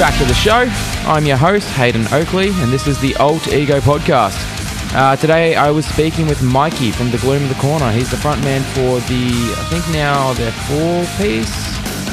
Back 0.00 0.18
to 0.18 0.24
the 0.24 0.32
show. 0.32 0.64
I'm 1.06 1.26
your 1.26 1.36
host, 1.36 1.68
Hayden 1.72 2.06
Oakley, 2.10 2.48
and 2.48 2.72
this 2.72 2.86
is 2.86 2.98
the 3.02 3.14
Alt 3.16 3.48
Ego 3.48 3.80
Podcast. 3.80 4.34
Uh, 4.94 5.14
today 5.16 5.56
I 5.56 5.70
was 5.70 5.84
speaking 5.84 6.26
with 6.26 6.42
Mikey 6.42 6.90
from 6.90 7.10
The 7.10 7.18
Gloom 7.18 7.42
of 7.42 7.50
the 7.50 7.54
Corner. 7.56 7.92
He's 7.92 8.10
the 8.10 8.16
frontman 8.16 8.62
for 8.72 8.98
the, 9.10 9.26
I 9.58 9.64
think 9.68 9.86
now 9.94 10.32
they're 10.32 10.52
four 10.52 11.04
piece, 11.18 11.52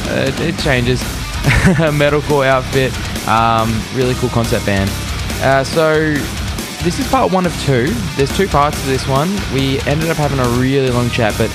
uh, 0.09 0.29
it 0.41 0.59
changes, 0.59 0.99
metalcore 1.95 2.45
outfit. 2.45 2.91
Um, 3.25 3.81
really 3.95 4.15
cool 4.15 4.31
concept 4.31 4.65
band. 4.65 4.89
Uh, 5.41 5.63
so 5.63 6.11
this 6.83 6.99
is 6.99 7.07
part 7.07 7.31
one 7.31 7.45
of 7.45 7.57
two. 7.61 7.87
There's 8.17 8.35
two 8.35 8.49
parts 8.49 8.81
to 8.81 8.87
this 8.87 9.07
one. 9.07 9.29
We 9.53 9.79
ended 9.83 10.09
up 10.09 10.17
having 10.17 10.39
a 10.39 10.49
really 10.59 10.89
long 10.89 11.09
chat, 11.09 11.35
but 11.37 11.49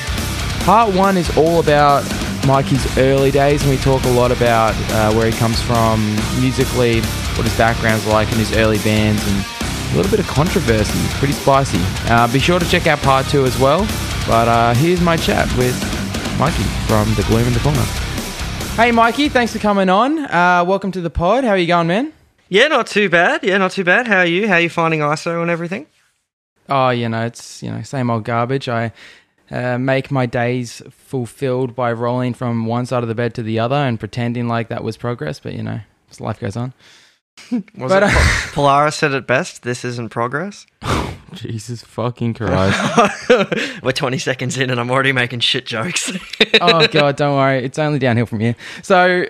part 0.65 0.95
one 0.95 1.19
is 1.19 1.37
all 1.37 1.61
about 1.61 2.05
Mikey's 2.47 2.99
early 2.99 3.31
days, 3.31 3.63
and 3.63 3.71
we 3.71 3.77
talk 3.77 4.05
a 4.05 4.11
lot 4.11 4.33
about 4.33 4.75
uh, 4.93 5.13
where 5.15 5.31
he 5.31 5.37
comes 5.39 5.61
from 5.63 6.05
musically, 6.41 7.01
what 7.01 7.45
his 7.45 7.57
background's 7.57 8.07
like 8.07 8.31
in 8.33 8.39
his 8.39 8.57
early 8.57 8.79
bands, 8.79 9.23
and 9.27 9.45
a 9.93 9.97
little 9.97 10.11
bit 10.11 10.21
of 10.21 10.27
controversy. 10.27 10.99
Pretty 11.19 11.35
spicy. 11.35 11.79
Uh, 12.11 12.31
be 12.33 12.39
sure 12.39 12.59
to 12.59 12.69
check 12.69 12.87
out 12.87 12.99
part 13.01 13.27
two 13.27 13.45
as 13.45 13.59
well. 13.59 13.81
But 14.27 14.49
uh, 14.49 14.75
here's 14.75 15.01
my 15.01 15.17
chat 15.17 15.47
with 15.57 15.75
Mikey 16.39 16.63
from 16.87 17.13
The 17.15 17.25
Gloom 17.29 17.47
in 17.47 17.53
the 17.53 17.61
Corner. 17.61 17.83
Hey, 18.77 18.91
Mikey, 18.91 19.29
thanks 19.29 19.53
for 19.53 19.59
coming 19.59 19.89
on. 19.89 20.19
Uh, 20.19 20.65
welcome 20.67 20.91
to 20.93 21.01
the 21.01 21.11
pod. 21.11 21.45
How 21.45 21.51
are 21.51 21.59
you 21.59 21.67
going, 21.67 21.87
man? 21.87 22.13
Yeah, 22.49 22.69
not 22.69 22.87
too 22.87 23.09
bad. 23.09 23.45
Yeah, 23.45 23.59
not 23.59 23.71
too 23.73 23.85
bad. 23.85 24.07
How 24.07 24.19
are 24.19 24.27
you? 24.27 24.49
How 24.49 24.55
are 24.55 24.61
you 24.61 24.71
finding 24.71 25.01
ISO 25.01 25.43
and 25.43 25.51
everything? 25.51 25.87
Oh, 26.69 26.91
you 26.91 27.09
know, 27.09 27.27
it's 27.27 27.63
you 27.63 27.71
know 27.71 27.83
same 27.83 28.09
old 28.11 28.25
garbage. 28.25 28.69
I 28.69 28.93
uh, 29.53 29.79
make 29.79 30.11
my 30.11 30.27
days 30.27 30.83
fulfilled 30.91 31.77
by 31.77 31.93
rolling 31.93 32.33
from 32.33 32.65
one 32.67 32.87
side 32.87 33.03
of 33.03 33.09
the 33.09 33.15
bed 33.15 33.35
to 33.35 33.43
the 33.43 33.59
other 33.59 33.77
and 33.77 34.01
pretending 34.01 34.49
like 34.49 34.69
that 34.69 34.83
was 34.83 34.97
progress. 34.97 35.39
But 35.39 35.53
you 35.53 35.63
know, 35.63 35.81
life 36.19 36.41
goes 36.41 36.57
on. 36.57 36.73
But, 37.77 38.03
uh, 38.03 38.11
Polaris 38.53 38.97
said 38.97 39.13
it 39.13 39.27
best? 39.27 39.63
This 39.63 39.85
isn't 39.85 40.11
progress. 40.11 40.67
Jesus 41.35 41.83
fucking 41.83 42.35
Christ! 42.35 43.29
We're 43.83 43.93
20 43.93 44.19
seconds 44.19 44.59
in 44.59 44.71
and 44.71 44.79
I'm 44.79 44.91
already 44.91 45.13
making 45.13 45.41
shit 45.41 45.65
jokes. 45.67 46.13
oh 46.61 46.87
god, 46.89 47.17
don't 47.17 47.37
worry, 47.37 47.65
it's 47.65 47.79
only 47.79 47.99
downhill 47.99 48.27
from 48.27 48.41
here. 48.41 48.57
So. 48.83 49.27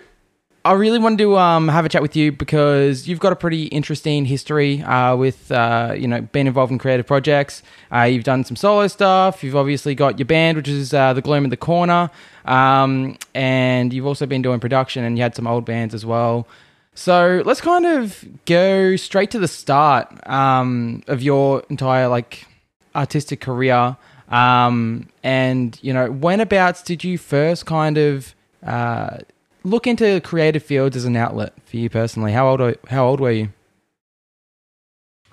I 0.65 0.73
really 0.75 1.01
wanted 1.01 1.19
to 1.19 1.37
um, 1.39 1.67
have 1.69 1.85
a 1.85 1.89
chat 1.89 2.03
with 2.03 2.15
you 2.15 2.31
because 2.31 3.09
you've 3.09 3.19
got 3.19 3.33
a 3.33 3.37
pretty 3.37 3.65
interesting 3.65 4.25
history 4.25 4.81
uh, 4.83 5.17
with 5.17 5.51
uh, 5.51 5.95
you 5.97 6.07
know 6.07 6.21
being 6.21 6.47
involved 6.47 6.71
in 6.71 6.79
creative 6.79 7.07
projects. 7.07 7.63
Uh, 7.93 8.03
you've 8.03 8.23
done 8.23 8.45
some 8.45 8.55
solo 8.55 8.87
stuff. 8.87 9.43
You've 9.43 9.57
obviously 9.57 9.97
got 9.97 10.21
your 10.21 10.27
band, 10.27 10.57
which 10.57 10.69
is 10.69 10.95
uh, 10.95 11.15
the 11.15 11.23
Gloom 11.23 11.45
in 11.45 11.51
the 11.51 11.57
Corner, 11.57 12.11
um, 12.45 13.19
and 13.35 13.93
you've 13.93 14.07
also 14.07 14.25
been 14.25 14.41
doing 14.41 14.61
production 14.61 15.03
and 15.03 15.19
you 15.19 15.23
had 15.23 15.35
some 15.35 15.49
old 15.49 15.65
bands 15.65 15.95
as 15.95 16.07
well. 16.07 16.47
So 16.95 17.43
let's 17.45 17.61
kind 17.61 17.85
of 17.85 18.25
go 18.45 18.95
straight 18.95 19.33
to 19.33 19.41
the 19.41 19.49
start 19.49 20.09
um, 20.29 21.03
of 21.09 21.23
your 21.23 21.65
entire 21.71 22.07
like 22.07 22.47
artistic 22.95 23.41
career. 23.41 23.97
Um, 24.29 25.09
and 25.25 25.77
you 25.83 25.93
know, 25.93 26.09
whenabouts 26.09 26.85
did 26.85 27.03
you 27.03 27.19
first 27.19 27.67
kind 27.67 27.99
of 27.99 28.35
uh, 28.65 29.19
look 29.65 29.87
into 29.87 30.21
creative 30.21 30.63
fields 30.63 30.97
as 30.97 31.05
an 31.05 31.17
outlet 31.17 31.53
for 31.65 31.77
you 31.77 31.89
personally? 31.91 32.33
How 32.33 32.49
old 32.49 32.61
are, 32.61 32.77
how 32.89 33.07
old 33.07 33.21
were 33.21 33.31
you? 33.31 33.53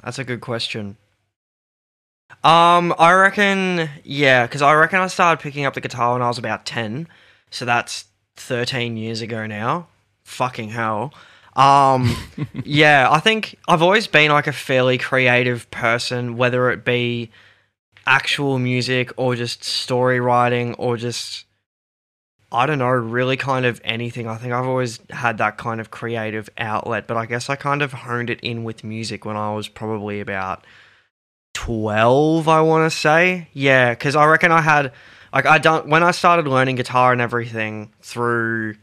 That's 0.03 0.19
a 0.19 0.23
good 0.23 0.41
question. 0.41 0.97
Um, 2.44 2.95
I 2.97 3.12
reckon, 3.13 3.89
yeah, 4.03 4.45
because 4.45 4.62
I 4.62 4.73
reckon 4.73 5.00
I 5.00 5.07
started 5.07 5.41
picking 5.41 5.66
up 5.66 5.73
the 5.73 5.81
guitar 5.81 6.13
when 6.13 6.22
I 6.22 6.28
was 6.28 6.38
about 6.38 6.66
10. 6.66 7.07
So 7.51 7.66
that's 7.66 8.06
13 8.38 8.95
years 8.95 9.22
ago 9.22 9.45
now. 9.45 9.88
Fucking 10.23 10.69
hell. 10.69 11.13
Um, 11.56 12.16
yeah, 12.63 13.09
I 13.12 13.19
think 13.19 13.57
I've 13.68 13.81
always 13.81 14.07
been 14.07 14.31
like 14.31 14.47
a 14.47 14.53
fairly 14.53 14.97
creative 14.97 15.69
person, 15.72 16.38
whether 16.38 16.69
it 16.69 16.85
be 16.85 17.29
actual 18.07 18.57
music 18.57 19.12
or 19.18 19.35
just 19.35 19.63
story 19.63 20.19
writing 20.19 20.75
or 20.75 20.95
just, 20.95 21.45
I 22.51 22.65
don't 22.65 22.79
know, 22.79 22.89
really 22.89 23.37
kind 23.37 23.65
of 23.65 23.79
anything. 23.83 24.27
I 24.27 24.35
think 24.37 24.53
I've 24.53 24.65
always 24.65 24.99
had 25.11 25.37
that 25.37 25.57
kind 25.57 25.79
of 25.79 25.91
creative 25.91 26.49
outlet, 26.57 27.05
but 27.05 27.15
I 27.15 27.25
guess 27.25 27.49
I 27.49 27.55
kind 27.55 27.81
of 27.81 27.93
honed 27.93 28.29
it 28.29 28.39
in 28.41 28.63
with 28.63 28.83
music 28.83 29.23
when 29.23 29.35
I 29.35 29.53
was 29.53 29.67
probably 29.67 30.19
about 30.19 30.65
12 31.53 32.47
i 32.47 32.61
want 32.61 32.89
to 32.89 32.95
say 32.95 33.47
yeah 33.53 33.89
because 33.89 34.15
i 34.15 34.25
reckon 34.25 34.51
i 34.51 34.61
had 34.61 34.93
like 35.33 35.45
i 35.45 35.57
don't, 35.57 35.88
when 35.88 36.03
i 36.03 36.11
started 36.11 36.47
learning 36.47 36.75
guitar 36.75 37.11
and 37.11 37.19
everything 37.19 37.91
through 38.01 38.75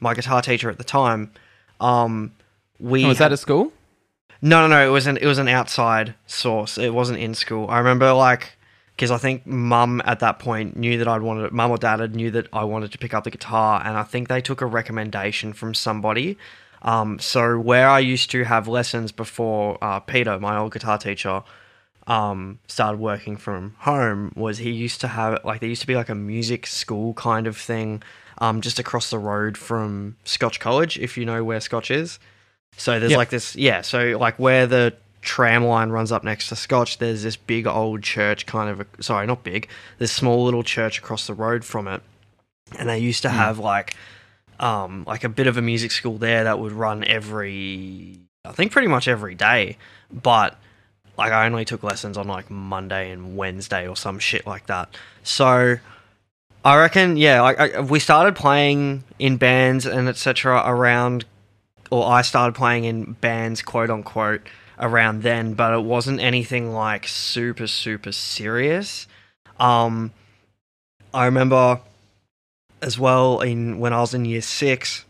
my 0.00 0.14
guitar 0.14 0.42
teacher 0.42 0.68
at 0.68 0.78
the 0.78 0.84
time 0.84 1.32
um 1.80 2.32
we 2.78 3.04
was 3.04 3.18
that 3.18 3.32
at 3.32 3.38
school? 3.38 3.72
no 4.42 4.60
no 4.60 4.68
no 4.68 4.86
it 4.86 4.90
was 4.90 5.06
an 5.06 5.16
it 5.16 5.26
was 5.26 5.38
an 5.38 5.48
outside 5.48 6.14
source 6.26 6.76
it 6.76 6.92
wasn't 6.92 7.18
in 7.18 7.34
school 7.34 7.66
i 7.70 7.78
remember 7.78 8.12
like 8.12 8.57
because 8.98 9.12
i 9.12 9.16
think 9.16 9.46
mum 9.46 10.02
at 10.04 10.18
that 10.18 10.40
point 10.40 10.76
knew 10.76 10.98
that 10.98 11.06
i'd 11.06 11.22
wanted 11.22 11.52
mum 11.52 11.70
or 11.70 11.78
dad 11.78 12.00
had 12.00 12.16
knew 12.16 12.30
that 12.32 12.48
i 12.52 12.64
wanted 12.64 12.90
to 12.90 12.98
pick 12.98 13.14
up 13.14 13.22
the 13.22 13.30
guitar 13.30 13.80
and 13.84 13.96
i 13.96 14.02
think 14.02 14.26
they 14.26 14.40
took 14.40 14.60
a 14.60 14.66
recommendation 14.66 15.52
from 15.52 15.72
somebody 15.72 16.36
um, 16.82 17.18
so 17.18 17.58
where 17.58 17.88
i 17.88 17.98
used 18.00 18.30
to 18.30 18.44
have 18.44 18.66
lessons 18.66 19.12
before 19.12 19.78
uh, 19.82 20.00
peter 20.00 20.38
my 20.40 20.56
old 20.56 20.72
guitar 20.72 20.98
teacher 20.98 21.42
um, 22.08 22.58
started 22.66 22.98
working 22.98 23.36
from 23.36 23.76
home 23.80 24.32
was 24.34 24.58
he 24.58 24.70
used 24.70 25.00
to 25.02 25.08
have 25.08 25.38
like 25.44 25.60
there 25.60 25.68
used 25.68 25.82
to 25.82 25.86
be 25.86 25.94
like 25.94 26.08
a 26.08 26.14
music 26.14 26.66
school 26.66 27.14
kind 27.14 27.46
of 27.46 27.56
thing 27.56 28.02
um, 28.38 28.60
just 28.60 28.78
across 28.78 29.10
the 29.10 29.18
road 29.18 29.58
from 29.58 30.16
Scotch 30.24 30.60
College, 30.60 30.98
if 30.98 31.18
you 31.18 31.24
know 31.26 31.42
where 31.44 31.60
Scotch 31.60 31.90
is. 31.90 32.18
So 32.76 32.98
there's 32.98 33.10
Yep. 33.10 33.18
like 33.18 33.30
this, 33.30 33.56
yeah. 33.56 33.80
So 33.82 34.16
like 34.18 34.38
where 34.38 34.66
the 34.66 34.94
tram 35.28 35.62
line 35.62 35.90
runs 35.90 36.10
up 36.10 36.24
next 36.24 36.48
to 36.48 36.56
Scotch, 36.56 36.96
there's 36.96 37.22
this 37.22 37.36
big 37.36 37.66
old 37.66 38.02
church, 38.02 38.46
kind 38.46 38.70
of. 38.70 38.80
A, 38.80 39.02
sorry, 39.02 39.26
not 39.26 39.44
big. 39.44 39.68
This 39.98 40.10
small 40.10 40.42
little 40.42 40.62
church 40.62 40.98
across 40.98 41.26
the 41.26 41.34
road 41.34 41.66
from 41.66 41.86
it, 41.86 42.02
and 42.78 42.88
they 42.88 42.98
used 42.98 43.20
to 43.22 43.28
have 43.28 43.58
like, 43.58 43.94
um, 44.58 45.04
like 45.06 45.24
a 45.24 45.28
bit 45.28 45.46
of 45.46 45.58
a 45.58 45.62
music 45.62 45.90
school 45.90 46.16
there 46.16 46.44
that 46.44 46.58
would 46.58 46.72
run 46.72 47.04
every, 47.04 48.18
I 48.46 48.52
think, 48.52 48.72
pretty 48.72 48.88
much 48.88 49.06
every 49.06 49.34
day, 49.34 49.76
but 50.10 50.56
like 51.18 51.30
I 51.30 51.44
only 51.44 51.66
took 51.66 51.82
lessons 51.82 52.16
on 52.16 52.26
like 52.26 52.50
Monday 52.50 53.10
and 53.10 53.36
Wednesday 53.36 53.86
or 53.86 53.96
some 53.96 54.18
shit 54.18 54.46
like 54.46 54.66
that. 54.66 54.88
So 55.22 55.76
I 56.64 56.76
reckon, 56.78 57.18
yeah, 57.18 57.42
like 57.42 57.60
I, 57.60 57.80
we 57.80 58.00
started 58.00 58.34
playing 58.34 59.04
in 59.18 59.36
bands 59.36 59.84
and 59.84 60.08
etc. 60.08 60.62
around, 60.64 61.26
or 61.90 62.06
I 62.10 62.22
started 62.22 62.54
playing 62.54 62.84
in 62.84 63.12
bands, 63.12 63.60
quote 63.60 63.90
unquote, 63.90 64.40
around 64.78 65.22
then, 65.22 65.54
but 65.54 65.72
it 65.72 65.82
wasn't 65.82 66.20
anything 66.20 66.72
like 66.72 67.06
super 67.08 67.66
super 67.66 68.12
serious. 68.12 69.06
Um, 69.58 70.12
I 71.12 71.24
remember 71.24 71.80
as 72.80 72.98
well 72.98 73.40
in 73.40 73.78
when 73.78 73.92
I 73.92 74.00
was 74.00 74.14
in 74.14 74.24
year 74.24 74.42
six. 74.42 75.04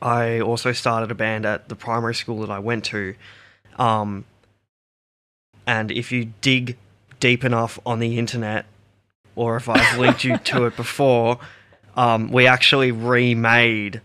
I 0.00 0.40
also 0.40 0.72
started 0.72 1.10
a 1.10 1.14
band 1.14 1.46
at 1.46 1.68
the 1.68 1.76
primary 1.76 2.14
school 2.14 2.40
that 2.40 2.50
I 2.50 2.58
went 2.58 2.84
to. 2.86 3.14
Um, 3.78 4.24
and 5.66 5.90
if 5.92 6.10
you 6.10 6.32
dig 6.40 6.76
deep 7.20 7.44
enough 7.44 7.78
on 7.86 8.00
the 8.00 8.18
internet, 8.18 8.66
or 9.36 9.56
if 9.56 9.68
I've 9.68 9.98
linked 9.98 10.24
you 10.24 10.38
to 10.38 10.64
it 10.64 10.76
before, 10.76 11.38
um, 11.96 12.32
we 12.32 12.46
actually 12.46 12.90
remade 12.90 14.00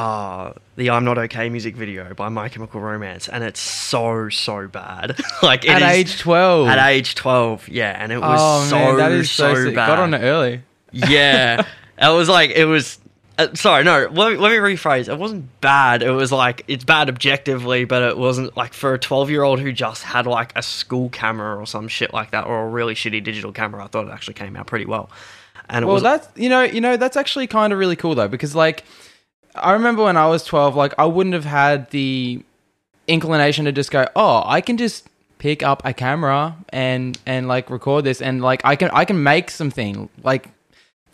uh, 0.00 0.52
the 0.76 0.88
"I'm 0.90 1.04
Not 1.04 1.18
Okay" 1.18 1.48
music 1.50 1.76
video 1.76 2.14
by 2.14 2.28
My 2.30 2.48
Chemical 2.48 2.80
Romance, 2.80 3.28
and 3.28 3.44
it's 3.44 3.60
so 3.60 4.28
so 4.30 4.66
bad. 4.66 5.20
like 5.42 5.64
it 5.64 5.70
At 5.70 5.82
is- 5.82 5.88
age 5.88 6.18
twelve. 6.18 6.68
at 6.68 6.88
age 6.88 7.14
twelve, 7.14 7.68
yeah, 7.68 7.96
and 8.02 8.10
it 8.10 8.18
was 8.18 8.38
oh 8.40 8.64
so 8.68 8.76
man, 8.76 8.96
that 8.96 9.12
is 9.12 9.30
so, 9.30 9.54
so 9.54 9.64
bad. 9.66 9.86
Got 9.86 9.98
on 9.98 10.14
it 10.14 10.20
early. 10.22 10.62
Yeah, 10.92 11.64
it 11.98 12.08
was 12.14 12.28
like 12.28 12.50
it 12.50 12.64
was. 12.64 12.98
Uh, 13.38 13.54
sorry, 13.54 13.84
no. 13.84 14.06
Let 14.10 14.32
me, 14.32 14.36
let 14.38 14.50
me 14.50 14.58
rephrase. 14.58 15.08
It 15.08 15.18
wasn't 15.18 15.60
bad. 15.62 16.02
It 16.02 16.10
was 16.10 16.30
like 16.32 16.62
it's 16.68 16.84
bad 16.84 17.08
objectively, 17.08 17.84
but 17.84 18.02
it 18.02 18.18
wasn't 18.18 18.56
like 18.56 18.72
for 18.74 18.92
a 18.94 18.98
twelve-year-old 18.98 19.60
who 19.60 19.72
just 19.72 20.02
had 20.02 20.26
like 20.26 20.52
a 20.56 20.62
school 20.62 21.08
camera 21.10 21.56
or 21.58 21.66
some 21.66 21.88
shit 21.88 22.12
like 22.12 22.30
that, 22.32 22.46
or 22.46 22.64
a 22.64 22.68
really 22.68 22.94
shitty 22.94 23.22
digital 23.24 23.52
camera. 23.52 23.84
I 23.84 23.86
thought 23.88 24.06
it 24.06 24.10
actually 24.12 24.34
came 24.34 24.56
out 24.56 24.66
pretty 24.66 24.84
well. 24.86 25.10
And 25.70 25.84
it 25.84 25.86
Well, 25.86 25.94
was 25.94 26.02
that's 26.02 26.28
you 26.36 26.48
know, 26.48 26.62
you 26.62 26.80
know, 26.80 26.96
that's 26.96 27.16
actually 27.16 27.46
kind 27.46 27.72
of 27.72 27.78
really 27.78 27.96
cool 27.96 28.14
though, 28.14 28.28
because 28.28 28.54
like, 28.54 28.84
I 29.54 29.72
remember 29.72 30.04
when 30.04 30.16
I 30.16 30.26
was 30.26 30.44
twelve, 30.44 30.76
like 30.76 30.94
I 30.98 31.06
wouldn't 31.06 31.34
have 31.34 31.44
had 31.44 31.90
the 31.90 32.42
inclination 33.06 33.64
to 33.64 33.72
just 33.72 33.90
go, 33.90 34.06
oh, 34.14 34.42
I 34.46 34.60
can 34.60 34.76
just 34.76 35.08
pick 35.38 35.62
up 35.62 35.82
a 35.84 35.92
camera 35.92 36.56
and 36.68 37.18
and 37.26 37.48
like 37.48 37.70
record 37.70 38.04
this, 38.04 38.20
and 38.22 38.42
like 38.42 38.60
I 38.64 38.76
can 38.76 38.90
I 38.92 39.04
can 39.04 39.22
make 39.22 39.50
something 39.50 40.08
like 40.22 40.50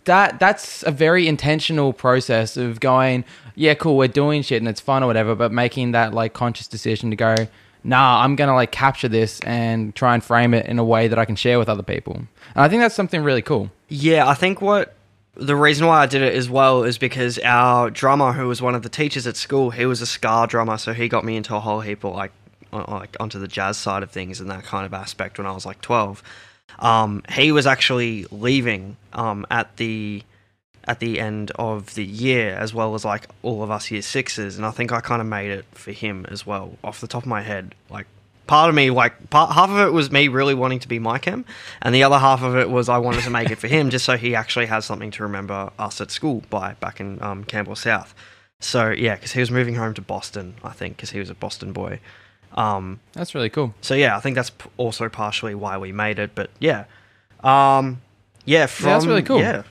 that. 0.05 0.39
That's 0.39 0.83
a 0.83 0.91
very 0.91 1.27
intentional 1.27 1.93
process 1.93 2.57
of 2.57 2.79
going, 2.79 3.25
yeah, 3.55 3.73
cool, 3.73 3.97
we're 3.97 4.07
doing 4.07 4.41
shit 4.41 4.61
and 4.61 4.67
it's 4.67 4.81
fun 4.81 5.03
or 5.03 5.07
whatever, 5.07 5.35
but 5.35 5.51
making 5.51 5.91
that 5.91 6.13
like 6.13 6.33
conscious 6.33 6.67
decision 6.67 7.09
to 7.09 7.15
go. 7.15 7.35
Nah, 7.83 8.23
I'm 8.23 8.35
gonna 8.35 8.53
like 8.53 8.71
capture 8.71 9.07
this 9.07 9.39
and 9.41 9.95
try 9.95 10.13
and 10.13 10.23
frame 10.23 10.53
it 10.53 10.65
in 10.65 10.77
a 10.77 10.83
way 10.83 11.07
that 11.07 11.17
I 11.17 11.25
can 11.25 11.35
share 11.35 11.57
with 11.57 11.69
other 11.69 11.83
people. 11.83 12.15
And 12.15 12.27
I 12.55 12.67
think 12.67 12.81
that's 12.81 12.95
something 12.95 13.23
really 13.23 13.41
cool. 13.41 13.71
Yeah, 13.87 14.27
I 14.27 14.33
think 14.33 14.61
what 14.61 14.96
the 15.39 15.55
reason 15.55 15.87
why 15.87 16.01
I 16.01 16.05
did 16.05 16.21
it 16.21 16.33
as 16.33 16.49
well 16.49 16.83
is 16.83 16.97
because 16.97 17.39
our 17.39 17.89
drummer, 17.89 18.33
who 18.33 18.47
was 18.47 18.61
one 18.61 18.75
of 18.75 18.83
the 18.83 18.89
teachers 18.89 19.27
at 19.27 19.37
school, 19.37 19.69
he 19.69 19.85
was 19.85 20.01
a 20.01 20.05
ska 20.05 20.47
drummer, 20.49 20.77
so 20.77 20.93
he 20.93 21.07
got 21.07 21.23
me 21.23 21.37
into 21.37 21.55
a 21.55 21.59
whole 21.59 21.81
heap 21.81 22.03
of 22.03 22.15
like, 22.15 22.31
like 22.71 23.15
onto 23.19 23.39
the 23.39 23.47
jazz 23.47 23.77
side 23.77 24.03
of 24.03 24.11
things 24.11 24.39
and 24.39 24.49
that 24.49 24.63
kind 24.63 24.85
of 24.85 24.93
aspect 24.93 25.37
when 25.37 25.47
I 25.47 25.51
was 25.51 25.65
like 25.65 25.81
twelve. 25.81 26.23
Um, 26.79 27.23
he 27.29 27.51
was 27.51 27.65
actually 27.65 28.25
leaving 28.31 28.97
um, 29.13 29.45
at 29.49 29.77
the 29.77 30.23
at 30.83 30.99
the 30.99 31.19
end 31.19 31.51
of 31.55 31.95
the 31.95 32.05
year, 32.05 32.55
as 32.55 32.73
well 32.73 32.95
as 32.95 33.03
like 33.03 33.27
all 33.43 33.61
of 33.61 33.69
us 33.69 33.91
year 33.91 34.01
sixes, 34.01 34.57
and 34.57 34.65
I 34.65 34.71
think 34.71 34.91
I 34.91 35.01
kind 35.01 35.21
of 35.21 35.27
made 35.27 35.51
it 35.51 35.65
for 35.71 35.91
him 35.91 36.25
as 36.29 36.45
well, 36.45 36.77
off 36.83 37.01
the 37.01 37.07
top 37.07 37.23
of 37.23 37.27
my 37.27 37.41
head. 37.41 37.75
Like 37.89 38.07
part 38.47 38.69
of 38.69 38.75
me, 38.75 38.89
like 38.89 39.29
part, 39.29 39.51
half 39.53 39.69
of 39.69 39.77
it 39.79 39.93
was 39.93 40.11
me 40.11 40.27
really 40.29 40.53
wanting 40.53 40.79
to 40.79 40.87
be 40.87 40.99
my 40.99 41.19
M, 41.25 41.45
and 41.81 41.93
the 41.93 42.03
other 42.03 42.17
half 42.17 42.41
of 42.41 42.55
it 42.55 42.69
was 42.69 42.89
I 42.89 42.97
wanted 42.97 43.23
to 43.23 43.29
make 43.29 43.51
it 43.51 43.57
for 43.57 43.67
him, 43.67 43.89
just 43.89 44.05
so 44.05 44.17
he 44.17 44.33
actually 44.35 44.65
has 44.67 44.85
something 44.85 45.11
to 45.11 45.23
remember 45.23 45.71
us 45.77 46.01
at 46.01 46.09
school 46.11 46.43
by 46.49 46.73
back 46.75 46.99
in 46.99 47.21
um, 47.21 47.43
Camberwell 47.43 47.75
South. 47.75 48.15
So 48.59 48.89
yeah, 48.89 49.15
because 49.15 49.33
he 49.33 49.39
was 49.39 49.51
moving 49.51 49.75
home 49.75 49.93
to 49.93 50.01
Boston, 50.01 50.55
I 50.63 50.71
think, 50.71 50.95
because 50.95 51.11
he 51.11 51.19
was 51.19 51.29
a 51.29 51.35
Boston 51.35 51.73
boy. 51.73 51.99
Um, 52.53 52.99
That's 53.13 53.35
really 53.35 53.49
cool. 53.49 53.75
so 53.81 53.93
yeah, 53.93 54.17
I 54.17 54.19
think 54.19 54.35
that's 54.35 54.49
p- 54.49 54.69
also 54.77 55.09
partially 55.09 55.53
why 55.53 55.77
we 55.77 55.91
made 55.91 56.17
it. 56.17 56.31
But 56.33 56.49
yeah, 56.59 56.85
um, 57.43 58.01
yeah, 58.45 58.65
from 58.65 58.85
that's 58.87 59.05
really 59.05 59.21
cool. 59.21 59.39
Yeah. 59.39 59.63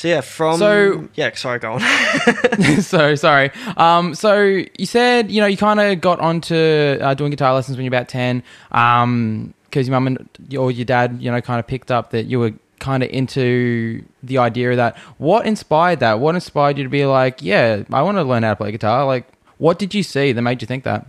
So 0.00 0.08
yeah, 0.08 0.22
from 0.22 0.58
So- 0.58 1.08
yeah, 1.12 1.34
sorry, 1.34 1.58
go 1.58 1.74
on. 1.74 1.80
so 2.80 3.14
sorry. 3.16 3.50
Um, 3.76 4.14
so 4.14 4.40
you 4.78 4.86
said 4.86 5.30
you 5.30 5.42
know 5.42 5.46
you 5.46 5.58
kind 5.58 5.78
of 5.78 6.00
got 6.00 6.20
onto 6.20 6.56
uh, 6.56 7.12
doing 7.12 7.30
guitar 7.30 7.52
lessons 7.52 7.76
when 7.76 7.84
you're 7.84 7.90
about 7.90 8.08
ten, 8.08 8.42
um, 8.72 9.52
because 9.64 9.86
your 9.86 10.00
mum 10.00 10.06
and 10.06 10.56
or 10.56 10.70
your 10.70 10.86
dad, 10.86 11.18
you 11.20 11.30
know, 11.30 11.38
kind 11.42 11.60
of 11.60 11.66
picked 11.66 11.90
up 11.90 12.12
that 12.12 12.24
you 12.24 12.38
were 12.38 12.54
kind 12.78 13.02
of 13.02 13.10
into 13.10 14.02
the 14.22 14.38
idea 14.38 14.70
of 14.70 14.78
that. 14.78 14.96
What 15.18 15.44
inspired 15.44 16.00
that? 16.00 16.18
What 16.18 16.34
inspired 16.34 16.78
you 16.78 16.84
to 16.84 16.88
be 16.88 17.04
like, 17.04 17.42
yeah, 17.42 17.82
I 17.92 18.00
want 18.00 18.16
to 18.16 18.22
learn 18.22 18.42
how 18.42 18.52
to 18.52 18.56
play 18.56 18.72
guitar? 18.72 19.04
Like, 19.04 19.30
what 19.58 19.78
did 19.78 19.92
you 19.94 20.02
see 20.02 20.32
that 20.32 20.40
made 20.40 20.62
you 20.62 20.66
think 20.66 20.84
that? 20.84 21.06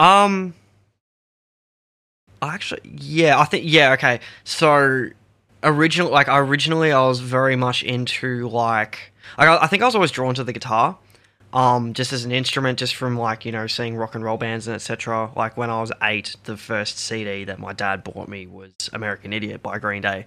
um, 0.00 0.52
i 2.42 2.54
actually, 2.54 2.80
yeah, 2.84 3.38
I 3.38 3.44
think 3.44 3.66
yeah, 3.68 3.92
okay. 3.92 4.18
So 4.42 5.10
original, 5.62 6.10
like 6.10 6.28
originally, 6.28 6.92
I 6.92 7.06
was 7.06 7.20
very 7.20 7.56
much 7.56 7.82
into 7.82 8.48
like, 8.48 9.12
I, 9.38 9.56
I 9.58 9.66
think 9.66 9.82
I 9.82 9.86
was 9.86 9.94
always 9.94 10.10
drawn 10.10 10.34
to 10.34 10.44
the 10.44 10.52
guitar. 10.52 10.98
um, 11.52 11.94
just 11.94 12.12
as 12.12 12.24
an 12.24 12.30
instrument, 12.32 12.78
just 12.78 12.94
from 12.94 13.18
like 13.18 13.44
you 13.44 13.52
know 13.52 13.66
seeing 13.66 13.96
rock 13.96 14.14
and 14.14 14.22
roll 14.24 14.36
bands 14.36 14.66
and 14.68 14.74
etc. 14.76 15.30
Like 15.34 15.56
when 15.56 15.68
I 15.70 15.80
was 15.80 15.90
eight, 16.02 16.36
the 16.44 16.56
first 16.56 16.98
CD 16.98 17.44
that 17.44 17.58
my 17.58 17.72
dad 17.72 18.04
bought 18.04 18.28
me 18.28 18.46
was 18.46 18.72
American 18.92 19.32
Idiot 19.32 19.62
by 19.62 19.78
Green 19.78 20.02
Day, 20.02 20.26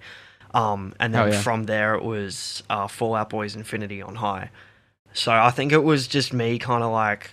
um, 0.53 0.93
and 0.99 1.13
then 1.13 1.21
Oh, 1.21 1.31
yeah. 1.31 1.41
from 1.41 1.63
there 1.63 1.95
it 1.95 2.03
was 2.03 2.61
uh, 2.69 2.87
Fall 2.87 3.15
Out 3.15 3.29
Boy's 3.29 3.55
Infinity 3.55 4.01
on 4.01 4.15
High. 4.15 4.49
So 5.13 5.31
I 5.31 5.51
think 5.51 5.71
it 5.71 5.83
was 5.83 6.07
just 6.07 6.33
me 6.33 6.57
kind 6.59 6.83
of 6.83 6.91
like 6.91 7.31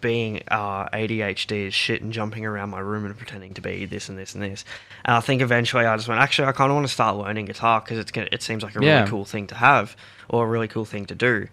being 0.00 0.42
uh, 0.48 0.88
ADHD 0.88 1.66
as 1.68 1.74
shit 1.74 2.02
and 2.02 2.12
jumping 2.12 2.44
around 2.44 2.70
my 2.70 2.80
room 2.80 3.04
and 3.04 3.16
pretending 3.16 3.54
to 3.54 3.60
be 3.60 3.84
this 3.86 4.08
and 4.08 4.18
this 4.18 4.34
and 4.34 4.42
this. 4.42 4.64
And 5.04 5.16
I 5.16 5.20
think 5.20 5.42
eventually 5.42 5.84
I 5.86 5.96
just 5.96 6.08
went, 6.08 6.20
actually, 6.20 6.48
I 6.48 6.52
kind 6.52 6.70
of 6.70 6.74
want 6.76 6.86
to 6.86 6.92
start 6.92 7.16
learning 7.16 7.46
guitar 7.46 7.80
because 7.80 7.98
it's 7.98 8.10
gonna, 8.10 8.28
it 8.32 8.42
seems 8.42 8.62
like 8.62 8.76
a 8.76 8.84
Yeah. 8.84 8.98
really 9.00 9.10
cool 9.10 9.24
thing 9.24 9.46
to 9.48 9.54
have 9.54 9.96
or 10.28 10.44
a 10.44 10.48
really 10.48 10.68
cool 10.68 10.84
thing 10.84 11.06
to 11.06 11.14
do. 11.14 11.48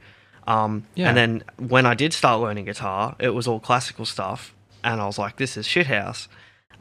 Um, 0.47 0.85
Yeah. 0.95 1.09
And 1.09 1.17
then 1.17 1.43
when 1.57 1.85
I 1.85 1.93
did 1.93 2.13
start 2.13 2.41
learning 2.41 2.65
guitar, 2.65 3.15
it 3.19 3.29
was 3.29 3.47
all 3.47 3.59
classical 3.59 4.05
stuff, 4.05 4.53
and 4.83 5.01
I 5.01 5.05
was 5.05 5.17
like, 5.17 5.35
this 5.37 5.57
is 5.57 5.67
shithouse. 5.67 6.27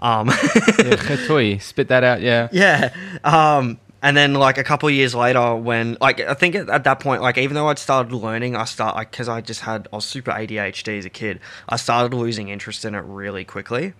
Um, 0.00 0.28
Yeah, 0.84 1.58
spit 1.58 1.88
that 1.88 2.04
out. 2.04 2.20
Yeah. 2.20 2.48
yeah. 2.52 2.92
Um, 3.24 3.78
and 4.06 4.16
then 4.16 4.34
like 4.34 4.56
a 4.56 4.62
couple 4.62 4.88
of 4.88 4.94
years 4.94 5.16
later, 5.16 5.56
when 5.56 5.96
like 6.00 6.20
I 6.20 6.34
think 6.34 6.54
at, 6.54 6.70
at 6.70 6.84
that 6.84 7.00
point, 7.00 7.22
like 7.22 7.38
even 7.38 7.56
though 7.56 7.66
I'd 7.66 7.78
started 7.80 8.12
learning, 8.12 8.54
I 8.54 8.64
start 8.64 8.94
like 8.94 9.10
because 9.10 9.28
I 9.28 9.40
just 9.40 9.62
had 9.62 9.88
I 9.92 9.96
was 9.96 10.04
super 10.04 10.30
ADHD 10.30 10.96
as 10.96 11.04
a 11.04 11.10
kid. 11.10 11.40
I 11.68 11.74
started 11.74 12.16
losing 12.16 12.48
interest 12.48 12.84
in 12.84 12.94
it 12.94 13.00
really 13.00 13.44
quickly. 13.44 13.94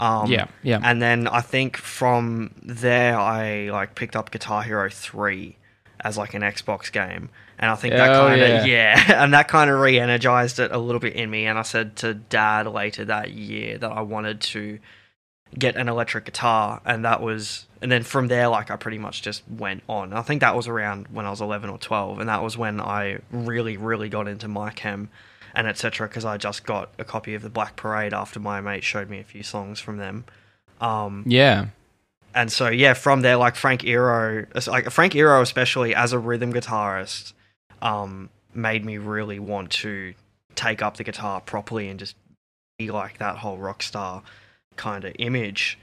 Um, 0.00 0.28
Yeah, 0.28 0.48
yeah. 0.64 0.80
And 0.82 1.00
then 1.00 1.28
I 1.28 1.40
think 1.40 1.76
from 1.76 2.50
there, 2.64 3.16
I 3.16 3.70
like 3.70 3.94
picked 3.94 4.16
up 4.16 4.32
Guitar 4.32 4.64
Hero 4.64 4.90
three 4.90 5.56
as 6.00 6.18
like 6.18 6.34
an 6.34 6.42
Xbox 6.42 6.90
game, 6.90 7.30
and 7.56 7.70
I 7.70 7.76
think 7.76 7.94
that 7.94 8.10
Oh, 8.10 8.26
kind 8.26 8.40
of 8.42 8.66
yeah. 8.66 8.96
yeah, 9.06 9.22
and 9.22 9.32
that 9.34 9.46
kind 9.46 9.70
of 9.70 9.78
re-energized 9.78 10.58
it 10.58 10.72
a 10.72 10.78
little 10.78 10.98
bit 10.98 11.12
in 11.14 11.30
me. 11.30 11.46
And 11.46 11.60
I 11.60 11.62
said 11.62 11.94
to 11.98 12.14
Dad 12.14 12.66
later 12.66 13.04
that 13.04 13.30
year 13.30 13.78
that 13.78 13.92
I 13.92 14.00
wanted 14.00 14.40
to 14.40 14.80
get 15.58 15.76
an 15.76 15.88
electric 15.88 16.24
guitar 16.24 16.80
and 16.84 17.04
that 17.04 17.20
was 17.22 17.66
and 17.80 17.92
then 17.92 18.02
from 18.02 18.28
there 18.28 18.48
like 18.48 18.70
I 18.70 18.76
pretty 18.76 18.98
much 18.98 19.22
just 19.22 19.42
went 19.48 19.82
on. 19.88 20.12
I 20.12 20.22
think 20.22 20.40
that 20.40 20.56
was 20.56 20.66
around 20.66 21.06
when 21.08 21.26
I 21.26 21.30
was 21.30 21.40
11 21.40 21.70
or 21.70 21.78
12 21.78 22.18
and 22.18 22.28
that 22.28 22.42
was 22.42 22.56
when 22.58 22.80
I 22.80 23.20
really 23.30 23.76
really 23.76 24.08
got 24.08 24.26
into 24.26 24.48
my 24.48 24.70
chem 24.70 25.10
and 25.54 25.66
etc 25.68 26.08
because 26.08 26.24
I 26.24 26.36
just 26.38 26.64
got 26.66 26.90
a 26.98 27.04
copy 27.04 27.34
of 27.34 27.42
the 27.42 27.50
Black 27.50 27.76
Parade 27.76 28.12
after 28.12 28.40
my 28.40 28.60
mate 28.60 28.82
showed 28.84 29.08
me 29.08 29.20
a 29.20 29.24
few 29.24 29.42
songs 29.42 29.78
from 29.80 29.98
them. 29.98 30.24
Um 30.80 31.22
Yeah. 31.26 31.66
and 32.34 32.50
so 32.50 32.68
yeah, 32.68 32.94
from 32.94 33.20
there, 33.20 33.36
like 33.36 33.54
Frank 33.54 33.82
Iero, 33.82 34.46
like 34.66 34.90
Frank 34.90 35.12
Iero, 35.12 35.40
especially 35.40 35.94
as 35.94 36.12
a 36.12 36.18
rhythm 36.18 36.52
guitarist, 36.52 37.32
um, 37.80 38.30
made 38.54 38.84
me 38.84 38.98
really 38.98 39.38
want 39.38 39.70
to 39.70 40.14
take 40.56 40.82
up 40.82 40.96
the 40.96 41.04
guitar 41.04 41.40
properly 41.40 41.88
and 41.88 41.98
just 42.00 42.16
be 42.78 42.90
like 42.90 43.18
that 43.18 43.36
whole 43.36 43.58
rock 43.58 43.82
star 43.82 44.22
kind 44.76 45.04
of 45.04 45.14
image 45.18 45.78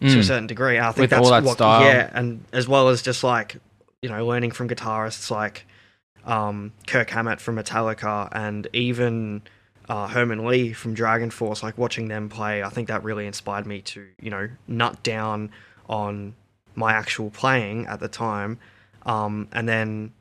to 0.00 0.06
a 0.06 0.10
Mm. 0.10 0.24
certain 0.24 0.46
degree. 0.46 0.76
And 0.76 0.86
I 0.86 0.92
think 0.92 1.02
With 1.02 1.10
that's 1.10 1.26
all 1.26 1.32
that 1.32 1.44
what, 1.44 1.54
style. 1.54 1.82
yeah, 1.82 2.10
and 2.12 2.44
as 2.52 2.66
well 2.68 2.88
as 2.88 3.02
just 3.02 3.22
like 3.24 3.56
you 4.02 4.08
know 4.08 4.26
learning 4.26 4.50
from 4.50 4.68
guitarists 4.68 5.30
like 5.30 5.64
um, 6.24 6.72
Kirk 6.86 7.10
Hammett 7.10 7.40
from 7.40 7.56
Metallica 7.56 8.28
and 8.32 8.68
even 8.72 9.42
uh, 9.88 10.06
Herman 10.06 10.46
Li 10.46 10.72
from 10.72 10.94
DragonForce, 10.94 11.62
like 11.64 11.76
watching 11.76 12.06
them 12.08 12.28
play, 12.28 12.62
I 12.62 12.68
think 12.68 12.86
that 12.88 13.02
really 13.02 13.26
inspired 13.26 13.66
me 13.66 13.80
to, 13.82 14.06
you 14.20 14.30
know, 14.30 14.48
nut 14.68 15.02
down 15.02 15.50
on 15.88 16.34
my 16.76 16.92
actual 16.92 17.30
playing 17.30 17.86
at 17.86 17.98
the 17.98 18.06
time. 18.06 18.58
Um, 19.04 19.48
and 19.52 19.68
then 19.68 20.12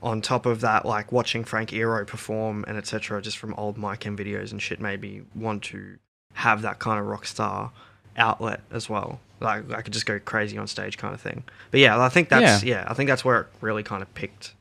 on 0.00 0.20
top 0.22 0.46
of 0.46 0.60
that, 0.60 0.86
like 0.86 1.10
watching 1.10 1.42
Frank 1.42 1.70
Iero 1.70 2.06
perform 2.06 2.64
and 2.68 2.76
etc., 2.78 3.20
just 3.20 3.36
from 3.36 3.54
old 3.54 3.76
My 3.76 3.96
Chem 3.96 4.16
videos 4.16 4.52
and 4.52 4.62
shit, 4.62 4.80
made 4.80 5.00
me 5.00 5.22
want 5.34 5.64
to 5.64 5.98
have 6.34 6.62
that 6.62 6.78
kind 6.78 7.00
of 7.00 7.06
rock 7.06 7.26
star 7.26 7.72
outlet 8.16 8.60
as 8.70 8.88
well. 8.88 9.20
Like 9.40 9.72
I 9.72 9.82
could 9.82 9.92
just 9.92 10.06
go 10.06 10.18
crazy 10.18 10.56
on 10.58 10.66
stage, 10.66 10.98
kind 10.98 11.14
of 11.14 11.20
thing. 11.20 11.44
But 11.70 11.80
yeah, 11.80 12.00
I 12.00 12.08
think 12.08 12.28
that's 12.28 12.62
yeah, 12.62 12.84
I 12.86 12.94
think 12.94 13.08
that's 13.08 13.24
where 13.24 13.42
it 13.42 13.46
really 13.60 13.82
kind 13.82 14.02
of 14.02 14.12
picked 14.14 14.54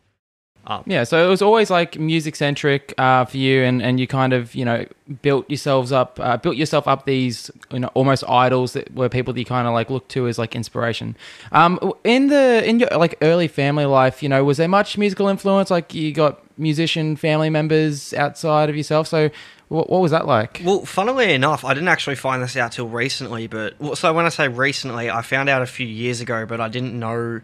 up. 0.65 0.83
Yeah, 0.87 1.03
so 1.03 1.25
it 1.25 1.29
was 1.29 1.41
always 1.41 1.69
like 1.69 1.99
music 1.99 2.35
centric 2.35 2.93
uh, 2.97 3.25
for 3.25 3.37
you, 3.37 3.63
and, 3.63 3.81
and 3.81 3.99
you 3.99 4.07
kind 4.07 4.33
of 4.33 4.55
you 4.55 4.65
know 4.65 4.85
built 5.21 5.49
yourselves 5.49 5.91
up, 5.91 6.19
uh, 6.21 6.37
built 6.37 6.55
yourself 6.55 6.87
up 6.87 7.05
these 7.05 7.51
you 7.71 7.79
know 7.79 7.89
almost 7.93 8.23
idols 8.27 8.73
that 8.73 8.93
were 8.93 9.09
people 9.09 9.33
that 9.33 9.39
you 9.39 9.45
kind 9.45 9.67
of 9.67 9.73
like 9.73 9.89
looked 9.89 10.09
to 10.11 10.27
as 10.27 10.37
like 10.37 10.55
inspiration. 10.55 11.15
Um, 11.51 11.93
in 12.03 12.27
the 12.27 12.67
in 12.67 12.79
your 12.79 12.89
like 12.89 13.15
early 13.21 13.47
family 13.47 13.85
life, 13.85 14.23
you 14.23 14.29
know, 14.29 14.43
was 14.43 14.57
there 14.57 14.67
much 14.67 14.97
musical 14.97 15.27
influence? 15.27 15.69
Like 15.69 15.93
you 15.93 16.11
got 16.13 16.41
musician 16.57 17.15
family 17.15 17.49
members 17.49 18.13
outside 18.13 18.69
of 18.69 18.75
yourself. 18.75 19.07
So 19.07 19.29
what, 19.73 19.89
what 19.89 20.01
was 20.01 20.11
that 20.11 20.27
like? 20.27 20.61
Well, 20.63 20.85
funnily 20.85 21.33
enough, 21.33 21.65
I 21.65 21.73
didn't 21.73 21.89
actually 21.89 22.15
find 22.15 22.43
this 22.43 22.55
out 22.55 22.73
till 22.73 22.87
recently. 22.87 23.47
But 23.47 23.73
well, 23.79 23.95
so 23.95 24.13
when 24.13 24.25
I 24.25 24.29
say 24.29 24.47
recently, 24.47 25.09
I 25.09 25.23
found 25.23 25.49
out 25.49 25.63
a 25.63 25.65
few 25.65 25.87
years 25.87 26.21
ago, 26.21 26.45
but 26.45 26.61
I 26.61 26.69
didn't 26.69 26.97
know 26.97 27.41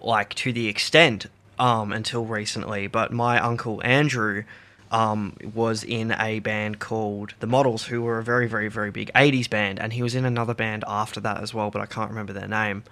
like 0.00 0.34
to 0.34 0.52
the 0.52 0.66
extent 0.66 1.26
um, 1.56 1.92
until 1.92 2.24
recently. 2.24 2.88
But 2.88 3.12
my 3.12 3.38
uncle 3.38 3.80
Andrew 3.84 4.42
um, 4.90 5.36
was 5.54 5.84
in 5.84 6.10
a 6.18 6.40
band 6.40 6.80
called 6.80 7.34
The 7.38 7.46
Models, 7.46 7.84
who 7.84 8.02
were 8.02 8.18
a 8.18 8.24
very, 8.24 8.48
very, 8.48 8.66
very 8.66 8.90
big 8.90 9.12
'80s 9.14 9.48
band, 9.48 9.78
and 9.78 9.92
he 9.92 10.02
was 10.02 10.16
in 10.16 10.24
another 10.24 10.54
band 10.54 10.82
after 10.88 11.20
that 11.20 11.40
as 11.40 11.54
well, 11.54 11.70
but 11.70 11.80
I 11.80 11.86
can't 11.86 12.10
remember 12.10 12.32
their 12.32 12.48
name. 12.48 12.82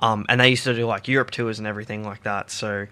Um, 0.00 0.26
and 0.28 0.40
they 0.40 0.48
used 0.48 0.64
to 0.64 0.74
do 0.74 0.86
like 0.86 1.06
Europe 1.06 1.30
tours 1.30 1.60
and 1.60 1.68
everything 1.68 2.02
like 2.02 2.24
that. 2.24 2.50
So, 2.50 2.88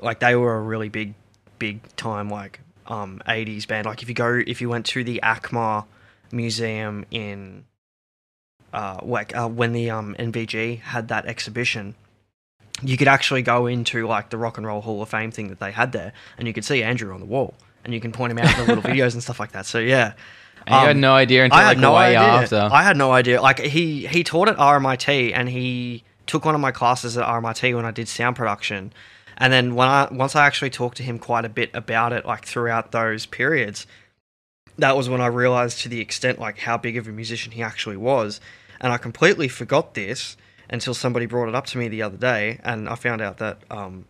like, 0.00 0.20
they 0.20 0.34
were 0.36 0.56
a 0.56 0.62
really 0.62 0.88
big, 0.88 1.12
big 1.58 1.82
time 1.96 2.30
like 2.30 2.60
um 2.86 3.20
80s 3.28 3.66
band. 3.66 3.86
Like, 3.86 4.02
if 4.02 4.08
you 4.08 4.14
go, 4.14 4.40
if 4.46 4.60
you 4.60 4.68
went 4.68 4.86
to 4.86 5.04
the 5.04 5.20
ACMI 5.22 5.84
Museum 6.32 7.04
in 7.10 7.64
uh, 8.72 8.98
like 9.02 9.36
uh, 9.36 9.48
when 9.48 9.72
the 9.72 9.90
um 9.90 10.14
NVG 10.18 10.80
had 10.80 11.08
that 11.08 11.26
exhibition, 11.26 11.94
you 12.82 12.96
could 12.96 13.08
actually 13.08 13.42
go 13.42 13.66
into 13.66 14.06
like 14.06 14.30
the 14.30 14.38
Rock 14.38 14.58
and 14.58 14.66
Roll 14.66 14.80
Hall 14.80 15.02
of 15.02 15.08
Fame 15.08 15.30
thing 15.30 15.48
that 15.48 15.58
they 15.60 15.72
had 15.72 15.92
there, 15.92 16.12
and 16.38 16.46
you 16.46 16.54
could 16.54 16.64
see 16.64 16.82
Andrew 16.82 17.12
on 17.12 17.20
the 17.20 17.26
wall, 17.26 17.54
and 17.84 17.92
you 17.92 18.00
can 18.00 18.12
point 18.12 18.30
him 18.30 18.38
out 18.38 18.52
in 18.58 18.66
the 18.66 18.74
little 18.74 18.90
videos 18.90 19.12
and 19.14 19.22
stuff 19.22 19.40
like 19.40 19.52
that. 19.52 19.66
So 19.66 19.78
yeah, 19.80 20.12
And 20.66 20.74
you 20.74 20.86
had 20.86 20.90
Um, 20.96 21.00
no 21.00 21.14
idea 21.14 21.44
until 21.44 21.58
I 21.58 21.62
like 21.64 21.76
had 21.76 21.82
no 21.82 21.94
way 21.94 22.16
idea. 22.16 22.20
after. 22.42 22.68
I 22.72 22.82
had 22.84 22.96
no 22.96 23.12
idea. 23.12 23.42
Like 23.42 23.58
he 23.58 24.06
he 24.06 24.22
taught 24.22 24.48
at 24.48 24.56
RMIT, 24.56 25.32
and 25.34 25.48
he 25.48 26.04
took 26.26 26.44
one 26.44 26.54
of 26.54 26.60
my 26.60 26.70
classes 26.70 27.18
at 27.18 27.26
RMIT 27.26 27.74
when 27.74 27.84
I 27.84 27.90
did 27.90 28.06
sound 28.08 28.36
production. 28.36 28.92
And 29.40 29.52
then 29.52 29.74
when 29.74 29.88
I 29.88 30.06
once 30.12 30.36
I 30.36 30.46
actually 30.46 30.70
talked 30.70 30.98
to 30.98 31.02
him 31.02 31.18
quite 31.18 31.44
a 31.44 31.48
bit 31.48 31.70
about 31.74 32.12
it, 32.12 32.26
like 32.26 32.44
throughout 32.44 32.92
those 32.92 33.24
periods, 33.26 33.86
that 34.78 34.96
was 34.96 35.08
when 35.08 35.20
I 35.20 35.26
realized 35.26 35.80
to 35.80 35.88
the 35.88 36.00
extent 36.00 36.38
like 36.38 36.58
how 36.58 36.76
big 36.76 36.96
of 36.96 37.08
a 37.08 37.10
musician 37.10 37.52
he 37.52 37.62
actually 37.62 37.96
was. 37.96 38.40
And 38.80 38.92
I 38.92 38.98
completely 38.98 39.48
forgot 39.48 39.94
this 39.94 40.36
until 40.68 40.94
somebody 40.94 41.26
brought 41.26 41.48
it 41.48 41.54
up 41.54 41.66
to 41.66 41.78
me 41.78 41.88
the 41.88 42.02
other 42.02 42.16
day, 42.16 42.60
and 42.62 42.88
I 42.88 42.94
found 42.94 43.20
out 43.20 43.38
that 43.38 43.58
um, 43.70 44.04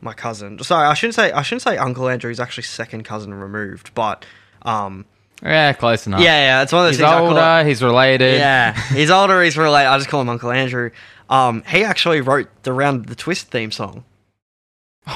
my 0.00 0.12
cousin. 0.12 0.58
Sorry, 0.62 0.86
I 0.86 0.94
shouldn't 0.94 1.14
say 1.14 1.32
I 1.32 1.42
shouldn't 1.42 1.62
say 1.62 1.76
Uncle 1.78 2.08
Andrew. 2.08 2.28
He's 2.30 2.40
actually 2.40 2.64
second 2.64 3.04
cousin 3.04 3.32
removed, 3.34 3.94
but 3.94 4.24
um, 4.62 5.04
Yeah, 5.42 5.72
close 5.72 6.06
enough. 6.06 6.20
yeah, 6.20 6.38
yeah, 6.58 6.62
it's 6.62 6.72
one 6.72 6.82
of 6.82 6.86
those 6.88 6.96
He's 6.96 7.00
things. 7.06 7.12
I 7.12 7.18
call 7.18 7.26
it- 7.36 7.40
older, 7.40 7.68
he's 7.68 7.82
related. 7.82 8.38
yeah, 8.38 8.72
he's 8.92 9.10
older. 9.10 9.42
He's 9.42 9.56
related. 9.56 9.88
I 9.88 9.96
just 9.98 10.08
call 10.10 10.20
him 10.20 10.28
Uncle 10.28 10.50
Andrew. 10.50 10.90
Um, 11.30 11.62
he 11.66 11.84
actually 11.84 12.20
wrote 12.20 12.48
the 12.64 12.72
Round 12.72 13.06
the 13.06 13.14
Twist 13.16 13.50
theme 13.50 13.70
song, 13.72 14.04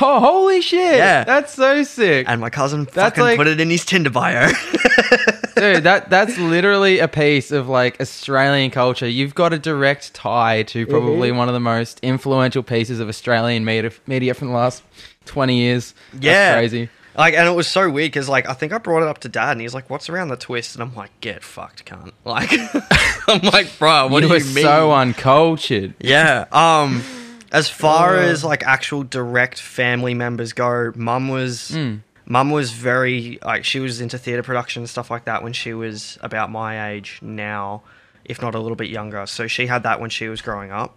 Oh, 0.00 0.20
holy 0.20 0.60
shit. 0.62 0.96
Yeah. 0.96 1.24
That's 1.24 1.52
so 1.54 1.82
sick. 1.82 2.26
and 2.28 2.40
my 2.40 2.50
cousin 2.50 2.84
That's 2.84 2.94
fucking 3.16 3.22
like- 3.22 3.36
put 3.36 3.46
it 3.46 3.60
in 3.60 3.68
his 3.70 3.84
Tinder 3.84 4.10
bio. 4.10 4.48
Dude, 5.54 5.84
that 5.84 6.08
that's 6.10 6.38
literally 6.38 6.98
a 6.98 7.06
piece 7.08 7.52
of 7.52 7.68
like 7.68 8.00
Australian 8.00 8.70
culture. 8.70 9.06
You've 9.06 9.34
got 9.34 9.52
a 9.52 9.58
direct 9.58 10.14
tie 10.14 10.62
to 10.64 10.86
probably 10.86 11.28
Mm-hmm. 11.28 11.38
one 11.38 11.48
of 11.48 11.52
the 11.54 11.60
most 11.60 12.00
influential 12.02 12.62
pieces 12.62 12.98
of 13.00 13.08
Australian 13.08 13.64
media, 13.64 13.90
media 14.06 14.34
from 14.34 14.48
the 14.48 14.54
last 14.54 14.82
20 15.26 15.56
years. 15.56 15.94
That's 16.12 16.24
Yeah. 16.24 16.54
crazy. 16.54 16.88
Like, 17.14 17.34
and 17.34 17.46
it 17.46 17.52
was 17.52 17.68
so 17.68 17.90
weird 17.90 18.10
because, 18.10 18.28
like, 18.30 18.48
I 18.48 18.54
think 18.54 18.72
I 18.72 18.78
brought 18.78 19.02
it 19.02 19.08
up 19.08 19.18
to 19.18 19.28
dad, 19.28 19.52
and 19.52 19.60
he's 19.60 19.74
like, 19.74 19.90
"What's 19.90 20.08
around 20.08 20.28
the 20.28 20.36
twist?" 20.36 20.74
And 20.74 20.82
I'm 20.82 20.94
like, 20.94 21.10
"Get 21.20 21.44
fucked, 21.44 21.84
cunt!" 21.84 22.12
Like, 22.24 22.50
I'm 23.28 23.42
like, 23.42 23.78
"Bro, 23.78 24.06
what 24.08 24.22
you 24.22 24.30
do 24.30 24.34
you 24.38 24.54
mean?" 24.54 24.64
so 24.64 24.92
uncultured. 24.94 25.92
yeah. 26.00 26.46
Um, 26.50 27.02
as 27.52 27.68
far 27.68 28.16
Uh. 28.16 28.22
as 28.22 28.42
like 28.44 28.62
actual 28.64 29.02
direct 29.04 29.60
family 29.60 30.14
members 30.14 30.52
go, 30.52 30.92
mum 30.96 31.28
was 31.28 31.70
Mm. 31.74 32.00
mum 32.26 32.50
was 32.50 32.70
very 32.72 33.38
like 33.44 33.64
she 33.64 33.78
was 33.80 34.00
into 34.00 34.16
theater 34.18 34.42
production 34.42 34.82
and 34.82 34.88
stuff 34.90 35.10
like 35.10 35.24
that 35.26 35.42
when 35.42 35.52
she 35.52 35.72
was 35.74 36.18
about 36.22 36.50
my 36.50 36.90
age 36.90 37.18
now, 37.22 37.82
if 38.24 38.40
not 38.42 38.54
a 38.54 38.58
little 38.58 38.76
bit 38.76 38.88
younger. 38.90 39.26
So 39.26 39.46
she 39.46 39.66
had 39.66 39.82
that 39.84 40.00
when 40.00 40.10
she 40.10 40.28
was 40.28 40.40
growing 40.42 40.70
up. 40.72 40.96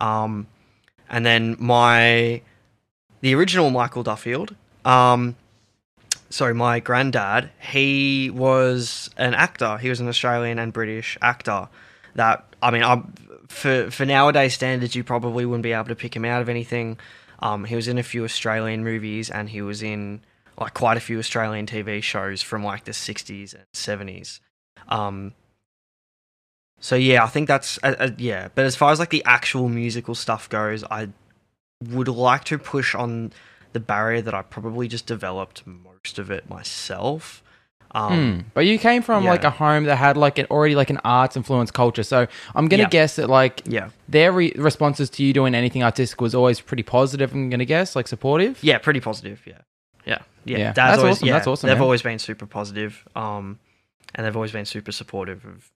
Um, 0.00 0.46
and 1.10 1.26
then 1.26 1.56
my 1.58 2.42
the 3.20 3.34
original 3.34 3.70
Michael 3.70 4.04
Duffield. 4.04 4.54
Um, 4.84 5.34
sorry, 6.30 6.54
my 6.54 6.78
granddad. 6.80 7.50
He 7.60 8.30
was 8.30 9.10
an 9.16 9.34
actor. 9.34 9.78
He 9.78 9.88
was 9.88 9.98
an 10.00 10.08
Australian 10.08 10.58
and 10.58 10.72
British 10.72 11.18
actor. 11.20 11.68
That 12.14 12.44
I 12.62 12.70
mean, 12.70 12.84
I 12.84 13.02
for 13.48 13.90
for 13.90 14.04
nowadays 14.04 14.54
standards, 14.54 14.94
you 14.94 15.04
probably 15.04 15.44
wouldn't 15.44 15.62
be 15.62 15.72
able 15.72 15.88
to 15.88 15.96
pick 15.96 16.14
him 16.14 16.24
out 16.24 16.40
of 16.40 16.48
anything. 16.48 16.98
Um, 17.40 17.64
he 17.64 17.76
was 17.76 17.88
in 17.88 17.98
a 17.98 18.02
few 18.02 18.24
Australian 18.24 18.84
movies, 18.84 19.30
and 19.30 19.48
he 19.48 19.62
was 19.62 19.82
in 19.82 20.20
like 20.58 20.74
quite 20.74 20.96
a 20.96 21.00
few 21.00 21.18
Australian 21.18 21.66
TV 21.66 22.02
shows 22.02 22.42
from 22.42 22.62
like 22.62 22.84
the 22.84 22.92
'60s 22.92 23.54
and 23.54 23.64
'70s. 23.74 24.40
Um, 24.88 25.32
so 26.80 26.96
yeah, 26.96 27.24
I 27.24 27.26
think 27.26 27.48
that's 27.48 27.78
uh, 27.82 27.94
uh, 27.98 28.10
yeah. 28.18 28.48
But 28.54 28.64
as 28.64 28.76
far 28.76 28.92
as 28.92 28.98
like 28.98 29.10
the 29.10 29.24
actual 29.24 29.68
musical 29.68 30.14
stuff 30.14 30.48
goes, 30.48 30.84
I 30.84 31.08
would 31.82 32.08
like 32.08 32.44
to 32.44 32.58
push 32.58 32.94
on 32.94 33.32
the 33.72 33.80
barrier 33.80 34.22
that 34.22 34.34
I 34.34 34.42
probably 34.42 34.88
just 34.88 35.06
developed 35.06 35.66
most 35.66 36.18
of 36.18 36.30
it 36.30 36.48
myself. 36.48 37.42
Um, 37.92 38.12
Hmm. 38.12 38.40
But 38.54 38.66
you 38.66 38.78
came 38.78 39.00
from 39.02 39.24
yeah. 39.24 39.30
like 39.30 39.44
a 39.44 39.50
home 39.50 39.84
that 39.84 39.96
had 39.96 40.16
like 40.16 40.38
an 40.38 40.46
already 40.50 40.74
like 40.74 40.90
an 40.90 40.98
arts 41.04 41.36
influenced 41.36 41.72
culture. 41.74 42.02
So 42.02 42.26
I'm 42.54 42.68
gonna 42.68 42.82
Yeah. 42.84 42.88
guess 42.90 43.16
that 43.16 43.28
like 43.30 43.62
Yeah, 43.64 43.90
their 44.08 44.30
re- 44.32 44.52
responses 44.56 45.08
to 45.10 45.22
you 45.22 45.32
doing 45.32 45.54
anything 45.54 45.82
artistic 45.82 46.20
was 46.20 46.34
always 46.34 46.60
pretty 46.60 46.82
positive. 46.82 47.32
I'm 47.32 47.48
gonna 47.50 47.64
guess 47.64 47.96
like 47.96 48.06
supportive. 48.08 48.58
yeah, 48.62 48.78
pretty 48.78 49.00
positive. 49.00 49.40
Yeah, 49.46 49.58
yeah, 50.04 50.18
yeah. 50.44 50.58
Yeah. 50.58 50.72
That's 50.72 50.98
always, 50.98 51.16
awesome, 51.16 51.28
Yeah, 51.28 51.34
that's 51.34 51.46
awesome, 51.46 51.68
They've 51.68 51.76
man. 51.76 51.82
always 51.82 52.02
been 52.02 52.18
super 52.18 52.44
positive, 52.46 53.04
um, 53.16 53.58
and 54.14 54.26
they've 54.26 54.36
always 54.36 54.52
been 54.52 54.66
super 54.66 54.92
supportive 54.92 55.44
of 55.46 55.70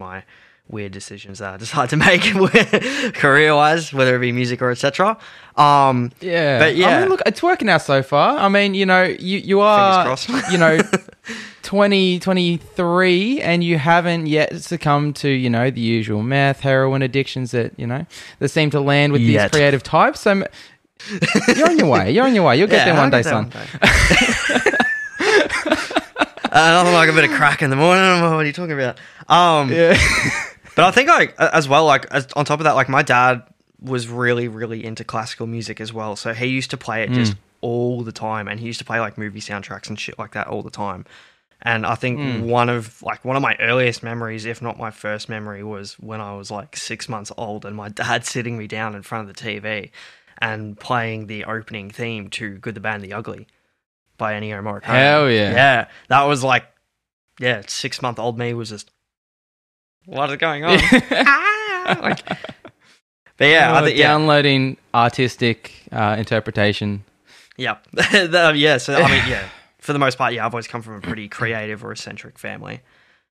my 0.00 0.24
weird 0.68 0.92
decisions 0.92 1.38
that 1.40 1.54
I 1.54 1.56
decide 1.64 1.90
to 1.90 1.96
make 1.96 2.22
career 3.14 3.54
wise, 3.54 3.92
whether 3.92 4.16
it 4.16 4.20
be 4.20 4.32
music 4.32 4.62
or 4.62 4.70
etc. 4.70 5.16
Um, 5.56 6.10
Yeah, 6.20 6.58
But 6.58 6.74
yeah. 6.76 6.96
I 6.96 7.00
mean, 7.00 7.08
look, 7.10 7.20
it's 7.26 7.42
working 7.42 7.68
out 7.68 7.82
so 7.82 8.02
far. 8.02 8.38
I 8.38 8.48
mean, 8.48 8.74
you 8.74 8.86
know, 8.86 9.02
you 9.04 9.38
you 9.38 9.60
are, 9.60 10.16
you 10.50 10.58
know, 10.58 10.78
20, 11.62 12.20
and 13.42 13.62
you 13.64 13.78
haven't 13.78 14.26
yet 14.26 14.60
succumbed 14.62 15.16
to 15.16 15.28
you 15.28 15.48
know 15.50 15.70
the 15.70 15.80
usual 15.80 16.22
meth, 16.22 16.60
heroin 16.60 17.02
addictions 17.02 17.50
that 17.52 17.72
you 17.78 17.86
know 17.86 18.04
that 18.38 18.48
seem 18.48 18.70
to 18.70 18.80
land 18.80 19.12
with 19.12 19.22
Yet. 19.22 19.50
these 19.52 19.58
creative 19.58 19.82
types. 19.82 20.20
So 20.20 20.44
you're 21.56 21.68
on 21.68 21.78
your 21.78 21.88
way. 21.88 22.10
You're 22.10 22.24
on 22.24 22.34
your 22.34 22.44
way. 22.44 22.56
You'll 22.58 22.68
get 22.68 22.86
Yeah, 22.86 22.92
there 22.92 23.00
one 23.02 23.10
day, 23.10 23.22
son. 23.22 23.52
uh, 26.50 26.82
nothing 26.82 26.92
like 26.94 27.08
a 27.08 27.12
bit 27.12 27.24
of 27.24 27.30
crack 27.36 27.62
in 27.62 27.70
the 27.70 27.76
morning. 27.76 28.20
What 28.22 28.32
are 28.32 28.44
you 28.44 28.52
talking 28.52 28.72
about? 28.72 28.98
Um, 29.28 29.70
Yeah. 29.72 29.96
But 30.76 30.84
I 30.84 30.90
think 30.90 31.08
like 31.08 31.34
as 31.38 31.68
well, 31.68 31.84
like 31.84 32.06
as, 32.10 32.26
on 32.34 32.44
top 32.44 32.60
of 32.60 32.64
that, 32.64 32.72
like 32.72 32.88
my 32.88 33.02
dad 33.02 33.42
was 33.80 34.08
really, 34.08 34.48
really 34.48 34.84
into 34.84 35.04
classical 35.04 35.46
music 35.46 35.80
as 35.80 35.92
well. 35.92 36.16
So 36.16 36.32
he 36.32 36.46
used 36.46 36.70
to 36.70 36.76
play 36.76 37.02
it 37.02 37.10
just 37.10 37.34
mm. 37.34 37.38
all 37.60 38.02
the 38.02 38.12
time, 38.12 38.48
and 38.48 38.58
he 38.58 38.66
used 38.66 38.78
to 38.80 38.84
play 38.84 39.00
like 39.00 39.18
movie 39.18 39.40
soundtracks 39.40 39.88
and 39.88 39.98
shit 39.98 40.18
like 40.18 40.32
that 40.32 40.46
all 40.48 40.62
the 40.62 40.70
time. 40.70 41.04
And 41.62 41.86
I 41.86 41.94
think 41.94 42.18
mm. 42.18 42.42
one 42.42 42.68
of 42.68 43.02
like 43.02 43.24
one 43.24 43.36
of 43.36 43.42
my 43.42 43.56
earliest 43.60 44.02
memories, 44.02 44.44
if 44.44 44.60
not 44.60 44.78
my 44.78 44.90
first 44.90 45.28
memory, 45.28 45.62
was 45.62 45.94
when 45.94 46.20
I 46.20 46.34
was 46.36 46.50
like 46.50 46.76
six 46.76 47.08
months 47.08 47.30
old, 47.36 47.64
and 47.64 47.76
my 47.76 47.88
dad 47.88 48.24
sitting 48.26 48.58
me 48.58 48.66
down 48.66 48.94
in 48.94 49.02
front 49.02 49.28
of 49.28 49.36
the 49.36 49.42
TV 49.42 49.90
and 50.38 50.78
playing 50.78 51.26
the 51.26 51.44
opening 51.44 51.90
theme 51.90 52.28
to 52.30 52.58
"Good, 52.58 52.74
the 52.74 52.80
Bad, 52.80 52.96
and 52.96 53.04
the 53.04 53.12
Ugly" 53.12 53.46
by 54.16 54.34
Ennio 54.34 54.62
Morricone. 54.62 54.84
Hell 54.84 55.30
yeah. 55.30 55.52
Yeah, 55.52 55.88
that 56.08 56.24
was 56.24 56.44
like, 56.44 56.66
yeah, 57.40 57.62
six 57.66 58.00
month 58.02 58.18
old 58.18 58.38
me 58.38 58.54
was 58.54 58.70
just, 58.70 58.90
what 60.06 60.30
is 60.30 60.36
going 60.36 60.64
on? 60.64 60.78
Ah, 61.12 61.98
like, 62.02 62.20
but 63.36 63.48
yeah, 63.48 63.72
I 63.72 63.80
Oh, 63.80 63.84
think, 63.84 63.98
yeah, 63.98 64.08
downloading 64.08 64.76
artistic 64.94 65.72
uh, 65.92 66.16
interpretation. 66.18 67.04
yeah, 67.56 67.76
The- 67.92 68.52
yeah. 68.56 68.76
So 68.78 68.94
I 68.94 69.02
mean, 69.10 69.22
yeah, 69.28 69.48
for 69.78 69.92
the 69.92 69.98
most 69.98 70.18
part, 70.18 70.32
yeah, 70.34 70.46
I've 70.46 70.54
always 70.54 70.68
come 70.68 70.82
from 70.82 70.94
a 70.96 71.00
pretty 71.00 71.28
creative 71.28 71.84
or 71.84 71.92
eccentric 71.92 72.38
family. 72.38 72.80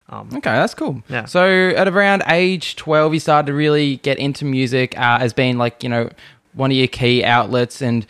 Um, 0.08 0.30
Okay, 0.34 0.52
that's 0.52 0.76
cool. 0.76 1.02
Yeah. 1.10 1.26
So 1.26 1.70
at 1.70 1.88
around 1.88 2.22
age 2.28 2.76
12, 2.76 3.14
you 3.16 3.20
started 3.20 3.48
to 3.48 3.54
really 3.56 3.98
get 3.98 4.20
into 4.20 4.46
music 4.46 4.96
uh, 4.98 5.18
as 5.20 5.34
being 5.34 5.58
like, 5.58 5.82
you 5.82 5.90
know, 5.90 6.10
one 6.54 6.70
of 6.72 6.78
your 6.78 6.88
key 6.88 7.24
outlets. 7.24 7.82
And 7.82 8.06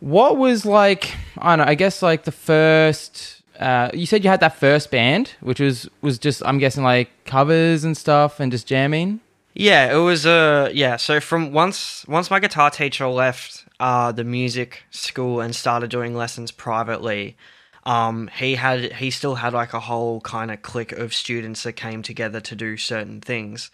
what 0.00 0.36
was 0.36 0.66
like, 0.66 1.14
I 1.38 1.54
don't 1.54 1.64
know, 1.64 1.70
I 1.70 1.76
guess 1.76 2.02
like 2.02 2.24
the 2.24 2.32
first, 2.32 3.41
uh, 3.62 3.90
you 3.94 4.06
said 4.06 4.24
you 4.24 4.30
had 4.30 4.40
that 4.40 4.56
first 4.56 4.90
band, 4.90 5.32
which 5.40 5.60
was, 5.60 5.88
was 6.00 6.18
just, 6.18 6.42
I'm 6.44 6.58
guessing 6.58 6.82
like 6.82 7.10
covers 7.24 7.84
and 7.84 7.96
stuff 7.96 8.40
and 8.40 8.50
just 8.52 8.66
jamming. 8.66 9.20
Yeah, 9.54 9.94
it 9.94 10.00
was 10.00 10.24
uh 10.24 10.70
yeah, 10.72 10.96
so 10.96 11.20
from 11.20 11.52
once 11.52 12.06
once 12.08 12.30
my 12.30 12.40
guitar 12.40 12.70
teacher 12.70 13.06
left 13.06 13.66
uh 13.78 14.10
the 14.10 14.24
music 14.24 14.84
school 14.90 15.42
and 15.42 15.54
started 15.54 15.90
doing 15.90 16.14
lessons 16.14 16.50
privately, 16.50 17.36
um 17.84 18.30
he 18.34 18.54
had 18.54 18.94
he 18.94 19.10
still 19.10 19.34
had 19.34 19.52
like 19.52 19.74
a 19.74 19.80
whole 19.80 20.22
kind 20.22 20.50
of 20.50 20.62
clique 20.62 20.92
of 20.92 21.12
students 21.12 21.64
that 21.64 21.74
came 21.74 22.02
together 22.02 22.40
to 22.40 22.56
do 22.56 22.78
certain 22.78 23.20
things. 23.20 23.70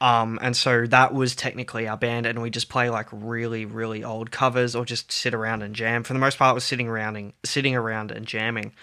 Um 0.00 0.38
and 0.40 0.56
so 0.56 0.86
that 0.86 1.12
was 1.12 1.34
technically 1.34 1.88
our 1.88 1.96
band 1.96 2.26
and 2.26 2.40
we 2.40 2.48
just 2.48 2.68
play 2.68 2.88
like 2.88 3.08
really 3.10 3.64
really 3.64 4.04
old 4.04 4.30
covers 4.30 4.76
or 4.76 4.84
just 4.84 5.10
sit 5.10 5.34
around 5.34 5.62
and 5.62 5.74
jam. 5.74 6.04
For 6.04 6.12
the 6.12 6.20
most 6.20 6.38
part 6.38 6.54
was 6.54 6.62
sitting 6.62 6.86
around 6.86 7.16
and 7.16 7.32
sitting 7.44 7.74
around 7.74 8.12
and 8.12 8.26
jamming. 8.26 8.74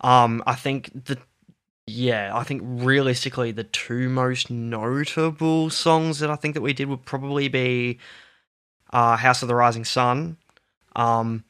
Um 0.00 0.42
I 0.46 0.54
think 0.54 1.04
the 1.04 1.18
yeah, 1.88 2.36
I 2.36 2.44
think 2.44 2.62
realistically 2.64 3.50
the 3.50 3.64
two 3.64 4.08
most 4.10 4.50
notable 4.50 5.70
songs 5.70 6.18
that 6.18 6.30
I 6.30 6.36
think 6.36 6.52
that 6.54 6.60
we 6.60 6.74
did 6.74 6.88
would 6.88 7.06
probably 7.06 7.48
be 7.48 7.98
uh, 8.92 9.16
House 9.16 9.40
of 9.42 9.48
the 9.48 9.54
Rising 9.54 9.84
Sun. 9.86 10.36
Um, 10.94 11.44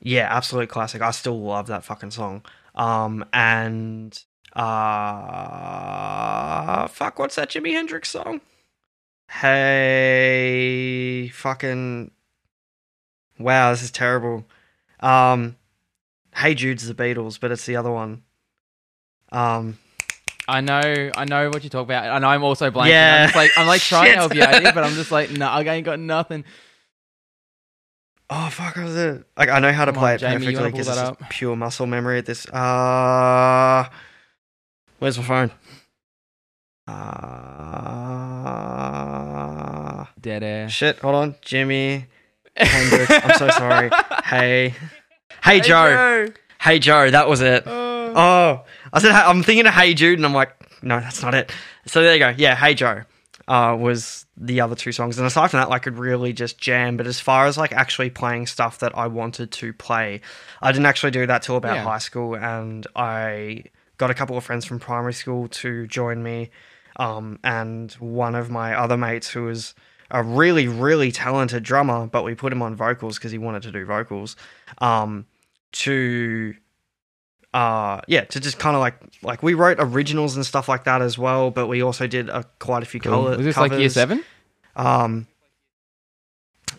yeah, 0.00 0.34
absolute 0.34 0.68
classic. 0.70 1.02
I 1.02 1.10
still 1.10 1.38
love 1.40 1.66
that 1.66 1.84
fucking 1.84 2.12
song. 2.12 2.46
Um, 2.74 3.26
and 3.32 4.18
uh, 4.54 4.66
fuck, 6.88 7.18
what's 7.18 7.36
that 7.36 7.50
Jimi 7.50 7.72
Hendrix 7.72 8.08
song? 8.10 8.40
Hey, 9.30 10.20
fucking, 11.34 12.10
wow, 13.38 13.70
this 13.72 13.82
is 13.82 13.90
terrible. 13.90 14.46
Um, 15.00 15.56
Hey 16.36 16.54
Jude's 16.54 16.86
the 16.86 16.94
Beatles, 16.94 17.40
but 17.40 17.50
it's 17.50 17.64
the 17.66 17.76
other 17.76 17.90
one. 17.90 18.22
Um, 19.32 19.78
I 20.46 20.60
know, 20.60 21.10
I 21.16 21.24
know 21.24 21.48
what 21.50 21.64
you 21.64 21.70
talk 21.70 21.84
about, 21.84 22.04
and 22.14 22.24
I'm 22.24 22.44
also 22.44 22.70
blanking. 22.70 22.90
Yeah. 22.90 23.26
I'm 23.28 23.34
like, 23.34 23.50
I'm 23.56 23.66
like 23.66 23.80
trying 23.88 24.12
to 24.12 24.16
help 24.18 24.34
you 24.34 24.42
out 24.42 24.62
here, 24.62 24.72
but 24.72 24.84
I'm 24.84 24.94
just 24.94 25.10
like, 25.10 25.30
no, 25.30 25.46
I 25.48 25.62
ain't 25.64 25.84
got 25.84 25.98
nothing. 25.98 26.44
Oh 28.28 28.48
fuck, 28.50 28.76
was 28.76 28.96
it? 28.96 29.24
Like 29.36 29.48
I 29.48 29.58
know 29.60 29.72
how 29.72 29.84
to 29.86 29.92
Come 29.92 30.00
play 30.00 30.10
on, 30.10 30.14
it 30.16 30.18
Jamie, 30.18 30.46
perfectly 30.46 30.70
because 30.72 30.88
it's 30.88 30.96
up? 30.98 31.30
pure 31.30 31.54
muscle 31.56 31.86
memory 31.86 32.18
at 32.18 32.26
this. 32.26 32.46
Uh, 32.48 33.88
where's 34.98 35.16
my 35.18 35.24
phone? 35.24 35.50
Uh, 38.76 40.04
Dead 40.20 40.42
air. 40.42 40.68
shit. 40.68 40.98
Hold 41.00 41.14
on, 41.14 41.34
Jimi 41.34 42.04
Hendrix. 42.56 43.10
I'm 43.10 43.38
so 43.38 43.48
sorry. 43.50 43.90
Hey, 44.24 44.74
hey, 45.46 45.60
Joe. 45.60 46.28
Hey 46.60 46.78
Joe. 46.78 47.10
That 47.10 47.28
was 47.28 47.40
it. 47.40 47.64
Oh, 47.66 48.64
I 48.92 49.00
said 49.00 49.12
I'm 49.12 49.42
thinking 49.42 49.66
of 49.66 49.74
Hey 49.74 49.94
Jude, 49.94 50.18
and 50.18 50.26
I'm 50.26 50.32
like, 50.32 50.54
no, 50.82 51.00
that's 51.00 51.22
not 51.22 51.34
it. 51.34 51.50
So 51.86 52.02
there 52.02 52.12
you 52.14 52.18
go. 52.18 52.34
Yeah, 52.36 52.54
Hey 52.56 52.74
Joe. 52.74 53.02
uh, 53.48 53.76
was 53.78 54.26
the 54.36 54.60
other 54.60 54.74
two 54.74 54.90
songs. 54.92 55.18
And 55.18 55.26
aside 55.26 55.50
from 55.50 55.60
that, 55.60 55.70
I 55.70 55.78
could 55.78 55.98
really 55.98 56.32
just 56.32 56.58
jam. 56.58 56.96
But 56.96 57.06
as 57.06 57.20
far 57.20 57.46
as 57.46 57.56
like 57.56 57.72
actually 57.72 58.10
playing 58.10 58.46
stuff 58.48 58.78
that 58.80 58.96
I 58.98 59.06
wanted 59.06 59.52
to 59.52 59.72
play, 59.72 60.20
I 60.60 60.72
didn't 60.72 60.86
actually 60.86 61.12
do 61.12 61.26
that 61.26 61.42
till 61.42 61.56
about 61.56 61.76
Yeah. 61.76 61.84
high 61.84 61.98
school. 61.98 62.34
And 62.36 62.86
I 62.96 63.64
got 63.98 64.10
a 64.10 64.14
couple 64.14 64.36
of 64.36 64.44
friends 64.44 64.64
from 64.64 64.78
primary 64.80 65.14
school 65.14 65.48
to 65.48 65.86
join 65.86 66.22
me. 66.22 66.50
Um, 66.96 67.38
and 67.44 67.92
one 67.94 68.34
of 68.34 68.50
my 68.50 68.74
other 68.74 68.96
mates 68.96 69.28
who 69.30 69.44
was 69.44 69.74
a 70.10 70.22
really, 70.22 70.66
really 70.68 71.12
talented 71.12 71.62
drummer, 71.62 72.06
but 72.06 72.24
we 72.24 72.34
put 72.34 72.52
him 72.52 72.62
on 72.62 72.74
vocals 72.74 73.18
because 73.18 73.32
he 73.32 73.38
wanted 73.38 73.62
to 73.62 73.72
do 73.72 73.84
vocals. 73.86 74.34
Um, 74.78 75.26
to 75.80 76.54
uh 77.54 78.00
yeah 78.08 78.22
to 78.24 78.40
just 78.40 78.58
kind 78.58 78.74
of 78.76 78.80
like 78.80 78.96
like 79.22 79.42
we 79.42 79.54
wrote 79.54 79.78
originals 79.80 80.36
and 80.36 80.44
stuff 80.44 80.68
like 80.68 80.84
that 80.84 81.00
as 81.02 81.16
well 81.18 81.50
but 81.50 81.66
we 81.68 81.82
also 81.82 82.06
did 82.06 82.28
a, 82.28 82.44
quite 82.58 82.82
a 82.82 82.86
few 82.86 83.00
Cool. 83.00 83.12
color 83.12 83.36
Was 83.36 83.46
this 83.46 83.54
covers. 83.54 83.70
like 83.70 83.80
year 83.80 83.88
seven? 83.88 84.24
um 84.74 85.26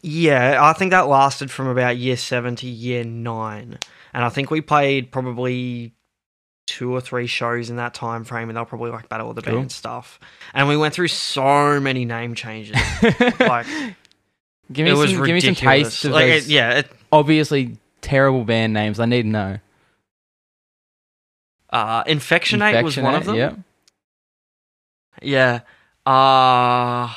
yeah 0.04 0.58
i 0.64 0.74
think 0.74 0.92
that 0.92 1.08
lasted 1.08 1.50
from 1.50 1.68
about 1.68 1.98
year 1.98 2.16
7 2.18 2.56
to 2.58 2.68
year 2.68 3.04
9 3.04 3.80
and 4.14 4.24
i 4.26 4.30
think 4.30 4.52
we 4.52 4.62
played 4.62 5.12
probably 5.12 5.94
two 6.68 6.92
or 6.94 7.00
three 7.02 7.28
shows 7.28 7.70
in 7.70 7.78
that 7.78 7.94
time 7.94 8.24
frame 8.24 8.50
and 8.50 8.58
they'll 8.58 8.66
probably 8.66 8.92
like 8.92 9.08
battle 9.10 9.30
of 9.30 9.36
the 9.36 9.42
Cool. 9.42 9.56
band 9.56 9.72
stuff 9.72 10.20
and 10.54 10.68
we 10.68 10.76
went 10.78 10.94
through 10.94 11.08
so 11.08 11.80
many 11.80 12.06
name 12.06 12.36
changes 12.36 12.76
like 13.40 13.66
give 14.72 14.86
me 14.86 14.92
some, 14.94 15.24
give 15.26 15.34
me 15.34 15.40
some 15.40 15.52
ridiculous 15.54 15.60
tastes 15.60 16.06
of 16.06 16.12
like 16.12 16.28
those 16.28 16.48
it, 16.48 16.52
yeah 16.52 16.80
it, 16.80 16.92
obviously 17.12 17.78
terrible 18.02 18.44
band 18.44 18.74
names. 18.74 19.00
I 19.00 19.06
need 19.06 19.24
to 19.24 19.28
know. 19.30 19.60
uh 21.70 22.04
infectionate, 22.08 22.84
was 22.84 22.98
one 22.98 23.16
of 23.16 23.26
them 23.26 23.36
Yep. 23.36 23.60
Yeah. 25.22 25.60
Uh 26.06 27.14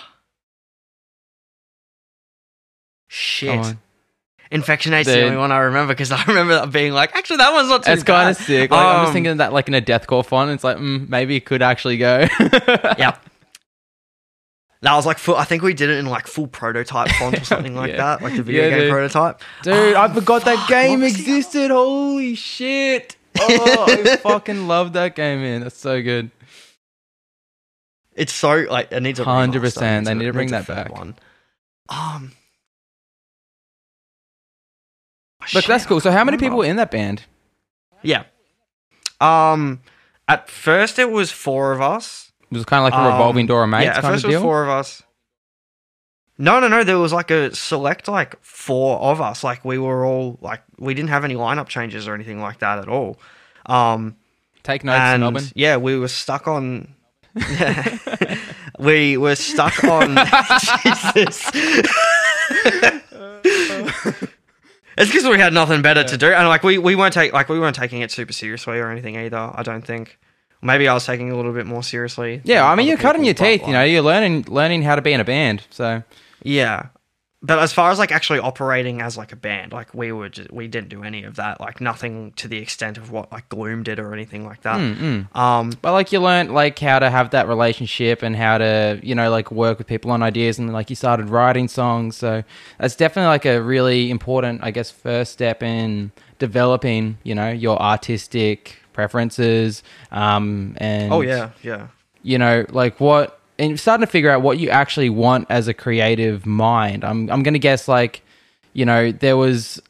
Shit. 3.09 3.77
Infectionate's 4.53 5.07
the 5.09 5.15
Dude. 5.15 5.25
only 5.27 5.37
one 5.37 5.53
I 5.53 5.59
remember 5.59 5.93
because 5.93 6.11
I 6.11 6.25
remember 6.25 6.55
that 6.55 6.73
being 6.73 6.93
like, 6.93 7.15
actually, 7.15 7.37
that 7.39 7.53
one's 7.53 7.69
not 7.69 7.85
too 7.85 7.93
It's 7.93 8.03
kind 8.03 8.31
of 8.31 8.37
sick. 8.37 8.71
Like, 8.71 8.81
I'm 8.85 9.03
just 9.03 9.09
Um, 9.09 9.13
thinking 9.15 9.33
of 9.33 9.39
that 9.39 9.53
like 9.53 9.69
in 9.69 9.75
a 9.75 9.81
deathcore 9.81 10.25
font. 10.27 10.51
It's 10.51 10.65
like 10.65 10.79
mm, 10.79 11.09
maybe 11.09 11.37
it 11.37 11.45
could 11.45 11.63
actually 11.63 11.99
go. 11.99 12.27
Yeah. 12.99 13.17
That 14.83 14.95
was 14.95 15.05
like 15.05 15.19
full, 15.19 15.37
I 15.37 15.45
think 15.45 15.63
we 15.63 15.75
did 15.75 15.91
it 15.91 15.99
in 15.99 16.07
like 16.07 16.27
full 16.27 16.47
prototype 16.47 17.11
font 17.13 17.39
or 17.39 17.45
something 17.45 17.75
like 17.75 17.91
Yeah. 17.91 17.97
that, 17.99 18.23
like 18.23 18.35
the 18.37 18.43
video 18.43 18.65
Yeah, 18.65 18.71
game 18.71 18.79
dude. 18.81 18.91
prototype. 18.91 19.41
Dude, 19.63 19.95
I 19.95 20.07
Oh, 20.11 20.15
forgot 20.15 20.45
that 20.47 20.69
game 20.69 21.01
what 21.01 21.01
was 21.01 21.17
the 21.17 21.23
other 21.23 21.37
existed. 21.39 21.71
Holy 21.71 22.35
shit. 22.35 23.17
Oh, 23.39 23.85
I 23.89 24.17
fucking 24.23 24.67
love 24.69 24.95
that 24.95 25.15
game, 25.15 25.43
man. 25.43 25.61
That's 25.61 25.77
so 25.77 26.01
good. 26.03 26.31
It's 28.15 28.33
so 28.33 28.67
like 28.71 28.91
it 28.91 29.03
needs 29.03 29.21
a 29.21 29.25
100%. 29.25 30.05
They 30.05 30.15
need 30.15 30.25
to 30.27 30.33
bring 30.33 30.51
that 30.51 30.67
back. 30.67 30.91
One. 30.93 31.15
Um, 31.89 32.33
But 35.41 35.49
shit, 35.49 35.67
that's 35.67 35.87
cool. 35.87 36.01
So 36.01 36.11
how 36.11 36.25
many 36.25 36.37
people 36.39 36.59
were 36.59 36.65
in 36.65 36.77
that 36.77 36.91
band? 36.91 37.23
Yeah. 38.03 38.25
Um, 39.21 39.81
at 40.29 40.49
first 40.51 40.99
it 40.99 41.11
was 41.11 41.31
four 41.31 41.73
of 41.73 41.81
us. 41.81 42.30
It 42.50 42.57
was 42.57 42.64
kind 42.64 42.85
of 42.85 42.92
like 42.92 43.00
a 43.00 43.04
revolving 43.12 43.45
Um, 43.45 43.47
door 43.49 43.62
of 43.64 43.71
mates 43.71 43.85
yeah, 43.85 43.97
at 43.97 44.02
kind 44.02 44.14
first 44.14 44.25
of 44.25 44.30
it 44.30 44.35
was 44.35 44.40
deal. 44.40 44.42
four 44.42 44.62
of 44.64 44.69
us. 44.71 45.02
No, 46.38 46.59
no, 46.59 46.69
no. 46.69 46.83
There 46.85 46.99
was 46.99 47.12
like 47.12 47.30
a 47.30 47.54
select 47.54 48.09
like 48.09 48.35
four 48.42 48.99
of 48.99 49.21
us. 49.21 49.45
Like 49.45 49.64
we 49.64 49.78
were 49.78 50.04
all 50.07 50.38
like 50.40 50.62
we 50.78 50.95
didn't 50.95 51.11
have 51.11 51.25
any 51.25 51.35
lineup 51.35 51.68
changes 51.68 52.09
or 52.09 52.14
anything 52.14 52.40
like 52.40 52.59
that 52.61 52.79
at 52.79 52.88
all. 52.88 53.18
Um, 53.66 54.16
Take 54.62 54.83
notes, 54.85 54.98
and 54.98 55.20
Melbourne. 55.20 55.44
yeah, 55.55 55.77
we 55.77 55.98
were 55.98 56.09
stuck 56.09 56.48
on. 56.48 56.94
we 58.79 59.16
were 59.16 59.37
stuck 59.37 59.85
on. 59.85 60.16
Jesus. 60.83 61.51
it's 64.96 65.11
because 65.11 65.25
we 65.29 65.38
had 65.38 65.53
nothing 65.53 65.83
better 65.83 66.05
to 66.05 66.16
do, 66.16 66.33
and 66.33 66.48
like 66.48 66.62
we, 66.62 66.79
we 66.79 66.94
weren't 66.96 67.14
take 67.14 67.33
like 67.33 67.48
we 67.48 67.59
weren't 67.61 67.77
taking 67.77 68.01
it 68.03 68.11
super 68.11 68.33
seriously 68.33 68.79
or 68.79 68.90
anything 68.90 69.16
either. 69.16 69.51
I 69.55 69.62
don't 69.62 69.85
think. 69.87 70.18
Maybe 70.62 70.88
I 70.88 70.94
was 70.94 71.07
taking 71.07 71.29
it 71.29 71.33
a 71.33 71.37
little 71.37 71.53
bit 71.53 71.66
more 71.66 71.83
seriously. 71.83 72.40
Yeah, 72.44 72.68
I 72.68 72.75
mean 72.75 72.87
you're 72.87 72.99
cutting 72.99 73.25
your 73.25 73.35
teeth. 73.35 73.66
You 73.66 73.73
know, 73.73 73.85
you're 73.85 74.03
learning 74.03 74.46
learning 74.49 74.83
how 74.83 74.94
to 74.94 75.03
be 75.03 75.12
in 75.12 75.20
a 75.20 75.25
band. 75.25 75.62
So 75.70 76.03
Yeah. 76.42 76.88
But 77.42 77.59
as 77.61 77.73
far 77.73 77.90
as 77.90 77.99
like 77.99 78.12
actually 78.12 78.38
operating 78.38 79.01
as 79.01 79.16
like 79.16 79.33
a 79.33 79.37
band, 79.37 79.73
like 79.73 79.94
we 79.94 80.12
were 80.12 80.29
just, 80.29 80.53
we 80.53 80.68
didn't 80.68 80.90
do 80.90 81.03
any 81.03 81.25
of 81.25 81.37
that. 81.37 81.59
Like 81.59 81.81
nothing 81.81 82.33
to 82.33 82.49
the 82.49 82.59
extent 82.59 82.99
of 82.99 83.11
what 83.11 83.33
like 83.33 83.49
Gloom 83.49 83.83
did 83.83 83.99
or 83.99 84.12
anything 84.12 84.44
like 84.44 84.61
that. 84.61 84.79
mm, 84.79 84.96
mm. 84.96 85.37
Um 85.37 85.73
But 85.81 85.92
like 85.92 86.12
you 86.12 86.20
learned 86.20 86.53
like 86.53 86.79
how 86.79 86.99
to 86.99 87.09
have 87.09 87.31
that 87.31 87.49
relationship 87.49 88.23
and 88.23 88.37
how 88.37 88.59
to 88.59 89.01
you 89.03 89.14
know 89.14 89.31
like 89.31 89.51
work 89.51 89.79
with 89.79 89.87
people 89.87 90.11
on 90.11 90.23
ideas 90.23 90.59
and 90.59 90.70
like 90.70 90.90
you 90.90 90.96
started 90.96 91.31
writing 91.31 91.66
songs. 91.68 92.14
So 92.18 92.42
that's 92.79 92.94
definitely 92.94 93.29
like 93.29 93.46
a 93.46 93.62
really 93.62 94.11
important, 94.11 94.62
I 94.62 94.70
guess, 94.70 94.90
first 94.90 95.33
step 95.33 95.62
in 95.62 96.12
developing 96.38 97.16
you 97.23 97.35
know 97.35 97.51
your 97.51 97.81
artistic 97.81 98.80
preferences. 98.92 99.83
Um, 100.11 100.76
and 100.79 101.12
oh 101.12 101.20
yeah, 101.20 101.50
yeah. 101.62 101.88
you 102.22 102.38
know 102.38 102.66
like 102.70 103.00
what 103.00 103.40
and 103.59 103.79
starting 103.79 104.07
to 104.07 104.11
figure 104.11 104.31
out 104.31 104.42
what 104.42 104.59
you 104.59 104.70
actually 104.70 105.11
want 105.11 105.46
as 105.50 105.68
a 105.68 105.74
creative 105.74 106.46
mind. 106.46 107.05
I'm 107.05 107.31
I'm 107.31 107.42
gonna 107.42 107.59
guess 107.59 107.88
like 107.88 108.22
you 108.72 108.85
know 108.85 109.12
there 109.12 109.37
was 109.37 109.81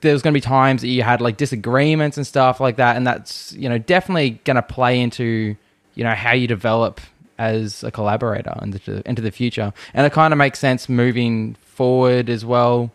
there 0.00 0.12
was 0.12 0.22
going 0.22 0.32
to 0.32 0.36
be 0.36 0.40
times 0.40 0.82
that 0.82 0.88
you 0.88 1.02
had 1.02 1.20
like 1.20 1.36
disagreements 1.36 2.16
and 2.16 2.26
stuff 2.26 2.60
like 2.60 2.76
that 2.76 2.96
and 2.96 3.06
that's 3.06 3.52
you 3.54 3.68
know 3.68 3.78
definitely 3.78 4.30
going 4.44 4.56
to 4.56 4.62
play 4.62 5.00
into 5.00 5.56
you 5.94 6.04
know 6.04 6.14
how 6.14 6.32
you 6.32 6.46
develop 6.46 7.00
as 7.38 7.82
a 7.82 7.90
collaborator 7.90 8.54
into 8.62 9.02
into 9.08 9.22
the 9.22 9.30
future 9.30 9.72
and 9.94 10.06
it 10.06 10.12
kind 10.12 10.32
of 10.32 10.38
makes 10.38 10.58
sense 10.58 10.88
moving 10.88 11.54
forward 11.54 12.30
as 12.30 12.44
well 12.44 12.90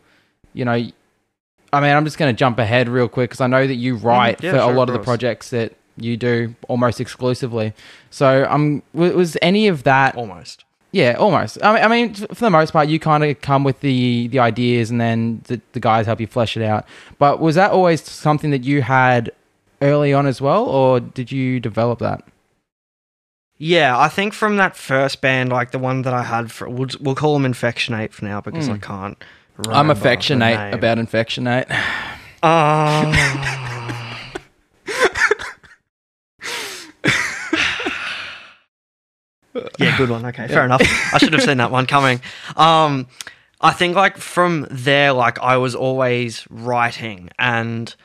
you 0.54 0.64
know 0.64 0.88
i 1.76 1.80
mean 1.82 1.96
i'm 1.96 2.06
just 2.06 2.18
going 2.18 2.34
to 2.34 2.38
jump 2.38 2.58
ahead 2.60 2.88
real 2.90 3.08
quick 3.08 3.30
because 3.30 3.42
i 3.42 3.48
know 3.48 3.66
that 3.68 3.76
you 3.76 3.96
write 3.96 4.42
yeah, 4.44 4.52
for 4.52 4.58
a 4.58 4.68
lot 4.68 4.90
of 4.90 4.96
of 4.96 5.02
the 5.02 5.04
projects 5.04 5.50
that 5.50 5.74
you 5.98 6.18
do 6.18 6.54
almost 6.68 7.00
exclusively 7.00 7.74
so 8.10 8.46
um 8.50 8.82
w- 8.94 9.16
was 9.16 9.38
any 9.42 9.68
of 9.68 9.84
that 9.84 10.16
Almost. 10.16 10.64
yeah, 10.92 11.14
almost. 11.20 11.58
I 11.64 11.74
mean, 11.74 11.84
I 11.84 11.88
mean, 11.90 12.14
for 12.14 12.44
the 12.46 12.50
most 12.50 12.72
part, 12.72 12.88
you 12.88 13.00
kind 13.00 13.24
of 13.26 13.42
come 13.42 13.64
with 13.66 13.82
the 13.82 14.28
the 14.30 14.40
ideas, 14.40 14.90
and 14.92 15.00
then 15.02 15.42
the, 15.48 15.60
the 15.74 15.80
guys 15.82 16.06
help 16.06 16.22
you 16.22 16.28
flesh 16.28 16.56
it 16.56 16.64
out. 16.64 16.86
But 17.20 17.40
was 17.42 17.56
that 17.56 17.72
always 17.72 18.02
something 18.04 18.52
that 18.52 18.64
you 18.64 18.82
had 18.82 19.32
early 19.82 20.14
on 20.14 20.26
as 20.26 20.40
well, 20.40 20.64
or 20.66 21.02
did 21.02 21.32
you 21.34 21.60
develop 21.60 22.00
that? 22.00 22.24
Yeah, 23.58 23.98
I 23.98 24.10
think 24.10 24.34
from 24.34 24.58
that 24.58 24.76
first 24.76 25.22
band, 25.22 25.50
like 25.50 25.72
the 25.72 25.80
one 25.80 26.02
that 26.04 26.14
I 26.14 26.24
had 26.24 26.52
for 26.52 26.70
we'll, 26.70 26.90
we'll 27.00 27.16
call 27.16 27.34
them 27.34 27.46
Infectionate 27.46 28.14
for 28.14 28.26
now 28.26 28.42
because 28.42 28.68
I 28.70 28.78
Mm. 28.78 28.82
can't. 28.82 29.24
I'm 29.70 29.90
affectionate 29.90 30.74
about 30.74 30.98
infectionate. 31.00 31.68
Uh, 32.44 33.14
yeah, 39.80 39.98
good 39.98 40.10
one. 40.10 40.26
Okay, 40.26 40.48
fair 40.48 40.66
enough. 40.66 40.82
I 41.14 41.18
should 41.18 41.34
have 41.34 41.42
seen 41.44 41.58
that 41.58 41.72
one 41.72 41.86
coming. 41.86 42.22
Um, 42.56 43.08
I 43.62 43.72
think 43.72 43.96
like 43.96 44.18
from 44.18 44.68
there, 44.70 45.14
like 45.14 45.40
I 45.40 45.58
was 45.58 45.74
always 45.74 46.46
writing, 46.50 47.30
and 47.40 47.96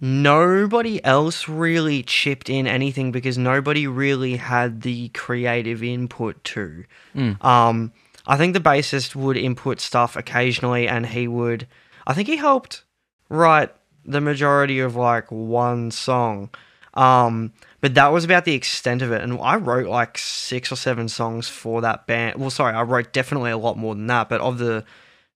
nobody 0.00 1.04
else 1.04 1.48
really 1.48 2.02
chipped 2.02 2.48
in 2.48 2.66
anything 2.66 3.12
because 3.12 3.38
nobody 3.38 3.86
really 3.86 4.36
had 4.36 4.82
the 4.82 5.08
creative 5.10 5.82
input 5.82 6.42
to. 6.44 6.84
Mm. 7.14 7.44
Um, 7.44 7.92
I 8.26 8.36
think 8.36 8.54
the 8.54 8.60
bassist 8.60 9.14
would 9.14 9.36
input 9.36 9.80
stuff 9.80 10.16
occasionally, 10.16 10.88
and 10.88 11.06
he 11.06 11.28
would. 11.28 11.66
I 12.06 12.14
think 12.14 12.28
he 12.28 12.36
helped 12.36 12.84
write 13.28 13.70
the 14.04 14.20
majority 14.20 14.80
of 14.80 14.96
like 14.96 15.30
one 15.30 15.90
song. 15.90 16.50
Um, 16.94 17.52
but 17.80 17.94
that 17.94 18.12
was 18.12 18.24
about 18.24 18.44
the 18.44 18.54
extent 18.54 19.02
of 19.02 19.10
it. 19.12 19.20
And 19.22 19.38
I 19.40 19.56
wrote 19.56 19.88
like 19.88 20.16
six 20.16 20.70
or 20.70 20.76
seven 20.76 21.08
songs 21.08 21.48
for 21.48 21.80
that 21.82 22.06
band. 22.06 22.38
Well, 22.38 22.50
sorry, 22.50 22.74
I 22.74 22.82
wrote 22.82 23.12
definitely 23.12 23.50
a 23.50 23.58
lot 23.58 23.76
more 23.76 23.94
than 23.94 24.06
that. 24.06 24.28
But 24.28 24.40
of 24.40 24.58
the 24.58 24.84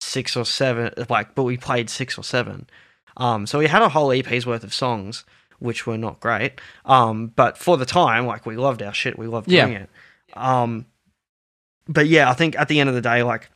six 0.01 0.37
or 0.37 0.45
seven, 0.45 0.93
like, 1.11 1.35
but 1.35 1.43
we 1.43 1.57
played 1.57 1.91
six 1.91 2.17
or 2.17 2.23
seven. 2.25 2.69
Um, 3.17 3.47
so 3.47 3.59
we 3.59 3.67
had 3.67 3.83
a 3.83 3.89
whole 3.89 4.13
EP's 4.13 4.47
worth 4.47 4.63
of 4.63 4.73
songs, 4.73 5.25
which 5.59 5.87
were 5.87 5.99
not 5.99 6.21
great. 6.21 6.61
Um, 6.85 7.33
but 7.35 7.59
for 7.59 7.77
the 7.77 7.85
time, 7.87 8.27
like, 8.27 8.47
we 8.47 8.57
loved 8.57 8.81
our 8.83 8.95
shit. 8.95 9.19
We 9.19 9.27
loved 9.27 9.51
Yeah. 9.51 9.67
doing 9.67 9.77
it. 9.79 9.91
Um, 10.35 10.87
but 11.89 12.07
yeah, 12.07 12.31
I 12.31 12.35
think 12.35 12.59
at 12.59 12.69
the 12.69 12.81
end 12.81 12.89
of 12.89 12.95
the 12.95 13.01
day, 13.01 13.23
like, 13.23 13.51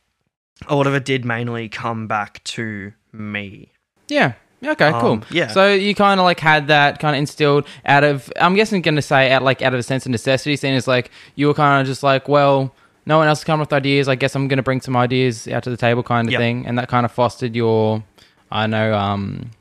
a 0.67 0.75
lot 0.75 0.87
of 0.87 0.93
it 0.95 1.05
did 1.05 1.25
mainly 1.25 1.69
come 1.69 2.07
back 2.07 2.43
to 2.45 2.93
me. 3.11 3.71
Yeah. 4.07 4.33
Okay. 4.63 4.91
Cool. 4.91 5.11
Um, 5.11 5.25
yeah. 5.29 5.47
So 5.47 5.73
you 5.73 5.93
kind 5.93 6.19
of 6.19 6.23
like 6.23 6.39
had 6.39 6.67
that 6.67 6.99
kind 6.99 7.15
of 7.15 7.19
instilled 7.19 7.67
out 7.85 8.03
of. 8.03 8.31
I'm 8.39 8.55
guessing 8.55 8.81
going 8.81 8.95
to 8.95 9.01
say 9.01 9.31
out 9.31 9.43
like 9.43 9.61
out 9.61 9.73
of 9.73 9.79
a 9.79 9.83
sense 9.83 10.05
of 10.05 10.11
necessity. 10.11 10.55
Seeing 10.55 10.75
as 10.75 10.87
like 10.87 11.11
you 11.35 11.47
were 11.47 11.53
kind 11.53 11.81
of 11.81 11.87
just 11.87 12.01
like, 12.01 12.29
well, 12.29 12.73
no 13.05 13.17
one 13.17 13.27
else 13.27 13.39
is 13.39 13.43
coming 13.43 13.59
with 13.59 13.73
ideas. 13.73 14.07
I 14.07 14.15
guess 14.15 14.35
I'm 14.35 14.47
going 14.47 14.57
to 14.57 14.63
bring 14.63 14.79
some 14.79 14.95
ideas 14.95 15.47
out 15.49 15.63
to 15.63 15.69
the 15.69 15.75
table, 15.75 16.01
kind 16.01 16.27
of 16.27 16.31
Yep. 16.31 16.39
thing, 16.39 16.65
and 16.65 16.77
that 16.77 16.87
kind 16.87 17.05
of 17.05 17.11
fostered 17.11 17.55
your. 17.55 18.03
I 18.51 18.67
know. 18.67 18.93
Um, 18.93 19.51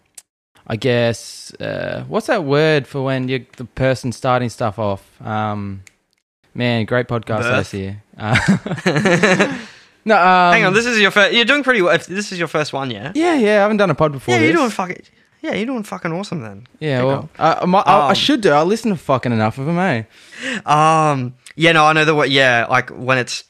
I 0.68 0.76
guess 0.76 1.52
uh, 1.54 2.04
what's 2.06 2.28
that 2.28 2.44
word 2.44 2.86
for 2.86 3.02
when 3.02 3.26
you're 3.26 3.40
the 3.56 3.64
person 3.64 4.12
starting 4.12 4.48
stuff 4.50 4.78
off? 4.78 5.20
Um, 5.20 5.82
Man, 6.54 6.84
great 6.84 7.08
podcast 7.08 7.40
Birth. 7.42 7.54
host 7.54 7.72
here. 7.80 8.02
Uh, 8.18 8.36
no, 10.04 10.16
um, 10.16 10.52
Hang 10.52 10.64
on, 10.64 10.74
this 10.74 10.86
is 10.86 11.00
your 11.00 11.10
first. 11.10 11.32
You're 11.34 11.44
doing 11.44 11.62
pretty 11.62 11.82
well. 11.82 11.94
If 11.94 12.06
this 12.06 12.32
is 12.32 12.38
your 12.38 12.48
first 12.48 12.72
one, 12.72 12.90
yeah. 12.90 13.12
Yeah, 13.14 13.34
yeah, 13.34 13.58
I 13.58 13.62
haven't 13.62 13.78
done 13.78 13.90
a 13.90 13.94
pod 13.94 14.12
before. 14.12 14.34
Yeah, 14.34 14.40
you're 14.40 14.52
this. 14.52 14.60
doing 14.60 14.70
fucking. 14.70 15.02
Yeah, 15.40 15.54
you're 15.54 15.66
doing 15.66 15.82
fucking 15.82 16.12
awesome 16.12 16.40
then. 16.40 16.66
Yeah, 16.78 17.02
well, 17.04 17.28
I, 17.38 17.52
I, 17.54 17.80
I 17.80 18.08
Um, 18.10 18.14
should 18.14 18.42
do. 18.42 18.50
I 18.52 18.62
listen 18.62 18.90
to 18.92 18.96
fucking 18.96 19.32
enough 19.32 19.58
of 19.58 19.66
them, 19.66 19.78
eh? 19.78 20.02
Um. 20.66 21.34
Yeah. 21.56 21.72
No, 21.72 21.84
I 21.86 21.92
know 21.94 22.04
the 22.04 22.14
what. 22.14 22.30
Yeah, 22.30 22.66
like 22.68 22.90
when 22.90 23.18
it's 23.18 23.44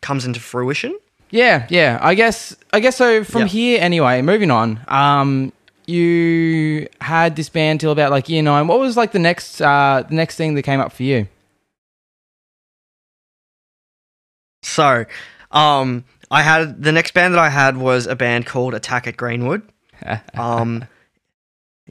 comes 0.00 0.24
into 0.26 0.40
fruition. 0.40 0.98
Yeah, 1.30 1.66
yeah. 1.70 1.98
I 2.00 2.14
guess. 2.14 2.56
I 2.72 2.80
guess 2.80 2.96
so. 2.96 3.24
From 3.24 3.42
Yeah. 3.42 3.46
here, 3.48 3.78
anyway. 3.80 4.22
Moving 4.22 4.50
on. 4.50 4.80
Um, 4.88 5.52
you 5.86 6.88
had 7.00 7.36
this 7.36 7.48
band 7.48 7.80
till 7.80 7.92
about 7.92 8.10
like 8.10 8.28
year 8.28 8.42
nine. 8.42 8.66
What 8.66 8.80
was 8.80 8.96
like 8.96 9.12
the 9.12 9.18
next, 9.20 9.60
uh, 9.60 10.02
the 10.08 10.14
next 10.14 10.36
thing 10.36 10.54
that 10.54 10.62
came 10.62 10.80
up 10.80 10.92
for 10.92 11.02
you? 11.04 11.28
So, 14.66 15.04
um, 15.52 16.04
I 16.30 16.42
had 16.42 16.82
the 16.82 16.92
next 16.92 17.14
band 17.14 17.34
that 17.34 17.38
I 17.40 17.48
had 17.48 17.76
was 17.76 18.06
a 18.06 18.16
band 18.16 18.46
called 18.46 18.74
Attack 18.74 19.06
at 19.06 19.16
Greenwood. 19.16 19.62
Um, 20.34 20.84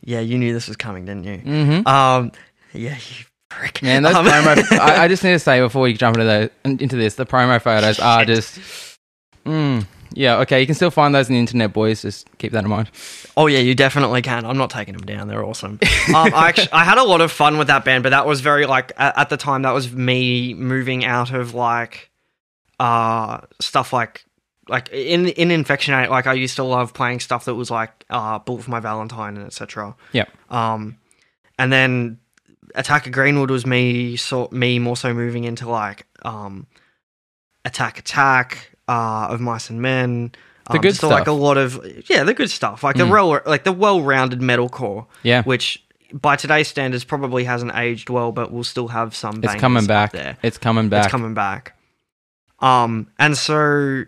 yeah, 0.04 0.20
you 0.20 0.38
knew 0.38 0.54
this 0.54 0.68
was 0.68 0.78
coming, 0.78 1.06
didn't 1.06 1.24
you? 1.24 1.38
mm-hmm. 1.38 1.88
Um, 1.88 2.32
yeah, 2.74 2.96
you 2.96 3.26
prick. 3.50 3.82
Man, 3.82 4.04
those 4.04 4.14
Um, 4.14 4.26
promo. 4.26 4.80
I, 4.80 5.06
I 5.06 5.08
just 5.08 5.24
need 5.24 5.32
to 5.32 5.40
say 5.40 5.60
before 5.60 5.82
we 5.82 5.94
jump 5.94 6.18
into 6.18 6.26
the 6.26 6.52
into 6.70 6.96
this, 6.98 7.16
the 7.16 7.26
promo 7.26 7.60
photos 7.62 7.98
are 8.00 8.24
just. 8.26 8.60
Mm, 9.46 9.86
yeah. 10.14 10.38
Okay. 10.42 10.60
You 10.60 10.66
can 10.66 10.76
still 10.76 10.92
find 10.92 11.16
those 11.16 11.30
on 11.30 11.34
the 11.34 11.40
internet, 11.40 11.74
boys. 11.74 12.04
Just 12.04 12.28
keep 12.38 12.52
that 12.52 12.64
in 12.64 12.70
mind. 12.70 12.92
Oh 13.36 13.48
yeah, 13.48 13.60
you 13.60 13.74
definitely 13.74 14.22
can. 14.22 14.46
I'm 14.46 14.58
not 14.58 14.70
taking 14.70 14.96
them 14.96 15.06
down. 15.06 15.28
They're 15.28 15.44
awesome. 15.44 15.80
um, 16.10 16.34
I 16.34 16.50
actually, 16.50 16.72
I 16.74 16.84
had 16.84 16.98
a 17.00 17.04
lot 17.04 17.22
of 17.22 17.32
fun 17.32 17.58
with 17.58 17.68
that 17.68 17.86
band, 17.86 18.04
but 18.04 18.10
that 18.10 18.28
was 18.28 18.42
very 18.42 18.66
like 18.68 18.92
at, 18.98 19.18
at 19.18 19.30
the 19.30 19.38
time 19.38 19.64
that 19.64 19.72
was 19.74 19.92
me 19.92 20.54
moving 20.54 21.06
out 21.06 21.34
of 21.34 21.54
like 21.56 22.12
uh 22.80 23.42
stuff 23.62 23.94
like 23.94 24.26
like 24.68 24.90
in 24.90 25.28
in 25.30 25.52
infectionate 25.52 26.10
like 26.10 26.28
I 26.28 26.34
used 26.34 26.56
to 26.58 26.64
love 26.64 26.94
playing 26.94 27.20
stuff 27.20 27.46
that 27.46 27.56
was 27.56 27.70
like 27.72 28.06
uh 28.10 28.40
Bullet 28.40 28.64
for 28.64 28.72
My 28.72 28.80
Valentine 28.80 29.38
and 29.38 29.46
etc. 29.46 29.96
yeah 30.12 30.26
Um, 30.50 30.98
and 31.60 31.72
then 31.72 32.20
Attack 32.74 33.06
of 33.08 33.14
Greenwood 33.14 33.52
was 33.52 33.66
me 33.66 34.16
sort 34.18 34.52
me 34.52 34.80
more 34.80 34.98
so 34.98 35.14
moving 35.14 35.44
into 35.46 35.70
like 35.70 36.06
um 36.24 36.68
Attack 37.64 38.00
Attack 38.00 38.72
uh 38.88 39.28
of 39.30 39.40
Mice 39.40 39.70
and 39.70 39.82
Men. 39.82 40.32
The 40.68 40.74
um, 40.78 40.82
good 40.82 40.92
just 40.94 41.04
like 41.04 41.28
a 41.28 41.32
lot 41.32 41.58
of 41.58 41.80
yeah, 42.10 42.24
the 42.24 42.34
good 42.34 42.50
stuff, 42.50 42.84
like 42.84 42.96
the 42.98 43.04
Mm. 43.06 43.12
real, 43.14 43.40
like 43.46 43.64
the 43.66 43.72
well-rounded 43.72 44.40
metalcore, 44.40 45.06
Yeah. 45.22 45.44
which 45.44 45.84
by 46.12 46.36
today's 46.36 46.68
standards 46.68 47.04
probably 47.04 47.44
hasn't 47.44 47.76
aged 47.76 48.10
well, 48.10 48.32
but 48.32 48.52
we'll 48.52 48.64
still 48.64 48.88
have 48.88 49.16
some. 49.16 49.42
It's 49.44 49.54
coming 49.56 49.86
back. 49.86 50.12
there. 50.12 50.38
It's 50.42 50.58
coming 50.58 50.90
back. 50.90 51.06
It's 51.06 51.12
coming 51.12 51.36
back. 51.36 51.75
Um, 52.60 53.08
and 53.20 53.38
so 53.38 54.06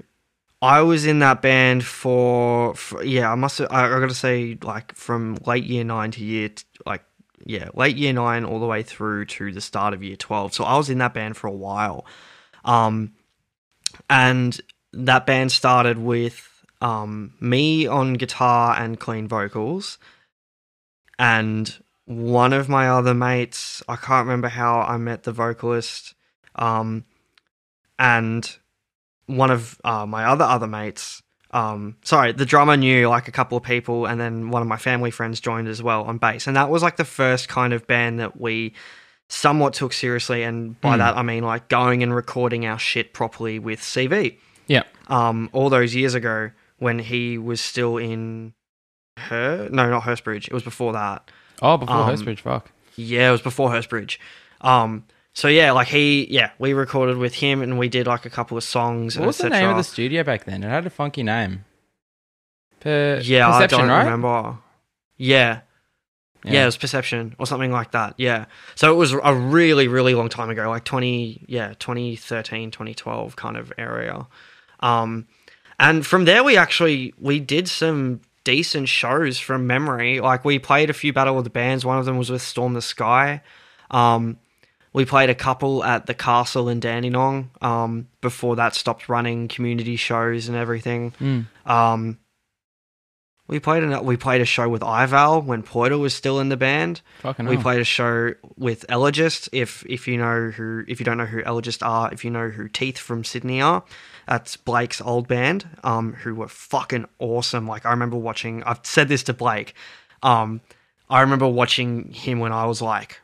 I 0.61 0.81
was 0.81 1.05
in 1.05 1.19
that 1.19 1.41
band 1.41 1.85
for, 1.85 2.73
for 2.75 3.03
yeah, 3.03 3.31
I 3.31 3.35
must. 3.35 3.61
I, 3.61 3.65
I 3.69 3.99
got 3.99 4.09
to 4.09 4.15
say, 4.15 4.57
like 4.63 4.95
from 4.95 5.37
late 5.45 5.65
year 5.65 5.83
nine 5.83 6.11
to 6.11 6.23
year 6.23 6.49
t- 6.49 6.63
like 6.85 7.03
yeah, 7.45 7.69
late 7.73 7.95
year 7.97 8.13
nine 8.13 8.43
all 8.43 8.59
the 8.59 8.65
way 8.65 8.83
through 8.83 9.25
to 9.25 9.51
the 9.51 9.61
start 9.61 9.93
of 9.93 10.03
year 10.03 10.15
twelve. 10.15 10.53
So 10.53 10.63
I 10.63 10.77
was 10.77 10.89
in 10.89 10.97
that 10.97 11.13
band 11.13 11.37
for 11.37 11.47
a 11.47 11.51
while. 11.51 12.05
Um, 12.65 13.13
and 14.09 14.59
that 14.93 15.25
band 15.25 15.51
started 15.51 15.99
with 15.99 16.65
um 16.81 17.33
me 17.39 17.87
on 17.87 18.13
guitar 18.13 18.75
and 18.79 18.99
clean 18.99 19.27
vocals, 19.27 19.99
and 21.19 21.77
one 22.05 22.53
of 22.53 22.67
my 22.67 22.89
other 22.89 23.13
mates. 23.13 23.83
I 23.87 23.95
can't 23.95 24.25
remember 24.25 24.47
how 24.47 24.81
I 24.81 24.97
met 24.97 25.23
the 25.23 25.31
vocalist. 25.31 26.15
Um, 26.55 27.05
and 27.99 28.57
one 29.25 29.51
of 29.51 29.79
uh, 29.83 30.05
my 30.05 30.25
other 30.25 30.45
other 30.45 30.67
mates 30.67 31.21
um 31.51 31.95
sorry 32.03 32.33
the 32.33 32.45
drummer 32.45 32.75
knew 32.75 33.07
like 33.07 33.27
a 33.27 33.31
couple 33.31 33.57
of 33.57 33.63
people 33.63 34.05
and 34.05 34.19
then 34.19 34.49
one 34.49 34.61
of 34.61 34.67
my 34.67 34.75
family 34.77 35.09
friends 35.11 35.39
joined 35.39 35.67
as 35.67 35.81
well 35.81 36.03
on 36.03 36.17
bass 36.17 36.45
and 36.45 36.57
that 36.57 36.69
was 36.69 36.83
like 36.83 36.97
the 36.97 37.05
first 37.05 37.47
kind 37.47 37.71
of 37.73 37.87
band 37.87 38.19
that 38.19 38.39
we 38.39 38.73
somewhat 39.29 39.73
took 39.73 39.93
seriously 39.93 40.43
and 40.43 40.79
by 40.81 40.93
Hmm. 40.93 40.99
that 40.99 41.17
i 41.17 41.21
mean 41.21 41.43
like 41.43 41.69
going 41.69 42.03
and 42.03 42.13
recording 42.13 42.65
our 42.65 42.77
shit 42.77 43.13
properly 43.13 43.59
with 43.59 43.79
cv 43.79 44.37
Yeah. 44.67 44.83
um 45.07 45.49
all 45.53 45.69
those 45.69 45.95
years 45.95 46.15
ago 46.15 46.51
when 46.79 46.99
he 46.99 47.37
was 47.37 47.61
still 47.61 47.95
in 47.97 48.53
her 49.17 49.69
no 49.71 49.89
not 49.89 50.03
hurstbridge 50.03 50.47
it 50.47 50.53
was 50.53 50.63
before 50.63 50.93
that 50.93 51.29
Oh, 51.59 51.75
before 51.75 51.95
Um, 51.95 52.09
Hurstbridge, 52.09 52.39
fuck. 52.41 52.69
yeah, 52.97 53.29
it 53.29 53.31
was 53.31 53.41
before 53.41 53.71
Hurstbridge. 53.71 54.19
Um, 54.61 55.05
so 55.37 55.47
yeah, 55.47 55.71
like 55.71 55.87
he, 55.87 56.25
yeah, 56.31 56.49
we 56.57 56.73
recorded 56.73 57.17
with 57.17 57.35
him 57.35 57.61
and 57.61 57.77
we 57.77 57.89
did 57.89 58.07
like 58.07 58.25
a 58.25 58.29
couple 58.31 58.57
of 58.57 58.63
songs. 58.63 59.15
What 59.15 59.21
and 59.21 59.27
was 59.27 59.37
the 59.37 59.49
name 59.49 59.69
of 59.69 59.77
the 59.77 59.83
studio 59.83 60.23
back 60.23 60.45
then? 60.45 60.63
It 60.63 60.67
had 60.67 60.87
a 60.87 60.89
funky 60.89 61.21
name. 61.21 61.63
Per- 62.79 63.19
Yeah, 63.23 63.51
Perception, 63.51 63.81
I 63.81 63.81
don't 63.81 63.89
right? 63.91 64.03
remember. 64.05 64.57
Yeah. 65.15 65.59
yeah, 66.43 66.63
it 66.63 66.65
was 66.65 66.77
Perception 66.77 67.35
or 67.37 67.45
something 67.45 67.71
like 67.71 67.91
that. 67.91 68.15
Yeah, 68.17 68.45
so 68.73 68.91
it 68.91 68.95
was 68.95 69.11
a 69.11 69.35
really, 69.35 69.87
really 69.87 70.15
long 70.15 70.27
time 70.29 70.49
ago, 70.49 70.67
like 70.71 70.85
twenty, 70.85 71.45
yeah, 71.47 71.75
2013, 71.77 72.71
2012 72.71 73.35
kind 73.35 73.57
of 73.57 73.71
area. 73.77 74.25
Um, 74.79 75.27
and 75.77 76.03
from 76.03 76.25
there, 76.25 76.43
we 76.43 76.57
actually 76.57 77.13
we 77.19 77.39
did 77.39 77.67
some 77.67 78.21
decent 78.43 78.89
shows 78.89 79.37
from 79.37 79.67
memory. 79.67 80.19
Like 80.19 80.43
we 80.43 80.57
played 80.57 80.89
a 80.89 80.93
few 80.93 81.13
Battle 81.13 81.37
of 81.37 81.43
the 81.43 81.51
Bands. 81.51 81.85
One 81.85 81.99
of 81.99 82.05
them 82.05 82.17
was 82.17 82.31
with 82.31 82.41
Storm 82.41 82.73
the 82.73 82.81
Sky. 82.81 83.43
Um, 83.91 84.39
we 84.97 85.05
played 85.05 85.29
a 85.29 85.35
couple 85.35 85.83
at 85.83 86.07
the 86.07 86.15
castle 86.15 86.67
in 86.69 86.79
Dandenong. 86.79 87.51
Um, 87.61 88.07
before 88.19 88.55
that 88.55 88.73
stopped 88.73 89.07
running 89.07 89.47
community 89.47 89.95
shows 89.95 90.47
and 90.47 90.57
everything. 90.57 91.11
Mm. 91.21 91.45
Um, 91.69 92.17
we 93.47 93.59
played 93.59 93.83
a 93.83 94.01
we 94.01 94.17
played 94.17 94.41
a 94.41 94.45
show 94.45 94.67
with 94.67 94.81
Ival 94.81 95.45
when 95.45 95.61
Porter 95.61 95.99
was 95.99 96.15
still 96.15 96.39
in 96.39 96.49
the 96.49 96.57
band. 96.57 97.01
Fucking 97.21 97.45
We 97.45 97.55
hell. 97.57 97.61
played 97.61 97.79
a 97.79 97.83
show 97.83 98.33
with 98.57 98.87
Elogist. 98.87 99.49
If 99.51 99.85
if 99.87 100.07
you 100.07 100.17
know 100.17 100.49
who 100.49 100.83
if 100.87 100.99
you 100.99 101.05
don't 101.05 101.17
know 101.17 101.27
who 101.27 101.43
Elogist 101.43 101.85
are, 101.85 102.11
if 102.11 102.25
you 102.25 102.31
know 102.31 102.49
who 102.49 102.67
Teeth 102.67 102.97
from 102.97 103.23
Sydney 103.23 103.61
are, 103.61 103.83
that's 104.27 104.57
Blake's 104.57 104.99
old 104.99 105.27
band. 105.27 105.67
Um, 105.83 106.13
who 106.13 106.33
were 106.33 106.47
fucking 106.47 107.05
awesome. 107.19 107.67
Like 107.67 107.85
I 107.85 107.91
remember 107.91 108.17
watching. 108.17 108.63
I've 108.63 108.79
said 108.81 109.09
this 109.09 109.21
to 109.25 109.33
Blake. 109.33 109.75
Um, 110.23 110.59
I 111.07 111.21
remember 111.21 111.47
watching 111.47 112.11
him 112.13 112.39
when 112.39 112.51
I 112.51 112.65
was 112.65 112.81
like 112.81 113.21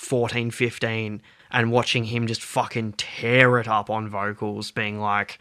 14, 0.00 0.50
15 0.50 1.20
and 1.50 1.70
watching 1.72 2.04
him 2.04 2.26
just 2.26 2.42
fucking 2.42 2.92
tear 2.94 3.58
it 3.58 3.68
up 3.68 3.90
on 3.90 4.08
vocals, 4.08 4.70
being 4.70 4.98
like 4.98 5.38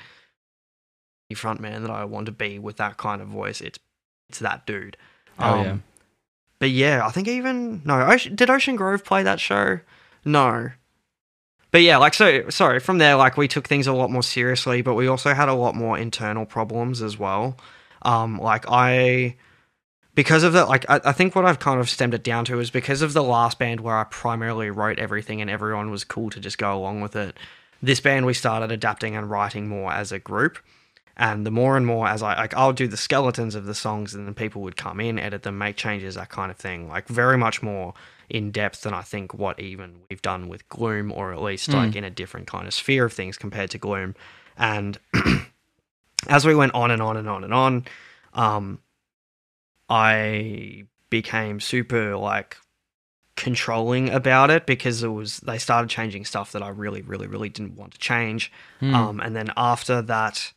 the 1.29 1.35
front 1.35 1.61
man 1.61 1.81
that 1.83 1.91
I 1.91 2.03
want 2.03 2.25
to 2.25 2.31
be 2.33 2.59
with 2.59 2.77
that 2.77 2.97
kind 2.97 3.21
of 3.21 3.29
voice. 3.29 3.61
It's 3.61 3.79
it's 4.27 4.39
that 4.39 4.65
dude. 4.65 4.97
Oh, 5.39 5.59
Um, 5.59 5.65
yeah. 5.65 5.77
But 6.59 6.69
yeah, 6.71 7.05
I 7.07 7.11
think 7.11 7.27
even 7.29 7.81
no. 7.85 8.01
Ocean, 8.01 8.35
did 8.35 8.49
Ocean 8.49 8.75
Grove 8.75 9.05
play 9.05 9.23
that 9.23 9.39
show? 9.39 9.79
No. 10.25 10.71
But 11.71 11.81
yeah, 11.83 11.97
like 11.97 12.13
so. 12.13 12.49
Sorry. 12.49 12.79
From 12.81 12.97
there, 12.97 13.15
like 13.15 13.37
we 13.37 13.47
took 13.47 13.65
things 13.67 13.87
a 13.87 13.93
lot 13.93 14.11
more 14.11 14.23
seriously, 14.23 14.81
but 14.81 14.95
we 14.95 15.07
also 15.07 15.33
had 15.33 15.47
a 15.47 15.53
lot 15.53 15.73
more 15.73 15.97
internal 15.97 16.45
problems 16.45 17.01
as 17.01 17.17
well. 17.17 17.57
Um, 18.01 18.37
like 18.39 18.65
I, 18.69 19.37
because 20.15 20.43
of 20.43 20.53
that, 20.53 20.67
like, 20.67 20.89
I, 20.89 20.99
I 21.05 21.11
think 21.11 21.35
what 21.35 21.45
I've 21.45 21.59
kind 21.59 21.79
of 21.79 21.89
stemmed 21.89 22.13
it 22.13 22.23
down 22.23 22.45
to 22.45 22.59
is 22.59 22.69
because 22.71 23.01
of 23.01 23.13
the 23.13 23.23
last 23.23 23.57
band 23.59 23.79
where 23.81 23.97
I 23.97 24.03
primarily 24.05 24.69
wrote 24.69 24.99
everything 24.99 25.39
and 25.41 25.49
everyone 25.49 25.91
was 25.91 26.03
cool 26.03 26.29
to 26.31 26.39
just 26.39 26.57
go 26.57 26.75
along 26.75 27.01
with 27.01 27.15
it. 27.15 27.37
This 27.81 27.99
band 28.01 28.25
we 28.25 28.33
started 28.33 28.71
adapting 28.71 29.15
and 29.15 29.29
writing 29.29 29.67
more 29.69 29.91
as 29.93 30.11
a 30.11 30.19
group 30.19 30.59
and 31.15 31.45
the 31.45 31.51
more 31.51 31.77
and 31.77 31.85
more 31.85 32.07
as 32.07 32.21
I 32.23 32.35
like 32.37 32.53
I'll 32.53 32.73
do 32.73 32.87
the 32.87 32.97
skeletons 32.97 33.55
of 33.55 33.65
the 33.65 33.73
songs 33.75 34.13
and 34.13 34.25
then 34.27 34.33
people 34.33 34.61
would 34.63 34.75
come 34.77 34.99
in 35.01 35.17
edit 35.19 35.43
them 35.43 35.57
make 35.57 35.75
changes 35.77 36.15
that 36.15 36.29
kind 36.29 36.49
of 36.51 36.57
thing 36.57 36.87
like 36.89 37.07
very 37.07 37.37
much 37.37 37.61
more 37.61 37.93
in 38.29 38.51
depth 38.51 38.81
than 38.81 38.93
I 38.93 39.01
think 39.01 39.33
what 39.33 39.59
even 39.59 39.95
we've 40.09 40.21
done 40.21 40.47
with 40.49 40.67
Gloom 40.69 41.11
or 41.13 41.31
at 41.33 41.41
least 41.41 41.69
Mm. 41.69 41.73
like 41.73 41.95
in 41.95 42.03
a 42.03 42.09
different 42.09 42.47
kind 42.47 42.67
of 42.67 42.73
sphere 42.73 43.05
of 43.05 43.13
things 43.13 43.37
compared 43.37 43.69
to 43.71 43.77
Gloom 43.77 44.15
and 44.57 44.97
as 46.27 46.45
we 46.45 46.55
went 46.55 46.73
on 46.73 46.91
and 46.91 47.01
on 47.01 47.17
and 47.17 47.29
on 47.29 47.43
and 47.43 47.53
on 47.53 47.85
um 48.33 48.79
I 49.89 50.85
became 51.09 51.59
super 51.59 52.15
like 52.15 52.57
controlling 53.35 54.09
about 54.09 54.49
it 54.51 54.65
because 54.65 55.01
it 55.01 55.07
was 55.07 55.39
they 55.39 55.57
started 55.57 55.89
changing 55.89 56.25
stuff 56.25 56.51
that 56.51 56.61
I 56.61 56.67
really 56.69 57.01
really 57.01 57.25
really 57.25 57.47
didn't 57.49 57.77
want 57.77 57.93
to 57.93 57.97
change 57.99 58.51
Hmm. 58.81 58.93
um, 58.93 59.19
and 59.21 59.35
then 59.35 59.51
after 59.55 60.01
that 60.01 60.51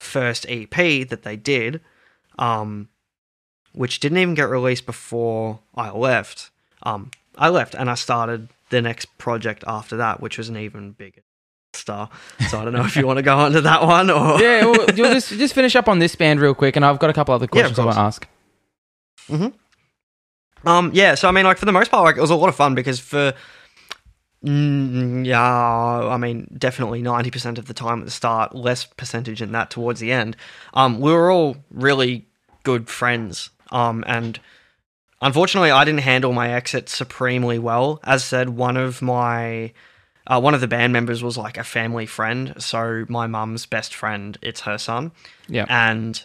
first 0.00 0.46
EP 0.48 1.08
that 1.08 1.22
they 1.22 1.36
did, 1.36 1.80
um, 2.38 2.88
which 3.72 4.00
didn't 4.00 4.18
even 4.18 4.34
get 4.34 4.48
released 4.48 4.86
before 4.86 5.60
I 5.74 5.90
left, 5.90 6.50
um, 6.82 7.10
I 7.36 7.48
left 7.48 7.74
and 7.74 7.90
I 7.90 7.94
started 7.94 8.48
the 8.70 8.82
next 8.82 9.06
project 9.18 9.64
after 9.66 9.96
that, 9.96 10.20
which 10.20 10.36
was 10.38 10.48
an 10.48 10.56
even 10.56 10.92
bigger 10.92 11.22
star. 11.72 12.10
So 12.48 12.60
I 12.60 12.64
don't 12.64 12.72
know 12.72 12.84
if 12.84 12.96
you 12.96 13.06
want 13.08 13.16
to 13.18 13.22
go 13.22 13.36
on 13.36 13.52
to 13.52 13.60
that 13.62 13.82
one 13.82 14.10
or 14.10 14.40
yeah, 14.40 14.64
well, 14.66 14.86
you'll 14.94 15.12
just 15.12 15.28
just 15.44 15.54
finish 15.54 15.74
up 15.74 15.88
on 15.88 15.98
this 16.00 16.14
band 16.14 16.40
real 16.40 16.54
quick, 16.54 16.76
and 16.76 16.84
I've 16.84 16.98
got 16.98 17.10
a 17.10 17.12
couple 17.12 17.34
other 17.34 17.46
Yeah, 17.46 17.62
questions 17.62 17.78
I 17.78 17.84
want 17.84 17.96
to 17.96 18.00
ask. 18.02 18.28
Um, 20.64 20.90
yeah, 20.94 21.14
so 21.14 21.28
I 21.28 21.30
mean, 21.30 21.44
like 21.44 21.58
for 21.58 21.66
the 21.66 21.72
most 21.72 21.90
part, 21.90 22.04
like 22.04 22.16
it 22.16 22.20
was 22.20 22.30
a 22.30 22.36
lot 22.36 22.48
of 22.48 22.56
fun 22.56 22.74
because 22.74 23.00
for 23.00 23.34
Mm, 24.44 25.24
yeah, 25.24 25.40
I 25.40 26.18
mean, 26.18 26.46
definitely 26.58 27.02
90% 27.02 27.56
of 27.56 27.66
the 27.66 27.72
time 27.72 28.00
at 28.00 28.04
the 28.04 28.10
start, 28.10 28.54
less 28.54 28.84
percentage 28.84 29.40
in 29.40 29.52
that 29.52 29.70
towards 29.70 30.00
the 30.00 30.12
end. 30.12 30.36
Um, 30.74 31.00
we 31.00 31.12
were 31.12 31.30
all 31.30 31.56
really 31.70 32.26
good 32.62 32.88
friends. 32.88 33.48
Um, 33.70 34.04
and 34.06 34.38
unfortunately, 35.22 35.70
I 35.70 35.84
didn't 35.84 36.00
handle 36.00 36.34
my 36.34 36.52
exit 36.52 36.90
supremely 36.90 37.58
well. 37.58 38.00
As 38.04 38.24
said, 38.24 38.50
one 38.50 38.76
of 38.76 39.00
my. 39.00 39.72
Uh, 40.26 40.40
one 40.40 40.54
of 40.54 40.62
the 40.62 40.68
band 40.68 40.90
members 40.90 41.22
was 41.22 41.36
like 41.36 41.58
a 41.58 41.64
family 41.64 42.06
friend, 42.06 42.54
so 42.56 43.04
my 43.10 43.26
mum's 43.26 43.66
best 43.66 43.94
friend, 43.94 44.38
it's 44.40 44.62
her 44.62 44.78
son. 44.78 45.12
Yeah. 45.48 45.66
And 45.68 46.24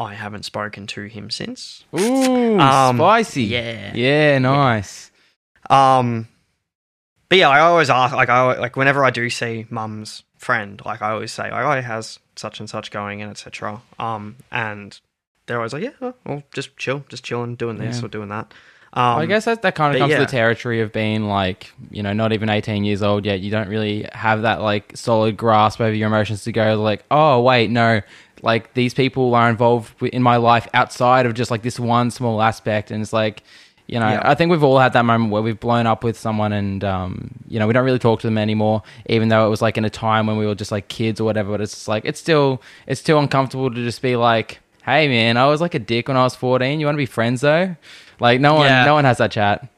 I 0.00 0.14
haven't 0.14 0.44
spoken 0.44 0.86
to 0.88 1.02
him 1.04 1.28
since. 1.30 1.84
Ooh, 1.98 2.58
Um, 2.58 2.96
spicy. 2.96 3.44
yeah. 3.44 3.92
Yeah, 3.94 4.38
nice. 4.38 5.10
Um, 5.68 6.26
but 7.28 7.38
yeah, 7.38 7.48
I 7.48 7.60
always 7.60 7.90
ask, 7.90 8.14
like, 8.14 8.28
I 8.28 8.58
like 8.58 8.76
whenever 8.76 9.04
I 9.04 9.10
do 9.10 9.28
see 9.30 9.66
mum's 9.70 10.22
friend, 10.38 10.80
like, 10.84 11.02
I 11.02 11.10
always 11.10 11.32
say, 11.32 11.50
like, 11.50 11.64
oh, 11.64 11.76
he 11.76 11.82
has 11.82 12.18
such 12.36 12.60
and 12.60 12.68
such 12.68 12.90
going 12.90 13.22
and 13.22 13.30
etc. 13.30 13.82
Um, 13.98 14.36
and 14.50 14.98
they're 15.46 15.58
always 15.58 15.72
like, 15.72 15.82
yeah, 15.84 16.12
well, 16.24 16.42
just 16.52 16.76
chill, 16.76 17.04
just 17.08 17.22
chilling, 17.24 17.54
doing 17.56 17.76
this 17.78 18.00
Yeah. 18.00 18.06
or 18.06 18.08
doing 18.08 18.28
that. 18.30 18.52
Um, 18.92 19.18
I 19.18 19.26
guess 19.26 19.44
that, 19.44 19.62
that 19.62 19.76
kind 19.76 19.94
of 19.94 20.00
comes 20.00 20.12
to 20.14 20.18
the 20.18 20.26
territory 20.26 20.80
of 20.80 20.92
being 20.92 21.28
like, 21.28 21.70
you 21.92 22.02
know, 22.02 22.12
not 22.12 22.32
even 22.32 22.48
18 22.48 22.82
years 22.82 23.02
old 23.04 23.24
yet. 23.24 23.38
You 23.38 23.48
don't 23.52 23.68
really 23.68 24.08
have 24.12 24.42
that 24.42 24.60
like 24.62 24.96
solid 24.96 25.36
grasp 25.36 25.80
over 25.80 25.94
your 25.94 26.08
emotions 26.08 26.42
to 26.44 26.52
go 26.52 26.74
like, 26.82 27.04
oh, 27.08 27.40
wait, 27.40 27.70
no, 27.70 28.00
like 28.42 28.74
these 28.74 28.94
people 28.94 29.34
are 29.34 29.48
involved 29.50 30.02
in 30.02 30.22
my 30.22 30.36
life 30.36 30.66
outside 30.74 31.26
of 31.26 31.34
just 31.34 31.50
like 31.50 31.62
this 31.62 31.78
one 31.80 32.10
small 32.10 32.40
aspect. 32.42 32.90
And 32.90 33.02
it's 33.02 33.12
like, 33.12 33.42
you 33.86 33.98
know, 33.98 34.08
Yeah. 34.08 34.22
I 34.24 34.34
think 34.34 34.50
we've 34.50 34.62
all 34.62 34.78
had 34.78 34.92
that 34.94 35.04
moment 35.04 35.30
where 35.32 35.42
we've 35.42 35.58
blown 35.58 35.86
up 35.86 36.04
with 36.04 36.16
someone 36.18 36.52
and, 36.52 36.82
um, 36.84 37.30
you 37.48 37.58
know, 37.58 37.66
we 37.66 37.72
don't 37.72 37.84
really 37.84 37.98
talk 37.98 38.20
to 38.20 38.26
them 38.26 38.38
anymore, 38.38 38.82
even 39.06 39.28
though 39.28 39.46
it 39.46 39.50
was 39.50 39.60
like 39.60 39.76
in 39.76 39.84
a 39.84 39.90
time 39.90 40.26
when 40.26 40.36
we 40.36 40.46
were 40.46 40.54
just 40.54 40.70
like 40.72 40.88
kids 40.88 41.20
or 41.20 41.24
whatever. 41.24 41.50
But 41.50 41.60
it's 41.60 41.72
just 41.74 41.88
like, 41.88 42.04
it's 42.04 42.20
still, 42.20 42.62
it's 42.86 43.00
still 43.00 43.18
uncomfortable 43.18 43.68
to 43.70 43.76
just 43.84 44.00
be 44.00 44.16
like, 44.16 44.60
hey, 44.84 45.08
man, 45.08 45.36
I 45.36 45.46
was 45.46 45.60
like 45.60 45.74
a 45.74 45.78
dick 45.78 46.08
when 46.08 46.16
I 46.16 46.22
was 46.22 46.34
14. 46.36 46.80
You 46.80 46.86
want 46.86 46.94
to 46.94 46.98
be 46.98 47.06
friends 47.06 47.40
though? 47.42 47.76
Like, 48.20 48.40
no 48.40 48.54
one, 48.54 48.66
Yeah. 48.66 48.84
no 48.84 48.94
one 48.94 49.04
has 49.04 49.18
that 49.18 49.32
chat. 49.32 49.68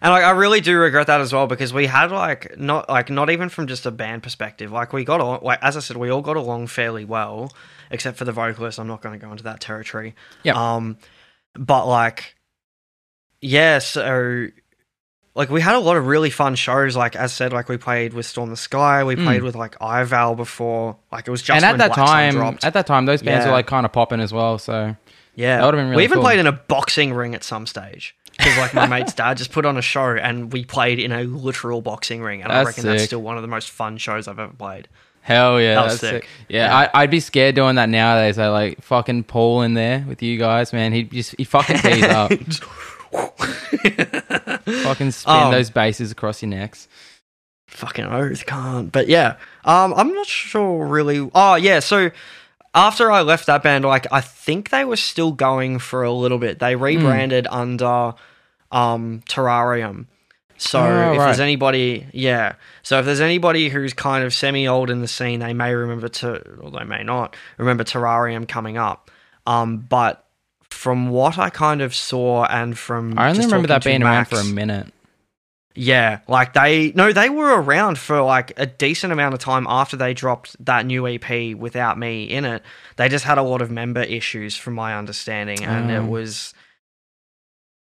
And 0.00 0.12
like 0.12 0.24
I 0.24 0.30
really 0.30 0.60
do 0.60 0.76
regret 0.78 1.06
that 1.06 1.20
as 1.20 1.32
well 1.32 1.46
because 1.46 1.72
we 1.72 1.86
had 1.86 2.10
like 2.10 2.58
not 2.58 2.88
like 2.88 3.08
not 3.10 3.30
even 3.30 3.48
from 3.48 3.66
just 3.66 3.86
a 3.86 3.90
band 3.90 4.22
perspective. 4.22 4.70
Like 4.70 4.92
we 4.92 5.04
got 5.04 5.20
on 5.20 5.40
like 5.42 5.58
as 5.62 5.76
I 5.76 5.80
said, 5.80 5.96
we 5.96 6.10
all 6.10 6.20
got 6.22 6.36
along 6.36 6.66
fairly 6.66 7.04
well, 7.04 7.50
except 7.90 8.18
for 8.18 8.24
the 8.24 8.32
vocalist. 8.32 8.78
I'm 8.78 8.86
not 8.88 9.00
going 9.00 9.18
to 9.18 9.24
go 9.24 9.30
into 9.32 9.44
that 9.44 9.60
territory. 9.60 10.14
Yeah. 10.42 10.52
Um, 10.74 10.98
but 11.54 11.86
like, 11.86 12.34
yeah. 13.40 13.78
So 13.78 14.48
like 15.34 15.50
we 15.50 15.60
had 15.60 15.74
a 15.74 15.78
lot 15.78 15.96
of 15.96 16.06
really 16.06 16.30
fun 16.30 16.54
shows. 16.56 16.96
Like 16.96 17.16
as 17.16 17.32
said, 17.32 17.52
like 17.52 17.68
we 17.68 17.76
played 17.76 18.12
with 18.14 18.26
Storm 18.26 18.50
the 18.50 18.56
Sky. 18.56 19.04
We 19.04 19.16
played 19.16 19.42
with 19.42 19.54
like 19.54 19.78
Ival 19.80 20.36
before. 20.36 20.96
Like 21.12 21.26
it 21.26 21.30
was 21.30 21.42
just 21.42 21.56
and 21.56 21.64
at 21.64 21.78
that 21.78 21.94
Black 21.94 22.06
time, 22.08 22.58
at 22.62 22.72
that 22.74 22.86
time, 22.86 23.06
those 23.06 23.22
bands 23.22 23.44
Yeah. 23.44 23.50
were 23.50 23.56
like 23.56 23.66
kind 23.66 23.86
of 23.86 23.92
popping 23.92 24.20
as 24.20 24.32
well. 24.32 24.58
So 24.58 24.96
Yeah, 25.34 25.58
That 25.58 25.64
would've 25.66 25.78
been 25.78 25.86
really 25.88 25.96
We 25.98 26.04
even 26.04 26.16
cool. 26.16 26.22
played 26.24 26.38
in 26.38 26.46
a 26.46 26.52
boxing 26.52 27.12
ring 27.12 27.34
at 27.34 27.44
some 27.44 27.66
stage 27.66 28.14
because, 28.36 28.56
like, 28.58 28.74
my 28.74 28.86
mate's 28.86 29.14
dad 29.14 29.36
just 29.36 29.52
put 29.52 29.64
on 29.66 29.76
a 29.76 29.82
show, 29.82 30.10
and 30.16 30.52
we 30.52 30.64
played 30.64 30.98
in 30.98 31.12
a 31.12 31.22
literal 31.24 31.80
boxing 31.82 32.20
ring, 32.22 32.42
and 32.42 32.52
I 32.52 32.56
That's 32.64 32.66
reckon 32.78 32.84
that's 32.84 33.04
still 33.04 33.22
one 33.22 33.36
of 33.36 33.42
the 33.42 33.48
most 33.48 33.70
fun 33.70 33.96
shows 33.98 34.28
I've 34.28 34.38
ever 34.38 34.52
played. 34.52 34.88
hell 35.22 35.60
yeah, 35.60 35.74
That 35.76 35.82
that's 35.88 36.00
sick. 36.00 36.10
sick. 36.24 36.28
Yeah, 36.48 36.66
Yeah. 36.66 36.88
I, 36.94 37.02
I'd 37.02 37.10
be 37.10 37.20
scared 37.20 37.54
doing 37.54 37.76
that 37.76 37.88
nowadays. 37.88 38.38
I 38.38 38.48
like 38.48 38.82
fucking 38.82 39.24
Paul 39.24 39.62
in 39.62 39.74
there 39.74 40.04
with 40.08 40.22
you 40.22 40.38
guys, 40.38 40.72
man. 40.72 40.92
He 40.92 41.02
just 41.04 41.34
he 41.38 41.44
fucking 41.44 41.78
tees 41.78 42.02
up, 42.04 42.30
fucking 43.92 45.10
spin 45.10 45.34
Um, 45.34 45.50
those 45.52 45.70
bases 45.70 46.10
across 46.12 46.42
your 46.42 46.50
necks. 46.50 46.88
Fucking 47.68 48.04
oath, 48.06 48.46
can't. 48.46 48.90
But 48.92 49.08
yeah, 49.08 49.36
um, 49.64 49.92
I'm 49.94 50.12
not 50.14 50.26
sure 50.26 50.86
really. 50.86 51.28
Oh 51.34 51.56
yeah, 51.56 51.80
so 51.80 52.10
after 52.76 53.10
I 53.10 53.22
left 53.22 53.46
that 53.46 53.62
band, 53.64 53.84
like 53.84 54.06
I 54.12 54.20
think 54.20 54.70
they 54.70 54.84
were 54.84 54.96
still 54.96 55.32
going 55.32 55.80
for 55.80 56.04
a 56.04 56.12
little 56.12 56.38
bit. 56.38 56.58
Hmm. 56.58 56.64
They 56.64 56.76
rebranded 56.76 57.48
under 57.50 58.14
um 58.70 59.22
Terrarium. 59.28 60.06
So 60.58 60.80
Oh, 60.80 61.12
if 61.12 61.18
right. 61.18 61.24
there's 61.26 61.40
anybody, 61.40 62.06
yeah. 62.12 62.54
So 62.82 62.98
if 62.98 63.04
there's 63.04 63.20
anybody 63.20 63.68
who's 63.68 63.92
kind 63.92 64.24
of 64.24 64.32
semi 64.32 64.66
old 64.68 64.88
in 64.90 65.00
the 65.00 65.08
scene, 65.08 65.40
they 65.40 65.52
may 65.52 65.74
remember 65.74 66.08
to, 66.08 66.40
or 66.60 66.70
they 66.70 66.84
may 66.84 67.02
not 67.02 67.36
remember 67.58 67.84
Terrarium 67.84 68.48
coming 68.48 68.78
up. 68.78 69.10
Um, 69.46 69.78
but 69.78 70.24
from 70.70 71.10
what 71.10 71.38
I 71.38 71.50
kind 71.50 71.82
of 71.82 71.94
saw 71.94 72.44
and 72.46 72.76
from 72.76 73.18
I 73.18 73.30
only 73.30 73.44
remember 73.44 73.68
that 73.68 73.84
being 73.84 74.02
around 74.02 74.26
for 74.26 74.36
a 74.38 74.44
minute. 74.44 74.92
Yeah, 75.76 76.20
like 76.26 76.54
they 76.54 76.90
no, 76.94 77.12
they 77.12 77.28
were 77.28 77.60
around 77.60 77.98
for 77.98 78.22
like 78.22 78.52
a 78.58 78.66
decent 78.66 79.12
amount 79.12 79.34
of 79.34 79.40
time 79.40 79.66
after 79.68 79.96
they 79.96 80.14
dropped 80.14 80.56
that 80.64 80.86
new 80.86 81.06
EP 81.06 81.54
without 81.56 81.98
me 81.98 82.24
in 82.24 82.44
it. 82.44 82.62
They 82.96 83.08
just 83.08 83.24
had 83.24 83.38
a 83.38 83.42
lot 83.42 83.62
of 83.62 83.70
member 83.70 84.02
issues, 84.02 84.56
from 84.56 84.74
my 84.74 84.96
understanding, 84.96 85.62
and 85.62 85.90
Oh. 85.90 85.94
it 86.04 86.08
was 86.08 86.54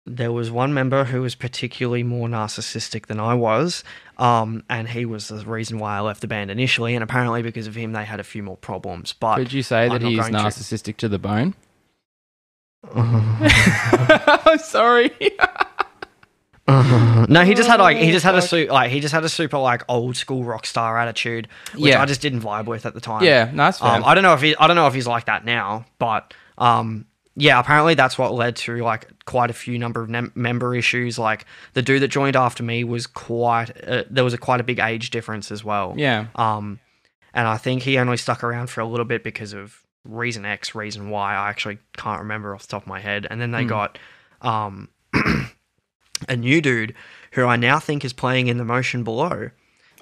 there 0.04 0.32
was 0.32 0.50
one 0.50 0.74
member 0.74 1.04
who 1.04 1.22
was 1.22 1.36
particularly 1.36 2.02
more 2.02 2.26
narcissistic 2.26 3.06
than 3.06 3.20
I 3.20 3.34
was, 3.34 3.84
um, 4.18 4.64
and 4.68 4.88
he 4.88 5.04
was 5.04 5.28
the 5.28 5.44
reason 5.46 5.78
why 5.78 5.96
I 5.96 6.00
left 6.00 6.22
the 6.22 6.26
band 6.26 6.50
initially. 6.50 6.94
And 6.96 7.04
apparently, 7.04 7.40
because 7.42 7.68
of 7.68 7.76
him, 7.76 7.92
they 7.92 8.04
had 8.04 8.18
a 8.18 8.24
few 8.24 8.42
more 8.42 8.56
problems. 8.56 9.12
But 9.12 9.36
Could 9.36 9.52
you 9.52 9.62
say 9.62 9.84
I'm 9.84 9.90
that 9.90 10.02
he's 10.02 10.18
going 10.18 10.32
to. 10.32 10.38
narcissistic 10.40 10.96
to 10.96 11.08
the 11.08 11.20
bone? 11.20 11.54
I'm 12.94 14.58
sorry. 14.58 15.12
no, 17.28 17.44
he 17.44 17.54
just 17.54 17.68
had 17.68 17.80
like 17.80 17.96
he 17.96 18.10
just 18.12 18.24
had 18.24 18.34
a 18.34 18.40
fuck. 18.40 18.50
su- 18.50 18.66
like 18.70 18.90
he 18.90 19.00
just 19.00 19.12
had 19.14 19.24
a 19.24 19.28
super 19.28 19.58
like 19.58 19.82
old 19.88 20.16
school 20.16 20.44
rock 20.44 20.66
star 20.66 20.98
attitude, 20.98 21.48
which 21.74 21.92
Yeah. 21.92 22.02
I 22.02 22.06
just 22.06 22.20
didn't 22.20 22.40
vibe 22.40 22.66
with 22.66 22.86
at 22.86 22.94
the 22.94 23.00
time. 23.00 23.24
yeah, 23.24 23.50
nice. 23.52 23.78
fair. 23.78 23.88
Um, 23.90 24.04
I 24.04 24.14
don't 24.14 24.22
know 24.22 24.34
if 24.34 24.40
he, 24.42 24.56
I 24.56 24.66
don't 24.66 24.76
know 24.76 24.86
if 24.86 24.94
he's 24.94 25.06
like 25.06 25.26
that 25.26 25.44
now, 25.44 25.84
but 25.98 26.34
um, 26.58 27.06
yeah, 27.34 27.58
apparently 27.58 27.94
that's 27.94 28.18
what 28.18 28.34
led 28.34 28.56
to 28.56 28.76
like 28.82 29.08
quite 29.24 29.50
a 29.50 29.54
few 29.54 29.78
number 29.78 30.02
of 30.02 30.08
nem- 30.10 30.32
member 30.34 30.74
issues. 30.74 31.18
Like 31.18 31.46
the 31.74 31.82
dude 31.82 32.02
that 32.02 32.08
joined 32.08 32.36
after 32.36 32.62
me 32.62 32.84
was 32.84 33.06
quite 33.06 33.70
uh, 33.86 34.04
there 34.10 34.24
was 34.24 34.34
a 34.34 34.38
quite 34.38 34.60
a 34.60 34.64
big 34.64 34.78
age 34.78 35.10
difference 35.10 35.50
as 35.50 35.64
well. 35.64 35.94
yeah. 35.96 36.26
Um, 36.34 36.78
and 37.34 37.48
I 37.48 37.56
think 37.56 37.82
he 37.82 37.96
only 37.96 38.18
stuck 38.18 38.44
around 38.44 38.68
for 38.68 38.82
a 38.82 38.86
little 38.86 39.06
bit 39.06 39.24
because 39.24 39.54
of 39.54 39.82
reason 40.04 40.44
X, 40.44 40.74
reason 40.74 41.08
Y. 41.08 41.32
I 41.34 41.48
actually 41.48 41.78
can't 41.96 42.20
remember 42.20 42.54
off 42.54 42.62
the 42.62 42.68
top 42.68 42.82
of 42.82 42.88
my 42.88 43.00
head. 43.00 43.26
And 43.30 43.40
then 43.40 43.52
they 43.52 43.62
Hmm. 43.62 43.68
got 43.68 43.98
um 44.42 44.88
a 46.28 46.36
new 46.36 46.60
dude 46.60 46.94
who 47.32 47.44
I 47.44 47.56
now 47.56 47.78
think 47.78 48.04
is 48.04 48.12
playing 48.12 48.48
in 48.48 48.56
the 48.58 48.64
motion 48.64 49.04
below. 49.04 49.50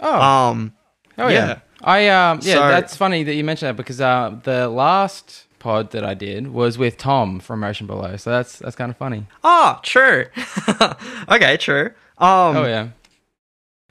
Oh, 0.00 0.20
Um, 0.20 0.72
Oh 1.18 1.28
yeah. 1.28 1.46
Yeah. 1.46 1.58
I 1.82 2.08
um 2.08 2.40
yeah, 2.42 2.54
So- 2.54 2.68
that's 2.68 2.96
funny 2.96 3.22
that 3.24 3.34
you 3.34 3.44
mentioned 3.44 3.68
that 3.70 3.76
because 3.76 4.00
uh 4.00 4.36
the 4.44 4.68
last 4.68 5.46
pod 5.58 5.90
that 5.92 6.04
I 6.04 6.14
did 6.14 6.48
was 6.48 6.78
with 6.78 6.96
Tom 6.96 7.38
from 7.40 7.60
Motion 7.60 7.86
Below. 7.86 8.16
So 8.16 8.30
that's 8.30 8.58
that's 8.58 8.76
kind 8.76 8.90
of 8.90 8.96
funny. 8.96 9.26
oh, 9.44 9.78
true. 9.82 10.26
okay, 11.28 11.56
true. 11.58 11.90
Um, 12.18 12.56
oh 12.56 12.66
yeah. 12.66 12.88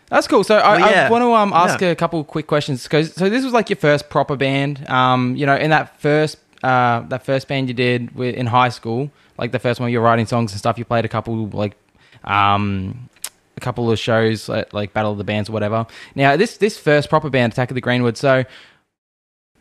That's 0.10 0.28
cool. 0.28 0.44
So 0.44 0.58
I, 0.58 0.78
Well, 0.80 1.06
I 1.06 1.10
want 1.10 1.22
to 1.22 1.34
um 1.34 1.54
ask 1.54 1.80
Yeah. 1.82 1.90
a 1.90 1.96
couple 1.96 2.24
quick 2.24 2.48
questions. 2.48 2.88
'Cause- 2.88 3.14
so 3.14 3.30
this 3.30 3.44
was 3.44 3.54
like 3.54 3.70
your 3.70 3.78
first 3.78 4.10
proper 4.10 4.36
band. 4.36 4.88
Um, 4.90 5.36
you 5.36 5.46
know, 5.46 5.56
in 5.56 5.70
that 5.70 6.00
first 6.02 6.38
uh 6.64 7.02
that 7.10 7.24
first 7.26 7.48
band 7.48 7.68
you 7.68 7.74
did 7.74 8.18
in 8.20 8.48
high 8.48 8.70
school, 8.70 9.12
like 9.38 9.52
the 9.52 9.60
first 9.60 9.80
one 9.80 9.92
you 9.92 10.00
were 10.00 10.06
writing 10.06 10.26
songs 10.26 10.52
and 10.52 10.60
stuff. 10.60 10.78
You 10.78 10.86
played 10.86 11.06
a 11.06 11.10
couple 11.10 11.48
like 11.50 11.76
um 12.24 13.10
a 13.58 13.60
couple 13.60 13.92
of 13.92 14.00
shows 14.00 14.50
at 14.50 14.74
like 14.74 14.94
Battle 14.94 15.12
of 15.12 15.18
the 15.18 15.24
Bands 15.24 15.50
or 15.50 15.54
whatever. 15.54 15.86
Now 16.16 16.36
this 16.38 16.58
this 16.58 16.78
first 16.78 17.10
proper 17.10 17.30
band, 17.30 17.54
Attack 17.54 17.72
of 17.72 17.76
the 17.76 17.82
Greenwood. 17.82 18.18
So 18.18 18.46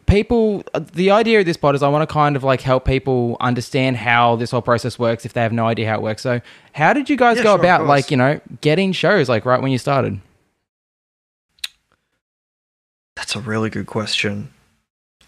people, 0.07 0.63
uh, 0.73 0.81
the 0.81 1.11
idea 1.11 1.41
of 1.41 1.47
this 1.47 1.57
pod 1.57 1.75
is 1.75 1.83
I 1.83 1.89
want 1.89 2.09
to 2.09 2.13
kind 2.13 2.35
of 2.37 2.43
like 2.45 2.61
help 2.63 2.85
people 2.85 3.37
understand 3.41 3.97
how 3.97 4.37
this 4.37 4.51
whole 4.53 4.63
process 4.63 4.99
works 4.99 5.27
if 5.27 5.33
they 5.35 5.43
have 5.43 5.53
no 5.53 5.67
idea 5.67 5.89
how 5.89 5.97
it 5.97 6.03
works. 6.03 6.23
So 6.23 6.41
how 6.73 6.93
did 6.93 7.11
you 7.11 7.17
guys 7.17 7.37
Yeah, 7.39 7.43
go 7.43 7.57
sure, 7.57 7.61
about 7.61 7.87
like 7.87 8.11
you 8.11 8.17
know 8.17 8.41
getting 8.61 8.93
shows 8.93 9.29
like 9.29 9.45
right 9.45 9.61
when 9.61 9.73
you 9.73 9.79
started? 9.79 10.21
That's 13.17 13.35
a 13.35 13.41
really 13.41 13.69
good 13.69 13.87
question. 13.87 14.53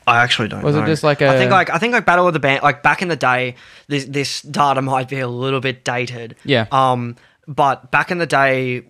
I 0.06 0.22
actually 0.22 0.48
don't 0.48 0.62
Was 0.62 0.74
know. 0.76 0.82
it 0.82 0.86
just 0.86 1.02
like 1.04 1.20
a? 1.20 1.28
I 1.28 1.36
think 1.38 1.50
like 1.50 1.70
I 1.70 1.78
think 1.78 1.92
like 1.92 2.04
Battle 2.06 2.26
of 2.26 2.32
the 2.32 2.40
Band 2.40 2.62
like 2.62 2.82
back 2.82 3.02
in 3.02 3.08
the 3.08 3.16
day 3.16 3.54
this 3.88 4.04
this 4.06 4.42
data 4.42 4.82
might 4.82 5.08
be 5.08 5.20
a 5.20 5.28
little 5.28 5.60
bit 5.60 5.84
dated. 5.84 6.36
yeah, 6.44 6.66
Um 6.72 7.16
but 7.46 7.90
back 7.90 8.10
in 8.10 8.18
the 8.18 8.26
day 8.26 8.82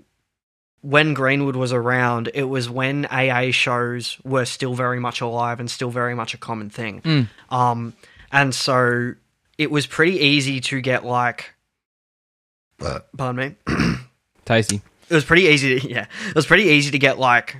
when 0.82 1.12
Greenwood 1.12 1.56
was 1.56 1.72
around, 1.74 2.30
it 2.32 2.44
was 2.44 2.70
when 2.70 3.04
AA 3.06 3.50
shows 3.50 4.16
were 4.24 4.46
still 4.46 4.74
very 4.74 4.98
much 4.98 5.20
alive 5.20 5.60
and 5.60 5.70
still 5.70 5.90
very 5.90 6.14
much 6.14 6.32
a 6.32 6.38
common 6.38 6.70
thing. 6.70 7.00
Mm. 7.02 7.28
Um 7.54 7.92
and 8.32 8.54
so 8.54 9.12
it 9.58 9.70
was 9.70 9.86
pretty 9.86 10.16
easy 10.18 10.60
to 10.60 10.80
get 10.80 11.04
like 11.04 11.52
pardon 13.16 13.56
me. 13.66 13.96
tasty. 14.44 14.80
it 15.08 15.14
was 15.14 15.24
pretty 15.24 15.42
easy 15.42 15.80
to, 15.80 15.88
yeah 15.90 16.06
it 16.28 16.34
was 16.34 16.46
pretty 16.46 16.64
easy 16.64 16.90
to 16.92 16.98
get 16.98 17.18
like 17.18 17.56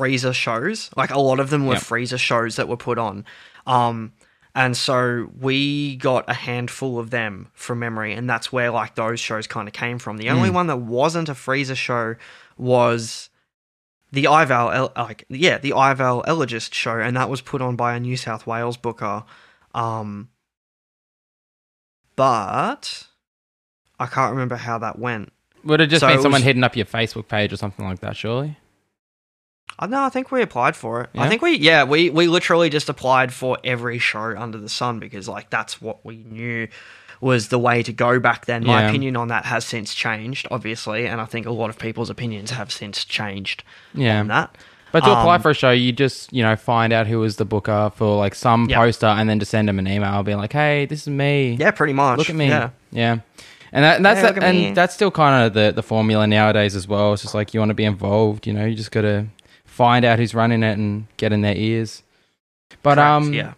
FReeZA 0.00 0.34
shows 0.34 0.90
like 0.96 1.10
a 1.10 1.18
lot 1.20 1.38
of 1.40 1.50
them 1.50 1.66
were 1.66 1.74
Yep. 1.74 1.82
FReeZA 1.82 2.18
shows 2.18 2.56
that 2.56 2.68
were 2.68 2.76
put 2.76 2.98
on 2.98 3.24
um 3.66 4.12
And 4.54 4.76
so 4.76 5.30
we 5.38 5.94
got 5.96 6.24
a 6.28 6.34
handful 6.34 6.98
of 6.98 7.10
them 7.10 7.48
from 7.54 7.78
memory, 7.78 8.12
and 8.14 8.28
that's 8.28 8.50
where 8.52 8.70
like 8.72 8.96
those 8.96 9.20
shows 9.20 9.46
kind 9.46 9.68
of 9.68 9.74
came 9.74 9.98
from. 10.00 10.16
The 10.16 10.28
only 10.30 10.50
one 10.50 10.66
that 10.66 10.78
wasn't 10.78 11.28
a 11.28 11.34
FReeZA 11.34 11.76
show 11.76 12.16
was 12.58 13.30
the 14.10 14.24
Ival, 14.24 14.90
like 14.96 15.24
yeah, 15.28 15.58
the 15.58 15.70
Ival 15.70 16.24
Elogist 16.26 16.74
show, 16.74 16.98
and 16.98 17.16
that 17.16 17.30
was 17.30 17.40
put 17.40 17.62
on 17.62 17.76
by 17.76 17.94
a 17.94 18.00
New 18.00 18.16
South 18.16 18.44
Wales 18.44 18.76
booker. 18.76 19.22
Um, 19.72 20.30
but 22.16 23.06
I 23.98 24.06
can't 24.06 24.32
remember 24.32 24.56
how 24.56 24.78
that 24.78 24.98
went. 24.98 25.32
Would 25.64 25.80
it 25.80 25.88
just 25.88 26.00
So 26.00 26.08
been 26.08 26.22
someone 26.22 26.40
was- 26.40 26.44
hitting 26.44 26.64
up 26.64 26.74
your 26.76 26.86
Facebook 26.86 27.28
page 27.28 27.52
or 27.52 27.56
something 27.56 27.84
like 27.84 28.00
that, 28.00 28.16
surely? 28.16 28.56
I 29.78 29.86
no, 29.86 30.02
I 30.04 30.08
think 30.10 30.30
we 30.30 30.42
applied 30.42 30.76
for 30.76 31.02
it. 31.02 31.10
Yeah? 31.14 31.22
I 31.22 31.28
think 31.28 31.42
we 31.42 31.56
yeah, 31.56 31.84
we 31.84 32.10
we 32.10 32.26
literally 32.26 32.68
just 32.70 32.88
applied 32.88 33.32
for 33.32 33.58
every 33.64 33.98
show 33.98 34.34
under 34.36 34.58
the 34.58 34.68
sun 34.68 34.98
because 34.98 35.28
like 35.28 35.50
that's 35.50 35.80
what 35.80 36.04
we 36.04 36.16
knew 36.30 36.68
was 37.20 37.48
the 37.48 37.58
way 37.58 37.82
to 37.82 37.92
go 37.92 38.18
back 38.18 38.46
then. 38.46 38.64
My 38.64 38.82
Yeah. 38.82 38.88
opinion 38.88 39.16
on 39.16 39.28
that 39.28 39.44
has 39.44 39.64
since 39.64 39.94
changed, 39.94 40.46
obviously, 40.50 41.06
and 41.06 41.20
I 41.20 41.26
think 41.26 41.44
a 41.46 41.50
lot 41.50 41.68
of 41.70 41.78
people's 41.78 42.08
opinions 42.10 42.50
have 42.50 42.72
since 42.72 43.04
changed 43.04 43.62
Yeah. 43.94 44.20
on 44.20 44.28
that. 44.28 44.56
But 44.92 45.00
to 45.04 45.10
apply 45.12 45.36
Um, 45.36 45.42
for 45.42 45.50
a 45.50 45.54
show, 45.54 45.70
you 45.70 45.92
just, 45.92 46.32
you 46.32 46.42
know, 46.42 46.56
find 46.56 46.92
out 46.92 47.06
who 47.06 47.20
was 47.20 47.36
the 47.36 47.44
booker 47.44 47.92
for 47.94 48.16
like 48.16 48.34
some 48.34 48.66
poster 48.68 49.06
and 49.06 49.28
then 49.30 49.38
just 49.38 49.50
send 49.52 49.68
them 49.68 49.78
an 49.78 49.86
email 49.86 50.22
being 50.24 50.38
like, 50.38 50.52
hey, 50.52 50.86
this 50.86 51.02
is 51.02 51.08
me. 51.08 51.56
Yeah, 51.60 51.70
pretty 51.70 51.92
much. 51.92 52.18
Look 52.18 52.28
at 52.30 52.34
me. 52.34 52.48
Yeah. 52.48 52.70
Yeah. 52.90 53.18
And, 53.72 53.84
that, 53.84 53.96
and 53.98 54.04
that's 54.04 54.20
Hey, 54.20 54.26
look 54.26 54.36
at 54.38 54.42
and 54.42 54.58
me. 54.58 54.72
that's 54.72 54.94
still 54.94 55.12
kind 55.12 55.44
of 55.46 55.52
the, 55.54 55.70
the 55.72 55.82
formula 55.84 56.26
nowadays 56.26 56.74
as 56.74 56.88
well. 56.88 57.12
It's 57.12 57.22
just 57.22 57.34
like 57.36 57.54
you 57.54 57.60
want 57.60 57.70
to 57.70 57.74
be 57.74 57.84
involved, 57.84 58.46
you 58.48 58.52
know, 58.52 58.64
you 58.64 58.74
just 58.74 58.90
got 58.90 59.02
to 59.02 59.26
find 59.80 60.04
out 60.04 60.18
who's 60.18 60.34
running 60.34 60.62
it 60.62 60.76
and 60.76 61.06
get 61.16 61.32
in 61.32 61.40
their 61.40 61.56
ears. 61.56 62.02
But 62.82 62.96
Correct, 62.96 63.08
um 63.08 63.32
yeah. 63.32 63.54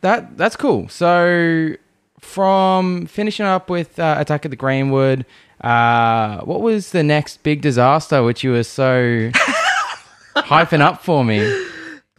that 0.00 0.36
that's 0.36 0.56
cool. 0.56 0.88
So 0.88 1.76
from 2.18 3.06
finishing 3.06 3.46
up 3.46 3.70
with 3.70 3.96
uh, 4.00 4.16
Attack 4.18 4.46
of 4.46 4.50
the 4.50 4.56
Greenwood, 4.56 5.24
uh, 5.60 6.40
what 6.40 6.60
was 6.60 6.90
the 6.90 7.04
next 7.04 7.44
big 7.44 7.60
disaster 7.62 8.24
which 8.24 8.42
you 8.42 8.50
were 8.50 8.64
so 8.64 9.30
hyping 10.36 10.80
up 10.80 11.04
for 11.04 11.24
me? 11.24 11.38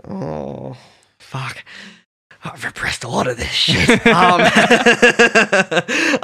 Oh, 0.08 0.78
fuck. 1.20 1.66
I've 2.46 2.64
repressed 2.64 3.04
a 3.04 3.10
lot 3.10 3.28
of 3.28 3.36
this 3.36 3.52
shit. 3.52 4.08
um, 4.08 4.42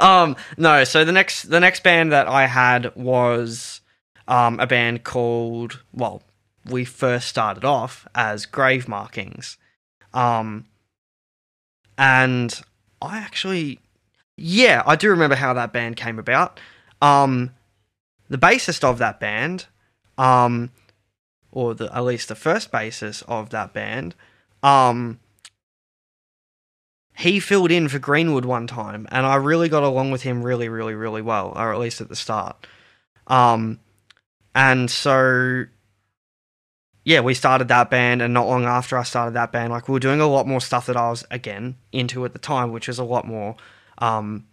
um, 0.00 0.36
no, 0.56 0.84
so 0.84 1.04
the 1.04 1.12
next 1.12 1.42
the 1.44 1.60
next 1.60 1.82
band 1.82 2.10
that 2.12 2.26
I 2.26 2.46
had 2.46 2.96
was 2.96 3.82
um, 4.26 4.58
a 4.60 4.66
band 4.66 5.04
called 5.04 5.82
well, 5.92 6.22
we 6.70 6.84
first 6.84 7.28
started 7.28 7.64
off 7.64 8.06
as 8.14 8.46
Grave 8.46 8.88
Markings. 8.88 9.58
Um, 10.12 10.66
and 11.96 12.60
I 13.02 13.18
actually 13.18 13.80
yeah, 14.38 14.84
I 14.86 14.94
do 14.94 15.10
remember 15.10 15.34
how 15.34 15.52
that 15.54 15.72
band 15.72 15.96
came 15.96 16.18
about. 16.18 16.60
Um, 17.02 17.50
the 18.30 18.38
bassist 18.38 18.84
of 18.84 18.98
that 18.98 19.18
band, 19.18 19.66
um, 20.16 20.70
or 21.50 21.74
the 21.74 21.94
at 21.94 22.04
least 22.04 22.28
the 22.28 22.36
first 22.36 22.70
bassist 22.70 23.24
of 23.26 23.50
that 23.50 23.72
band, 23.72 24.14
um, 24.62 25.18
he 27.16 27.40
filled 27.40 27.72
in 27.72 27.88
for 27.88 27.98
Greenwood 27.98 28.44
one 28.44 28.68
time, 28.68 29.08
and 29.10 29.26
I 29.26 29.34
really 29.34 29.68
got 29.68 29.82
along 29.82 30.12
with 30.12 30.22
him 30.22 30.44
really, 30.44 30.68
really, 30.68 30.94
really 30.94 31.22
well, 31.22 31.52
or 31.56 31.72
at 31.72 31.80
least 31.80 32.00
at 32.00 32.08
the 32.08 32.16
start. 32.16 32.64
Um, 33.26 33.80
and 34.54 34.88
so, 34.88 35.64
yeah, 37.08 37.20
we 37.20 37.32
started 37.32 37.68
that 37.68 37.88
band, 37.88 38.20
and 38.20 38.34
not 38.34 38.46
long 38.46 38.64
after 38.66 38.98
I 38.98 39.02
started 39.02 39.32
that 39.34 39.50
band, 39.50 39.72
like 39.72 39.88
we 39.88 39.92
were 39.94 39.98
doing 40.08 40.20
a 40.20 40.26
lot 40.26 40.46
more 40.46 40.60
stuff 40.60 40.84
that 40.86 40.96
I 40.96 41.08
was 41.08 41.24
again 41.30 41.76
into 41.90 42.24
at 42.26 42.34
the 42.34 42.38
time, 42.38 42.70
which 42.70 42.86
is 42.88 42.98
a 42.98 43.04
lot 43.04 43.26
more. 43.26 43.56
Um, 43.98 44.44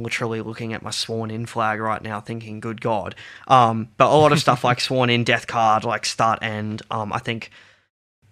literally 0.00 0.40
looking 0.40 0.72
at 0.72 0.82
my 0.82 0.90
sworn 0.90 1.30
in 1.30 1.46
flag 1.46 1.78
right 1.78 2.02
now, 2.02 2.20
thinking, 2.20 2.58
"Good 2.58 2.80
God!" 2.80 3.14
Um, 3.46 3.90
but 3.96 4.06
a 4.10 4.16
lot 4.16 4.32
of 4.32 4.40
stuff 4.40 4.64
like 4.64 4.80
sworn 4.88 5.08
in, 5.10 5.22
death 5.24 5.46
card, 5.46 5.84
like 5.84 6.04
start 6.04 6.40
end. 6.42 6.82
Um, 6.90 7.12
I 7.12 7.18
think 7.20 7.50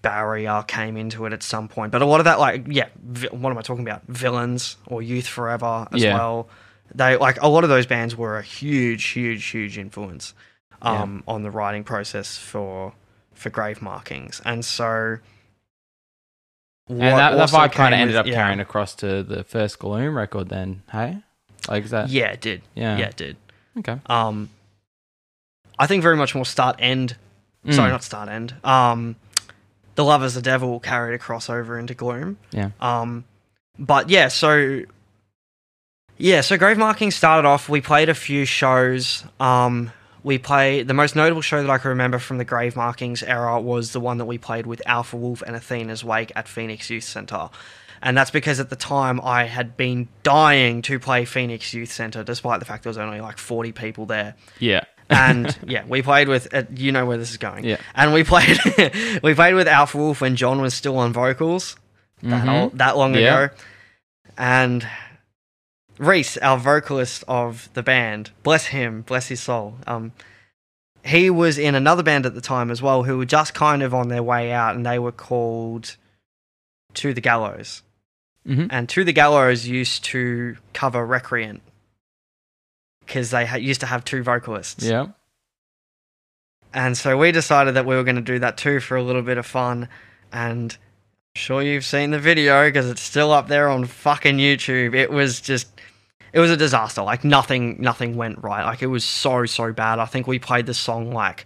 barrier 0.02 0.64
came 0.66 0.96
into 0.96 1.26
it 1.26 1.32
at 1.32 1.42
some 1.42 1.68
point, 1.68 1.92
but 1.92 2.02
a 2.02 2.06
lot 2.06 2.20
of 2.20 2.24
that, 2.24 2.38
like, 2.40 2.64
yeah, 2.68 2.88
vi- 3.02 3.28
what 3.28 3.50
am 3.50 3.58
I 3.58 3.62
talking 3.62 3.86
about? 3.86 4.02
Villains 4.08 4.76
or 4.86 5.02
Youth 5.02 5.26
Forever 5.26 5.86
as 5.92 6.02
Yeah. 6.02 6.14
well. 6.14 6.48
They 6.94 7.16
like 7.16 7.40
a 7.42 7.48
lot 7.48 7.64
of 7.64 7.70
those 7.70 7.86
bands 7.86 8.16
were 8.16 8.38
a 8.38 8.42
huge, 8.42 9.04
huge, 9.08 9.44
huge 9.46 9.76
influence 9.78 10.34
um, 10.82 11.22
on 11.28 11.42
the 11.42 11.50
writing 11.50 11.84
process 11.84 12.38
for 12.38 12.92
for 13.38 13.50
grave 13.50 13.80
markings, 13.80 14.40
and 14.44 14.64
so. 14.64 15.18
And 16.90 17.00
that, 17.02 17.36
that 17.36 17.50
vibe 17.50 17.72
kind 17.72 17.92
of 17.94 18.00
ended 18.00 18.14
with- 18.14 18.20
up 18.20 18.26
yeah. 18.26 18.34
carrying 18.34 18.60
across 18.60 18.94
to 18.96 19.22
the 19.22 19.44
first 19.44 19.78
Gloom 19.78 20.16
record 20.16 20.48
then, 20.48 20.82
hey? 20.90 21.18
Like 21.68 21.84
is 21.84 21.90
that 21.90 22.08
Yeah, 22.08 22.28
it 22.28 22.40
did. 22.40 22.62
Yeah. 22.74 22.96
yeah, 22.96 23.08
it 23.08 23.16
did. 23.16 23.36
Okay. 23.78 23.98
Um, 24.06 24.48
I 25.78 25.86
think 25.86 26.02
very 26.02 26.16
much 26.16 26.34
more 26.34 26.46
start 26.46 26.76
end. 26.78 27.16
Sorry, 27.70 27.88
Mm. 27.88 27.92
not 27.92 28.02
start 28.02 28.30
end. 28.30 28.54
Um, 28.64 29.16
the 29.96 30.04
Love 30.04 30.22
as 30.22 30.34
the 30.34 30.40
Devil 30.40 30.80
carried 30.80 31.14
a 31.14 31.18
crossover 31.18 31.78
into 31.78 31.92
Gloom. 31.92 32.38
Yeah. 32.52 32.70
Um, 32.80 33.24
but 33.78 34.08
yeah, 34.08 34.28
so 34.28 34.80
yeah, 36.16 36.40
so 36.40 36.56
Grave 36.56 36.78
Marking 36.78 37.10
started 37.10 37.46
off. 37.46 37.68
We 37.68 37.82
played 37.82 38.08
a 38.08 38.14
few 38.14 38.46
shows. 38.46 39.24
Um, 39.38 39.92
we 40.28 40.38
play 40.38 40.82
the 40.82 40.94
most 40.94 41.16
notable 41.16 41.40
show 41.42 41.60
that 41.62 41.70
I 41.70 41.78
can 41.78 41.88
remember 41.88 42.18
from 42.18 42.38
the 42.38 42.44
Grave 42.44 42.76
Markings 42.76 43.22
era 43.22 43.60
was 43.60 43.92
the 43.92 44.00
one 44.00 44.18
that 44.18 44.26
we 44.26 44.36
played 44.38 44.66
with 44.66 44.82
Alpha 44.86 45.16
Wolf 45.16 45.42
and 45.42 45.56
Athena's 45.56 46.04
Wake 46.04 46.30
at 46.36 46.46
Phoenix 46.46 46.90
Youth 46.90 47.04
Center. 47.04 47.48
And 48.02 48.16
that's 48.16 48.30
because 48.30 48.60
at 48.60 48.68
the 48.70 48.76
time 48.76 49.20
I 49.22 49.44
had 49.44 49.76
been 49.76 50.06
dying 50.22 50.82
to 50.82 50.98
play 51.00 51.24
Phoenix 51.24 51.72
Youth 51.74 51.90
Center, 51.90 52.22
despite 52.22 52.60
the 52.60 52.66
fact 52.66 52.84
there 52.84 52.90
was 52.90 52.98
only 52.98 53.20
like 53.20 53.38
40 53.38 53.72
people 53.72 54.06
there 54.06 54.34
Yeah. 54.60 54.84
and 55.10 55.56
yeah, 55.66 55.84
we 55.88 56.02
played 56.02 56.28
with. 56.28 56.52
Uh, 56.54 56.62
you 56.76 56.92
know 56.92 57.06
where 57.06 57.16
this 57.18 57.30
is 57.30 57.38
going. 57.38 57.64
Yeah. 57.64 57.78
and 57.94 58.12
we 58.12 58.22
played. 58.22 58.58
we 59.22 59.34
played 59.34 59.54
with 59.54 59.66
Alpha 59.66 59.96
Wolf 59.98 60.20
when 60.20 60.36
John 60.36 60.60
was 60.60 60.74
still 60.74 60.98
on 60.98 61.12
vocals. 61.12 61.74
That 62.22 62.44
Mhm. 62.46 62.52
old, 62.62 62.78
that 62.78 62.96
long 62.96 63.14
Yeah. 63.14 63.44
ago, 63.44 63.54
and 64.36 64.86
Reese, 65.98 66.36
our 66.38 66.56
vocalist 66.58 67.24
of 67.26 67.68
the 67.74 67.82
band, 67.82 68.30
bless 68.42 68.66
him, 68.66 69.02
bless 69.02 69.28
his 69.28 69.40
soul. 69.40 69.76
Um, 69.86 70.12
he 71.04 71.30
was 71.30 71.58
in 71.58 71.74
another 71.74 72.02
band 72.02 72.26
at 72.26 72.34
the 72.34 72.40
time 72.40 72.70
as 72.70 72.80
well, 72.82 73.02
who 73.04 73.18
were 73.18 73.24
just 73.24 73.54
kind 73.54 73.82
of 73.82 73.94
on 73.94 74.08
their 74.08 74.22
way 74.22 74.52
out, 74.52 74.74
and 74.76 74.84
they 74.86 74.98
were 74.98 75.12
called 75.12 75.96
To 76.94 77.12
the 77.14 77.20
Gallows. 77.20 77.82
Mhm. 78.46 78.68
And 78.70 78.88
To 78.90 79.04
the 79.04 79.12
Gallows 79.12 79.66
used 79.66 80.04
to 80.04 80.56
cover 80.72 81.04
Recreant 81.06 81.60
because 83.00 83.30
they 83.30 83.46
ha- 83.46 83.56
used 83.56 83.80
to 83.80 83.86
have 83.86 84.04
two 84.04 84.22
vocalists. 84.22 84.84
Yeah. 84.84 85.08
And 86.74 86.96
so 86.96 87.16
we 87.16 87.32
decided 87.32 87.74
that 87.74 87.86
we 87.86 87.96
were 87.96 88.04
going 88.04 88.16
to 88.16 88.22
do 88.22 88.38
that 88.40 88.56
too 88.58 88.80
for 88.80 88.96
a 88.96 89.02
little 89.02 89.22
bit 89.22 89.38
of 89.38 89.46
fun. 89.46 89.88
And 90.32 90.72
I'm 90.74 91.40
sure 91.40 91.62
you've 91.62 91.84
seen 91.86 92.10
the 92.10 92.18
video 92.18 92.68
because 92.68 92.88
it's 92.90 93.00
still 93.00 93.32
up 93.32 93.48
there 93.48 93.68
on 93.70 93.86
fucking 93.86 94.36
YouTube. 94.36 94.94
It 94.94 95.10
was 95.10 95.40
just, 95.40 95.68
it 96.38 96.40
was 96.40 96.52
a 96.52 96.56
disaster. 96.56 97.02
Like 97.02 97.24
nothing, 97.24 97.78
nothing 97.80 98.16
went 98.16 98.44
right. 98.44 98.64
Like 98.64 98.80
it 98.80 98.86
was 98.86 99.04
so, 99.04 99.44
so 99.44 99.72
bad. 99.72 99.98
I 99.98 100.04
think 100.04 100.28
we 100.28 100.38
played 100.38 100.66
the 100.66 100.74
song 100.74 101.10
like 101.10 101.44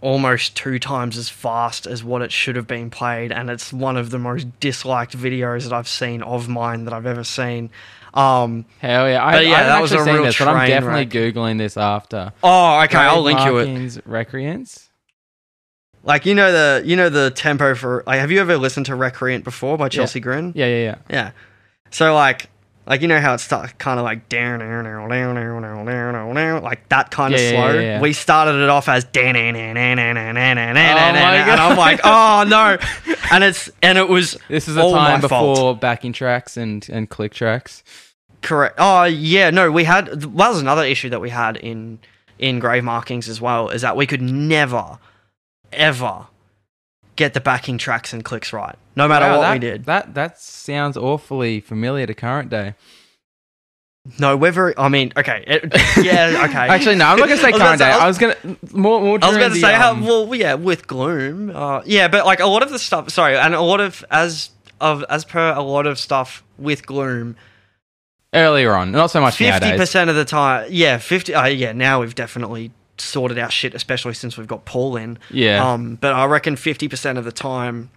almost 0.00 0.56
two 0.56 0.78
times 0.78 1.18
as 1.18 1.28
fast 1.28 1.88
as 1.88 2.04
what 2.04 2.22
it 2.22 2.30
should 2.30 2.54
have 2.54 2.68
been 2.68 2.90
played. 2.90 3.32
And 3.32 3.50
it's 3.50 3.72
one 3.72 3.96
of 3.96 4.10
the 4.10 4.20
most 4.20 4.46
disliked 4.60 5.18
videos 5.18 5.64
that 5.64 5.72
I've 5.72 5.88
seen 5.88 6.22
of 6.22 6.48
mine 6.48 6.84
that 6.84 6.94
I've 6.94 7.06
ever 7.06 7.24
seen. 7.24 7.70
Um, 8.14 8.66
Hell 8.78 9.08
yeah. 9.08 9.24
I, 9.24 9.32
But 9.32 9.46
yeah, 9.46 9.64
that 9.64 9.82
was 9.82 9.90
a 9.90 10.04
real 10.04 10.22
this, 10.22 10.38
but 10.38 10.46
I'm 10.46 10.68
definitely 10.68 11.00
wreck. 11.00 11.34
Googling 11.34 11.58
this 11.58 11.76
after. 11.76 12.32
oh, 12.44 12.82
okay. 12.82 12.98
I'll 12.98 13.24
Grave 13.24 13.36
link 13.36 13.46
you 13.48 13.58
it. 13.58 13.66
Markings, 13.66 13.98
Recreants. 14.06 14.90
Like 16.04 16.24
you 16.24 16.36
know 16.36 16.52
the 16.52 16.86
you 16.86 16.94
know 16.94 17.08
the 17.08 17.32
tempo 17.32 17.74
for 17.74 18.04
like 18.06 18.20
have 18.20 18.30
you 18.30 18.40
ever 18.40 18.56
listened 18.58 18.86
to 18.86 18.94
Recreant 18.94 19.42
before 19.42 19.76
by 19.76 19.88
Chelsea 19.88 20.20
Grin? 20.20 20.52
Yeah, 20.54 20.66
yeah, 20.66 20.82
yeah. 20.82 20.94
Yeah. 21.10 21.30
So 21.90 22.14
like 22.14 22.48
like 22.86 23.00
you 23.00 23.08
know 23.08 23.20
how 23.20 23.34
it's 23.34 23.42
start 23.44 23.78
kind 23.78 23.98
of 24.00 24.04
like 24.04 24.28
down 24.28 24.58
down 24.58 24.84
down 24.84 25.08
down 25.08 25.34
down 25.34 25.84
down 25.86 26.34
down 26.34 26.62
like 26.62 26.88
that 26.88 27.10
kind 27.10 27.32
of 27.34 27.40
Yeah, 27.40 27.50
yeah, 27.50 27.52
slow. 27.70 27.74
yeah, 27.74 27.80
yeah. 27.80 28.00
We 28.00 28.12
started 28.12 28.62
it 28.62 28.68
off 28.68 28.88
as 28.88 29.04
dan 29.04 29.34
dan 29.34 29.54
dan 29.54 29.74
dan 29.74 29.96
dan 29.96 30.34
dan 30.34 30.56
dan 30.56 30.74
dan 30.74 31.16
Oh 31.16 31.16
my 31.16 31.52
and 31.52 31.60
I'm 31.60 31.76
like, 31.78 32.00
oh 32.04 32.44
no, 32.48 32.78
and 33.32 33.44
it's 33.44 33.70
and 33.82 33.98
it 33.98 34.08
was 34.08 34.36
This 34.48 34.68
is 34.68 34.76
a 34.76 34.82
all 34.82 34.92
time 34.94 35.20
my 35.22 35.28
fault. 35.28 35.56
before 35.56 35.76
backing 35.76 36.12
tracks 36.12 36.56
and, 36.56 36.86
and 36.90 37.08
click 37.08 37.32
tracks. 37.34 37.82
Correct. 38.40 38.74
Oh 38.78 39.04
yeah, 39.04 39.50
no, 39.50 39.70
we 39.70 39.84
had 39.84 40.06
that 40.06 40.28
was 40.30 40.60
another 40.60 40.84
issue 40.84 41.10
that 41.10 41.20
we 41.20 41.30
had 41.30 41.56
in 41.56 42.00
in 42.38 42.58
grave 42.58 42.82
markings 42.82 43.28
as 43.28 43.40
well 43.40 43.68
is 43.68 43.82
that 43.82 43.96
we 43.96 44.04
could 44.06 44.20
never 44.22 44.98
ever 45.72 46.26
get 47.22 47.34
the 47.34 47.40
backing 47.40 47.78
tracks 47.78 48.12
and 48.12 48.24
clicks 48.24 48.52
right, 48.52 48.76
no 48.96 49.06
matter 49.06 49.26
Wow, 49.26 49.38
what 49.38 49.42
that, 49.42 49.52
we 49.52 49.58
did. 49.58 49.84
That 49.84 50.14
that 50.14 50.40
sounds 50.40 50.96
awfully 50.96 51.60
familiar 51.60 52.06
to 52.06 52.14
current 52.14 52.50
day. 52.50 52.74
No, 54.18 54.36
we're 54.36 54.50
very. 54.50 54.74
I 54.76 54.88
mean, 54.88 55.12
okay, 55.16 55.44
it, 55.46 55.72
yeah, 56.04 56.46
okay. 56.48 56.66
Actually, 56.68 56.96
no, 56.96 57.06
I'm 57.06 57.18
not 57.18 57.28
gonna 57.28 57.40
say 57.40 57.52
current 57.62 57.78
day. 57.78 57.90
I 57.90 58.06
was 58.08 58.18
gonna 58.18 58.36
more 58.72 59.00
more. 59.00 59.18
I 59.22 59.28
was 59.28 59.36
about 59.36 59.52
to 59.52 59.60
say 59.60 59.74
how 59.74 59.92
um, 59.92 60.04
well, 60.04 60.34
yeah, 60.34 60.54
with 60.54 60.86
gloom, 60.88 61.50
uh, 61.54 61.82
yeah, 61.84 62.08
but 62.08 62.26
like 62.26 62.40
a 62.40 62.46
lot 62.46 62.62
of 62.62 62.70
the 62.70 62.78
stuff. 62.78 63.10
Sorry, 63.10 63.36
and 63.36 63.54
a 63.54 63.60
lot 63.60 63.80
of 63.80 64.04
as 64.10 64.50
of 64.80 65.04
as 65.08 65.24
per 65.24 65.52
a 65.52 65.62
lot 65.62 65.86
of 65.86 65.98
stuff 65.98 66.42
with 66.58 66.84
Gloom, 66.86 67.36
Earlier 68.34 68.74
on, 68.74 68.92
not 68.92 69.10
so 69.10 69.20
much 69.20 69.36
Fifty 69.36 69.76
percent 69.76 70.10
of 70.10 70.16
the 70.16 70.24
time, 70.24 70.66
yeah, 70.70 70.98
fifty. 70.98 71.34
Uh, 71.34 71.46
yeah, 71.46 71.72
now 71.72 72.00
we've 72.00 72.14
definitely 72.14 72.72
sorted 73.02 73.38
our 73.38 73.50
shit, 73.50 73.74
especially 73.74 74.14
since 74.14 74.36
we've 74.36 74.46
got 74.46 74.64
Paul 74.64 74.96
in. 74.96 75.18
Yeah. 75.30 75.72
Um, 75.72 75.96
but 75.96 76.12
I 76.12 76.24
reckon 76.26 76.56
fifty 76.56 76.88
percent 76.88 77.18
of 77.18 77.24
the 77.24 77.32
time, 77.32 77.90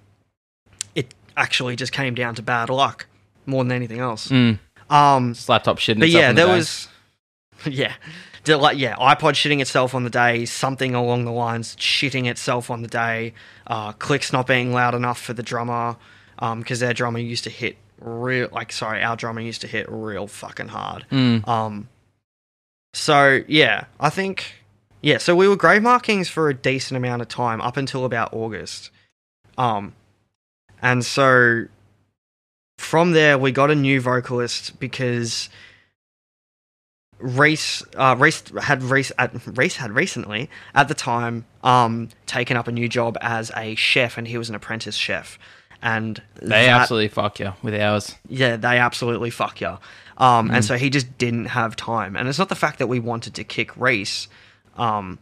it 0.93 1.13
actually 1.37 1.75
just 1.75 1.91
came 1.91 2.15
down 2.15 2.35
to 2.35 2.41
bad 2.41 2.69
luck 2.69 3.05
more 3.45 3.63
than 3.63 3.71
anything 3.71 3.99
else. 3.99 4.27
Mm. 4.29 4.59
Um, 4.89 5.35
laptop 5.47 5.77
shitting 5.77 5.99
but 5.99 6.09
yeah, 6.09 6.29
the 6.29 6.35
there 6.35 6.47
day. 6.47 6.55
was, 6.55 6.87
yeah, 7.65 7.93
like 8.47 8.77
yeah, 8.77 8.95
iPod 8.95 9.33
shitting 9.33 9.61
itself 9.61 9.95
on 9.95 10.03
the 10.03 10.09
day, 10.09 10.45
something 10.45 10.93
along 10.93 11.25
the 11.25 11.31
lines 11.31 11.75
shitting 11.77 12.29
itself 12.29 12.69
on 12.69 12.81
the 12.81 12.87
day, 12.87 13.33
uh, 13.67 13.91
clicks 13.93 14.31
not 14.31 14.47
being 14.47 14.73
loud 14.73 14.93
enough 14.93 15.19
for 15.19 15.33
the 15.33 15.43
drummer, 15.43 15.97
because 16.57 16.79
their 16.79 16.93
drummer 16.93 17.19
used 17.19 17.43
to 17.45 17.49
hit 17.49 17.77
real, 17.99 18.49
like 18.51 18.71
sorry, 18.71 19.01
our 19.01 19.15
drummer 19.15 19.41
used 19.41 19.61
to 19.61 19.67
hit 19.67 19.87
real 19.89 20.27
fucking 20.27 20.67
hard. 20.67 21.05
Mm. 21.11 21.47
Um, 21.47 21.89
so 22.93 23.41
yeah, 23.47 23.85
I 23.99 24.09
think 24.09 24.64
yeah. 25.05 25.19
So 25.19 25.35
we 25.35 25.47
were 25.47 25.55
grave 25.55 25.83
markings 25.83 26.27
for 26.29 26.49
a 26.49 26.53
decent 26.53 26.97
amount 26.97 27.21
of 27.21 27.27
time 27.27 27.61
up 27.61 27.77
until 27.77 28.03
about 28.05 28.33
August, 28.33 28.89
um, 29.57 29.93
and 30.81 31.05
so 31.05 31.65
from 32.77 33.11
there 33.13 33.37
we 33.37 33.51
got 33.51 33.69
a 33.71 33.75
new 33.75 34.01
vocalist 34.01 34.79
because 34.79 35.49
Reese, 37.19 37.81
uh, 37.95 38.15
Reese 38.19 38.43
had 38.61 38.83
Reese 38.83 39.11
at 39.17 39.31
Reese 39.57 39.77
had 39.77 39.91
recently 39.91 40.49
at 40.73 40.89
the 40.89 40.93
time 40.93 41.45
um 41.63 42.09
taken 42.25 42.57
up 42.57 42.67
a 42.67 42.71
new 42.71 42.89
job 42.89 43.17
as 43.21 43.51
a 43.55 43.75
chef, 43.75 44.17
and 44.17 44.27
he 44.27 44.37
was 44.37 44.49
an 44.49 44.55
apprentice 44.55 44.95
chef, 44.95 45.39
and 45.81 46.21
They 46.41 46.47
that- 46.65 46.81
absolutely 46.81 47.07
fuck 47.07 47.39
you 47.39 47.53
with 47.63 47.73
ours. 47.73 48.15
yeah, 48.27 48.57
they 48.57 48.77
absolutely 48.79 49.29
fuck 49.29 49.61
you. 49.61 49.77
Um, 50.17 50.49
Mm. 50.49 50.55
And 50.55 50.65
so 50.65 50.77
he 50.77 50.89
just 50.89 51.17
didn't 51.17 51.45
have 51.45 51.75
time. 51.75 52.15
And 52.15 52.27
it's 52.29 52.39
not 52.39 52.47
the 52.49 52.55
fact 52.55 52.79
that 52.79 52.87
we 52.87 52.99
wanted 52.99 53.33
to 53.35 53.43
kick 53.43 53.75
Reese. 53.75 54.27
Um, 54.75 55.19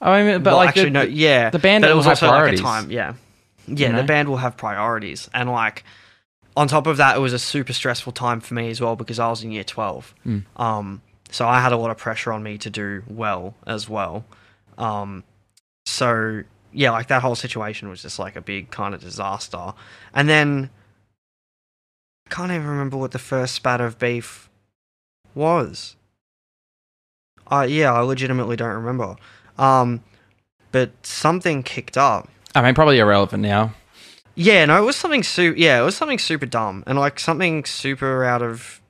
I 0.00 0.22
mean, 0.22 0.42
but 0.42 0.50
well, 0.50 0.56
like 0.56 0.68
actually, 0.70 0.84
the, 0.84 0.90
no, 0.90 1.02
yeah, 1.02 1.50
the 1.50 1.58
band 1.58 1.84
will 1.84 1.96
was 1.96 2.06
have 2.06 2.12
also 2.12 2.28
priorities. 2.28 2.62
like 2.62 2.78
a 2.78 2.82
time. 2.82 2.90
Yeah, 2.90 3.14
yeah, 3.66 3.90
You 3.90 3.96
the 3.96 4.02
band 4.02 4.28
will 4.28 4.38
have 4.38 4.56
priorities, 4.56 5.30
and 5.32 5.50
like 5.50 5.84
on 6.56 6.68
top 6.68 6.86
of 6.86 6.96
that, 6.96 7.16
it 7.16 7.20
was 7.20 7.32
a 7.32 7.38
super 7.38 7.72
stressful 7.72 8.12
time 8.12 8.40
for 8.40 8.54
me 8.54 8.68
as 8.70 8.80
well 8.80 8.96
because 8.96 9.18
I 9.18 9.28
was 9.28 9.42
in 9.42 9.52
year 9.52 9.64
twelve. 9.64 10.14
Mm. 10.26 10.44
Um, 10.56 11.02
so 11.30 11.48
I 11.48 11.60
had 11.60 11.72
a 11.72 11.76
lot 11.76 11.90
of 11.90 11.96
pressure 11.96 12.32
on 12.32 12.42
me 12.42 12.58
to 12.58 12.70
do 12.70 13.02
well 13.08 13.54
as 13.66 13.88
well. 13.88 14.24
Um, 14.76 15.24
so 15.86 16.42
yeah, 16.72 16.90
like 16.90 17.08
that 17.08 17.22
whole 17.22 17.34
situation 17.34 17.88
was 17.88 18.02
just 18.02 18.18
like 18.18 18.36
a 18.36 18.40
big 18.40 18.70
kind 18.70 18.94
of 18.94 19.00
disaster. 19.00 19.74
And 20.14 20.28
then 20.28 20.70
I 22.26 22.34
can't 22.34 22.50
even 22.50 22.66
remember 22.66 22.96
what 22.96 23.12
the 23.12 23.18
first 23.18 23.54
spat 23.54 23.80
of 23.80 23.98
beef 23.98 24.50
was. 25.34 25.96
Uh 27.52 27.66
yeah, 27.68 27.92
I 27.92 28.00
legitimately 28.00 28.56
don't 28.56 28.74
remember. 28.74 29.16
Um 29.58 30.02
but 30.72 30.90
something 31.06 31.62
kicked 31.62 31.98
up. 31.98 32.28
I 32.54 32.62
mean, 32.62 32.74
probably 32.74 32.98
irrelevant 32.98 33.42
now. 33.42 33.74
Yeah, 34.34 34.64
no, 34.64 34.82
it 34.82 34.86
was 34.86 34.96
something 34.96 35.22
super. 35.22 35.56
Yeah, 35.58 35.80
it 35.80 35.84
was 35.84 35.94
something 35.96 36.18
super 36.18 36.46
dumb 36.46 36.82
and 36.86 36.98
like 36.98 37.20
something 37.20 37.64
super 37.66 38.24
out 38.24 38.40
of. 38.42 38.80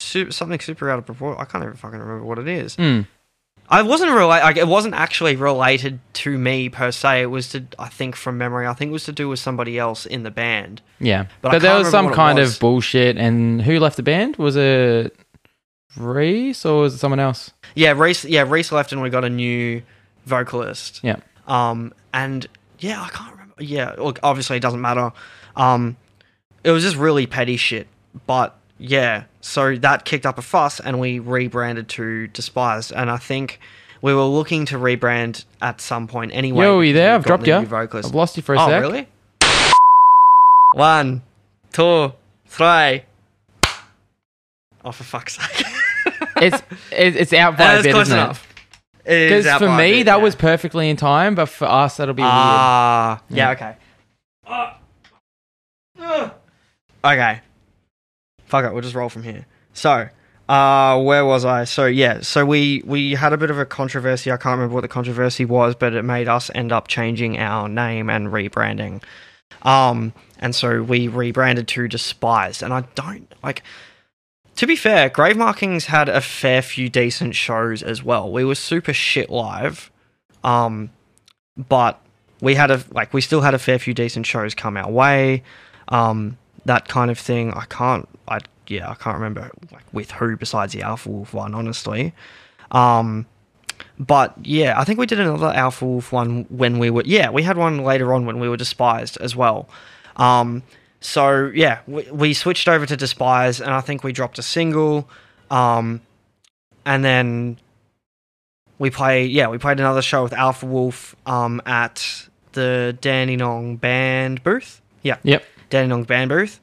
Super, 0.00 0.30
something 0.32 0.60
super 0.60 0.90
out 0.90 0.98
of 0.98 1.06
proportion. 1.06 1.40
I 1.40 1.44
can't 1.44 1.64
even 1.64 1.76
fucking 1.76 1.98
remember 1.98 2.24
what 2.24 2.38
it 2.38 2.48
is. 2.48 2.76
Mm. 2.76 3.06
I 3.68 3.82
wasn't 3.82 4.12
related. 4.12 4.44
Like, 4.44 4.56
it 4.56 4.66
wasn't 4.66 4.94
actually 4.94 5.36
related 5.36 6.00
to 6.14 6.38
me 6.38 6.68
per 6.70 6.90
se. 6.90 7.22
It 7.22 7.26
was 7.26 7.50
to, 7.50 7.64
I 7.78 7.88
think, 7.88 8.16
from 8.16 8.38
memory. 8.38 8.66
I 8.66 8.72
think 8.74 8.88
it 8.90 8.92
was 8.92 9.04
to 9.04 9.12
do 9.12 9.28
with 9.28 9.40
somebody 9.40 9.78
else 9.78 10.06
in 10.06 10.22
the 10.22 10.30
band. 10.30 10.80
Yeah, 11.00 11.26
But 11.42 11.52
but, 11.52 11.62
there 11.62 11.76
was 11.76 11.90
some 11.90 12.12
kind 12.12 12.38
was. 12.38 12.54
of 12.54 12.60
bullshit. 12.60 13.18
And 13.18 13.60
who 13.60 13.78
left 13.78 13.96
the 13.96 14.02
band? 14.02 14.36
Was 14.36 14.56
it 14.56 15.14
Reese 15.96 16.64
or 16.64 16.82
was 16.82 16.94
it 16.94 16.98
someone 16.98 17.20
else? 17.20 17.52
Yeah, 17.74 17.92
Reese. 17.92 18.24
Yeah, 18.24 18.44
Reese 18.46 18.72
left, 18.72 18.92
and 18.92 19.02
we 19.02 19.10
got 19.10 19.24
a 19.24 19.30
new 19.30 19.82
vocalist. 20.26 21.00
Yeah. 21.02 21.16
Um, 21.46 21.92
and 22.12 22.46
yeah, 22.78 23.02
I 23.02 23.08
can't 23.08 23.32
remember. 23.32 23.54
Yeah, 23.58 23.94
look, 23.98 24.18
obviously 24.22 24.56
it 24.56 24.60
doesn't 24.60 24.80
matter. 24.80 25.12
Um, 25.56 25.96
it 26.64 26.70
was 26.70 26.82
just 26.82 26.96
really 26.96 27.26
petty 27.26 27.56
shit. 27.56 27.88
But 28.26 28.56
yeah, 28.78 29.24
so 29.40 29.76
that 29.76 30.04
kicked 30.04 30.26
up 30.26 30.38
a 30.38 30.42
fuss, 30.42 30.80
and 30.80 31.00
we 31.00 31.18
rebranded 31.18 31.88
to 31.90 32.28
Despised. 32.28 32.92
And 32.92 33.10
I 33.10 33.16
think 33.16 33.60
we 34.02 34.14
were 34.14 34.24
looking 34.24 34.66
to 34.66 34.76
rebrand 34.76 35.44
at 35.60 35.80
some 35.80 36.06
point 36.06 36.32
anyway. 36.34 36.64
Yo, 36.64 36.78
are 36.78 36.84
you 36.84 36.92
there? 36.92 37.14
I've 37.14 37.24
dropped 37.24 37.44
the 37.44 37.60
you. 37.60 37.66
vocalist. 37.66 38.08
I've 38.08 38.14
lost 38.14 38.36
you 38.36 38.42
for 38.42 38.54
a 38.54 38.60
oh, 38.60 38.68
sec. 38.68 38.80
really? 38.80 39.08
One, 40.74 41.22
two, 41.72 42.12
three. 42.46 43.04
Oh, 44.84 44.92
for 44.92 45.04
fuck's 45.04 45.36
sake! 45.36 45.66
It's 46.42 46.62
it, 46.92 47.16
it's 47.16 47.32
out 47.32 47.56
by 47.56 47.74
a 47.74 47.82
bit, 47.82 47.92
close 47.92 48.08
isn't 48.08 48.18
enough. 48.18 48.46
It 49.04 49.28
Because 49.28 49.58
for 49.58 49.74
me 49.76 50.02
that 50.04 50.20
was 50.20 50.34
perfectly 50.36 50.90
in 50.90 50.96
time, 50.96 51.34
but 51.34 51.46
for 51.46 51.66
us 51.66 51.96
that'll 51.96 52.14
be 52.14 52.22
weird. 52.22 52.30
Ah, 52.32 53.22
yeah, 53.30 53.50
okay. 53.50 53.76
Uh, 54.46 56.30
okay. 57.04 57.40
Fuck 58.46 58.64
it, 58.64 58.72
we'll 58.72 58.82
just 58.82 58.94
roll 58.94 59.08
from 59.08 59.22
here. 59.22 59.46
So, 59.72 60.08
uh, 60.48 61.02
where 61.02 61.24
was 61.24 61.44
I? 61.44 61.64
So 61.64 61.86
yeah, 61.86 62.20
so 62.20 62.44
we 62.44 62.82
we 62.84 63.12
had 63.12 63.32
a 63.32 63.36
bit 63.36 63.50
of 63.50 63.58
a 63.58 63.66
controversy. 63.66 64.30
I 64.30 64.36
can't 64.36 64.56
remember 64.56 64.74
what 64.74 64.82
the 64.82 64.88
controversy 64.88 65.44
was, 65.44 65.74
but 65.74 65.92
it 65.94 66.02
made 66.02 66.28
us 66.28 66.50
end 66.54 66.72
up 66.72 66.88
changing 66.88 67.38
our 67.38 67.68
name 67.68 68.08
and 68.10 68.28
rebranding. 68.28 69.02
Um, 69.62 70.12
and 70.38 70.54
so 70.54 70.82
we 70.82 71.08
rebranded 71.08 71.68
to 71.68 71.88
Despised, 71.88 72.62
and 72.62 72.72
I 72.72 72.82
don't 72.94 73.32
like. 73.42 73.62
To 74.58 74.66
be 74.66 74.74
fair, 74.74 75.08
Grave 75.08 75.36
Markings 75.36 75.84
had 75.84 76.08
a 76.08 76.20
fair 76.20 76.62
few 76.62 76.88
decent 76.88 77.36
shows 77.36 77.80
as 77.80 78.02
well. 78.02 78.28
We 78.28 78.44
were 78.44 78.56
super 78.56 78.92
shit 78.92 79.30
live, 79.30 79.92
um, 80.42 80.90
but 81.56 82.00
we 82.40 82.56
had 82.56 82.72
a 82.72 82.82
like 82.90 83.14
we 83.14 83.20
still 83.20 83.42
had 83.42 83.54
a 83.54 83.60
fair 83.60 83.78
few 83.78 83.94
decent 83.94 84.26
shows 84.26 84.56
come 84.56 84.76
our 84.76 84.90
way. 84.90 85.44
Um, 85.86 86.38
that 86.64 86.88
kind 86.88 87.08
of 87.08 87.20
thing. 87.20 87.52
I 87.52 87.66
can't. 87.66 88.08
I 88.26 88.40
yeah. 88.66 88.90
I 88.90 88.94
can't 88.94 89.14
remember 89.14 89.48
like 89.70 89.84
with 89.92 90.10
who 90.10 90.36
besides 90.36 90.72
the 90.72 90.82
Alpha 90.82 91.08
Wolf 91.08 91.32
one. 91.32 91.54
Honestly. 91.54 92.12
Um, 92.72 93.26
but 93.96 94.34
yeah, 94.44 94.74
I 94.76 94.82
think 94.82 94.98
we 94.98 95.06
did 95.06 95.20
another 95.20 95.52
Alpha 95.54 95.86
Wolf 95.86 96.10
one 96.10 96.46
when 96.48 96.80
we 96.80 96.90
were. 96.90 97.04
Yeah, 97.06 97.30
we 97.30 97.44
had 97.44 97.56
one 97.56 97.84
later 97.84 98.12
on 98.12 98.26
when 98.26 98.40
we 98.40 98.48
were 98.48 98.56
despised 98.56 99.18
as 99.20 99.36
well. 99.36 99.68
Um, 100.16 100.64
so 101.00 101.50
yeah, 101.54 101.80
we, 101.86 102.10
we 102.10 102.34
switched 102.34 102.68
over 102.68 102.86
to 102.86 102.96
despise, 102.96 103.60
and 103.60 103.70
I 103.70 103.80
think 103.80 104.04
we 104.04 104.12
dropped 104.12 104.38
a 104.38 104.42
single. 104.42 105.08
Um, 105.50 106.00
and 106.84 107.04
then 107.04 107.58
we 108.78 108.90
play. 108.90 109.26
Yeah, 109.26 109.48
we 109.48 109.58
played 109.58 109.80
another 109.80 110.02
show 110.02 110.22
with 110.22 110.32
Alpha 110.32 110.66
Wolf. 110.66 111.14
Um, 111.26 111.62
at 111.66 112.28
the 112.52 112.96
Dandenong 113.00 113.76
Band 113.76 114.42
booth. 114.42 114.80
Yeah. 115.02 115.18
Yep. 115.22 115.44
Dandenong 115.70 116.04
Band 116.04 116.28
booth. 116.28 116.60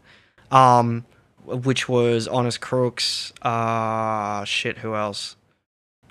Um, 0.51 1.05
which 1.45 1.87
was 1.87 2.27
Honest 2.27 2.59
Crooks. 2.59 3.33
Uh, 3.41 4.43
shit. 4.45 4.79
Who 4.79 4.95
else? 4.95 5.35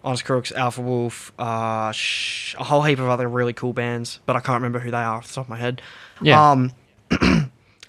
Honest 0.05 0.27
Crooks, 0.27 0.53
Alpha 0.53 0.83
Wolf, 0.83 1.33
uh, 1.39 1.91
sh- 1.93 2.55
a 2.59 2.65
whole 2.65 2.83
heap 2.83 2.99
of 2.99 3.09
other 3.09 3.27
really 3.27 3.55
cool 3.55 3.73
bands, 3.73 4.21
but 4.27 4.37
I 4.37 4.41
can't 4.41 4.57
remember 4.57 4.79
who 4.79 4.91
they 4.91 4.99
are 4.99 5.17
off 5.17 5.29
the 5.29 5.35
top 5.35 5.47
of 5.47 5.49
my 5.49 5.57
head. 5.57 5.81
Yeah. 6.21 6.51
Um, 6.51 6.73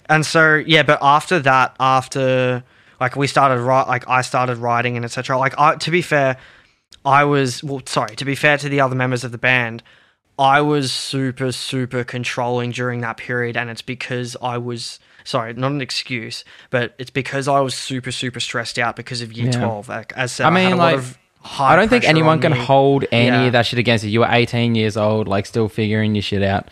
and 0.08 0.24
so 0.24 0.54
yeah, 0.56 0.82
but 0.82 0.98
after 1.02 1.38
that, 1.40 1.74
after 1.80 2.62
like 3.00 3.16
we 3.16 3.26
started 3.26 3.60
write, 3.60 3.88
like 3.88 4.08
I 4.08 4.22
started 4.22 4.58
writing 4.58 4.96
and 4.96 5.04
etc. 5.04 5.38
Like 5.38 5.54
I, 5.58 5.76
to 5.76 5.90
be 5.90 6.02
fair, 6.02 6.36
I 7.04 7.24
was 7.24 7.62
well. 7.62 7.82
Sorry, 7.86 8.16
to 8.16 8.24
be 8.24 8.34
fair 8.34 8.58
to 8.58 8.68
the 8.68 8.80
other 8.80 8.94
members 8.96 9.24
of 9.24 9.32
the 9.32 9.38
band, 9.38 9.82
I 10.38 10.60
was 10.60 10.92
super 10.92 11.52
super 11.52 12.04
controlling 12.04 12.70
during 12.70 13.00
that 13.02 13.16
period, 13.16 13.56
and 13.56 13.70
it's 13.70 13.82
because 13.82 14.36
I 14.42 14.58
was 14.58 14.98
sorry, 15.24 15.52
not 15.54 15.72
an 15.72 15.80
excuse, 15.80 16.44
but 16.70 16.94
it's 16.98 17.10
because 17.10 17.48
I 17.48 17.60
was 17.60 17.74
super 17.74 18.12
super 18.12 18.40
stressed 18.40 18.78
out 18.78 18.96
because 18.96 19.22
of 19.22 19.32
year 19.32 19.46
Yeah. 19.46 19.58
twelve. 19.58 19.88
Like, 19.88 20.12
as 20.16 20.32
said, 20.32 20.44
I 20.46 20.50
I, 20.50 20.52
mean, 20.52 20.64
had 20.70 20.72
a 20.74 20.76
like, 20.76 20.94
lot 20.96 20.98
of 21.04 21.18
I 21.60 21.76
don't 21.76 21.88
think 21.88 22.04
anyone 22.04 22.40
can 22.40 22.52
me. 22.52 22.58
hold 22.58 23.04
any 23.12 23.26
Yeah. 23.28 23.42
of 23.44 23.52
that 23.52 23.66
shit 23.66 23.78
against 23.78 24.04
you. 24.04 24.10
You 24.10 24.20
were 24.20 24.28
18 24.28 24.74
years 24.74 24.96
old, 24.96 25.28
like 25.28 25.46
still 25.46 25.68
figuring 25.68 26.14
your 26.16 26.22
shit 26.22 26.42
out. 26.42 26.68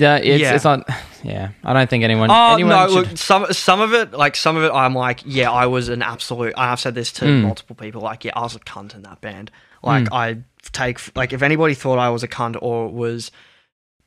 Yeah, 0.00 0.16
it's, 0.16 0.40
Yeah. 0.42 0.54
it's 0.54 0.64
not. 0.64 0.88
Yeah, 1.22 1.48
I 1.64 1.72
don't 1.72 1.90
think 1.90 2.04
anyone. 2.04 2.30
Oh 2.30 2.54
anyone 2.54 2.70
no! 2.76 2.88
should, 2.88 3.08
Look, 3.08 3.18
some 3.18 3.52
some 3.52 3.80
of 3.80 3.92
it, 3.92 4.12
like 4.12 4.36
some 4.36 4.56
of 4.56 4.62
it, 4.64 4.70
I'm 4.72 4.94
like, 4.94 5.20
yeah, 5.26 5.50
I 5.50 5.66
was 5.66 5.88
an 5.88 6.02
absolute. 6.02 6.54
I've 6.56 6.78
said 6.80 6.94
this 6.94 7.10
to 7.12 7.24
Mm. 7.24 7.42
multiple 7.42 7.74
people. 7.74 8.00
Like, 8.02 8.24
yeah, 8.24 8.32
I 8.36 8.42
was 8.42 8.54
a 8.54 8.60
cunt 8.60 8.94
in 8.94 9.02
that 9.02 9.20
band. 9.20 9.50
Like, 9.82 10.04
Mm. 10.04 10.12
I 10.12 10.36
take 10.72 11.00
like 11.16 11.32
if 11.32 11.42
anybody 11.42 11.74
thought 11.74 11.98
I 11.98 12.10
was 12.10 12.22
a 12.22 12.28
cunt 12.28 12.56
or 12.62 12.88
was 12.88 13.30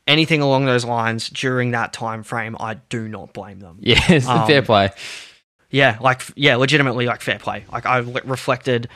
anything 0.08 0.42
along 0.42 0.66
those 0.66 0.86
lines 0.86 1.30
during 1.30 1.72
that 1.72 1.92
time 1.94 2.24
frame, 2.24 2.56
I 2.60 2.76
do 2.90 3.08
not 3.08 3.34
blame 3.34 3.60
them. 3.60 3.78
yeah, 3.82 4.00
it's 4.10 4.28
Um, 4.28 4.48
fair 4.48 4.62
play. 4.62 4.90
Yeah, 5.70 5.98
like 6.02 6.22
yeah, 6.36 6.56
legitimately 6.56 7.06
like 7.06 7.22
fair 7.22 7.40
play. 7.40 7.66
Like 7.72 7.86
I 7.86 7.98
reflected 8.00 8.88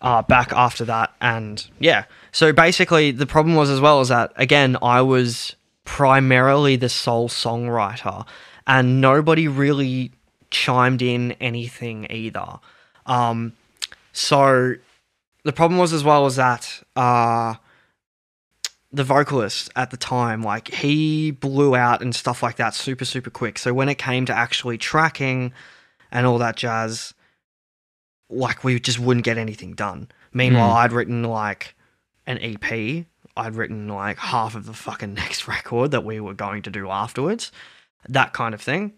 uh, 0.00 0.22
back 0.22 0.52
after 0.52 0.84
that, 0.86 1.12
and 1.20 1.64
yeah. 1.78 2.04
So 2.32 2.52
basically, 2.52 3.12
the 3.12 3.26
problem 3.26 3.54
was 3.56 3.70
as 3.70 3.80
well 3.80 4.00
is 4.00 4.08
that 4.08 4.32
again 4.36 4.76
I 4.82 5.00
was 5.02 5.54
primarily 5.84 6.76
the 6.76 6.88
sole 6.88 7.28
songwriter, 7.28 8.26
and 8.66 9.00
nobody 9.00 9.48
really 9.48 10.12
chimed 10.50 11.02
in 11.02 11.32
anything 11.32 12.06
either. 12.10 12.60
Um, 13.06 13.54
so 14.12 14.74
the 15.44 15.52
problem 15.52 15.78
was 15.78 15.92
as 15.92 16.04
well 16.04 16.26
as 16.26 16.36
that 16.36 16.82
uh, 16.94 17.54
the 18.92 19.04
vocalist 19.04 19.70
at 19.74 19.90
the 19.90 19.96
time, 19.96 20.42
like 20.42 20.68
he 20.68 21.30
blew 21.30 21.74
out 21.74 22.02
and 22.02 22.14
stuff 22.14 22.42
like 22.42 22.56
that 22.56 22.74
super 22.74 23.04
super 23.04 23.30
quick. 23.30 23.58
So 23.58 23.72
when 23.74 23.88
it 23.88 23.96
came 23.98 24.26
to 24.26 24.36
actually 24.36 24.78
tracking 24.78 25.52
and 26.10 26.26
all 26.26 26.38
that 26.38 26.56
jazz, 26.56 27.14
like 28.28 28.62
we 28.62 28.78
just 28.78 28.98
wouldn't 28.98 29.24
get 29.24 29.38
anything 29.38 29.72
done. 29.72 30.08
Meanwhile, 30.32 30.70
Mm. 30.74 30.76
I'd 30.76 30.92
written 30.92 31.22
like 31.24 31.74
an 32.26 32.38
EP. 32.38 33.06
I'd 33.36 33.54
written 33.54 33.88
like 33.88 34.18
half 34.18 34.54
of 34.54 34.66
the 34.66 34.72
fucking 34.72 35.14
next 35.22 35.48
record 35.48 35.90
that 35.90 36.04
we 36.04 36.20
were 36.20 36.34
going 36.34 36.62
to 36.62 36.70
do 36.70 36.90
afterwards, 36.90 37.52
that 38.08 38.32
kind 38.32 38.54
of 38.54 38.60
thing. 38.60 38.92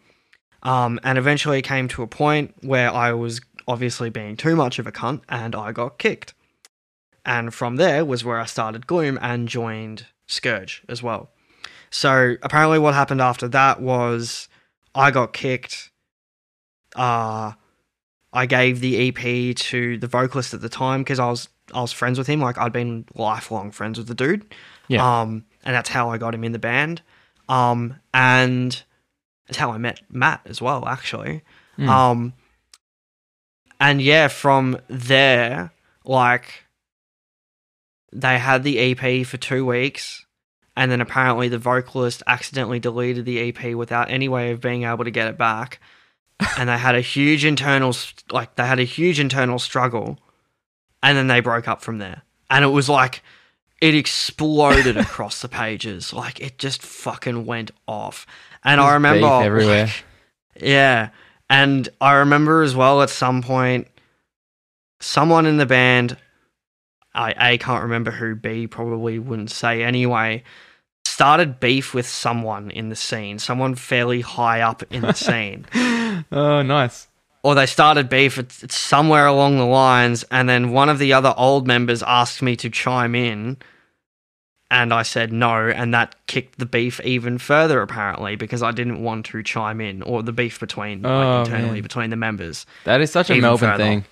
Um, 0.63 0.99
and 1.05 1.19
eventually 1.19 1.61
came 1.61 1.89
to 1.89 2.03
a 2.03 2.07
point 2.07 2.55
where 2.63 2.91
I 2.91 3.13
was 3.13 3.41
obviously 3.69 4.11
being 4.11 4.37
too 4.37 4.57
much 4.57 4.79
of 4.79 4.87
a 4.87 4.93
cunt 4.93 5.23
and 5.29 5.55
I 5.55 5.73
got 5.73 5.99
kicked. 5.99 6.35
And 7.27 7.53
from 7.53 7.77
there 7.77 8.05
was 8.05 8.25
where 8.25 8.41
I 8.41 8.47
started 8.47 8.87
Gloom 8.87 9.19
and 9.21 9.49
joined 9.49 10.07
Scourge 10.27 10.83
as 10.89 11.03
well. 11.03 11.31
So 11.91 12.37
apparently, 12.43 12.79
what 12.79 12.95
happened 12.95 13.21
after 13.21 13.47
that 13.49 13.81
was 13.81 14.49
I 14.95 15.11
got 15.11 15.33
kicked. 15.33 15.91
Uh, 16.97 17.53
I 18.33 18.47
gave 18.47 18.81
the 18.81 19.09
EP 19.09 19.55
to 19.57 19.97
the 19.99 20.07
vocalist 20.07 20.55
at 20.55 20.61
the 20.61 20.69
time 20.69 21.03
because 21.03 21.21
I 21.21 21.29
was 21.31 21.49
I 21.75 21.81
was 21.81 21.93
friends 21.93 22.19
with 22.19 22.27
him. 22.27 22.41
Like 22.41 22.59
I'd 22.59 22.73
been 22.73 23.05
lifelong 23.15 23.71
friends 23.71 23.99
with 23.99 24.09
the 24.09 24.15
dude. 24.15 24.55
Yeah. 24.89 25.21
Um, 25.21 25.45
and 25.65 25.75
that's 25.75 25.89
how 25.89 26.11
I 26.11 26.19
got 26.19 26.35
him 26.35 26.45
in 26.45 26.53
the 26.53 26.59
band. 26.59 27.03
Um, 27.49 27.97
and 28.13 28.83
that's 29.47 29.59
how 29.59 29.73
I 29.73 29.79
met 29.79 30.01
Matt 30.11 30.43
as 30.47 30.63
well, 30.63 30.87
actually. 30.87 31.43
Mm. 31.79 31.89
Um, 31.89 32.33
and 33.81 34.01
yeah, 34.01 34.29
from 34.29 34.79
there, 34.89 35.73
like 36.05 36.65
they 38.13 38.39
had 38.39 38.63
the 38.63 38.79
EP 38.79 39.27
for 39.27 39.37
two 39.37 39.67
weeks, 39.67 40.25
and 40.77 40.91
then 40.91 41.01
apparently 41.01 41.49
the 41.49 41.59
vocalist 41.59 42.23
accidentally 42.27 42.79
deleted 42.79 43.25
the 43.25 43.49
EP 43.49 43.75
without 43.75 44.11
any 44.11 44.29
way 44.29 44.53
of 44.53 44.61
being 44.61 44.85
able 44.85 45.05
to 45.05 45.11
get 45.11 45.29
it 45.29 45.37
back, 45.37 45.81
and 46.59 46.69
they 46.69 46.79
had 46.79 46.95
a 46.95 47.01
huge 47.01 47.45
internal, 47.45 47.95
like 48.31 48.55
they 48.57 48.67
had 48.67 48.79
a 48.79 48.85
huge 48.85 49.19
internal 49.19 49.59
struggle, 49.59 50.19
and 51.05 51.19
then 51.19 51.27
they 51.27 51.41
broke 51.41 51.69
up 51.69 51.83
from 51.83 51.99
there, 51.99 52.23
and 52.51 52.65
it 52.65 52.69
was 52.69 52.89
like 52.89 53.23
it 53.81 53.95
exploded 53.95 54.97
across 54.97 55.43
the 55.43 55.49
pages, 55.49 56.15
like 56.15 56.41
it 56.41 56.59
just 56.59 56.83
fucking 56.83 57.45
went 57.45 57.71
off, 57.87 58.27
and 58.65 58.81
I 58.81 58.95
remember 58.95 59.27
everywhere. 59.27 59.85
like, 59.85 60.05
yeah. 60.61 61.11
And 61.51 61.91
I 62.01 62.15
remember 62.15 62.63
as 62.63 62.75
well 62.75 63.03
at 63.03 63.11
some 63.11 63.43
point, 63.43 63.87
someone 64.99 65.45
in 65.45 65.59
the 65.59 65.67
band, 65.67 66.17
I 67.15 67.53
A 67.53 67.59
can't 67.59 67.83
remember 67.83 68.11
who, 68.11 68.35
B 68.35 68.67
probably 68.67 69.19
wouldn't 69.19 69.51
say 69.51 69.83
anyway, 69.83 70.43
started 71.05 71.61
beef 71.61 71.93
with 71.93 72.09
someone 72.09 72.71
in 72.71 72.89
the 72.89 72.97
scene, 72.97 73.39
someone 73.39 73.75
fairly 73.75 74.23
high 74.23 74.63
up 74.63 74.83
in 74.91 75.03
the 75.03 75.13
scene. 75.27 75.67
oh, 76.33 76.63
nice. 76.63 77.09
Or 77.45 77.55
they 77.55 77.67
started 77.67 78.09
beef 78.09 78.39
at 78.39 78.51
somewhere 78.73 79.27
along 79.27 79.59
the 79.59 79.67
lines, 79.67 80.25
and 80.31 80.49
then 80.49 80.73
one 80.73 80.89
of 80.89 80.99
the 80.99 81.13
other 81.13 81.35
old 81.37 81.67
members 81.67 82.03
asked 82.03 82.41
me 82.43 82.57
to 82.57 82.71
chime 82.71 83.15
in. 83.15 83.59
And 84.71 84.93
I 84.95 85.03
said 85.03 85.31
no, 85.31 85.69
and 85.69 85.93
that 85.95 86.17
kicked 86.27 86.59
the 86.59 86.65
beef 86.67 87.01
even 87.05 87.37
further, 87.39 87.83
apparently, 87.83 88.35
because 88.35 88.63
I 88.63 88.73
didn't 88.73 89.03
want 89.03 89.27
to 89.27 89.43
chime 89.43 89.81
in, 89.83 90.01
or 90.03 90.23
the 90.23 90.33
beef 90.33 90.59
between 90.59 91.03
like, 91.03 91.13
Oh, 91.13 91.41
internally 91.43 91.73
man. 91.75 91.83
between 91.83 92.11
the 92.11 92.17
members. 92.17 92.65
That 92.85 93.01
is 93.03 93.13
such 93.13 93.31
a 93.31 93.39
Melbourne 93.39 93.73
further. 93.73 93.85
thing. 93.85 94.05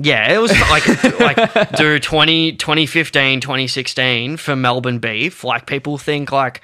Yeah, 0.00 0.32
it 0.32 0.38
was 0.38 0.52
like 0.70 0.86
like 1.20 1.72
dude 1.76 2.04
20 2.04 2.52
2015 2.52 3.40
2016 3.40 4.36
for 4.36 4.54
Melbourne 4.54 5.00
beef. 5.00 5.42
Like 5.42 5.66
people 5.66 5.98
think 5.98 6.30
like 6.30 6.62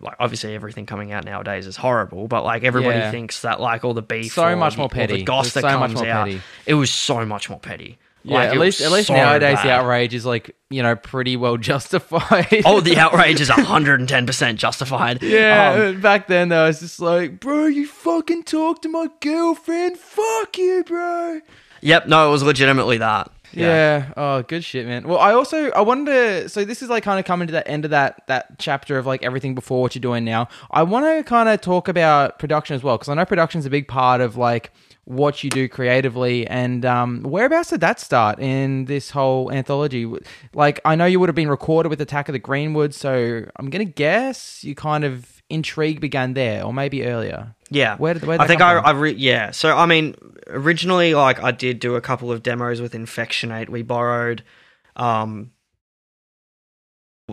like 0.00 0.16
obviously 0.18 0.54
everything 0.54 0.86
coming 0.86 1.12
out 1.12 1.24
nowadays 1.24 1.66
is 1.66 1.76
horrible, 1.76 2.28
but 2.28 2.44
like 2.44 2.64
everybody 2.64 2.98
Yeah. 2.98 3.10
thinks 3.10 3.42
that 3.42 3.60
like 3.60 3.84
all 3.84 3.94
the 3.94 4.02
beef 4.02 4.32
So 4.32 4.56
much 4.56 4.76
more 4.76 4.88
petty. 4.88 5.18
the 5.18 5.22
goss 5.24 5.52
that 5.54 5.62
so 5.62 5.68
comes 5.68 6.00
out. 6.02 6.26
petty. 6.26 6.40
It 6.66 6.74
was 6.74 6.90
so 6.90 7.24
much 7.26 7.50
more 7.50 7.58
petty. 7.60 7.98
Yeah, 8.24 8.34
Like, 8.36 8.50
at 8.50 8.58
least 8.58 8.80
at 8.80 8.92
least 8.92 9.08
so 9.08 9.14
nowadays 9.14 9.58
the 9.64 9.70
outrage 9.72 10.14
is 10.14 10.24
like 10.24 10.54
you 10.70 10.80
know 10.82 10.94
pretty 10.94 11.36
well 11.36 11.56
justified. 11.72 12.62
Oh, 12.64 12.80
the 12.80 12.96
outrage 12.96 13.40
is 13.40 13.50
110% 13.50 14.56
justified. 14.56 15.22
yeah. 15.24 15.72
Um, 15.88 16.00
back 16.00 16.28
then 16.28 16.48
though, 16.48 16.66
it's 16.68 16.80
just 16.80 17.00
like, 17.00 17.40
bro, 17.40 17.66
you 17.66 17.86
fucking 17.86 18.44
talk 18.44 18.82
to 18.82 18.88
my 18.88 19.08
girlfriend. 19.20 19.98
Fuck 19.98 20.56
you, 20.56 20.84
bro. 20.86 21.40
yep, 21.80 22.06
no, 22.06 22.28
it 22.28 22.30
was 22.30 22.42
legitimately 22.44 22.98
that. 22.98 23.30
Yeah. 23.52 24.12
Oh, 24.16 24.42
good 24.42 24.64
shit, 24.64 24.86
man. 24.86 25.06
Well, 25.06 25.18
I 25.18 25.32
also 25.32 25.70
I 25.70 25.82
to. 26.06 26.48
So 26.48 26.64
this 26.64 26.82
is 26.82 26.88
like 26.88 27.02
kind 27.02 27.18
of 27.18 27.24
coming 27.24 27.48
to 27.48 27.52
the 27.52 27.66
end 27.66 27.84
of 27.84 27.90
that 27.90 28.22
that 28.26 28.58
chapter 28.58 28.98
of 28.98 29.06
like 29.06 29.22
everything 29.22 29.54
before 29.54 29.82
what 29.82 29.94
you're 29.94 30.00
doing 30.00 30.24
now. 30.24 30.48
I 30.70 30.82
want 30.82 31.06
to 31.06 31.22
kind 31.28 31.48
of 31.48 31.60
talk 31.60 31.88
about 31.88 32.38
production 32.38 32.74
as 32.74 32.82
well 32.82 32.96
because 32.96 33.08
I 33.08 33.14
know 33.14 33.24
production's 33.24 33.66
a 33.66 33.70
big 33.70 33.88
part 33.88 34.20
of 34.20 34.36
like 34.36 34.72
what 35.04 35.42
you 35.42 35.50
do 35.50 35.68
creatively 35.68 36.46
and 36.46 36.84
um, 36.84 37.22
whereabouts 37.24 37.70
did 37.70 37.80
that 37.80 37.98
start 37.98 38.38
in 38.38 38.84
this 38.84 39.10
whole 39.10 39.50
anthology? 39.52 40.10
Like 40.54 40.80
I 40.84 40.94
know 40.94 41.06
you 41.06 41.18
would 41.20 41.28
have 41.28 41.36
been 41.36 41.50
recorded 41.50 41.88
with 41.88 42.00
Attack 42.00 42.28
of 42.28 42.32
the 42.32 42.38
Greenwood, 42.38 42.94
so 42.94 43.44
I'm 43.56 43.70
gonna 43.70 43.84
guess 43.84 44.62
you 44.62 44.74
kind 44.74 45.04
of 45.04 45.31
intrigue 45.52 46.00
began 46.00 46.34
there 46.34 46.64
or 46.64 46.72
maybe 46.72 47.04
earlier. 47.04 47.54
Yeah. 47.70 47.96
Where 47.96 48.14
did- 48.14 48.24
where'd 48.24 48.40
I 48.40 48.44
that 48.44 48.48
think 48.48 48.60
I, 48.62 48.74
from? 48.76 48.86
I 48.86 48.90
re- 48.90 49.12
yeah. 49.14 49.50
So 49.52 49.76
I 49.76 49.86
mean, 49.86 50.14
originally, 50.48 51.14
like 51.14 51.42
I 51.42 51.50
did 51.52 51.78
do 51.80 51.94
a 51.96 52.00
couple 52.00 52.30
of 52.32 52.42
demos 52.42 52.80
with 52.80 52.94
Infectionate. 52.94 53.68
We 53.68 53.82
borrowed, 53.82 54.42
um, 54.96 55.52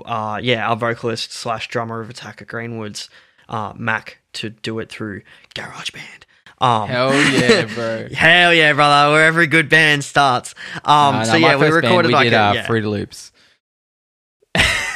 uh, 0.05 0.39
yeah, 0.41 0.69
our 0.69 0.75
vocalist 0.75 1.31
slash 1.33 1.67
drummer 1.67 1.99
of 2.01 2.09
Attack 2.09 2.41
at 2.41 2.47
Greenwoods, 2.47 3.09
uh, 3.49 3.73
Mac, 3.75 4.19
to 4.33 4.49
do 4.51 4.79
it 4.79 4.89
through 4.89 5.21
GarageBand. 5.55 6.23
Um, 6.61 6.87
Hell 6.89 7.13
yeah, 7.13 7.65
bro. 7.73 8.07
hell 8.13 8.53
yeah, 8.53 8.73
brother! 8.73 9.13
Where 9.13 9.25
every 9.25 9.47
good 9.47 9.69
band 9.69 10.03
starts. 10.03 10.53
Um, 10.83 11.13
No, 11.15 11.19
no, 11.19 11.25
so 11.25 11.31
my 11.33 11.37
yeah, 11.39 11.55
we 11.55 11.61
first 11.61 11.71
band, 11.81 11.85
recorded 11.85 12.07
we 12.09 12.13
like 12.13 12.23
did, 12.25 12.33
a, 12.33 12.39
uh, 12.41 12.53
yeah. 12.53 12.67
Fruity 12.67 12.87
Loops. 12.87 13.31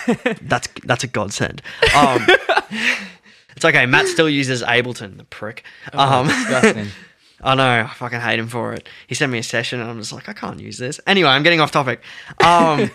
That's 0.41 0.68
that's 0.84 1.04
a 1.04 1.08
godsend. 1.08 1.62
Um, 1.95 2.26
it's 3.56 3.66
okay. 3.66 3.86
Matt 3.86 4.08
still 4.08 4.30
uses 4.30 4.62
Ableton, 4.64 5.18
the 5.18 5.24
prick. 5.24 5.64
Um, 5.93 6.26
Oh, 6.26 6.28
disgusting. 6.28 6.88
I 7.41 7.56
know. 7.56 7.82
I 7.82 7.88
fucking 7.93 8.22
hate 8.22 8.39
him 8.39 8.47
for 8.47 8.74
it. 8.74 8.88
He 9.08 9.16
sent 9.16 9.32
me 9.32 9.38
a 9.39 9.43
session, 9.43 9.82
and 9.82 9.89
I'm 9.89 9.99
just 9.99 10.14
like, 10.14 10.30
I 10.30 10.34
can't 10.34 10.60
use 10.60 10.78
this. 10.78 10.99
Anyway, 11.06 11.28
I'm 11.30 11.43
getting 11.43 11.60
off 11.60 11.72
topic. 11.72 12.01
Um, 12.43 12.89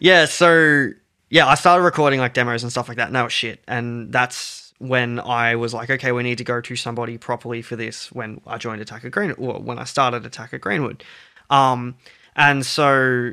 yeah. 0.00 0.24
So 0.24 0.90
yeah, 1.30 1.46
I 1.46 1.54
started 1.54 1.82
recording 1.84 2.20
like 2.20 2.34
demos 2.34 2.62
and 2.62 2.72
stuff 2.72 2.88
like 2.88 2.96
that, 2.96 3.08
and 3.08 3.16
that 3.16 3.22
was 3.24 3.32
shit. 3.32 3.62
And 3.68 4.10
that's 4.12 4.72
when 4.78 5.20
I 5.20 5.56
was 5.56 5.74
like, 5.74 5.90
okay, 5.90 6.12
we 6.12 6.22
need 6.22 6.38
to 6.38 6.44
go 6.44 6.60
to 6.60 6.76
somebody 6.76 7.18
properly 7.18 7.60
for 7.62 7.76
this. 7.76 8.10
When 8.12 8.40
I 8.46 8.58
joined 8.58 8.80
Attack 8.80 9.04
at 9.04 9.10
Greenwood, 9.10 9.38
or 9.38 9.60
when 9.60 9.78
I 9.78 9.84
started 9.84 10.24
Attack 10.24 10.54
at 10.54 10.60
Greenwood, 10.60 11.04
um, 11.50 11.96
and 12.36 12.64
so 12.64 13.32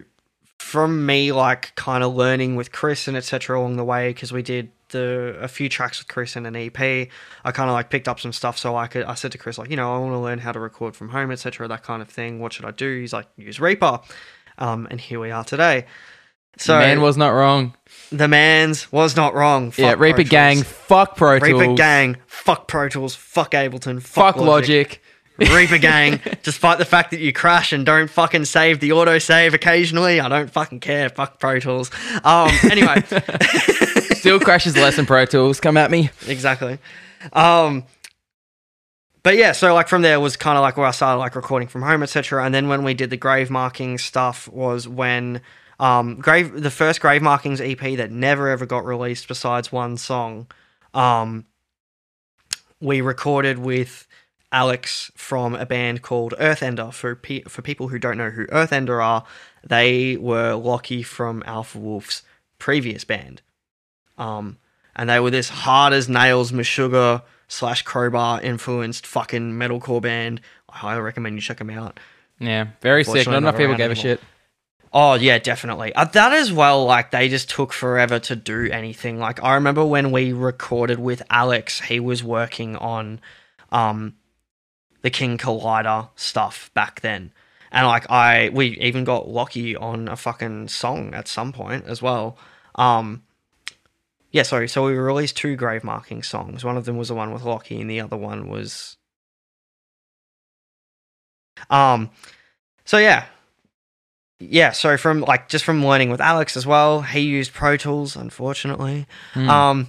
from 0.66 1.05
me 1.05 1.32
like 1.32 1.76
kind 1.76 2.03
of 2.03 2.16
learning 2.16 2.55
with 2.55 2.72
Chris 2.72 3.07
and 3.07 3.16
etc 3.16 3.59
along 3.59 3.76
the 3.78 3.84
way 3.84 4.09
because 4.09 4.34
we 4.34 4.41
did 4.41 4.72
the 4.89 5.38
a 5.39 5.47
few 5.47 5.70
tracks 5.70 5.99
with 5.99 6.07
Chris 6.07 6.36
and 6.36 6.47
an 6.47 6.55
EP 6.55 6.80
I 6.80 7.51
kind 7.51 7.70
of 7.70 7.76
like 7.76 7.91
picked 7.91 8.07
up 8.07 8.20
some 8.20 8.34
stuff 8.34 8.57
so 8.57 8.76
I 8.76 8.88
could 8.88 9.03
I 9.03 9.13
said 9.13 9.32
to 9.34 9.38
Chris 9.38 9.59
like 9.59 9.70
you 9.70 9.76
know 9.76 9.93
I 9.93 9.99
want 9.99 10.13
to 10.13 10.18
learn 10.18 10.39
how 10.39 10.51
to 10.51 10.59
record 10.59 10.95
from 10.95 11.09
home 11.09 11.30
etc 11.30 11.68
that 11.68 11.84
kind 11.84 12.01
of 12.01 12.09
thing. 12.09 12.39
What 12.39 12.51
should 12.51 12.66
I 12.66 12.72
do? 12.72 12.99
He's 12.99 13.13
like 13.13 13.28
use 13.38 13.59
Reaper. 13.59 13.99
Um 14.57 14.88
and 14.89 14.99
here 14.99 15.20
we 15.20 15.30
are 15.30 15.43
today. 15.43 15.86
So 16.57 16.74
the 16.74 16.80
Man 16.80 17.01
was 17.01 17.16
not 17.16 17.30
wrong. 17.30 17.76
the 18.11 18.28
man's 18.28 18.91
was 18.91 19.16
not 19.16 19.36
wrong. 19.36 19.72
Yeah, 19.78 19.93
Reaper 19.99 20.24
Pro 20.24 20.24
Gang, 20.24 20.63
fuck 20.63 21.16
Pro 21.16 21.38
Tools. 21.38 21.61
Reaper 21.61 21.76
Gang 21.76 22.18
fuck 22.26 22.68
Pro 22.68 22.89
Tools 22.89 23.13
fuck 23.13 23.51
Ableton 23.51 24.01
fuck 24.01 24.36
fuck, 24.36 24.43
Logic. 24.43 24.99
Reaper 25.38 25.77
Gang, 25.77 26.21
despite 26.43 26.77
the 26.77 26.86
fact 26.86 27.11
that 27.11 27.19
you 27.19 27.33
crash 27.33 27.73
and 27.73 27.86
don't 27.86 28.09
fucking 28.09 28.45
save 28.45 28.79
the 28.79 28.93
auto 28.93 29.19
save 29.19 29.53
occasionally, 29.53 30.19
I 30.19 30.29
don't 30.29 30.49
fucking 30.49 30.79
care. 30.79 31.09
Fuck 31.09 31.39
Pro 31.39 31.59
Tools. 31.59 31.91
Um, 32.23 32.51
anyway, 32.63 33.01
Still 34.13 34.39
crashes 34.39 34.75
less 34.75 34.95
than 34.95 35.05
Pro 35.05 35.25
Tools. 35.25 35.59
Come 35.59 35.77
at 35.77 35.91
me. 35.91 36.09
exactly. 36.25 36.79
Um, 37.31 37.83
but 39.21 39.36
yeah, 39.38 39.51
so 39.51 39.73
like 39.73 39.88
from 39.88 40.01
there 40.01 40.19
was 40.19 40.38
kind 40.38 40.57
of 40.57 40.61
like 40.61 40.77
where 40.77 40.88
I 40.88 40.91
started 40.91 41.19
like 41.19 41.36
recording 41.36 41.67
from 41.67 41.81
home, 41.81 42.01
etc. 42.01 42.43
And 42.45 42.53
then 42.53 42.67
when 42.67 42.83
we 42.83 42.93
did 42.93 43.09
the 43.09 43.17
grave 43.17 43.49
marking 43.49 43.97
stuff 43.97 44.47
was 44.47 44.88
when 44.88 45.41
um, 45.79 46.15
grave 46.15 46.61
the 46.61 46.71
first 46.71 47.01
grave 47.01 47.21
markings 47.21 47.59
EP 47.59 47.79
that 47.97 48.11
never 48.11 48.49
ever 48.49 48.65
got 48.65 48.86
released 48.86 49.27
besides 49.27 49.71
one 49.71 49.97
song. 49.97 50.47
Um, 50.93 51.45
we 52.79 53.01
recorded 53.01 53.59
with 53.59 54.07
Alex 54.52 55.12
from 55.16 55.56
a 55.56 55.66
band 55.66 56.02
called 56.02 56.34
Earthender. 56.39 56.93
For 56.93 57.16
pe- 57.16 57.43
for 57.43 57.62
people 57.62 57.89
who 57.89 58.00
don't 58.00 58.18
know 58.18 58.30
who 58.30 58.46
Earthender 58.48 59.04
are, 59.04 59.26
they 59.64 60.18
were 60.18 60.54
Lochie 60.54 61.06
from 61.06 61.43
Alpha 61.46 61.78
Wolf's 61.78 62.24
previous 62.60 63.04
band. 63.04 63.41
Um, 64.18 64.58
and 64.96 65.10
they 65.10 65.20
were 65.20 65.32
this 65.32 65.50
hard 65.50 65.93
as 65.93 66.08
nails 66.08 66.52
Meshuggah 66.52 67.24
slash 67.48 67.82
crowbar 67.82 68.41
influenced 68.41 69.06
fucking 69.06 69.54
metalcore 69.54 70.02
band. 70.02 70.41
I 70.70 70.78
highly 70.78 71.02
recommend 71.02 71.36
you 71.36 71.41
check 71.41 71.58
them 71.58 71.70
out. 71.70 72.00
Yeah, 72.39 72.68
very 72.82 73.04
sick. 73.04 73.28
Not 73.28 73.38
enough 73.38 73.58
people 73.58 73.76
gave 73.76 73.91
a 73.91 73.96
shit. 73.96 74.20
Oh 74.93 75.16
yeah, 75.16 75.39
definitely. 75.39 75.93
Uh, 75.93 76.06
that 76.06 76.32
as 76.32 76.54
well. 76.54 76.86
Like 76.86 77.12
they 77.12 77.28
just 77.28 77.50
took 77.50 77.74
forever 77.74 78.20
to 78.20 78.36
do 78.36 78.70
anything. 78.72 79.20
Like 79.20 79.43
I 79.43 79.56
remember 79.56 79.86
when 79.86 80.12
we 80.12 80.32
recorded 80.32 81.00
with 81.00 81.22
Alex, 81.30 81.82
he 81.82 82.00
was 82.00 82.24
working 82.24 82.78
on 82.78 83.20
um 83.72 84.16
the 85.06 85.12
King 85.12 85.38
Collider 85.38 86.10
stuff 86.16 86.72
back 86.74 87.01
then, 87.01 87.32
and 87.72 87.86
like 87.86 88.10
I 88.10 88.49
we 88.51 88.70
even 88.80 89.03
got 89.03 89.28
Lochie 89.28 89.80
on 89.80 90.08
a 90.08 90.16
fucking 90.16 90.68
song 90.70 91.14
at 91.14 91.28
some 91.28 91.53
point 91.53 91.86
as 91.86 92.01
well. 92.01 92.39
Um, 92.74 93.22
yeah, 94.32 94.41
sorry. 94.41 94.68
So 94.68 94.84
we 94.84 94.93
released 94.93 95.38
two 95.38 95.56
grave 95.56 95.84
marking 95.84 96.24
songs. 96.24 96.66
One 96.66 96.76
of 96.76 96.86
them 96.86 96.97
was 96.97 97.10
the 97.10 97.14
one 97.14 97.32
with 97.32 97.43
Lochie, 97.43 97.80
and 97.80 97.88
the 97.88 98.01
other 98.01 98.18
one 98.18 98.49
was 98.49 98.97
um. 101.70 102.10
So 102.84 102.97
yeah, 102.97 103.26
yeah, 104.39 104.72
so 104.72 104.97
from 104.97 105.22
like 105.22 105.49
just 105.49 105.66
from 105.66 105.86
learning 105.86 106.10
with 106.10 106.20
Alex 106.20 106.58
as 106.58 106.66
well, 106.66 107.03
he 107.03 107.20
used 107.20 107.53
Pro 107.53 107.78
Tools, 107.78 108.16
unfortunately. 108.16 109.06
Mm. 109.36 109.49
Um, 109.49 109.88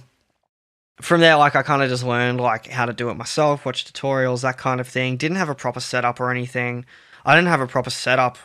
from 1.01 1.21
there, 1.21 1.35
like 1.35 1.55
I 1.55 1.61
kind 1.63 1.83
of 1.83 1.89
just 1.89 2.03
learned 2.03 2.41
like 2.41 2.67
how 2.67 2.85
to 2.85 2.93
do 2.93 3.09
it 3.09 3.15
myself, 3.15 3.65
watch 3.65 3.85
tutorials, 3.91 4.41
that 4.41 4.57
kind 4.57 4.79
of 4.81 4.87
thing. 4.87 5.17
Didn't 5.17 5.37
have 5.37 5.49
a 5.49 5.55
proper 5.55 5.79
setup 5.79 6.19
or 6.19 6.31
anything. 6.31 6.85
I 7.25 7.35
didn't 7.35 7.49
have 7.49 7.61
a 7.61 7.67
proper 7.67 7.89
setup 7.89 8.37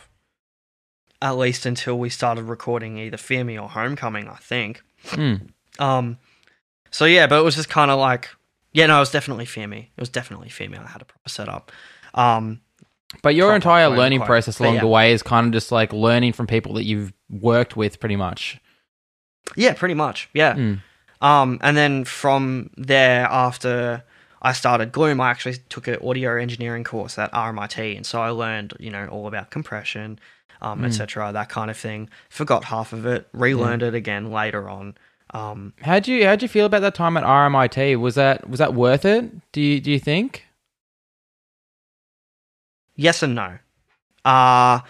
at 1.21 1.37
least 1.37 1.65
until 1.65 1.97
we 1.97 2.09
started 2.09 2.43
recording 2.43 2.97
either 2.97 3.17
Fear 3.17 3.45
Me 3.45 3.57
or 3.57 3.69
Homecoming, 3.69 4.27
I 4.27 4.35
think. 4.35 4.83
Mm. 5.05 5.49
Um, 5.79 6.17
so 6.91 7.05
yeah, 7.05 7.27
but 7.27 7.39
it 7.39 7.43
was 7.43 7.55
just 7.55 7.69
kind 7.69 7.89
of 7.89 7.97
like, 7.97 8.29
yeah, 8.73 8.87
no, 8.87 8.97
it 8.97 8.99
was 8.99 9.11
definitely 9.11 9.45
Fear 9.45 9.67
Me. 9.67 9.89
It 9.95 10.01
was 10.01 10.09
definitely 10.09 10.49
Fear 10.49 10.69
Me. 10.69 10.77
I 10.77 10.85
had 10.85 11.01
a 11.01 11.05
proper 11.05 11.29
setup. 11.29 11.71
Um, 12.13 12.59
But 13.21 13.35
your 13.35 13.55
entire 13.55 13.87
learning 13.89 14.21
process 14.21 14.59
along 14.59 14.75
yeah. 14.75 14.81
the 14.81 14.87
way 14.87 15.13
is 15.13 15.23
kind 15.23 15.47
of 15.47 15.53
just 15.53 15.71
like 15.71 15.93
learning 15.93 16.33
from 16.33 16.45
people 16.45 16.73
that 16.73 16.83
you've 16.83 17.13
worked 17.29 17.77
with, 17.77 17.99
pretty 17.99 18.17
much. 18.17 18.59
yeah, 19.55 19.73
pretty 19.73 19.93
much. 19.95 20.29
Yeah. 20.33 20.55
Mm. 20.55 20.81
Um, 21.23 21.57
and 21.61 21.75
then 21.77 22.03
from 22.03 22.69
there, 22.77 23.25
after 23.25 24.03
I 24.41 24.51
started 24.53 24.91
Gloom, 24.91 25.21
I 25.21 25.31
actually 25.31 25.55
took 25.69 25.87
an 25.87 25.97
audio 26.05 26.35
engineering 26.37 26.83
course 26.83 27.17
at 27.17 27.31
RMIT, 27.31 27.95
and 27.95 28.05
so 28.05 28.21
I 28.21 28.29
learned, 28.29 28.73
you 28.79 28.91
know, 28.91 29.07
all 29.07 29.25
about 29.27 29.49
compression, 29.49 30.19
um, 30.61 30.81
Mm. 30.81 30.85
etc., 30.87 31.31
that 31.31 31.47
kind 31.49 31.71
of 31.71 31.77
thing. 31.77 32.09
Forgot 32.29 32.65
half 32.65 32.91
of 32.93 33.05
it, 33.05 33.27
relearned 33.33 33.81
it 33.83 33.95
again 33.95 34.31
later 34.31 34.69
on. 34.69 34.95
Um, 35.33 35.73
How'd 35.81 36.07
you 36.07 36.25
how'd 36.27 36.41
you 36.43 36.47
feel 36.47 36.67
about 36.67 36.81
that 36.81 36.93
time 36.93 37.17
at 37.17 37.23
RMIT? 37.23 37.99
Was 37.99 38.15
that 38.15 38.47
was 38.49 38.59
that 38.59 38.73
worth 38.75 39.05
it? 39.05 39.31
Do 39.53 39.61
you 39.61 39.79
do 39.81 39.89
you 39.91 39.99
think? 39.99 40.45
yes 42.95 43.23
and 43.23 43.33
no. 43.35 43.57
Uh 44.25 44.81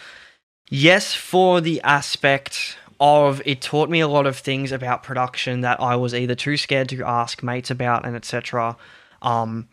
yes 0.70 1.14
for 1.14 1.62
the 1.62 1.80
aspect 1.84 2.78
of 3.04 3.41
it 3.45 3.62
taught 3.62 3.89
me 3.89 3.99
a 3.99 4.08
lot 4.08 4.26
of 4.26 4.38
things 4.38 4.72
about 4.72 5.04
production 5.04 5.60
that 5.60 5.82
I 5.82 5.97
was 5.97 6.16
either 6.16 6.36
too 6.36 6.56
scared 6.56 6.88
to 6.89 7.04
ask 7.04 7.43
mates 7.43 7.70
about 7.70 8.06
and 8.06 8.16
etc. 8.16 8.78
Um 9.22 9.68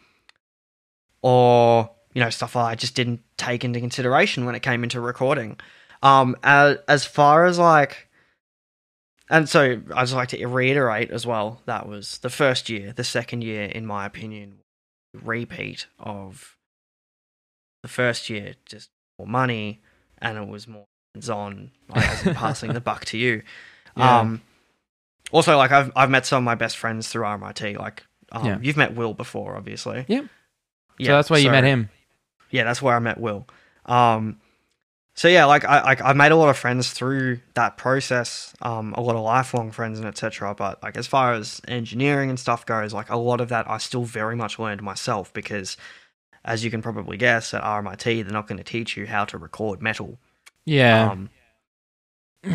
or 1.23 1.89
you 2.13 2.21
know 2.21 2.31
stuff 2.31 2.57
I 2.57 2.75
just 2.75 2.97
didn't 2.97 3.21
take 3.37 3.65
into 3.65 3.79
consideration 3.79 4.47
when 4.47 4.57
it 4.57 4.65
came 4.65 4.83
into 4.83 5.01
recording. 5.01 5.61
Um 6.03 6.37
as, 6.43 6.79
as 6.89 7.05
far 7.05 7.47
as 7.47 7.57
like 7.57 8.09
and 9.29 9.49
so 9.49 9.81
I'd 9.95 10.03
just 10.03 10.15
like 10.15 10.31
to 10.31 10.47
reiterate 10.49 11.13
as 11.13 11.25
well 11.25 11.63
that 11.67 11.89
was 11.89 12.19
the 12.19 12.31
first 12.31 12.69
year, 12.69 12.93
the 12.93 13.05
second 13.05 13.45
year 13.45 13.63
in 13.63 13.87
my 13.87 14.07
opinion 14.07 14.59
repeat 15.15 15.87
of 16.01 16.57
the 17.85 17.89
first 17.89 18.29
year 18.29 18.55
just 18.67 18.91
more 19.21 19.29
money 19.29 19.83
and 20.19 20.37
it 20.37 20.49
was 20.49 20.67
more 20.67 20.87
hands-on 21.15 21.71
like, 21.89 22.09
as 22.09 22.27
in 22.27 22.35
passing 22.47 22.73
the 22.73 22.81
buck 22.81 23.05
to 23.07 23.19
you 23.19 23.43
Yeah. 23.97 24.21
um 24.21 24.43
also 25.33 25.57
like 25.57 25.73
i've 25.73 25.91
i've 25.97 26.11
met 26.11 26.27
some 26.27 26.39
of 26.39 26.45
my 26.45 26.55
best 26.55 26.77
friends 26.77 27.09
through 27.09 27.25
rmit 27.25 27.79
like 27.79 28.05
um, 28.33 28.47
Yeah. 28.47 28.59
you've 28.63 28.77
met 28.77 28.95
will 28.95 29.15
before 29.15 29.57
obviously 29.57 30.05
Yep. 30.09 30.25
so 31.03 31.07
that's 31.13 31.31
where 31.31 31.41
you 31.41 31.51
met 31.51 31.65
him. 31.65 31.91
yeah 32.51 32.65
that's 32.65 32.81
where 32.81 32.95
i 32.95 32.99
met 33.01 33.19
will 33.19 33.47
um 33.87 34.39
so 35.15 35.27
yeah 35.27 35.47
like 35.47 35.65
i 35.65 35.83
like 35.83 36.01
i 36.03 36.13
made 36.13 36.31
a 36.31 36.37
lot 36.37 36.49
of 36.49 36.57
friends 36.57 36.93
through 36.93 37.41
that 37.55 37.77
process 37.77 38.55
um 38.63 38.93
a 38.97 39.01
lot 39.01 39.17
of 39.17 39.23
lifelong 39.23 39.73
friends 39.73 39.99
and 39.99 40.07
etc 40.07 40.55
but 40.55 40.81
like 40.83 40.97
as 40.97 41.09
far 41.09 41.33
as 41.35 41.61
engineering 41.67 42.31
and 42.31 42.39
stuff 42.39 42.65
goes 42.67 42.93
like 42.95 43.11
a 43.11 43.17
lot 43.17 43.41
of 43.41 43.49
that 43.49 43.69
i 43.69 43.79
still 43.79 44.05
very 44.05 44.37
much 44.37 44.59
learned 44.61 44.81
myself 44.83 45.33
because 45.33 45.77
as 46.45 46.65
you 46.65 46.71
can 46.71 46.81
probably 46.81 47.17
guess 47.17 47.53
at 47.53 47.63
rmit 47.65 47.99
they're 48.25 48.33
not 48.33 48.47
going 48.47 48.59
to 48.59 48.65
teach 48.65 48.97
you 48.97 49.07
how 49.09 49.25
to 49.25 49.37
record 49.37 49.83
metal 49.83 50.19
Yeah. 50.67 51.11
um 51.11 51.31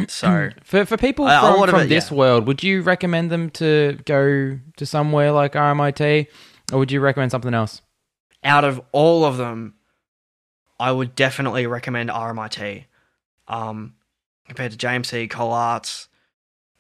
so 0.08 0.50
for 0.64 0.86
for 0.86 0.98
people 0.98 1.28
a 1.28 1.40
from, 1.40 1.70
from 1.70 1.82
it, 1.82 1.88
this 1.88 2.10
yeah. 2.10 2.18
world, 2.18 2.48
would 2.48 2.64
you 2.64 2.82
recommend 2.82 3.30
them 3.32 3.50
to 3.52 4.00
go 4.06 4.60
to 4.78 4.86
somewhere 4.86 5.32
like 5.32 5.54
RMIT, 5.54 6.28
or 6.72 6.80
would 6.80 6.92
you 6.92 7.00
recommend 7.00 7.32
something 7.32 7.54
else? 7.54 7.82
out 8.46 8.64
of 8.64 8.80
all 8.92 9.26
of 9.26 9.38
them, 9.38 9.74
I 10.80 10.92
would 10.92 11.16
definitely 11.16 11.68
recommend 11.68 12.10
RMIT. 12.10 12.86
Um, 13.48 13.96
compared 14.48 14.72
to 14.72 14.78
JMC, 14.78 15.30
Collarts, 15.30 16.08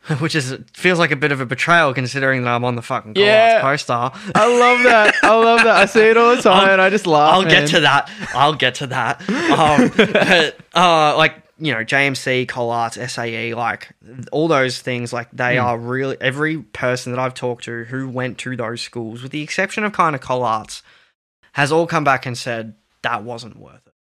which 0.20 0.36
is 0.36 0.58
feels 0.74 1.00
like 1.00 1.12
a 1.12 1.16
bit 1.16 1.32
of 1.32 1.42
a 1.42 1.46
betrayal 1.46 1.94
considering 1.94 2.44
that 2.44 2.50
I'm 2.54 2.64
on 2.66 2.76
the 2.76 2.82
fucking 2.82 3.14
Cole 3.16 3.24
Yeah. 3.24 3.62
Arts 3.64 3.84
poster. 3.84 4.20
I 4.36 4.60
love 4.60 4.84
that. 4.84 5.16
I 5.24 5.36
love 5.44 5.60
that. 5.64 5.76
I 5.76 5.86
see 5.86 6.02
it 6.02 6.18
all 6.18 6.36
the 6.36 6.42
time, 6.42 6.66
I'll- 6.66 6.72
and 6.74 6.82
I 6.82 6.90
just 6.90 7.08
laugh. 7.08 7.34
I'll 7.34 7.42
man. 7.42 7.50
get 7.52 7.68
to 7.70 7.80
that. 7.82 8.12
I'll 8.34 8.54
get 8.54 8.76
to 8.76 8.88
that. 8.88 9.22
Um, 9.30 9.92
but 9.96 10.58
uh, 10.76 11.16
like 11.18 11.42
you 11.58 11.74
know, 11.74 11.86
JMC, 11.86 12.48
Collarts, 12.48 12.98
SAE, 13.10 13.54
like 13.54 13.88
all 14.34 14.50
those 14.50 14.80
things, 14.82 15.14
like 15.14 15.30
they 15.32 15.56
Hmm. 15.58 15.66
are 15.66 15.78
really 15.78 16.18
every 16.20 16.58
person 16.58 17.14
that 17.14 17.20
I've 17.20 17.34
talked 17.34 17.64
to 17.64 17.86
who 17.86 18.10
went 18.10 18.38
to 18.40 18.56
those 18.58 18.82
schools, 18.82 19.24
with 19.24 19.32
the 19.32 19.42
exception 19.42 19.86
of 19.86 19.94
kind 19.94 20.16
of 20.16 20.22
Collarts, 20.22 20.82
has 21.54 21.72
all 21.72 21.88
come 21.88 22.04
back 22.04 22.26
and 22.26 22.38
said 22.38 22.76
that 23.04 23.24
wasn't 23.24 23.58
worth 23.58 23.88
it. 23.88 23.94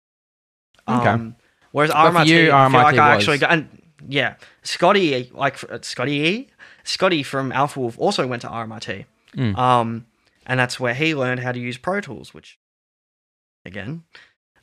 Okay. 0.90 1.08
Um, 1.10 1.36
whereas 1.72 1.90
But 1.92 2.12
RMIT, 2.14 2.26
you, 2.26 2.50
I 2.52 2.68
feel 2.70 2.80
like 2.80 2.94
RMIT 2.94 2.98
I 2.98 3.14
actually 3.14 3.38
got, 3.38 3.52
and 3.52 3.82
yeah, 4.08 4.34
Scotty, 4.62 5.30
like 5.32 5.58
Scotty 5.84 6.12
E, 6.12 6.48
Scotty 6.84 7.22
from 7.22 7.52
Alpha 7.52 7.80
Wolf 7.80 7.98
also 7.98 8.26
went 8.26 8.42
to 8.42 8.48
RMIT. 8.48 9.04
Mm. 9.36 9.56
Um, 9.56 10.06
and 10.46 10.58
that's 10.58 10.78
where 10.78 10.94
he 10.94 11.14
learned 11.14 11.40
how 11.40 11.52
to 11.52 11.58
use 11.58 11.76
Pro 11.76 12.00
Tools, 12.00 12.34
which, 12.34 12.58
again, 13.64 14.04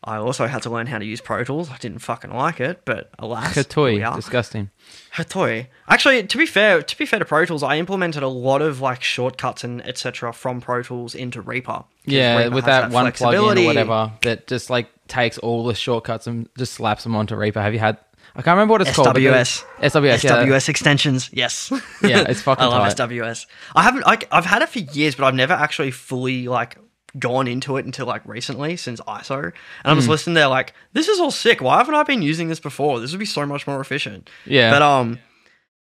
I 0.03 0.15
also 0.15 0.47
had 0.47 0.61
to 0.63 0.69
learn 0.69 0.87
how 0.87 0.97
to 0.97 1.05
use 1.05 1.19
Pro 1.19 1.43
Tools. 1.43 1.69
I 1.69 1.77
didn't 1.77 1.99
fucking 1.99 2.31
like 2.31 2.61
it, 2.61 2.81
but 2.85 3.11
alas, 3.19 3.65
Toy, 3.67 3.99
disgusting. 4.15 4.69
Hatoi. 5.15 5.67
Actually, 5.89 6.23
to 6.23 6.37
be 6.37 6.45
fair, 6.45 6.81
to 6.81 6.97
be 6.97 7.05
fair 7.05 7.19
to 7.19 7.25
Pro 7.25 7.45
Tools, 7.45 7.63
I 7.63 7.77
implemented 7.77 8.23
a 8.23 8.27
lot 8.27 8.61
of 8.61 8.79
like 8.79 9.03
shortcuts 9.03 9.63
and 9.65 9.85
etc. 9.85 10.31
from 10.31 10.61
Pro 10.61 10.83
Tools 10.83 11.15
into 11.15 11.41
Reaper. 11.41 11.83
Yeah, 12.05 12.37
Reaper 12.37 12.55
with 12.55 12.65
has 12.65 12.83
that, 12.83 12.91
one 12.91 13.11
plugin 13.11 13.61
or 13.61 13.65
whatever 13.65 14.13
that 14.21 14.47
just 14.47 14.69
like 14.69 14.87
takes 15.07 15.37
all 15.37 15.65
the 15.65 15.75
shortcuts 15.75 16.27
and 16.27 16.47
just 16.57 16.73
slaps 16.73 17.03
them 17.03 17.15
onto 17.15 17.35
Reaper. 17.35 17.61
Have 17.61 17.73
you 17.73 17.79
had? 17.79 17.97
I 18.35 18.41
can't 18.41 18.55
remember 18.55 18.73
what 18.73 18.81
it's 18.81 18.95
called. 18.95 19.13
but 19.13 19.21
SWS. 19.21 19.65
SWS. 19.81 20.23
Yeah. 20.23 20.43
SWS 20.45 20.69
extensions, 20.69 21.29
yes. 21.33 21.71
Yeah, 22.01 22.25
it's 22.27 22.41
fucking 22.41 22.63
I 22.63 22.67
love 22.67 22.95
tight. 22.95 23.09
SWS. 23.09 23.45
I 23.75 23.83
haven't. 23.83 24.05
Like, 24.05 24.27
I've 24.31 24.45
had 24.45 24.61
it 24.61 24.69
for 24.69 24.79
years, 24.79 25.15
but 25.15 25.25
I've 25.25 25.35
never 25.35 25.53
actually 25.53 25.91
fully 25.91 26.47
like 26.47 26.77
gone 27.17 27.47
into 27.47 27.77
it 27.77 27.85
until 27.85 28.05
like 28.05 28.25
recently 28.27 28.77
since 28.77 28.99
ISO. 29.01 29.43
And 29.45 29.53
I'm 29.83 29.97
just 29.97 30.07
listening 30.07 30.35
there, 30.35 30.47
like, 30.47 30.73
this 30.93 31.07
is 31.07 31.19
all 31.19 31.31
sick. 31.31 31.61
Why 31.61 31.77
haven't 31.77 31.95
I 31.95 32.03
been 32.03 32.21
using 32.21 32.47
this 32.49 32.59
before? 32.59 32.99
This 32.99 33.11
would 33.11 33.19
be 33.19 33.25
so 33.25 33.45
much 33.45 33.65
more 33.65 33.81
efficient. 33.81 34.29
Yeah. 34.45 34.71
But 34.71 34.81
um, 34.81 35.19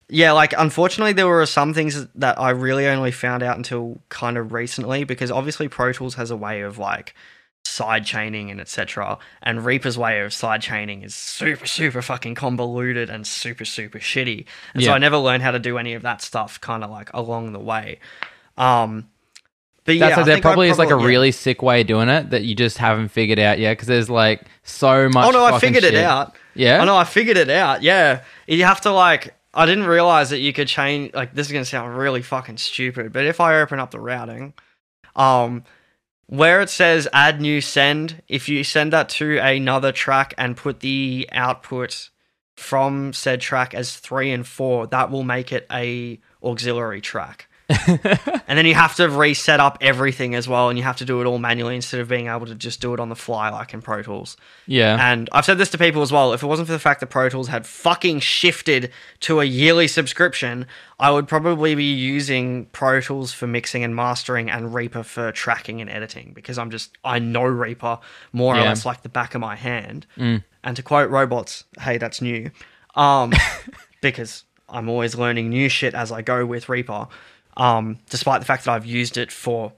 yeah, 0.10 0.34
like 0.34 0.54
unfortunately, 0.58 1.14
there 1.14 1.28
were 1.28 1.46
some 1.46 1.74
things 1.74 2.06
that 2.16 2.40
I 2.40 2.52
really 2.52 2.86
only 2.88 3.12
found 3.12 3.44
out 3.44 3.58
until 3.58 4.00
kind 4.10 4.38
of 4.38 4.54
recently 4.54 5.04
because 5.04 5.32
obviously 5.32 5.68
Pro 5.68 5.92
Tools 5.94 6.16
has 6.16 6.32
a 6.32 6.36
way 6.38 6.62
of 6.62 6.78
like 6.78 7.16
side 7.66 8.06
chaining 8.06 8.52
and 8.52 8.62
etc. 8.62 9.18
And 9.42 9.66
Reaper's 9.66 9.98
way 9.98 10.22
of 10.22 10.34
side 10.34 10.62
chaining 10.62 11.02
is 11.02 11.16
super 11.16 11.66
super 11.66 12.02
fucking 12.02 12.36
convoluted 12.36 13.10
and 13.10 13.26
super 13.26 13.66
super 13.66 14.00
shitty. 14.00 14.46
And 14.74 14.84
so 14.84 14.94
I 14.94 14.98
never 14.98 15.18
learned 15.18 15.44
how 15.44 15.52
to 15.52 15.60
do 15.60 15.78
any 15.78 15.94
of 15.94 16.04
that 16.04 16.22
stuff 16.22 16.62
kind 16.62 16.84
of 16.84 16.90
like 16.90 17.10
along 17.14 17.54
the 17.54 17.60
way. 17.60 18.00
Um, 18.58 19.10
but 19.86 19.96
yeah, 19.96 20.08
That's 20.08 20.20
I 20.20 20.24
there 20.24 20.36
think 20.36 20.46
I 20.46 20.50
probably 20.50 20.70
is 20.70 20.80
like 20.80 20.90
a 20.90 20.98
yeah. 20.98 21.06
really 21.06 21.32
sick 21.32 21.62
way 21.62 21.82
of 21.82 21.88
doing 21.88 22.10
it 22.10 22.32
that 22.32 22.44
you 22.44 22.56
just 22.56 22.80
haven't 22.80 23.10
figured 23.10 23.38
out 23.40 23.60
yet 23.60 23.74
because 23.74 23.88
there's 23.88 24.10
like 24.10 24.42
so 24.64 25.10
much. 25.10 25.28
Oh 25.28 25.32
no, 25.32 25.46
I 25.46 25.60
figured 25.60 25.84
it 25.84 25.96
out. 25.96 26.36
Yeah. 26.56 26.82
I 26.82 26.86
know, 26.86 26.98
I 26.98 27.04
figured 27.04 27.38
it 27.38 27.50
out. 27.50 27.84
Yeah, 27.84 28.24
you 28.48 28.64
have 28.64 28.82
to 28.82 28.92
like. 28.92 29.36
I 29.54 29.66
didn't 29.66 29.86
realize 29.86 30.32
that 30.32 30.40
you 30.40 30.52
could 30.52 30.68
change. 30.68 31.14
Like, 31.14 31.34
this 31.34 31.48
is 31.48 31.54
gonna 31.54 31.66
sound 31.66 31.98
really 31.98 32.22
fucking 32.22 32.58
stupid, 32.58 33.14
but 33.14 33.26
if 33.26 33.40
I 33.40 33.62
open 33.62 33.80
up 33.80 33.92
the 33.92 34.00
routing, 34.00 34.54
um, 35.16 35.64
where 36.28 36.62
it 36.62 36.70
says 36.70 37.08
add 37.14 37.40
new 37.40 37.62
send, 37.62 38.22
if 38.28 38.50
you 38.50 38.64
send 38.64 38.94
that 38.94 39.10
to 39.10 39.38
another 39.38 39.92
track 39.92 40.34
and 40.38 40.58
put 40.58 40.80
the 40.80 41.28
output 41.32 42.10
from 42.56 43.14
said 43.14 43.42
track 43.42 43.74
as 43.74 43.98
three 43.98 44.32
and 44.32 44.48
four, 44.48 44.88
that 44.88 45.12
will 45.12 45.24
make 45.24 45.52
it 45.52 45.66
a 45.72 46.20
auxiliary 46.44 47.02
track. 47.02 47.48
and 47.88 48.58
then 48.58 48.66
you 48.66 48.76
have 48.76 48.96
to 48.96 49.10
reset 49.10 49.60
up 49.60 49.80
everything 49.82 50.36
as 50.36 50.48
well, 50.48 50.70
and 50.70 50.78
you 50.78 50.84
have 50.84 50.98
to 50.98 51.06
do 51.06 51.20
it 51.22 51.26
all 51.26 51.40
manually 51.40 51.76
instead 51.76 52.00
of 52.00 52.08
being 52.08 52.28
able 52.28 52.46
to 52.46 52.54
just 52.54 52.80
do 52.80 52.94
it 52.94 53.00
on 53.00 53.10
the 53.10 53.16
fly 53.16 53.50
like 53.50 53.74
in 53.74 53.82
Pro 53.82 54.04
Tools. 54.04 54.38
Yeah. 54.68 54.98
And 55.00 55.30
I've 55.32 55.46
said 55.46 55.58
this 55.58 55.70
to 55.72 55.78
people 55.78 56.04
as 56.04 56.12
well. 56.12 56.34
If 56.34 56.44
it 56.44 56.46
wasn't 56.46 56.68
for 56.68 56.74
the 56.74 56.80
fact 56.80 57.00
that 57.00 57.08
Pro 57.08 57.28
Tools 57.28 57.48
had 57.48 57.66
fucking 57.66 58.20
shifted 58.20 58.92
to 59.22 59.40
a 59.40 59.46
yearly 59.46 59.88
subscription, 59.88 60.68
I 61.00 61.10
would 61.10 61.28
probably 61.28 61.74
be 61.74 61.92
using 61.92 62.66
Pro 62.68 63.02
Tools 63.02 63.34
for 63.34 63.48
mixing 63.48 63.84
and 63.84 63.96
mastering 63.96 64.50
and 64.50 64.74
Reaper 64.74 65.02
for 65.02 65.32
tracking 65.32 65.82
and 65.82 65.90
editing 65.90 66.34
because 66.36 66.60
I'm 66.60 66.70
just, 66.70 66.96
I 67.04 67.18
know 67.18 67.44
Reaper 67.44 67.98
more 68.32 68.56
or 68.56 68.62
less 68.62 68.86
like 68.86 69.02
the 69.02 69.10
back 69.10 69.34
of 69.34 69.42
my 69.42 69.56
hand. 69.56 70.06
Mm. 70.18 70.44
And 70.64 70.76
to 70.76 70.84
quote 70.84 71.10
robots, 71.10 71.64
hey, 71.80 71.98
that's 71.98 72.22
new. 72.22 72.52
Um, 72.96 73.34
because 74.02 74.44
I'm 74.70 74.90
always 74.90 75.16
learning 75.16 75.50
new 75.50 75.70
shit 75.70 75.94
as 75.94 76.12
I 76.12 76.22
go 76.22 76.46
with 76.46 76.70
Reaper. 76.70 77.08
Um, 77.58 78.00
despite 78.10 78.42
the 78.42 78.46
fact 78.46 78.66
that 78.66 78.72
I've 78.72 78.86
used 78.86 79.18
it 79.18 79.32
for 79.32 79.74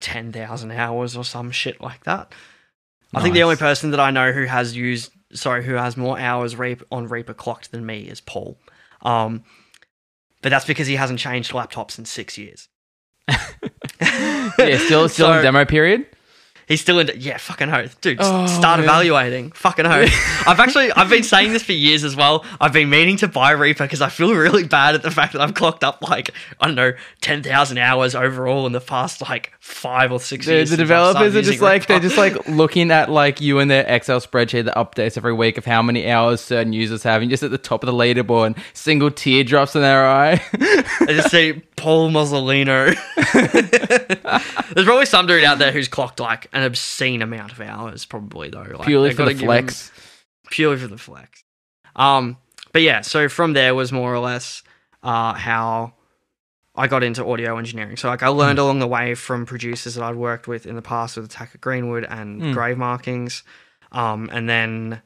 10,000 0.00 0.70
hours 0.70 1.16
or 1.16 1.24
some 1.24 1.50
shit 1.50 1.80
like 1.80 2.04
that. 2.04 2.32
I 3.14 3.22
think 3.22 3.34
the 3.34 3.42
only 3.42 3.56
person 3.56 3.90
that 3.92 4.00
I 4.00 4.10
know 4.10 4.32
who 4.32 4.44
has 4.44 4.76
used, 4.76 5.12
sorry, 5.32 5.64
who 5.64 5.74
has 5.74 5.96
more 5.96 6.18
hours 6.18 6.56
Reap, 6.56 6.82
on 6.92 7.08
Reaper 7.08 7.32
clocked 7.32 7.70
than 7.70 7.86
me 7.86 8.02
is 8.02 8.20
Paul. 8.20 8.58
Um, 9.00 9.44
but 10.42 10.50
that's 10.50 10.66
because 10.66 10.86
he 10.86 10.96
hasn't 10.96 11.18
changed 11.18 11.52
laptops 11.52 11.98
in 11.98 12.04
six 12.04 12.36
years. 12.36 12.68
yeah, 14.00 14.78
still 14.78 15.08
still 15.08 15.32
in 15.32 15.42
demo 15.42 15.64
period. 15.64 16.06
He's 16.68 16.80
still 16.82 16.98
in. 16.98 17.10
Yeah, 17.16 17.38
fucking 17.38 17.70
oath, 17.72 17.98
dude. 18.02 18.18
Oh, 18.20 18.46
start 18.46 18.78
man. 18.80 18.84
evaluating. 18.88 19.52
Fucking 19.52 19.86
oath. 19.86 20.12
I've 20.46 20.60
actually 20.60 20.92
I've 20.92 21.08
been 21.08 21.22
saying 21.22 21.52
this 21.54 21.62
for 21.62 21.72
years 21.72 22.04
as 22.04 22.14
well. 22.14 22.44
I've 22.60 22.72
been 22.74 22.90
meaning 22.90 23.16
to 23.18 23.28
buy 23.28 23.52
Reaper 23.52 23.84
because 23.84 24.02
I 24.02 24.10
feel 24.10 24.34
really 24.34 24.64
bad 24.64 24.94
at 24.94 25.02
the 25.02 25.10
fact 25.10 25.32
that 25.32 25.40
I've 25.40 25.54
clocked 25.54 25.82
up 25.82 26.02
like 26.08 26.30
I 26.60 26.66
don't 26.66 26.74
know 26.76 26.92
ten 27.22 27.42
thousand 27.42 27.78
hours 27.78 28.14
overall 28.14 28.66
in 28.66 28.72
the 28.72 28.80
past 28.80 29.22
like 29.22 29.52
five 29.60 30.12
or 30.12 30.20
six 30.20 30.46
The, 30.46 30.52
years. 30.52 30.70
the 30.70 30.76
developers 30.76 31.34
are 31.34 31.42
just 31.42 31.60
like 31.62 31.86
they're 31.86 32.00
just 32.00 32.18
like 32.18 32.46
looking 32.48 32.90
at 32.90 33.10
like 33.10 33.40
you 33.40 33.58
and 33.60 33.70
their 33.70 33.84
Excel 33.86 34.20
spreadsheet 34.20 34.66
that 34.66 34.76
updates 34.76 35.16
every 35.16 35.32
week 35.32 35.56
of 35.56 35.64
how 35.64 35.80
many 35.82 36.10
hours 36.10 36.40
certain 36.42 36.72
users 36.74 37.02
have, 37.02 37.22
and 37.22 37.30
just 37.30 37.42
at 37.42 37.50
the 37.50 37.56
top 37.58 37.82
of 37.82 37.86
the 37.86 37.92
leaderboard, 37.92 38.58
single 38.74 39.10
teardrops 39.10 39.74
in 39.74 39.80
their 39.82 40.06
eye. 40.06 40.32
I 40.52 41.06
just 41.08 41.30
see 41.30 41.62
Paul 41.76 42.10
Mozzolino. 42.10 42.94
There's 44.74 44.86
probably 44.86 45.06
some 45.06 45.26
dude 45.26 45.44
out 45.44 45.58
there 45.58 45.72
who's 45.72 45.88
clocked 45.88 46.20
like 46.20 46.48
an 46.58 46.64
obscene 46.64 47.22
amount 47.22 47.52
of 47.52 47.60
hours, 47.60 48.04
probably 48.04 48.48
though. 48.50 48.62
Like, 48.62 48.86
Purely 48.86 49.12
for 49.12 49.24
the 49.24 49.34
flex. 49.34 49.90
purely 50.50 50.76
for 50.76 50.86
the 50.88 50.98
flex. 50.98 51.42
Um, 51.96 52.36
but 52.72 52.82
yeah, 52.82 53.00
so 53.00 53.28
from 53.28 53.52
there 53.54 53.74
was 53.74 53.92
more 53.92 54.12
or 54.14 54.18
less 54.18 54.62
uh, 55.02 55.32
how 55.34 55.94
I 56.74 56.86
got 56.86 57.02
into 57.02 57.24
audio 57.26 57.56
engineering. 57.58 57.96
So 57.96 58.08
like 58.08 58.22
I 58.22 58.28
learned 58.28 58.58
along 58.58 58.78
the 58.78 58.86
way 58.86 59.14
from 59.14 59.46
producers 59.46 59.94
that 59.96 60.04
I'd 60.04 60.14
worked 60.16 60.46
with 60.46 60.66
in 60.66 60.76
the 60.76 60.82
past 60.82 61.16
with 61.16 61.24
Attack 61.26 61.50
at 61.54 61.60
Greenwood 61.60 62.04
and 62.08 62.40
Mm. 62.40 62.52
Grave 62.54 62.78
Markings, 62.78 63.42
um, 63.92 64.28
and 64.32 64.48
then 64.48 65.02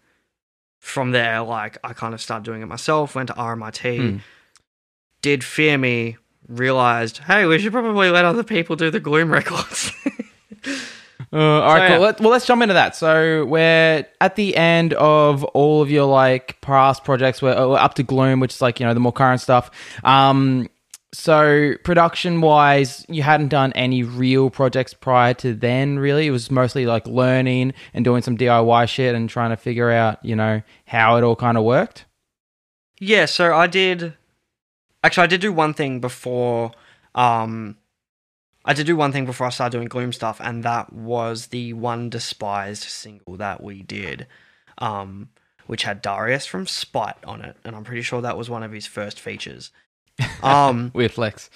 from 0.81 1.13
there, 1.13 1.41
like 1.43 1.79
I 1.85 1.93
kind 1.93 2.13
of 2.15 2.21
started 2.21 2.45
doing 2.45 2.63
it 2.63 2.67
myself. 2.67 3.15
Went 3.15 3.29
to 3.29 3.35
RMIT, 3.35 3.97
Hmm. 4.11 4.17
did 5.23 5.45
Fear 5.45 5.79
Me, 5.79 6.17
realized, 6.49 7.19
hey, 7.19 7.47
we 7.47 7.59
should 7.59 7.73
probably 7.73 8.11
let 8.11 8.25
other 8.25 8.43
people 8.43 8.75
do 8.77 8.91
the 8.91 9.01
Gloom 9.01 9.31
records. 9.31 9.93
Uh, 11.33 11.37
all 11.37 11.75
right, 11.75 11.81
So, 11.81 11.87
cool. 11.89 11.97
yeah. 11.97 11.99
Let, 12.07 12.21
well, 12.21 12.31
let's 12.31 12.47
jump 12.47 12.63
into 12.63 12.75
that. 12.75 12.97
So 12.97 13.45
we're 13.45 14.07
at 14.21 14.37
the 14.37 14.57
end 14.57 14.95
of 14.95 15.45
all 15.45 15.83
of 15.83 15.91
your 15.91 16.07
like 16.07 16.61
past 16.61 17.05
projects. 17.05 17.43
We're, 17.43 17.53
uh, 17.57 17.69
we're 17.69 17.79
up 17.79 17.95
to 17.95 18.03
Gloom, 18.03 18.41
which 18.41 18.55
is 18.55 18.63
like 18.63 18.81
you 18.81 18.87
know 18.87 18.95
the 18.95 19.01
more 19.01 19.13
current 19.13 19.41
stuff. 19.41 19.71
Um, 20.05 20.69
so 21.15 21.75
production 21.85 22.41
wise, 22.41 23.05
you 23.09 23.23
hadn't 23.23 23.49
done 23.49 23.73
any 23.75 24.03
real 24.03 24.49
projects 24.49 24.95
prior 24.95 25.35
to 25.35 25.53
then. 25.53 25.99
Really, 25.99 26.27
it 26.27 26.31
was 26.31 26.51
mostly 26.51 26.87
like 26.87 27.07
learning 27.07 27.75
and 27.93 28.03
doing 28.05 28.23
some 28.23 28.39
DIY 28.39 28.89
shit 28.89 29.15
and 29.15 29.29
trying 29.29 29.51
to 29.51 29.57
figure 29.59 29.91
out 29.91 30.25
you 30.25 30.35
know 30.35 30.63
how 30.87 31.17
it 31.17 31.23
all 31.25 31.37
kind 31.37 31.59
of 31.59 31.65
worked. 31.65 32.07
Yeah, 32.99 33.27
so 33.27 33.55
I 33.55 33.67
did. 33.67 34.15
Actually, 35.05 35.25
I 35.25 35.27
did 35.27 35.41
do 35.41 35.53
one 35.53 35.75
thing 35.75 36.01
before. 36.01 36.73
Um, 37.15 37.77
I 38.65 38.73
did 38.75 38.87
do 38.87 38.97
one 38.97 39.13
thing 39.13 39.27
before 39.27 39.47
I 39.47 39.51
started 39.51 39.77
doing 39.77 39.89
Gloom 39.89 40.13
stuff, 40.13 40.41
and 40.41 40.63
that 40.63 40.93
was 40.93 41.49
the 41.49 41.73
one 41.73 42.09
despised 42.11 42.85
single 42.85 43.37
that 43.37 43.63
we 43.63 43.83
did, 43.83 44.27
um, 44.79 45.31
which 45.67 45.83
had 45.83 46.01
Darius 46.03 46.47
from 46.47 46.67
Spite 46.67 47.17
on 47.25 47.43
it, 47.43 47.57
and 47.65 47.75
I'm 47.75 47.85
pretty 47.85 48.03
sure 48.03 48.21
that 48.23 48.37
was 48.39 48.49
one 48.49 48.63
of 48.63 48.71
his 48.73 48.87
first 48.87 49.19
features. 49.21 49.71
Um, 50.43 50.91
Weird 50.95 51.13
flex. 51.13 51.51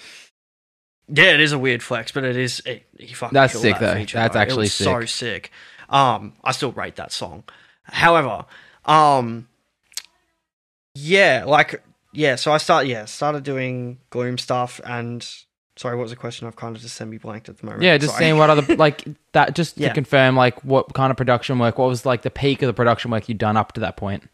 yeah, 1.07 1.31
it 1.33 1.39
is 1.39 1.51
a 1.53 1.59
weird 1.59 1.83
flex, 1.83 2.11
but 2.11 2.23
it 2.23 2.35
is. 2.35 2.61
It, 2.65 2.85
he 2.97 3.13
fucking 3.13 3.33
That's 3.33 3.53
killed 3.53 3.61
sick, 3.61 3.79
that 3.79 3.93
though. 3.93 3.99
Feature, 3.99 4.17
That's 4.17 4.35
actually 4.35 4.63
was 4.63 4.73
so 4.73 5.01
sick. 5.01 5.09
sick. 5.09 5.51
Um, 5.89 6.33
I 6.43 6.51
still 6.51 6.71
rate 6.73 6.95
that 6.97 7.11
song. 7.11 7.43
However, 7.83 8.45
um, 8.85 9.47
yeah, 10.95 11.43
like 11.45 11.83
yeah. 12.13 12.35
So 12.35 12.51
I 12.51 12.57
start 12.57 12.87
yeah 12.87 13.05
started 13.05 13.43
doing 13.43 13.99
Gloom 14.09 14.37
stuff, 14.37 14.81
and 14.85 15.25
sorry, 15.77 15.95
what 15.95 16.01
was 16.03 16.11
the 16.11 16.17
question? 16.17 16.47
I've 16.47 16.55
kind 16.57 16.75
of 16.75 16.81
just 16.81 16.95
semi 16.95 17.17
blanked 17.17 17.47
at 17.49 17.57
the 17.59 17.65
moment. 17.65 17.83
Yeah, 17.83 17.97
just 17.97 18.13
Sorry. 18.13 18.25
seeing 18.25 18.37
what 18.37 18.49
other 18.49 18.75
like 18.77 19.05
that. 19.31 19.55
Just 19.55 19.77
Yeah. 19.77 19.87
to 19.89 19.93
confirm, 19.93 20.35
like 20.35 20.61
what 20.65 20.93
kind 20.93 21.11
of 21.11 21.17
production 21.17 21.57
work. 21.59 21.77
What 21.77 21.87
was 21.87 22.05
like 22.05 22.23
the 22.23 22.29
peak 22.29 22.61
of 22.61 22.67
the 22.67 22.73
production 22.73 23.11
work 23.11 23.29
you'd 23.29 23.37
done 23.37 23.55
up 23.57 23.71
to 23.73 23.79
that 23.81 23.95
point? 23.95 24.27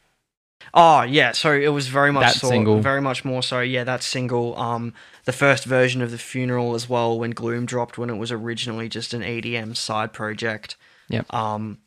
Oh 0.74 1.02
yeah, 1.02 1.34
so 1.34 1.52
it 1.54 1.68
was 1.68 1.88
very 1.90 2.12
much 2.12 2.24
That 2.34 2.36
so, 2.40 2.48
single. 2.50 2.80
very 2.80 3.02
much 3.02 3.24
more 3.26 3.44
so. 3.44 3.60
Yeah, 3.60 3.84
that 3.84 4.02
single. 4.02 4.58
Um, 4.58 4.94
the 5.26 5.34
first 5.34 5.66
version 5.66 6.02
of 6.02 6.10
the 6.12 6.18
funeral 6.18 6.74
as 6.74 6.88
well 6.90 7.20
when 7.20 7.32
Gloom 7.32 7.66
dropped 7.66 7.98
when 7.98 8.10
it 8.10 8.16
was 8.16 8.32
originally 8.32 8.88
just 8.90 9.14
an 9.14 9.22
EDM 9.22 9.76
side 9.76 10.14
project. 10.14 10.78
Yeah. 11.10 11.24
Um, 11.30 11.80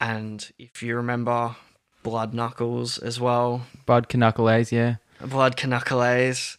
and 0.00 0.50
if 0.58 0.82
you 0.82 0.96
remember, 0.96 1.56
Blood 2.02 2.34
Knuckles 2.34 2.98
as 2.98 3.20
well, 3.20 3.62
Blood 3.86 4.12
Knuckles, 4.14 4.72
yeah. 4.72 4.96
Blood 5.24 5.56
Knuckles. 5.64 6.56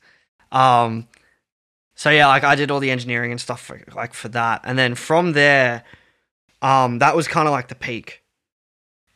Um, 0.51 1.07
so 2.01 2.09
yeah, 2.09 2.25
like 2.25 2.43
I 2.43 2.55
did 2.55 2.71
all 2.71 2.79
the 2.79 2.89
engineering 2.89 3.29
and 3.29 3.39
stuff 3.39 3.61
for, 3.61 3.79
like 3.95 4.15
for 4.15 4.27
that, 4.29 4.61
and 4.63 4.75
then 4.75 4.95
from 4.95 5.33
there, 5.33 5.83
um, 6.63 6.97
that 6.97 7.15
was 7.15 7.27
kind 7.27 7.47
of 7.47 7.51
like 7.51 7.67
the 7.67 7.75
peak. 7.75 8.23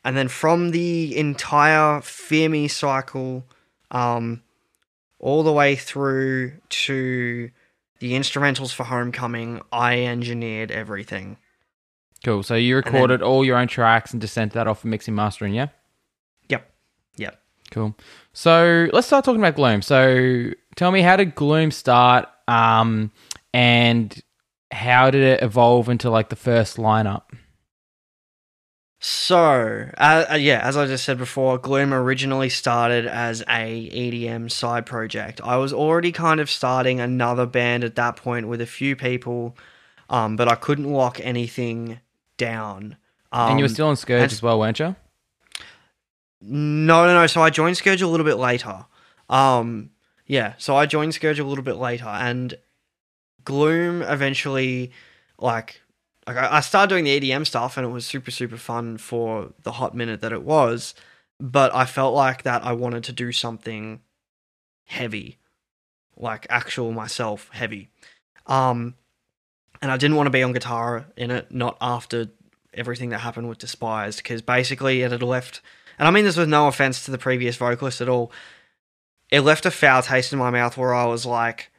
And 0.04 0.16
then 0.16 0.28
from 0.28 0.70
the 0.70 1.18
entire 1.18 2.02
Fear 2.02 2.50
Me 2.50 2.68
cycle, 2.68 3.44
um, 3.90 4.44
all 5.18 5.42
the 5.42 5.52
way 5.52 5.76
through 5.76 6.60
to 6.70 7.50
the 8.02 8.12
instrumentals 8.14 8.72
for 8.72 8.84
Homecoming, 8.84 9.64
I 9.72 10.04
engineered 10.04 10.70
everything. 10.70 11.38
Cool. 12.24 12.44
So 12.44 12.54
you 12.54 12.80
then- 12.84 12.94
recorded 12.94 13.24
all 13.24 13.44
your 13.44 13.58
own 13.58 13.68
tracks 13.68 14.12
and 14.14 14.22
just 14.22 14.36
sent 14.36 14.54
that 14.54 14.68
off 14.68 14.82
for 14.82 14.90
mixing 14.90 15.16
mastering, 15.16 15.56
yeah? 15.56 15.70
Yep. 16.50 16.70
Yep. 17.18 17.42
Cool. 17.72 17.96
So 18.34 18.90
let's 18.94 19.08
start 19.08 19.26
talking 19.26 19.42
about 19.42 19.56
Gloom. 19.56 19.82
So 19.82 20.52
tell 20.76 20.92
me 20.92 21.02
how 21.02 21.16
did 21.16 21.34
Gloom 21.34 21.72
start 21.72 22.30
um 22.48 23.12
and 23.54 24.22
how 24.72 25.10
did 25.10 25.22
it 25.24 25.42
evolve 25.44 25.90
into 25.90 26.10
like 26.10 26.30
the 26.30 26.36
first 26.36 26.78
lineup? 26.78 27.24
So, 29.00 29.90
uh, 29.98 30.26
uh, 30.32 30.36
yeah, 30.36 30.62
as 30.64 30.76
I 30.76 30.88
just 30.88 31.06
said 31.06 31.18
before, 31.20 31.58
Gloom 31.60 31.94
originally 31.94 32.50
started 32.50 33.06
as 33.06 33.42
a 33.42 33.90
EDM 33.92 34.50
side 34.50 34.86
project. 34.88 35.40
I 35.44 35.58
was 35.58 35.72
already 35.72 36.12
kind 36.12 36.40
of 36.40 36.50
starting 36.50 37.00
another 37.00 37.46
band 37.46 37.84
at 37.84 37.96
that 37.96 38.16
point 38.16 38.48
with 38.48 38.62
a 38.62 38.66
few 38.66 38.96
people, 38.96 39.56
um, 40.10 40.36
but 40.36 40.48
I 40.48 40.56
couldn't 40.56 40.92
lock 40.92 41.20
anything 41.22 42.00
down. 42.38 42.98
Um, 43.32 43.52
and 43.52 43.60
you 43.60 43.66
were 43.66 43.70
still 43.70 43.88
on 43.90 43.96
Scourge 43.96 44.24
and- 44.24 44.32
as 44.32 44.42
well, 44.42 44.58
weren't 44.60 44.80
you? 44.80 44.96
No, 46.42 47.06
no, 47.06 47.14
no. 47.14 47.28
So 47.28 47.42
I 47.42 47.50
joined 47.50 47.78
Scourge 47.78 48.02
a 48.02 48.08
little 48.08 48.26
bit 48.26 48.38
later. 48.38 48.86
Um, 49.30 49.92
yeah, 50.26 50.54
so 50.58 50.76
I 50.76 50.86
joined 50.86 51.14
Scourge 51.14 51.40
a 51.40 51.44
little 51.44 51.64
bit 51.64 51.76
later, 51.76 52.08
and 52.08 52.56
Gloom 53.44 54.02
eventually, 54.02 54.92
like, 55.38 55.82
like 56.28 56.38
I 56.38 56.62
started 56.62 56.90
doing 56.90 57.04
the 57.04 57.20
EDM 57.20 57.46
stuff, 57.46 57.78
and 57.78 57.86
it 57.86 57.90
was 57.90 58.06
super, 58.06 58.32
super 58.32 58.58
fun 58.58 58.98
for 58.98 59.54
the 59.64 59.74
hot 59.74 59.94
minute 59.96 60.22
that 60.22 60.32
it 60.34 60.44
was. 60.44 60.96
But 61.40 61.76
I 61.76 61.86
felt 61.86 62.16
like 62.16 62.44
that 62.44 62.66
I 62.66 62.72
wanted 62.72 63.04
to 63.06 63.12
do 63.12 63.32
something 63.32 64.02
heavy, 64.86 65.38
like 66.16 66.48
actual 66.50 66.92
myself 66.92 67.50
heavy. 67.52 67.90
Um, 68.48 68.96
and 69.82 69.92
I 69.92 69.98
didn't 69.98 70.16
want 70.16 70.28
to 70.28 70.32
be 70.32 70.44
on 70.44 70.54
guitar 70.54 71.06
in 71.18 71.30
it, 71.30 71.52
not 71.52 71.78
after 71.82 72.30
everything 72.74 73.10
that 73.10 73.20
happened 73.20 73.50
with 73.50 73.58
Despised, 73.58 74.20
because 74.20 74.42
basically 74.42 75.02
it 75.02 75.12
had 75.12 75.22
left 75.22 75.62
and 75.98 76.08
I 76.08 76.12
mean 76.12 76.26
this 76.26 76.38
with 76.38 76.50
no 76.50 76.68
offense 76.68 77.06
to 77.06 77.12
the 77.12 77.18
previous 77.18 77.56
vocalist 77.56 78.02
at 78.02 78.10
all. 78.10 78.32
It 79.32 79.42
left 79.42 79.66
a 79.66 79.72
foul 79.72 80.02
taste 80.02 80.32
in 80.34 80.40
my 80.40 80.50
mouth 80.52 80.78
where 80.78 80.94
I 80.94 81.06
was 81.06 81.26
like, 81.26 81.72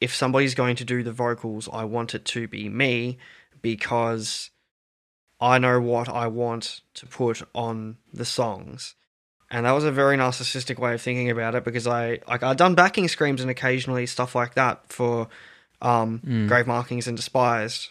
if 0.00 0.14
somebody's 0.14 0.54
going 0.54 0.76
to 0.76 0.84
do 0.84 1.02
the 1.02 1.12
vocals, 1.12 1.68
I 1.72 1.84
want 1.84 2.14
it 2.14 2.24
to 2.26 2.48
be 2.48 2.68
me 2.68 3.18
because 3.60 4.50
I 5.40 5.58
know 5.58 5.80
what 5.80 6.08
I 6.08 6.26
want 6.26 6.80
to 6.94 7.06
put 7.06 7.42
on 7.54 7.98
the 8.12 8.24
songs. 8.24 8.94
and 9.50 9.66
that 9.66 9.72
was 9.72 9.84
a 9.84 9.92
very 9.92 10.16
narcissistic 10.16 10.78
way 10.78 10.94
of 10.94 11.02
thinking 11.02 11.30
about 11.30 11.54
it 11.54 11.62
because 11.64 11.86
I 11.86 12.20
like 12.26 12.42
I'd 12.42 12.56
done 12.56 12.74
backing 12.74 13.06
screams 13.08 13.42
and 13.42 13.50
occasionally 13.50 14.06
stuff 14.06 14.34
like 14.34 14.54
that 14.54 14.88
for 14.90 15.28
um, 15.82 16.20
Mm. 16.26 16.48
grave 16.48 16.66
markings 16.66 17.06
and 17.06 17.16
despised 17.16 17.90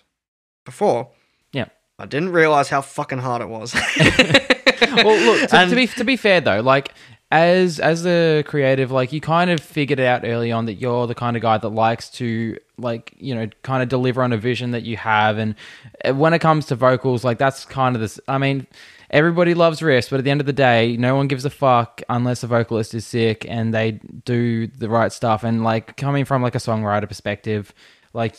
before. 0.65 1.09
Yeah. 1.51 1.65
I 1.99 2.05
didn't 2.07 2.31
realize 2.31 2.69
how 2.69 2.81
fucking 2.81 3.19
hard 3.19 3.41
it 3.43 3.49
was. 3.49 3.75
well, 4.95 5.17
look 5.25 5.49
to, 5.49 5.55
And- 5.55 5.69
to 5.69 5.75
be 5.75 5.87
to 5.87 6.03
be 6.03 6.15
fair 6.17 6.41
though, 6.41 6.61
like 6.61 6.93
as 7.31 7.79
as 7.79 8.03
the 8.03 8.43
creative, 8.45 8.91
like 8.91 9.13
you 9.13 9.21
kind 9.21 9.49
of 9.49 9.59
figured 9.61 9.99
out 9.99 10.25
early 10.25 10.51
on 10.51 10.65
that 10.65 10.75
you're 10.75 11.07
the 11.07 11.15
kind 11.15 11.37
of 11.37 11.41
guy 11.41 11.57
that 11.57 11.69
likes 11.69 12.09
to 12.11 12.57
like 12.77 13.13
you 13.17 13.33
know 13.33 13.47
kind 13.63 13.81
of 13.81 13.89
deliver 13.89 14.21
on 14.21 14.33
a 14.33 14.37
vision 14.37 14.71
that 14.71 14.83
you 14.83 14.97
have, 14.97 15.37
and 15.37 15.55
uh, 16.03 16.13
when 16.13 16.33
it 16.33 16.39
comes 16.39 16.65
to 16.67 16.75
vocals, 16.75 17.23
like 17.23 17.37
that's 17.37 17.65
kind 17.65 17.95
of 17.95 18.01
this. 18.01 18.19
I 18.27 18.37
mean. 18.37 18.67
Everybody 19.13 19.55
loves 19.55 19.81
riffs, 19.81 20.09
but 20.09 20.19
at 20.19 20.23
the 20.23 20.31
end 20.31 20.39
of 20.39 20.47
the 20.47 20.53
day, 20.53 20.95
no 20.95 21.17
one 21.17 21.27
gives 21.27 21.43
a 21.43 21.49
fuck 21.49 22.01
unless 22.07 22.39
the 22.39 22.47
vocalist 22.47 22.93
is 22.93 23.05
sick 23.05 23.45
and 23.45 23.73
they 23.73 23.99
do 24.23 24.67
the 24.67 24.87
right 24.87 25.11
stuff. 25.11 25.43
And 25.43 25.65
like 25.65 25.97
coming 25.97 26.23
from 26.23 26.41
like 26.41 26.55
a 26.55 26.59
songwriter 26.59 27.09
perspective, 27.09 27.73
like 28.13 28.37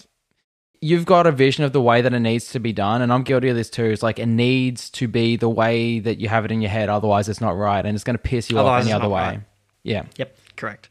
you've 0.83 1.07
got 1.07 1.27
a 1.27 1.33
vision 1.33 1.65
of 1.65 1.73
the 1.73 1.81
way 1.81 2.03
that 2.03 2.13
it 2.13 2.21
needs 2.21 2.51
to 2.51 2.59
be 2.59 2.73
done, 2.73 3.01
and 3.01 3.13
I'm 3.13 3.23
guilty 3.23 3.49
of 3.49 3.57
this 3.57 3.71
too. 3.71 3.85
It's 3.85 4.03
like 4.03 4.19
it 4.19 4.27
needs 4.27 4.91
to 4.91 5.09
be 5.09 5.37
the 5.37 5.49
way 5.49 6.01
that 6.01 6.19
you 6.21 6.29
have 6.29 6.45
it 6.45 6.51
in 6.51 6.61
your 6.61 6.71
head, 6.71 6.91
otherwise 6.91 7.29
it's 7.29 7.41
not 7.41 7.57
right, 7.57 7.87
and 7.87 7.95
it's 7.95 8.05
going 8.05 8.19
to 8.19 8.23
piss 8.23 8.51
you 8.51 8.59
Otherwise 8.59 8.83
off 8.83 8.87
any 8.87 8.93
other 8.93 9.09
way. 9.09 9.23
right. 9.23 9.41
Yeah, 9.85 10.05
Yep, 10.17 10.37
correct. 10.57 10.89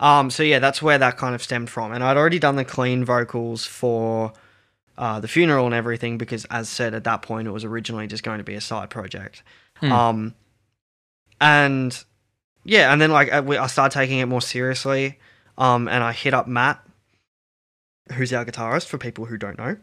Um, 0.00 0.30
so 0.30 0.42
yeah, 0.42 0.58
that's 0.58 0.82
where 0.82 0.98
that 0.98 1.16
kind 1.16 1.34
of 1.34 1.42
stemmed 1.42 1.70
from, 1.70 1.92
and 1.92 2.04
I'd 2.04 2.16
already 2.16 2.38
done 2.38 2.56
the 2.56 2.64
clean 2.64 3.04
vocals 3.04 3.64
for 3.64 4.32
uh, 4.98 5.20
the 5.20 5.28
funeral 5.28 5.66
and 5.66 5.74
everything 5.74 6.18
because, 6.18 6.44
as 6.46 6.68
said 6.68 6.92
at 6.92 7.04
that 7.04 7.22
point, 7.22 7.46
it 7.46 7.52
was 7.52 7.64
originally 7.64 8.08
just 8.08 8.24
going 8.24 8.38
to 8.38 8.44
be 8.44 8.54
a 8.54 8.60
side 8.60 8.90
project. 8.90 9.42
Hmm. 9.76 9.92
Um, 9.92 10.34
and 11.40 12.04
yeah, 12.64 12.92
and 12.92 13.00
then 13.00 13.12
like 13.12 13.32
I, 13.32 13.38
I 13.38 13.66
started 13.68 13.94
taking 13.94 14.18
it 14.18 14.26
more 14.26 14.42
seriously, 14.42 15.18
um, 15.56 15.88
and 15.88 16.02
I 16.02 16.12
hit 16.12 16.34
up 16.34 16.48
Matt, 16.48 16.84
who's 18.12 18.32
our 18.32 18.44
guitarist 18.44 18.86
for 18.86 18.98
people 18.98 19.26
who 19.26 19.36
don't 19.36 19.58
know, 19.58 19.76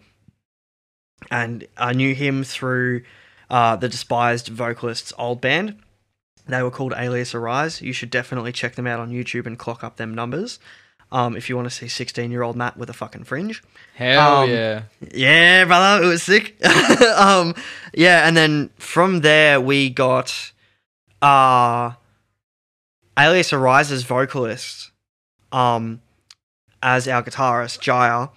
and 1.32 1.68
I 1.78 1.94
knew 1.94 2.14
him 2.14 2.44
through 2.44 3.04
uh, 3.50 3.76
the 3.76 3.90
despised 3.90 4.48
vocalists' 4.50 5.14
old 5.18 5.42
band. 5.42 5.78
They 6.48 6.62
were 6.62 6.72
called 6.72 6.94
Alias 6.96 7.34
Arise. 7.34 7.82
You 7.82 7.94
should 7.94 8.12
definitely 8.12 8.52
check 8.52 8.76
them 8.76 8.86
out 8.86 9.00
on 9.00 9.12
YouTube 9.12 9.48
and 9.48 9.58
clock 9.58 9.84
up 9.84 9.98
them 9.98 10.14
numbers. 10.14 10.60
Um, 11.12 11.38
if 11.38 11.50
you 11.50 11.56
want 11.56 11.70
to 11.70 11.74
see 11.74 11.88
16 11.88 12.32
year 12.32 12.42
old 12.42 12.56
Matt 12.56 12.78
with 12.78 12.90
a 12.90 12.94
fucking 12.94 13.24
fringe. 13.24 13.64
hell 13.94 14.42
Um, 14.42 14.50
yeah. 14.50 14.84
Yeah, 15.14 15.66
brother, 15.66 16.04
it 16.04 16.08
was 16.08 16.24
sick. 16.24 16.56
um, 17.16 17.56
yeah, 17.94 18.28
and 18.28 18.36
then 18.36 18.70
from 18.78 19.22
there 19.22 19.62
we 19.62 19.90
got 19.90 20.52
uh 21.22 21.92
Alias 23.18 23.54
Arise's 23.54 24.04
vocalist 24.04 24.92
um 25.52 26.02
as 26.86 27.08
our 27.08 27.24
guitarist, 27.24 27.80
Jaya, 27.80 28.28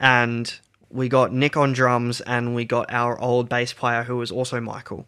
and 0.00 0.58
we 0.90 1.08
got 1.08 1.32
Nick 1.32 1.56
on 1.56 1.72
drums 1.72 2.20
and 2.20 2.52
we 2.52 2.64
got 2.64 2.92
our 2.92 3.18
old 3.20 3.48
bass 3.48 3.72
player 3.72 4.02
who 4.02 4.16
was 4.16 4.32
also 4.32 4.60
Michael. 4.60 5.06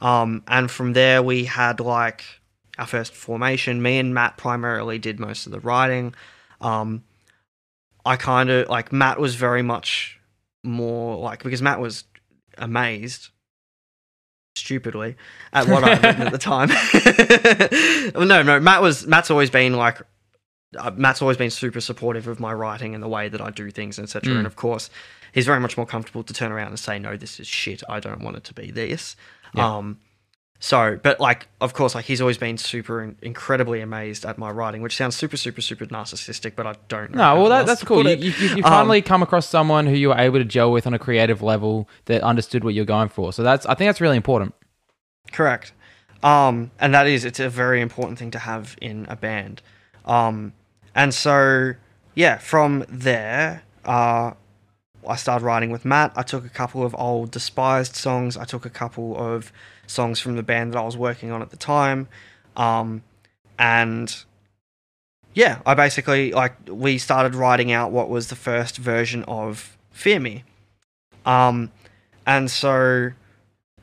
Um, 0.00 0.44
and 0.46 0.70
from 0.70 0.92
there 0.92 1.20
we 1.20 1.44
had 1.44 1.80
like 1.80 2.22
our 2.78 2.86
first 2.86 3.12
formation. 3.12 3.82
Me 3.82 3.98
and 3.98 4.14
Matt 4.14 4.36
primarily 4.36 5.00
did 5.00 5.18
most 5.18 5.46
of 5.46 5.52
the 5.52 5.58
writing. 5.58 6.14
Um, 6.60 7.02
I 8.06 8.16
kind 8.16 8.50
of 8.50 8.68
like 8.68 8.92
Matt 8.92 9.18
was 9.18 9.34
very 9.34 9.62
much 9.62 10.20
more 10.62 11.18
like 11.18 11.42
because 11.42 11.60
Matt 11.60 11.80
was 11.80 12.04
amazed 12.56 13.30
stupidly 14.54 15.16
at 15.52 15.66
what 15.66 15.82
I'd 15.82 16.02
written 16.04 16.22
at 16.22 16.32
the 16.32 16.38
time. 16.38 16.68
well, 18.14 18.26
no, 18.26 18.42
no, 18.42 18.60
Matt 18.60 18.80
was 18.80 19.08
Matt's 19.08 19.30
always 19.30 19.50
been 19.50 19.74
like 19.74 20.00
uh, 20.78 20.90
Matt's 20.96 21.22
always 21.22 21.36
been 21.36 21.50
super 21.50 21.80
supportive 21.80 22.26
of 22.28 22.40
my 22.40 22.52
writing 22.52 22.94
and 22.94 23.02
the 23.02 23.08
way 23.08 23.28
that 23.28 23.40
I 23.40 23.50
do 23.50 23.70
things, 23.70 23.98
etc. 23.98 24.32
Mm. 24.32 24.38
And 24.38 24.46
of 24.46 24.56
course, 24.56 24.90
he's 25.32 25.46
very 25.46 25.60
much 25.60 25.76
more 25.76 25.86
comfortable 25.86 26.22
to 26.22 26.32
turn 26.32 26.52
around 26.52 26.68
and 26.68 26.78
say, 26.78 26.98
"No, 26.98 27.16
this 27.16 27.40
is 27.40 27.46
shit. 27.46 27.82
I 27.88 28.00
don't 28.00 28.22
want 28.22 28.36
it 28.36 28.44
to 28.44 28.54
be 28.54 28.70
this." 28.70 29.16
Yeah. 29.54 29.76
Um, 29.76 29.98
so, 30.62 30.96
but 31.02 31.18
like, 31.18 31.48
of 31.60 31.74
course, 31.74 31.96
like 31.96 32.04
he's 32.04 32.20
always 32.20 32.38
been 32.38 32.56
super 32.56 33.02
in- 33.02 33.16
incredibly 33.20 33.80
amazed 33.80 34.24
at 34.24 34.38
my 34.38 34.48
writing, 34.48 34.80
which 34.80 34.96
sounds 34.96 35.16
super, 35.16 35.36
super, 35.36 35.60
super 35.60 35.86
narcissistic, 35.86 36.54
but 36.54 36.68
I 36.68 36.74
don't. 36.86 37.10
know 37.10 37.34
No, 37.34 37.40
well, 37.40 37.50
that, 37.50 37.66
that's 37.66 37.82
cool. 37.82 38.08
You, 38.08 38.30
you, 38.30 38.30
you 38.30 38.56
Um, 38.58 38.70
finally 38.70 39.02
come 39.02 39.24
across 39.24 39.48
someone 39.48 39.86
who 39.86 39.94
you 39.96 40.10
were 40.10 40.18
able 40.18 40.38
to 40.38 40.44
gel 40.44 40.70
with 40.70 40.86
on 40.86 40.94
a 40.94 41.00
creative 41.00 41.42
level 41.42 41.88
that 42.04 42.22
understood 42.22 42.62
what 42.62 42.74
you're 42.74 42.84
going 42.84 43.08
for. 43.08 43.32
So 43.32 43.42
that's, 43.42 43.66
I 43.66 43.74
think 43.74 43.88
that's 43.88 44.00
really 44.00 44.16
important. 44.16 44.54
Correct. 45.32 45.72
Um, 46.22 46.70
and 46.78 46.94
that 46.94 47.08
is, 47.08 47.24
it's 47.24 47.40
a 47.40 47.48
very 47.48 47.80
important 47.80 48.20
thing 48.20 48.30
to 48.30 48.38
have 48.38 48.76
in 48.80 49.06
a 49.08 49.16
band. 49.16 49.62
Um, 50.04 50.52
and 50.94 51.12
so, 51.14 51.74
yeah, 52.14 52.38
from 52.38 52.84
there, 52.88 53.62
uh, 53.84 54.32
I 55.06 55.16
started 55.16 55.44
writing 55.44 55.70
with 55.70 55.84
Matt. 55.84 56.12
I 56.16 56.22
took 56.22 56.44
a 56.44 56.48
couple 56.48 56.84
of 56.84 56.94
old 56.98 57.30
despised 57.30 57.96
songs. 57.96 58.36
I 58.36 58.44
took 58.44 58.64
a 58.64 58.70
couple 58.70 59.16
of 59.16 59.52
songs 59.86 60.20
from 60.20 60.36
the 60.36 60.42
band 60.42 60.72
that 60.72 60.78
I 60.78 60.82
was 60.82 60.96
working 60.96 61.30
on 61.30 61.42
at 61.42 61.50
the 61.50 61.56
time. 61.56 62.08
Um, 62.56 63.02
and 63.58 64.14
yeah, 65.34 65.60
I 65.66 65.74
basically, 65.74 66.32
like, 66.32 66.54
we 66.68 66.98
started 66.98 67.34
writing 67.34 67.72
out 67.72 67.90
what 67.90 68.08
was 68.08 68.28
the 68.28 68.36
first 68.36 68.76
version 68.76 69.24
of 69.24 69.76
Fear 69.90 70.20
Me. 70.20 70.44
Um, 71.24 71.70
and 72.26 72.50
so 72.50 73.10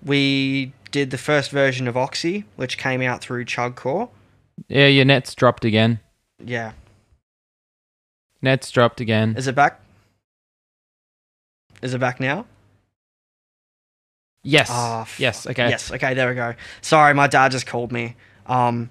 we 0.03 0.74
did 0.91 1.12
the 1.12 1.18
first 1.18 1.51
version 1.51 1.88
of 1.88 1.97
Oxy, 1.97 2.45
which 2.55 2.78
came 2.78 3.01
out 3.01 3.22
through 3.22 3.45
Chugcore. 3.45 4.10
Yeah, 4.68 4.88
your 4.88 5.05
net's 5.05 5.36
dropped 5.36 5.66
again. 5.66 5.99
Yeah. 6.43 6.74
Net's 8.41 8.71
dropped 8.71 9.01
again. 9.01 9.35
Is 9.37 9.47
it 9.47 9.55
back? 9.55 9.79
Is 11.81 11.93
it 11.93 11.99
back 11.99 12.19
now? 12.19 12.45
Yes. 14.43 14.69
Ah, 14.71 15.01
f- 15.01 15.19
yes. 15.19 15.45
Okay. 15.47 15.69
Yes. 15.69 15.91
Okay, 15.91 16.13
there 16.13 16.29
we 16.29 16.35
go. 16.35 16.53
Sorry, 16.81 17.13
my 17.13 17.27
dad 17.27 17.51
just 17.51 17.67
called 17.67 17.91
me. 17.91 18.15
Um, 18.45 18.89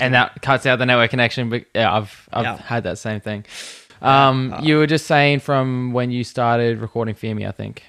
And 0.00 0.14
that 0.14 0.42
cuts 0.42 0.66
out 0.66 0.78
the 0.80 0.86
network 0.86 1.10
connection. 1.10 1.48
But 1.48 1.64
yeah, 1.74 1.94
I've 1.94 2.28
I've 2.32 2.44
Yeah. 2.44 2.56
had 2.58 2.82
that 2.84 2.98
same 2.98 3.20
thing. 3.20 3.44
Um, 4.02 4.52
Uh, 4.52 4.60
you 4.62 4.76
were 4.78 4.86
just 4.86 5.06
saying 5.06 5.40
from 5.40 5.92
when 5.92 6.10
you 6.10 6.24
started 6.24 6.78
recording 6.78 7.14
Fear 7.14 7.34
Me, 7.36 7.46
I 7.46 7.52
think. 7.52 7.82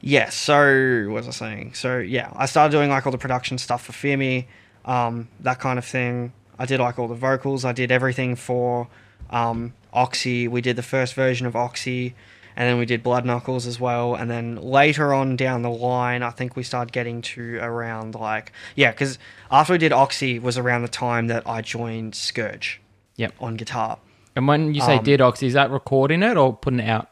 Yeah, 0.00 0.30
so 0.30 1.04
what 1.08 1.24
was 1.24 1.28
I 1.28 1.30
saying? 1.30 1.74
So 1.74 1.98
yeah, 1.98 2.32
I 2.34 2.46
started 2.46 2.72
doing 2.76 2.90
like 2.90 3.06
all 3.06 3.12
the 3.12 3.18
production 3.18 3.58
stuff 3.58 3.84
for 3.84 3.92
Fear 3.92 4.16
Me, 4.16 4.48
um, 4.84 5.28
that 5.40 5.60
kind 5.60 5.78
of 5.78 5.84
thing. 5.84 6.32
I 6.62 6.64
did 6.64 6.78
like 6.78 6.96
all 6.96 7.08
the 7.08 7.16
vocals. 7.16 7.64
I 7.64 7.72
did 7.72 7.90
everything 7.90 8.36
for 8.36 8.86
um, 9.30 9.72
Oxy. 9.92 10.46
We 10.46 10.60
did 10.60 10.76
the 10.76 10.82
first 10.84 11.14
version 11.14 11.44
of 11.44 11.56
Oxy, 11.56 12.14
and 12.54 12.68
then 12.68 12.78
we 12.78 12.86
did 12.86 13.02
Blood 13.02 13.26
Knuckles 13.26 13.66
as 13.66 13.80
well. 13.80 14.14
And 14.14 14.30
then 14.30 14.54
later 14.54 15.12
on 15.12 15.34
down 15.34 15.62
the 15.62 15.70
line, 15.70 16.22
I 16.22 16.30
think 16.30 16.54
we 16.54 16.62
started 16.62 16.92
getting 16.92 17.20
to 17.22 17.58
around 17.58 18.14
like 18.14 18.52
yeah, 18.76 18.92
because 18.92 19.18
after 19.50 19.72
we 19.72 19.78
did 19.78 19.90
Oxy 19.92 20.38
was 20.38 20.56
around 20.56 20.82
the 20.82 20.88
time 20.88 21.26
that 21.26 21.42
I 21.48 21.62
joined 21.62 22.14
Scourge. 22.14 22.80
Yep. 23.16 23.34
On 23.40 23.56
guitar. 23.56 23.98
And 24.36 24.46
when 24.46 24.72
you 24.72 24.82
say 24.82 24.98
Um, 24.98 25.04
did 25.04 25.20
Oxy, 25.20 25.48
is 25.48 25.54
that 25.54 25.68
recording 25.70 26.22
it 26.22 26.36
or 26.36 26.54
putting 26.56 26.78
it 26.78 26.88
out? 26.88 27.10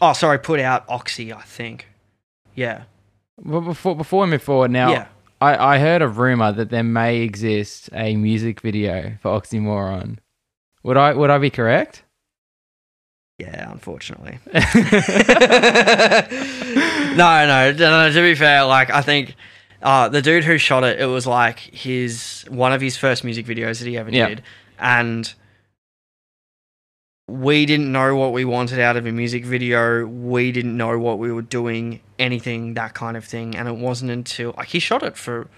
Oh, 0.00 0.14
sorry, 0.14 0.38
put 0.38 0.58
out 0.58 0.84
Oxy. 0.88 1.34
I 1.34 1.42
think. 1.42 1.86
Yeah. 2.54 2.84
Well, 3.36 3.60
before 3.60 3.94
before 3.94 4.24
we 4.24 4.30
move 4.30 4.42
forward, 4.42 4.70
now 4.70 4.90
Yeah. 4.90 5.06
I, 5.40 5.74
I 5.76 5.78
heard 5.78 6.02
a 6.02 6.08
rumor 6.08 6.52
that 6.52 6.68
there 6.70 6.82
may 6.82 7.20
exist 7.22 7.88
a 7.92 8.14
music 8.16 8.60
video 8.60 9.14
for 9.22 9.30
Oxymoron. 9.40 10.18
Would 10.82 10.96
I 10.96 11.12
would 11.14 11.30
I 11.30 11.38
be 11.38 11.50
correct? 11.50 12.02
Yeah, 13.38 13.70
unfortunately. 13.72 14.38
no, 17.16 17.46
no, 17.46 17.72
no, 17.72 18.12
To 18.12 18.20
be 18.22 18.34
fair, 18.34 18.64
like 18.64 18.90
I 18.90 19.02
think 19.02 19.34
uh, 19.82 20.08
the 20.08 20.22
dude 20.22 20.44
who 20.44 20.58
shot 20.58 20.84
it, 20.84 21.00
it 21.00 21.06
was 21.06 21.26
like 21.26 21.58
his 21.58 22.44
one 22.48 22.72
of 22.72 22.80
his 22.80 22.96
first 22.96 23.24
music 23.24 23.46
videos 23.46 23.78
that 23.80 23.88
he 23.88 23.96
ever 23.96 24.10
Yeah. 24.10 24.28
did, 24.28 24.42
and 24.78 25.32
we 27.30 27.66
didn't 27.66 27.90
know 27.92 28.16
what 28.16 28.32
we 28.32 28.44
wanted 28.44 28.80
out 28.80 28.96
of 28.96 29.06
a 29.06 29.12
music 29.12 29.44
video. 29.44 30.04
We 30.06 30.52
didn't 30.52 30.76
know 30.76 30.98
what 30.98 31.18
we 31.18 31.32
were 31.32 31.42
doing, 31.42 32.00
anything 32.18 32.74
that 32.74 32.94
kind 32.94 33.16
of 33.16 33.24
thing, 33.24 33.56
and 33.56 33.68
it 33.68 33.76
wasn't 33.76 34.10
until 34.10 34.54
like 34.56 34.68
he 34.68 34.78
shot 34.78 35.02
it 35.02 35.16
for 35.16 35.48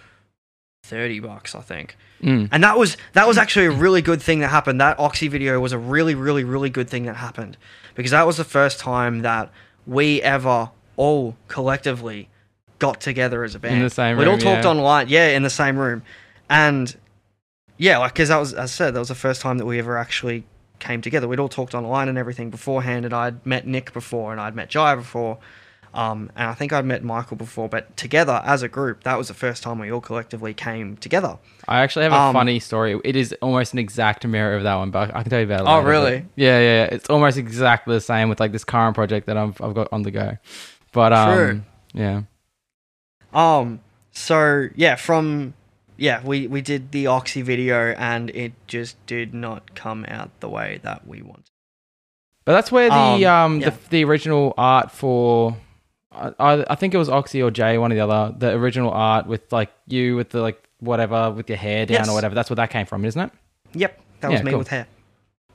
thirty 0.85 1.21
bucks, 1.21 1.55
I 1.55 1.61
think. 1.61 1.97
Mm. 2.23 2.49
And 2.53 2.63
that 2.63 2.79
was 2.79 2.97
that 3.15 3.27
was 3.27 3.39
actually 3.39 3.67
a 3.67 3.71
really 3.71 4.03
good 4.03 4.21
thing 4.23 4.41
that 4.41 4.49
happened. 4.49 4.81
That 4.81 4.99
Oxy 4.99 5.29
video 5.29 5.59
was 5.61 5.73
a 5.73 5.79
really, 5.79 6.15
really, 6.15 6.45
really 6.45 6.71
good 6.71 6.89
thing 6.89 7.05
that 7.07 7.17
happened 7.17 7.57
because 7.95 8.11
that 8.11 8.27
was 8.27 8.37
the 8.37 8.45
first 8.45 8.79
time 8.79 9.21
that 9.21 9.51
we 9.87 10.23
ever 10.23 10.71
all 10.97 11.37
collectively 11.49 12.29
got 12.79 13.01
together 13.01 13.45
as 13.45 13.55
a 13.55 13.59
band. 13.59 13.77
In 13.77 13.83
the 13.83 13.91
same 13.91 14.17
room. 14.17 14.19
We'd 14.19 14.29
all 14.29 14.39
talked 14.39 14.65
yeah. 14.65 14.71
online, 14.71 15.09
yeah, 15.09 15.29
in 15.29 15.43
the 15.43 15.51
same 15.51 15.77
room, 15.77 16.03
and 16.51 16.95
yeah, 17.79 17.99
like 17.99 18.13
because 18.13 18.29
that 18.29 18.39
was, 18.39 18.53
as 18.53 18.59
I 18.59 18.67
said, 18.67 18.95
that 18.95 18.99
was 18.99 19.09
the 19.09 19.15
first 19.15 19.41
time 19.41 19.59
that 19.59 19.67
we 19.67 19.79
ever 19.79 19.97
actually 19.97 20.45
came 20.83 21.01
together. 21.01 21.27
We'd 21.27 21.41
all 21.41 21.49
talked 21.49 21.75
online 21.75 22.09
and 22.09 22.19
everything 22.19 22.51
beforehand, 22.51 23.07
and 23.07 23.15
I'd 23.15 23.47
met 23.47 23.67
Nick 23.67 23.95
before, 23.95 24.33
and 24.33 24.41
I'd 24.41 24.55
met 24.55 24.69
Jai 24.69 24.95
before. 24.95 25.39
Um, 25.95 26.31
and 26.37 26.49
I 26.49 26.55
think 26.55 26.73
I'd 26.73 26.87
met 26.87 27.05
Michael 27.05 27.37
before, 27.37 27.69
but 27.69 27.95
together 27.99 28.41
as 28.47 28.63
a 28.63 28.69
group, 28.69 29.05
that 29.05 29.19
was 29.19 29.29
the 29.29 29.35
first 29.35 29.63
time 29.63 29.79
we 29.79 29.93
all 29.93 30.01
collectively 30.01 30.55
came 30.55 30.97
together. 30.97 31.37
I 31.69 31.81
actually 31.81 32.05
have 32.05 32.13
a 32.15 32.17
Um, 32.17 32.33
funny 32.33 32.61
story. 32.61 32.99
It 33.05 33.15
is 33.15 33.35
almost 33.43 33.75
an 33.75 33.79
exact 33.79 34.27
mirror 34.27 34.57
of 34.57 34.63
that 34.63 34.75
one, 34.77 34.91
but 34.91 35.15
I 35.15 35.21
can 35.23 35.29
tell 35.31 35.41
you 35.41 35.45
about 35.45 35.61
it. 35.61 35.67
Oh, 35.69 35.81
really? 35.83 36.25
Yeah, 36.35 36.59
yeah, 36.59 36.61
yeah. 36.61 36.85
It's 36.93 37.11
almost 37.11 37.37
exactly 37.37 37.95
the 37.95 38.01
same 38.01 38.31
with 38.31 38.41
like 38.41 38.53
this 38.53 38.65
current 38.65 38.95
project 38.95 39.27
that 39.27 39.37
I've 39.37 39.61
I've 39.61 39.75
got 39.75 39.89
on 39.93 40.03
the 40.03 40.11
go. 40.11 40.39
But 40.93 41.13
um, 41.13 41.37
True. 41.37 41.61
yeah, 41.93 42.23
Um, 43.35 43.81
so 44.13 44.69
yeah, 44.75 44.97
from 44.97 45.53
yeah, 45.97 46.23
we 46.25 46.47
we 46.47 46.61
did 46.63 46.93
the 46.93 47.07
Oxy 47.07 47.43
video, 47.43 47.93
and 47.93 48.31
it 48.31 48.53
just 48.67 49.05
did 49.07 49.35
not 49.35 49.75
come 49.75 50.05
out 50.09 50.31
the 50.41 50.49
way 50.49 50.81
that 50.83 51.07
we 51.07 51.23
wanted. 51.23 51.45
but 52.45 52.53
that's 52.53 52.73
where 52.73 52.89
the 52.89 53.27
um, 53.27 53.53
Um, 53.55 53.61
yeah. 53.61 53.71
the, 53.71 53.77
the 53.91 54.05
original 54.05 54.55
art 54.57 54.91
for. 54.91 55.57
I, 56.15 56.65
I 56.69 56.75
think 56.75 56.93
it 56.93 56.99
was 56.99 57.09
Oxy 57.09 57.43
or 57.43 57.51
Jay, 57.51 57.79
one 57.79 57.91
or 57.91 57.95
the 57.95 58.03
other. 58.03 58.35
The 58.37 58.51
original 58.55 58.91
art 58.91 59.27
with 59.27 59.51
like 59.51 59.71
you 59.87 60.15
with 60.17 60.29
the 60.31 60.43
like 60.43 60.63
whatever 60.81 61.31
with 61.31 61.49
your 61.49 61.57
hair 61.57 61.87
down 61.87 62.01
Yes. 62.01 62.09
or 62.09 62.15
whatever. 62.15 62.35
That's 62.35 62.51
where 62.51 62.57
that 62.57 62.69
came 62.71 62.85
from, 62.85 63.05
isn't 63.07 63.21
it? 63.21 63.31
Yep, 63.75 64.01
that 64.21 64.31
was 64.31 64.41
Yeah, 64.41 64.45
me 64.45 64.51
cool. 64.51 64.59
with 64.59 64.69
hair. 64.69 64.87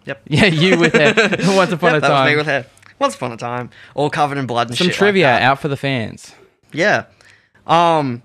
Yep. 0.06 0.22
Yeah, 0.28 0.46
you 0.46 0.80
with 0.80 0.94
hair. 0.94 1.14
Once 1.56 1.72
upon 1.72 1.92
Yep, 1.94 1.98
a 1.98 2.02
that 2.02 2.10
was 2.12 2.32
me 2.32 2.36
with 2.38 2.46
hair. 2.48 2.66
Once 2.98 3.14
upon 3.14 3.32
a 3.34 3.38
time, 3.38 3.70
all 3.94 4.10
covered 4.10 4.40
in 4.40 4.48
blood 4.48 4.70
and 4.70 4.78
Some 4.78 4.86
shit 4.88 4.94
like 4.94 4.98
trivia 4.98 5.26
that. 5.28 5.42
out 5.44 5.60
for 5.60 5.68
the 5.68 5.78
fans. 5.78 6.34
Yeah. 6.74 7.06
Um 7.68 8.24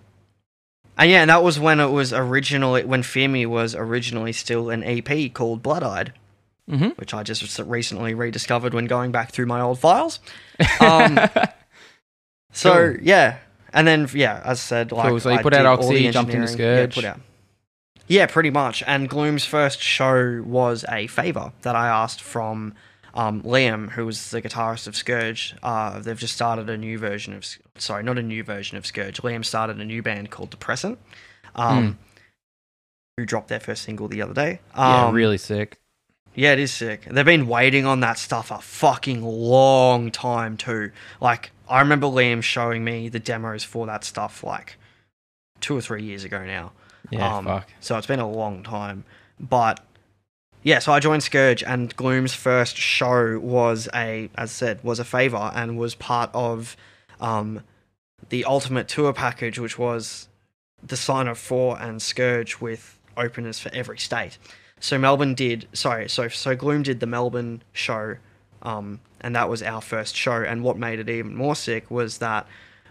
and 0.99 1.11
yeah, 1.11 1.21
and 1.23 1.31
that 1.31 1.43
was 1.43 1.59
when 1.59 1.81
it 1.81 1.91
was 1.91 2.13
originally 2.13 2.85
when 2.85 3.03
Fear 3.03 3.29
Me 3.29 3.47
was 3.47 3.75
originally 3.75 4.33
still 4.33 4.71
an 4.71 4.83
EP 4.85 5.33
called 5.33 5.63
Blood 5.63 5.83
Eyed, 5.83 6.13
hmm 6.69 6.89
which 6.97 7.13
I 7.15 7.23
just 7.23 7.59
recently 7.59 8.15
rediscovered 8.15 8.75
when 8.75 8.87
going 8.87 9.11
back 9.13 9.33
through 9.33 9.47
my 9.47 9.61
old 9.61 9.79
files. 9.79 10.21
Um 10.81 11.19
so 12.53 12.93
Cool. 12.95 13.03
yeah. 13.03 13.39
And 13.73 13.87
then 13.89 14.09
yeah, 14.13 14.41
as 14.45 14.59
I 14.59 14.63
said, 14.63 14.93
like 14.93 15.09
Cool, 15.09 15.21
so 15.21 15.31
you 15.31 15.37
I 15.39 15.43
put 15.43 15.55
out 15.55 15.67
Oxy, 15.67 16.07
the 16.07 16.11
jumped 16.13 16.33
into 16.35 16.43
engineering- 16.49 16.79
Yeah, 16.81 16.95
put 16.95 17.05
out. 17.05 17.21
Yeah, 18.09 18.27
pretty 18.27 18.51
much. 18.51 18.83
And 18.87 19.09
Gloom's 19.09 19.45
first 19.45 19.81
show 19.81 20.43
was 20.45 20.85
a 20.91 21.07
favor 21.07 21.53
that 21.63 21.75
I 21.75 21.89
asked 21.89 22.21
from 22.21 22.75
um, 23.15 23.43
Liam, 23.43 23.91
who 23.91 24.07
was 24.07 24.31
the 24.31 24.41
guitarist 24.41 24.87
of 24.87 24.97
Scourge. 24.97 25.55
Uh, 25.63 25.99
they've 26.01 26.19
just 26.19 26.35
started 26.35 26.71
a 26.71 26.77
new 26.79 26.99
version 26.99 27.35
of, 27.35 27.45
sorry, 27.77 28.03
not 28.03 28.19
a 28.19 28.23
new 28.23 28.43
version 28.43 28.77
of 28.79 28.87
Scourge. 28.87 29.21
Liam 29.23 29.45
started 29.45 29.81
a 29.81 29.85
new 29.85 30.03
band 30.03 30.31
called 30.31 30.51
Depressant, 30.51 30.99
um, 31.55 31.99
who 33.17 33.27
dropped 33.27 33.49
their 33.49 33.61
first 33.61 33.83
single 33.83 34.09
the 34.09 34.23
other 34.23 34.35
day. 34.35 34.61
Hmm. 34.73 34.81
yeah, 34.81 35.07
Um, 35.07 35.15
really 35.15 35.39
sick. 35.39 35.79
yeah, 36.35 36.53
it 36.53 36.59
is 36.59 36.73
sick. 36.73 37.05
They've 37.05 37.25
been 37.25 37.47
waiting 37.47 37.85
on 37.85 38.01
that 38.01 38.19
stuff 38.19 38.51
a 38.51 38.59
fucking 38.61 39.23
long 39.23 40.11
time 40.11 40.57
too. 40.57 40.91
Like 41.21 41.51
I 41.69 41.81
remember 41.81 42.07
Liam 42.07 42.43
showing 42.43 42.83
me 42.85 43.09
the 43.09 43.21
demos 43.21 43.65
for 43.65 43.87
that 43.87 44.05
stuff 44.05 44.43
like 44.43 44.79
two 45.61 45.77
or 45.77 45.81
three 45.83 46.03
years 46.03 46.25
ago 46.25 46.45
now. 46.45 46.73
Yeah, 47.11 47.37
Um, 47.37 47.45
fuck. 47.45 47.69
So 47.81 47.99
it's 47.99 48.07
been 48.07 48.21
a 48.21 48.31
long 48.31 48.63
time. 48.63 49.05
But 49.39 49.81
yeah, 50.63 50.79
so 50.79 50.93
I 50.93 51.01
joined 51.01 51.23
Scourge 51.23 51.63
and 51.63 51.95
Gloom's 51.97 52.35
first 52.35 52.77
show 52.77 53.39
was 53.39 53.89
a, 53.95 54.31
as 54.37 54.51
I 54.51 54.53
said, 54.53 54.85
was 54.85 54.99
a 54.99 55.05
favor 55.05 55.51
and 55.55 55.77
was 55.77 55.95
part 55.95 56.31
of 56.33 56.77
um, 57.21 57.63
the 58.29 58.45
Ultimate 58.45 58.89
Tour 58.89 59.13
package, 59.13 59.59
which 59.59 59.79
was 59.79 60.29
the 60.83 60.97
Sign 60.97 61.27
of 61.27 61.39
Four 61.39 61.81
and 61.81 62.01
Scourge 62.01 62.61
with 62.61 62.99
openers 63.17 63.59
for 63.59 63.71
every 63.75 63.99
state. 63.99 64.39
So 64.81 64.99
Melbourne 64.99 65.35
did, 65.35 65.69
sorry, 65.73 66.09
so 66.09 66.29
so 66.29 66.57
Gloom 66.57 66.83
did 66.83 67.01
the 67.01 67.07
Melbourne 67.07 67.63
show, 67.73 68.17
um, 68.63 69.01
and 69.21 69.35
that 69.37 69.49
was 69.49 69.63
our 69.63 69.81
first 69.81 70.17
show. 70.17 70.43
And 70.43 70.65
what 70.65 70.77
made 70.77 70.99
it 70.99 71.09
even 71.09 71.37
more 71.37 71.55
sick 71.55 71.91
was 71.91 72.19
that 72.19 72.47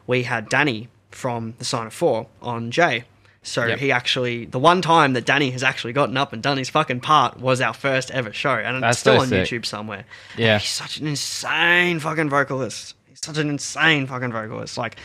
we 0.08 0.24
had 0.24 0.48
Danny 0.48 0.88
from 1.10 1.54
the 1.58 1.66
Sign 1.66 1.88
of 1.88 1.94
Four 1.94 2.28
on 2.42 2.72
Jay. 2.72 3.04
So 3.44 3.66
Yep. 3.66 3.80
he 3.80 3.92
actually, 3.92 4.46
the 4.46 4.60
one 4.60 4.82
time 4.84 5.14
that 5.14 5.26
Danny 5.26 5.50
has 5.52 5.64
actually 5.64 5.94
gotten 5.94 6.16
up 6.16 6.32
and 6.32 6.44
done 6.44 6.58
his 6.58 6.70
fucking 6.70 7.00
part 7.02 7.40
was 7.40 7.60
our 7.60 7.74
first 7.74 8.12
ever 8.12 8.32
show, 8.32 8.54
and 8.56 8.84
That's 8.84 8.96
it's 8.98 9.00
still 9.00 9.16
so 9.16 9.22
on 9.22 9.28
sick. 9.30 9.48
YouTube 9.48 9.66
somewhere. 9.66 10.06
Yeah. 10.38 10.60
he's 10.60 10.70
such 10.70 10.98
an 11.00 11.08
insane 11.08 12.00
fucking 12.00 12.30
vocalist. 12.30 12.96
He's 13.10 13.20
such 13.24 13.38
an 13.40 13.50
insane 13.50 14.06
fucking 14.06 14.32
vocalist. 14.32 14.78
Like 14.78 14.98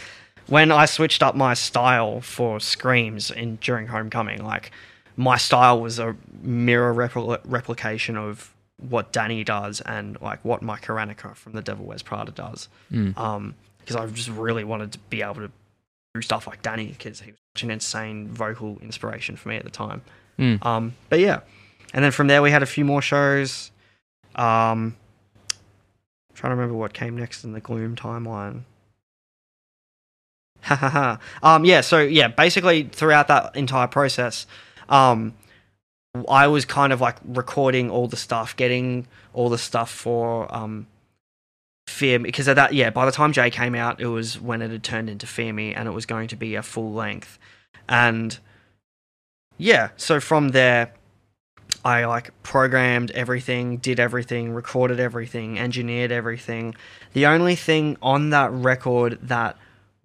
when 0.49 0.71
I 0.71 0.85
switched 0.85 1.23
up 1.23 1.35
my 1.35 1.55
style 1.55 2.21
for 2.21 2.61
screams 2.61 3.31
in 3.31 3.57
during 3.57 3.87
Homecoming, 3.87 4.45
like 4.45 4.71
my 5.17 5.39
style 5.39 5.81
was 5.81 5.99
a 5.99 6.15
mirror 6.43 6.93
repli- 6.95 7.41
replication 7.47 8.19
of 8.19 8.53
what 8.77 9.11
Danny 9.13 9.43
does 9.45 9.81
and 9.81 10.21
like 10.21 10.45
what 10.45 10.61
Mike 10.61 10.83
Hranica 10.83 11.35
from 11.35 11.53
The 11.55 11.63
Devil 11.63 11.87
Wears 11.87 12.03
Prada 12.03 12.33
does. 12.33 12.69
Mm. 12.93 13.17
Um, 13.17 13.55
because 13.79 13.97
I 13.97 14.05
just 14.09 14.29
really 14.29 14.65
wanted 14.65 14.93
to 14.93 14.99
be 15.09 15.23
able 15.23 15.37
to 15.37 15.51
stuff 16.23 16.47
like 16.47 16.63
Danny 16.63 16.87
because 16.87 17.21
he 17.21 17.33
was 17.33 17.41
such 17.55 17.63
an 17.63 17.71
insane 17.71 18.29
vocal 18.29 18.79
inspiration 18.83 19.37
for 19.37 19.49
me 19.49 19.57
at 19.57 19.65
the 19.65 19.71
time. 19.71 20.03
Mm. 20.39 20.65
Um, 20.65 20.95
but 21.09 21.21
yeah, 21.21 21.41
and 21.95 22.05
then 22.05 22.13
from 22.13 22.27
there 22.27 22.43
we 22.43 22.51
had 22.51 22.63
a 22.63 22.67
few 22.67 22.85
more 22.85 23.03
shows. 23.03 23.71
Um, 24.35 24.97
trying 26.35 26.51
to 26.51 26.57
remember 26.57 26.75
what 26.75 26.93
came 26.93 27.17
next 27.17 27.45
in 27.45 27.53
the 27.53 27.61
Gloom 27.61 27.97
timeline. 27.97 28.63
Ha 30.63 30.75
ha 30.75 30.89
ha. 30.89 31.19
Um, 31.43 31.65
yeah. 31.65 31.81
So 31.81 32.01
yeah, 32.01 32.29
basically 32.29 32.85
throughout 32.85 33.29
that 33.29 33.57
entire 33.57 33.87
process, 33.87 34.47
um, 34.89 35.35
I 36.29 36.49
was 36.49 36.65
kind 36.65 36.93
of 36.93 37.01
like 37.01 37.17
recording 37.25 37.91
all 37.91 38.09
the 38.09 38.17
stuff, 38.17 38.57
getting 38.57 39.07
all 39.33 39.49
the 39.49 39.59
stuff 39.59 39.91
for 39.91 40.53
um, 40.55 40.87
Fear 41.87 42.21
Me, 42.21 42.29
because 42.29 42.49
of 42.49 42.57
that, 42.57 42.75
yeah. 42.75 42.91
By 42.91 43.07
the 43.07 43.13
time 43.13 43.33
Jay 43.33 43.51
came 43.51 43.75
out, 43.75 44.01
it 44.01 44.09
was 44.09 44.41
when 44.41 44.63
it 44.63 44.71
had 44.71 44.83
turned 44.83 45.09
into 45.09 45.27
Fear 45.27 45.53
Me, 45.53 45.75
and 45.75 45.89
it 45.89 45.93
was 45.93 46.07
going 46.07 46.29
to 46.29 46.37
be 46.37 46.55
a 46.55 46.63
full 46.63 46.93
length, 46.93 47.39
and 47.89 48.39
yeah. 49.57 49.91
So 49.97 50.21
from 50.21 50.49
there, 50.49 50.93
I 51.85 52.05
like 52.05 52.31
programmed 52.43 53.11
everything, 53.13 53.77
did 53.79 54.01
everything, 54.01 54.53
recorded 54.53 55.01
everything, 55.01 55.59
engineered 55.59 56.13
everything. 56.13 56.75
The 57.13 57.27
only 57.27 57.55
thing 57.55 57.97
on 58.03 58.31
that 58.31 58.51
record 58.53 59.19
that 59.23 59.57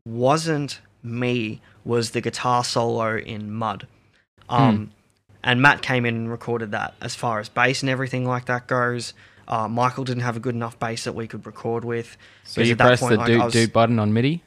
wasn't 0.05 0.81
me 1.03 1.61
was 1.83 2.11
the 2.11 2.21
guitar 2.21 2.63
solo 2.63 3.17
in 3.17 3.51
Mud. 3.51 3.87
Um, 4.47 4.91
And 5.43 5.59
Matt 5.59 5.81
came 5.81 6.05
in 6.05 6.15
and 6.15 6.31
recorded 6.31 6.71
that 6.71 6.93
as 7.01 7.15
far 7.15 7.39
as 7.39 7.49
bass 7.49 7.81
and 7.81 7.89
everything 7.89 8.25
like 8.25 8.45
that 8.45 8.67
goes. 8.67 9.13
Uh, 9.51 9.67
Michael 9.67 10.05
didn't 10.05 10.23
have 10.23 10.37
a 10.37 10.39
good 10.39 10.55
enough 10.55 10.79
bass 10.79 11.03
that 11.03 11.13
we 11.13 11.27
could 11.27 11.45
record 11.45 11.83
with. 11.83 12.15
So 12.45 12.61
you 12.61 12.71
at 12.71 12.77
that 12.77 12.85
press 12.85 12.99
point, 13.01 13.11
the 13.11 13.17
like, 13.17 13.27
doot 13.27 13.41
I 13.41 13.49
doot 13.49 13.73
button 13.73 13.99
on 13.99 14.13
MIDI. 14.13 14.43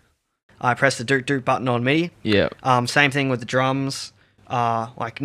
I 0.63 0.73
pressed 0.73 0.97
the 0.97 1.05
doot 1.05 1.27
doot 1.27 1.45
button 1.45 1.69
on 1.69 1.85
MIDI. 1.85 2.11
Yeah. 2.23 2.49
Um, 2.63 2.87
same 2.87 3.11
thing 3.11 3.29
with 3.29 3.41
the 3.41 3.47
drums. 3.47 4.15
Uh, 4.47 4.89
like, 4.97 5.21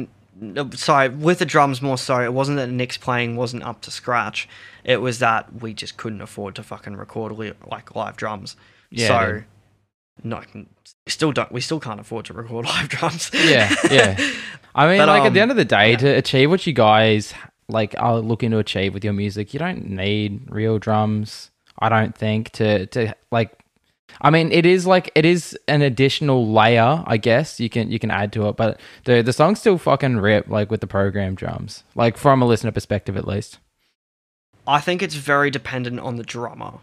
sorry, 0.75 1.07
with 1.07 1.39
the 1.39 1.45
drums 1.45 1.81
more 1.81 1.97
so, 1.97 2.21
it 2.21 2.33
wasn't 2.33 2.57
that 2.57 2.69
Nick's 2.69 2.97
playing 2.97 3.37
wasn't 3.37 3.63
up 3.63 3.79
to 3.81 3.91
scratch. 3.91 4.49
It 4.83 4.97
was 4.97 5.19
that 5.19 5.61
we 5.61 5.73
just 5.73 5.95
couldn't 5.95 6.21
afford 6.21 6.55
to 6.55 6.63
fucking 6.63 6.97
record 6.97 7.31
li- 7.31 7.53
like 7.65 7.95
live 7.95 8.17
drums. 8.17 8.57
Yeah, 8.89 9.07
so, 9.07 9.31
dude. 9.31 9.45
no, 10.23 10.41
we 10.53 10.67
still 11.07 11.31
don't. 11.31 11.51
We 11.53 11.61
still 11.61 11.79
can't 11.79 12.01
afford 12.01 12.25
to 12.25 12.33
record 12.33 12.65
live 12.65 12.89
drums. 12.89 13.31
Yeah, 13.33 13.73
yeah. 13.89 14.17
I 14.75 14.87
mean, 14.89 14.97
But, 14.97 15.07
like 15.07 15.23
at 15.23 15.33
the 15.33 15.39
um, 15.39 15.43
end 15.43 15.51
of 15.51 15.57
the 15.57 15.65
day, 15.65 15.91
yeah. 15.91 15.97
to 15.97 16.07
achieve 16.09 16.49
what 16.49 16.67
you 16.67 16.73
guys 16.73 17.33
like 17.69 17.95
are 17.97 18.19
looking 18.19 18.51
to 18.51 18.57
achieve 18.57 18.93
with 18.93 19.03
your 19.03 19.13
music, 19.13 19.53
you 19.53 19.59
don't 19.59 19.89
need 19.89 20.47
real 20.49 20.79
drums. 20.79 21.51
I 21.79 21.89
don't 21.89 22.15
think 22.15 22.51
to 22.51 22.85
to 22.87 23.15
like. 23.31 23.51
I 24.21 24.31
mean, 24.31 24.51
it 24.51 24.65
is 24.65 24.87
like 24.87 25.11
it 25.15 25.23
is 25.23 25.57
an 25.67 25.81
additional 25.81 26.51
layer, 26.51 27.03
I 27.05 27.17
guess 27.17 27.59
you 27.59 27.69
can 27.69 27.91
you 27.91 27.99
can 27.99 28.11
add 28.11 28.33
to 28.33 28.49
it, 28.49 28.57
but 28.57 28.79
the 29.05 29.21
the 29.21 29.33
songs 29.33 29.59
still 29.59 29.77
fucking 29.77 30.17
rip 30.17 30.47
like 30.47 30.71
with 30.71 30.81
the 30.81 30.87
program 30.87 31.35
drums, 31.35 31.83
like 31.95 32.17
from 32.17 32.41
a 32.41 32.45
listener 32.45 32.71
perspective 32.71 33.15
at 33.15 33.27
least. 33.27 33.59
I 34.67 34.81
think 34.81 35.01
it's 35.01 35.15
very 35.15 35.49
dependent 35.49 35.99
on 35.99 36.17
the 36.17 36.23
drummer 36.23 36.79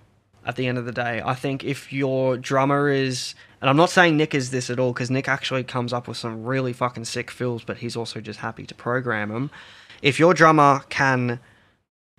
at 0.47 0.57
the 0.57 0.67
end 0.67 0.79
of 0.79 0.87
the 0.87 0.93
day. 0.93 1.21
I 1.25 1.35
think 1.35 1.65
if 1.65 1.93
your 1.93 2.37
drummer 2.37 2.89
is, 2.89 3.35
and 3.61 3.69
I'm 3.69 3.77
not 3.77 3.91
saying 3.91 4.17
Nick 4.17 4.35
is 4.35 4.51
this 4.51 4.71
at 4.71 4.79
all, 4.79 4.93
because 4.93 5.11
Nick 5.11 5.29
actually 5.29 5.65
comes 5.65 5.93
up 5.93 6.09
with 6.09 6.17
some 6.17 6.45
really 6.45 6.73
fucking 6.73 7.05
sick 7.05 7.31
fills, 7.31 7.65
but 7.65 7.79
he's 7.79 7.97
also 7.97 8.21
just 8.21 8.39
happy 8.39 8.65
to 8.67 8.75
program 8.75 9.29
them. 9.29 9.51
If 10.03 10.19
your 10.19 10.35
drummer 10.35 10.81
can, 10.89 11.41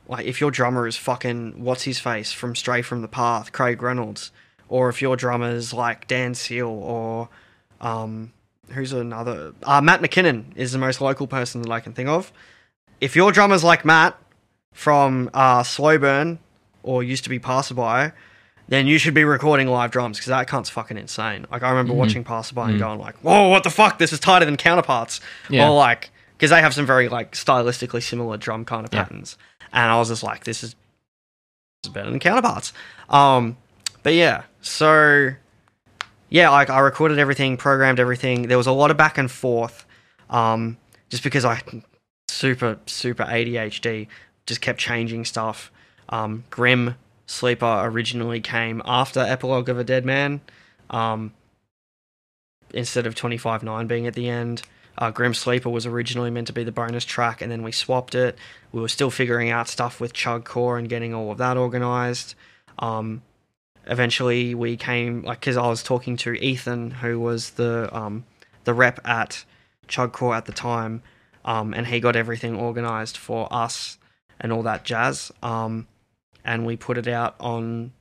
like, 0.08 0.26
if 0.26 0.42
your 0.42 0.52
drummer 0.52 0.88
is 0.88 0.98
fucking, 0.98 1.64
what's 1.64 1.84
his 1.84 2.00
face 2.00 2.32
from 2.32 2.56
Stray 2.56 2.82
from 2.82 3.02
the 3.02 3.08
Path, 3.08 3.52
Craig 3.52 3.82
Reynolds, 3.82 4.32
or 4.70 4.90
if 4.90 5.02
your 5.02 5.16
drummer's 5.16 5.74
like 5.74 6.08
Dan 6.08 6.36
Searle 6.36 6.70
or, 6.70 7.30
um, 7.82 8.34
who's 8.72 8.94
another, 8.94 9.54
uh, 9.64 9.82
Matt 9.82 10.02
McKinnon 10.02 10.46
is 10.56 10.72
the 10.72 10.78
most 10.78 11.02
local 11.02 11.28
person 11.28 11.62
that 11.62 11.72
I 11.72 11.80
can 11.80 11.94
think 11.94 12.10
of. 12.10 12.32
If 13.00 13.16
your 13.16 13.32
drummer's 13.32 13.64
like 13.64 13.86
Matt, 13.86 14.18
from 14.78 15.28
uh, 15.34 15.64
Slow 15.64 15.98
Burn 15.98 16.38
or 16.84 17.02
used 17.02 17.24
to 17.24 17.32
be 17.32 17.40
Passerby, 17.40 18.14
then 18.68 18.86
you 18.86 19.00
should 19.00 19.16
be 19.16 19.24
recording 19.24 19.68
live 19.68 19.90
drums 19.90 20.18
because 20.18 20.28
that 20.28 20.48
cunt's 20.48 20.70
fucking 20.70 20.98
insane. 20.98 21.48
Like 21.52 21.64
I 21.64 21.72
remember 21.72 21.94
watching 21.94 22.24
Passerby 22.24 22.62
and 22.62 22.80
going 22.80 23.00
like, 23.00 23.16
"Whoa, 23.24 23.48
what 23.48 23.64
the 23.64 23.72
fuck? 23.72 23.98
This 23.98 24.14
is 24.14 24.20
tighter 24.20 24.46
than 24.46 24.56
Counterparts." 24.56 25.20
Yeah. 25.50 25.68
Or 25.68 25.76
like 25.76 26.12
because 26.38 26.52
they 26.52 26.62
have 26.62 26.74
some 26.74 26.86
very 26.86 27.10
like 27.10 27.32
stylistically 27.34 28.02
similar 28.04 28.38
drum 28.38 28.64
kind 28.66 28.86
of 28.86 28.94
Yeah. 28.94 29.04
patterns, 29.04 29.38
and 29.74 29.92
I 29.92 29.98
was 29.98 30.10
just 30.10 30.24
like, 30.24 30.44
"This 30.44 30.64
is, 30.64 30.72
this 31.84 31.90
is 31.90 31.94
better 31.94 32.10
than 32.10 32.20
Counterparts." 32.20 32.74
Um, 33.10 33.58
but 34.04 34.14
yeah, 34.14 34.44
so 34.62 35.32
yeah, 36.30 36.50
like 36.50 36.70
I 36.70 36.80
recorded 36.80 37.20
everything, 37.20 37.58
programmed 37.58 38.00
everything. 38.00 38.44
There 38.50 38.58
was 38.58 38.68
a 38.68 38.72
lot 38.72 38.92
of 38.92 38.98
back 38.98 39.18
and 39.18 39.30
forth, 39.32 39.86
um, 40.30 40.78
just 41.10 41.24
because 41.24 41.44
I 41.46 41.62
super 42.28 42.78
super 42.86 43.24
ADHD 43.24 44.08
just 44.46 44.62
kept 44.62 44.80
changing 44.80 45.26
stuff. 45.26 45.72
Um, 46.10 46.44
Grim 46.50 46.96
Sleeper 47.26 47.82
originally 47.84 48.40
came 48.40 48.82
after 48.86 49.20
Epilogue 49.20 49.68
of 49.70 49.78
a 49.80 49.84
Dead 49.84 50.06
Man, 50.06 50.40
um, 50.90 51.34
instead 52.74 53.06
of 53.08 53.16
twenty 53.16 53.38
five 53.38 53.64
nine 53.64 53.88
being 53.88 54.08
at 54.08 54.14
the 54.14 54.30
end. 54.30 54.62
Uh, 54.98 55.12
Grim 55.12 55.34
Sleeper 55.34 55.70
was 55.70 55.86
originally 55.86 56.32
meant 56.32 56.48
to 56.48 56.54
be 56.54 56.64
the 56.64 56.72
bonus 56.72 57.06
track, 57.06 57.42
and 57.42 57.52
then 57.52 57.62
we 57.62 57.72
swapped 57.72 58.16
it. 58.16 58.38
We 58.72 58.82
were 58.82 58.88
still 58.88 59.12
figuring 59.12 59.50
out 59.50 59.68
stuff 59.68 60.00
with 60.00 60.14
Chug 60.14 60.44
Core 60.44 60.78
and 60.78 60.90
getting 60.90 61.14
all 61.14 61.32
of 61.32 61.38
that 61.38 61.56
organized. 61.56 62.36
Um, 62.80 63.22
eventually, 63.86 64.56
we 64.56 64.76
came 64.76 65.22
like 65.22 65.40
because 65.40 65.58
I 65.58 65.68
was 65.68 65.84
talking 65.84 66.18
to 66.18 66.34
Ethan, 66.34 66.92
who 66.92 67.20
was 67.20 67.52
the 67.52 67.96
um, 67.96 68.26
the 68.64 68.74
rep 68.74 69.00
at 69.08 69.46
Chug 69.88 70.14
Core 70.14 70.36
at 70.36 70.46
the 70.46 70.52
time, 70.52 71.04
um, 71.46 71.74
and 71.74 71.88
he 71.88 72.00
got 72.00 72.16
everything 72.16 72.56
organized 72.56 73.18
for 73.18 73.48
us 73.52 74.00
and 74.40 74.52
all 74.52 74.64
that 74.64 74.84
jazz. 74.84 75.32
Um, 75.44 75.88
and 76.44 76.66
we 76.66 76.76
put 76.76 76.98
it 76.98 77.08
out 77.08 77.36
on 77.40 77.92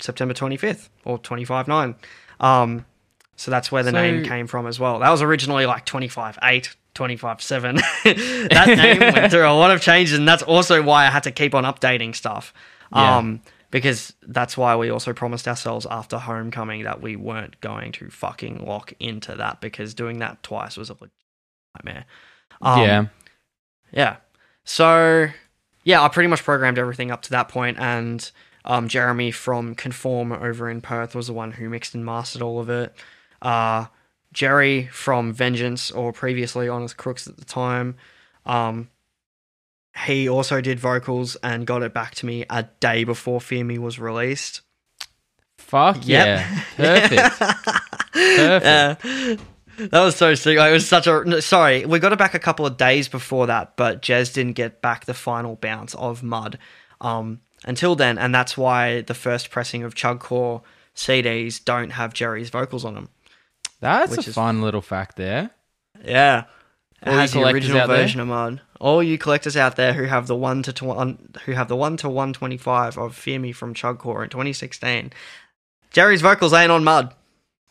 September 0.00 0.34
25th 0.34 0.88
or 1.04 1.18
25 1.18 1.68
9. 1.68 1.94
Um, 2.40 2.84
so 3.38 3.50
that's 3.52 3.70
where 3.70 3.82
the 3.84 3.92
So- 3.92 4.02
name 4.02 4.24
came 4.24 4.46
from 4.48 4.66
as 4.66 4.78
well. 4.80 4.98
That 4.98 5.10
was 5.10 5.22
originally 5.22 5.64
like 5.64 5.84
25 5.84 6.38
8, 6.42 6.74
25 6.94 7.40
7. 7.40 7.76
that 8.04 8.74
name 8.76 9.12
went 9.14 9.30
through 9.30 9.48
a 9.48 9.54
lot 9.54 9.70
of 9.70 9.80
changes, 9.80 10.18
and 10.18 10.26
that's 10.28 10.42
also 10.42 10.82
why 10.82 11.06
I 11.06 11.10
had 11.10 11.22
to 11.22 11.30
keep 11.30 11.54
on 11.54 11.62
updating 11.64 12.14
stuff. 12.14 12.52
Yeah. 12.92 13.16
Um, 13.18 13.40
because 13.70 14.14
that's 14.22 14.56
why 14.56 14.74
we 14.76 14.90
also 14.90 15.12
promised 15.12 15.46
ourselves 15.46 15.86
after 15.90 16.18
Homecoming 16.18 16.84
that 16.84 17.00
we 17.02 17.16
weren't 17.16 17.60
going 17.60 17.92
to 17.92 18.08
fucking 18.10 18.64
lock 18.64 18.92
into 18.98 19.34
that 19.36 19.60
because 19.60 19.92
doing 19.94 20.18
that 20.18 20.42
twice 20.42 20.76
was 20.76 20.88
a 20.90 20.96
nightmare. 21.76 22.06
Um, 22.62 22.80
yeah. 22.82 23.06
yeah. 23.92 24.16
So, 24.64 25.28
yeah, 25.84 26.02
I 26.02 26.08
pretty 26.08 26.28
much 26.28 26.42
programmed 26.42 26.78
everything 26.78 27.10
up 27.10 27.22
to 27.22 27.30
that 27.30 27.48
point, 27.50 27.78
and 27.78 28.28
um, 28.64 28.88
Jeremy 28.88 29.30
from 29.30 29.74
Conform 29.74 30.32
over 30.32 30.68
in 30.68 30.80
Perth 30.80 31.14
was 31.14 31.26
the 31.28 31.32
one 31.34 31.52
who 31.52 31.68
mixed 31.68 31.94
and 31.94 32.04
mastered 32.04 32.42
all 32.42 32.58
of 32.60 32.68
it. 32.70 32.94
Uh, 33.40 33.86
Jerry 34.32 34.88
from 34.92 35.32
Vengeance, 35.32 35.90
or 35.90 36.12
previously 36.12 36.68
Honest 36.68 36.96
Crooks 36.96 37.26
at 37.26 37.38
the 37.38 37.44
time, 37.44 37.96
um, 38.46 38.90
he 40.06 40.28
also 40.28 40.60
did 40.60 40.78
vocals 40.78 41.36
and 41.36 41.66
got 41.66 41.82
it 41.82 41.92
back 41.92 42.14
to 42.16 42.26
me 42.26 42.44
a 42.50 42.64
day 42.80 43.04
before 43.04 43.40
Fear 43.40 43.64
Me 43.64 43.78
was 43.78 43.98
released. 43.98 44.60
Fuck 45.56 45.98
yeah. 46.02 46.62
Perfect. 46.76 47.38
Perfect. 48.12 49.04
Yeah. 49.78 49.86
That 49.90 50.00
was 50.02 50.16
so 50.16 50.34
sick. 50.34 50.58
Like, 50.58 50.70
it 50.70 50.72
was 50.72 50.88
such 50.88 51.06
a 51.06 51.22
no, 51.24 51.38
sorry. 51.38 51.86
We 51.86 52.00
got 52.00 52.12
it 52.12 52.18
back 52.18 52.34
a 52.34 52.40
couple 52.40 52.66
of 52.66 52.76
days 52.76 53.06
before 53.06 53.46
that, 53.46 53.76
but 53.76 54.02
Jez 54.02 54.34
didn't 54.34 54.54
get 54.54 54.82
back 54.82 55.04
the 55.04 55.14
final 55.14 55.54
bounce 55.54 55.94
of 55.94 56.22
Mud 56.22 56.58
um, 57.00 57.42
until 57.64 57.94
then, 57.94 58.18
and 58.18 58.34
that's 58.34 58.56
why 58.56 59.02
the 59.02 59.14
first 59.14 59.50
pressing 59.50 59.84
of 59.84 59.94
Chugcore 59.94 60.62
CDs 60.96 61.64
don't 61.64 61.90
have 61.90 62.12
Jerry's 62.12 62.50
vocals 62.50 62.84
on 62.84 62.94
them. 62.94 63.08
That's 63.80 64.16
a 64.16 64.20
is- 64.20 64.34
fun 64.34 64.60
little 64.62 64.82
fact 64.82 65.16
there. 65.16 65.50
Yeah, 66.04 66.44
All 67.04 67.12
has 67.14 67.32
the 67.32 67.38
collectors 67.40 67.64
original 67.64 67.80
out 67.82 67.88
there? 67.88 67.96
version 67.98 68.20
of 68.20 68.28
Mud. 68.28 68.60
All 68.80 69.02
you 69.02 69.18
collectors 69.18 69.56
out 69.56 69.74
there 69.76 69.92
who 69.94 70.04
have 70.04 70.26
the 70.28 70.36
one 70.36 70.62
to 70.62 70.72
tw- 70.72 70.82
one, 70.82 71.34
who 71.44 71.52
have 71.52 71.66
the 71.68 71.74
one 71.76 71.96
to 71.98 72.08
one 72.08 72.32
twenty 72.32 72.56
five 72.56 72.96
of 72.96 73.16
Fear 73.16 73.40
Me 73.40 73.52
from 73.52 73.74
Chugcore 73.74 74.22
in 74.24 74.30
twenty 74.30 74.52
sixteen, 74.52 75.12
Jerry's 75.90 76.20
vocals 76.22 76.52
ain't 76.52 76.70
on 76.70 76.84
Mud. 76.84 77.14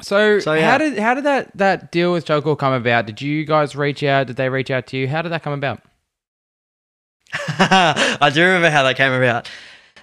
So, 0.01 0.39
So, 0.39 0.53
yeah. 0.53 0.69
how 0.69 0.77
did 0.77 0.97
how 0.99 1.13
did 1.13 1.23
that 1.23 1.55
that 1.57 1.91
deal 1.91 2.11
with 2.13 2.25
Chugcore 2.25 2.57
come 2.57 2.73
about? 2.73 3.05
Did 3.05 3.21
you 3.21 3.45
guys 3.45 3.75
reach 3.75 4.03
out? 4.03 4.27
Did 4.27 4.35
they 4.35 4.49
reach 4.49 4.69
out 4.69 4.87
to 4.87 4.97
you? 4.97 5.07
How 5.07 5.21
did 5.21 5.31
that 5.31 5.41
come 5.43 5.53
about? 5.53 5.81
I 7.49 8.29
do 8.33 8.41
remember 8.45 8.69
how 8.69 8.83
that 8.83 8.95
came 8.97 9.11
about. 9.13 9.49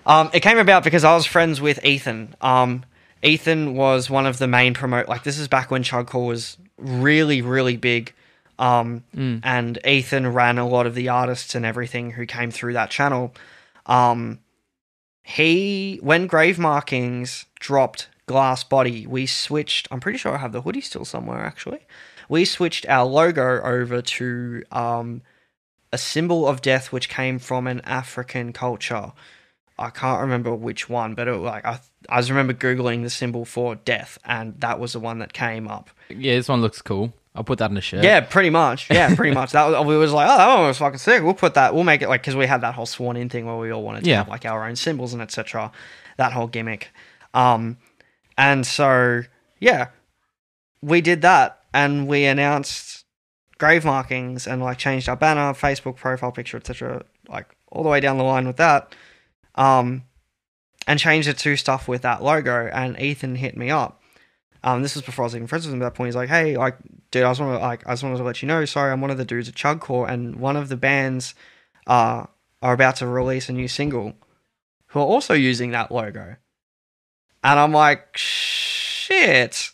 Um, 0.06 0.30
it 0.32 0.40
came 0.40 0.58
about 0.58 0.84
because 0.84 1.04
I 1.04 1.14
was 1.14 1.26
friends 1.26 1.60
with 1.60 1.84
Ethan. 1.84 2.34
Um, 2.40 2.84
Ethan 3.24 3.74
was 3.74 4.10
one 4.10 4.26
of 4.26 4.38
the 4.38 4.46
main 4.46 4.74
promote. 4.74 5.08
Like 5.08 5.24
this 5.24 5.38
is 5.38 5.48
back 5.48 5.70
when 5.70 5.82
Chugcore 5.82 6.26
was 6.26 6.56
really, 6.78 7.42
really 7.42 7.76
big. 7.76 8.12
Um, 8.56 9.02
Mm. 9.16 9.40
and 9.42 9.78
Ethan 9.84 10.32
ran 10.32 10.58
a 10.58 10.68
lot 10.68 10.86
of 10.86 10.94
the 10.94 11.08
artists 11.08 11.56
and 11.56 11.66
everything 11.66 12.12
who 12.12 12.24
came 12.24 12.52
through 12.52 12.74
that 12.74 12.88
channel. 12.90 13.34
Um, 13.86 14.38
he 15.24 15.98
when 16.02 16.26
Grave 16.26 16.58
Markings 16.58 17.46
dropped 17.58 18.08
Glass 18.26 18.62
Body, 18.62 19.06
we 19.06 19.26
switched. 19.26 19.88
I'm 19.90 20.00
pretty 20.00 20.18
sure 20.18 20.34
I 20.34 20.38
have 20.38 20.52
the 20.52 20.62
hoodie 20.62 20.80
still 20.82 21.04
somewhere. 21.04 21.44
Actually, 21.44 21.80
we 22.28 22.44
switched 22.44 22.86
our 22.88 23.04
logo 23.06 23.60
over 23.62 24.00
to 24.02 24.62
um, 24.70 25.22
a 25.92 25.98
symbol 25.98 26.46
of 26.46 26.60
death, 26.62 26.92
which 26.92 27.08
came 27.08 27.38
from 27.38 27.66
an 27.66 27.80
African 27.84 28.52
culture. 28.52 29.12
I 29.78 29.90
can't 29.90 30.20
remember 30.20 30.54
which 30.54 30.88
one, 30.88 31.14
but 31.14 31.26
it, 31.26 31.34
like 31.34 31.64
I, 31.64 31.80
I 32.08 32.18
just 32.18 32.30
remember 32.30 32.52
googling 32.54 33.02
the 33.02 33.10
symbol 33.10 33.44
for 33.44 33.74
death, 33.76 34.18
and 34.24 34.60
that 34.60 34.78
was 34.78 34.92
the 34.92 35.00
one 35.00 35.18
that 35.20 35.32
came 35.32 35.68
up. 35.68 35.90
Yeah, 36.08 36.34
this 36.36 36.48
one 36.48 36.60
looks 36.60 36.82
cool. 36.82 37.12
I'll 37.36 37.42
put 37.44 37.58
that 37.58 37.70
in 37.70 37.76
a 37.76 37.80
shirt. 37.80 38.04
Yeah, 38.04 38.20
pretty 38.20 38.50
much. 38.50 38.88
Yeah, 38.92 39.14
pretty 39.14 39.34
much. 39.34 39.52
That 39.52 39.66
was, 39.66 39.86
we 39.86 39.96
was 39.96 40.12
like, 40.12 40.28
oh, 40.30 40.36
that 40.36 40.54
one 40.58 40.66
was 40.68 40.78
fucking 40.78 40.98
sick. 40.98 41.22
We'll 41.22 41.34
put 41.34 41.54
that. 41.54 41.74
We'll 41.74 41.82
make 41.84 42.00
it 42.02 42.08
like 42.08 42.20
because 42.22 42.36
we 42.36 42.46
had 42.46 42.60
that 42.60 42.74
whole 42.74 42.86
sworn 42.86 43.16
in 43.16 43.28
thing 43.28 43.46
where 43.46 43.56
we 43.56 43.70
all 43.72 43.82
wanted 43.82 44.04
to 44.04 44.10
Yeah. 44.10 44.18
have 44.18 44.28
like 44.28 44.44
our 44.44 44.64
own 44.68 44.76
symbols 44.76 45.12
and 45.12 45.20
etc. 45.22 45.72
That 46.16 46.32
whole 46.32 46.46
gimmick. 46.46 46.90
Um, 47.32 47.78
and 48.38 48.64
so 48.64 49.22
yeah, 49.58 49.88
we 50.82 51.00
did 51.00 51.22
that, 51.22 51.60
and 51.72 52.06
we 52.06 52.24
announced 52.24 53.04
grave 53.58 53.84
markings 53.84 54.46
and 54.46 54.62
like 54.62 54.78
changed 54.78 55.08
our 55.08 55.16
banner, 55.16 55.52
Facebook 55.54 55.96
profile 55.96 56.30
picture, 56.32 56.56
etc. 56.56 57.02
Like 57.28 57.46
all 57.72 57.82
the 57.82 57.88
way 57.88 57.98
down 58.00 58.18
the 58.18 58.24
line 58.24 58.46
with 58.46 58.58
that. 58.58 58.94
Um, 59.56 60.02
and 60.86 60.98
changed 60.98 61.28
it 61.28 61.38
to 61.38 61.56
stuff 61.56 61.88
with 61.88 62.02
that 62.02 62.22
logo. 62.22 62.68
And 62.72 62.98
Ethan 63.00 63.36
hit 63.36 63.56
me 63.56 63.70
up. 63.70 64.02
Um, 64.62 64.80
this 64.80 64.94
was 64.94 65.04
before 65.04 65.24
I 65.24 65.26
was 65.26 65.36
even 65.36 65.46
friends 65.46 65.66
with 65.66 65.74
him 65.74 65.82
at 65.82 65.86
that 65.86 65.94
point. 65.94 66.08
He's 66.08 66.16
like, 66.16 66.30
"Hey, 66.30 66.56
like, 66.56 66.78
dude, 67.10 67.22
I 67.22 67.30
just 67.30 67.40
want 67.40 67.60
to 67.60 67.64
like, 67.64 67.86
I 67.86 67.92
just 67.92 68.02
wanted 68.02 68.16
to 68.16 68.24
let 68.24 68.40
you 68.40 68.48
know. 68.48 68.64
Sorry, 68.64 68.90
I'm 68.90 69.02
one 69.02 69.10
of 69.10 69.18
the 69.18 69.24
dudes 69.24 69.48
at 69.48 69.54
Chugcore, 69.54 70.08
and 70.08 70.36
one 70.36 70.56
of 70.56 70.70
the 70.70 70.76
bands 70.76 71.34
uh, 71.86 72.24
are 72.62 72.72
about 72.72 72.96
to 72.96 73.06
release 73.06 73.50
a 73.50 73.52
new 73.52 73.68
single, 73.68 74.14
who 74.86 75.00
are 75.00 75.06
also 75.06 75.34
using 75.34 75.72
that 75.72 75.92
logo." 75.92 76.36
And 77.42 77.60
I'm 77.60 77.72
like, 77.72 78.16
"Shit, 78.16 79.70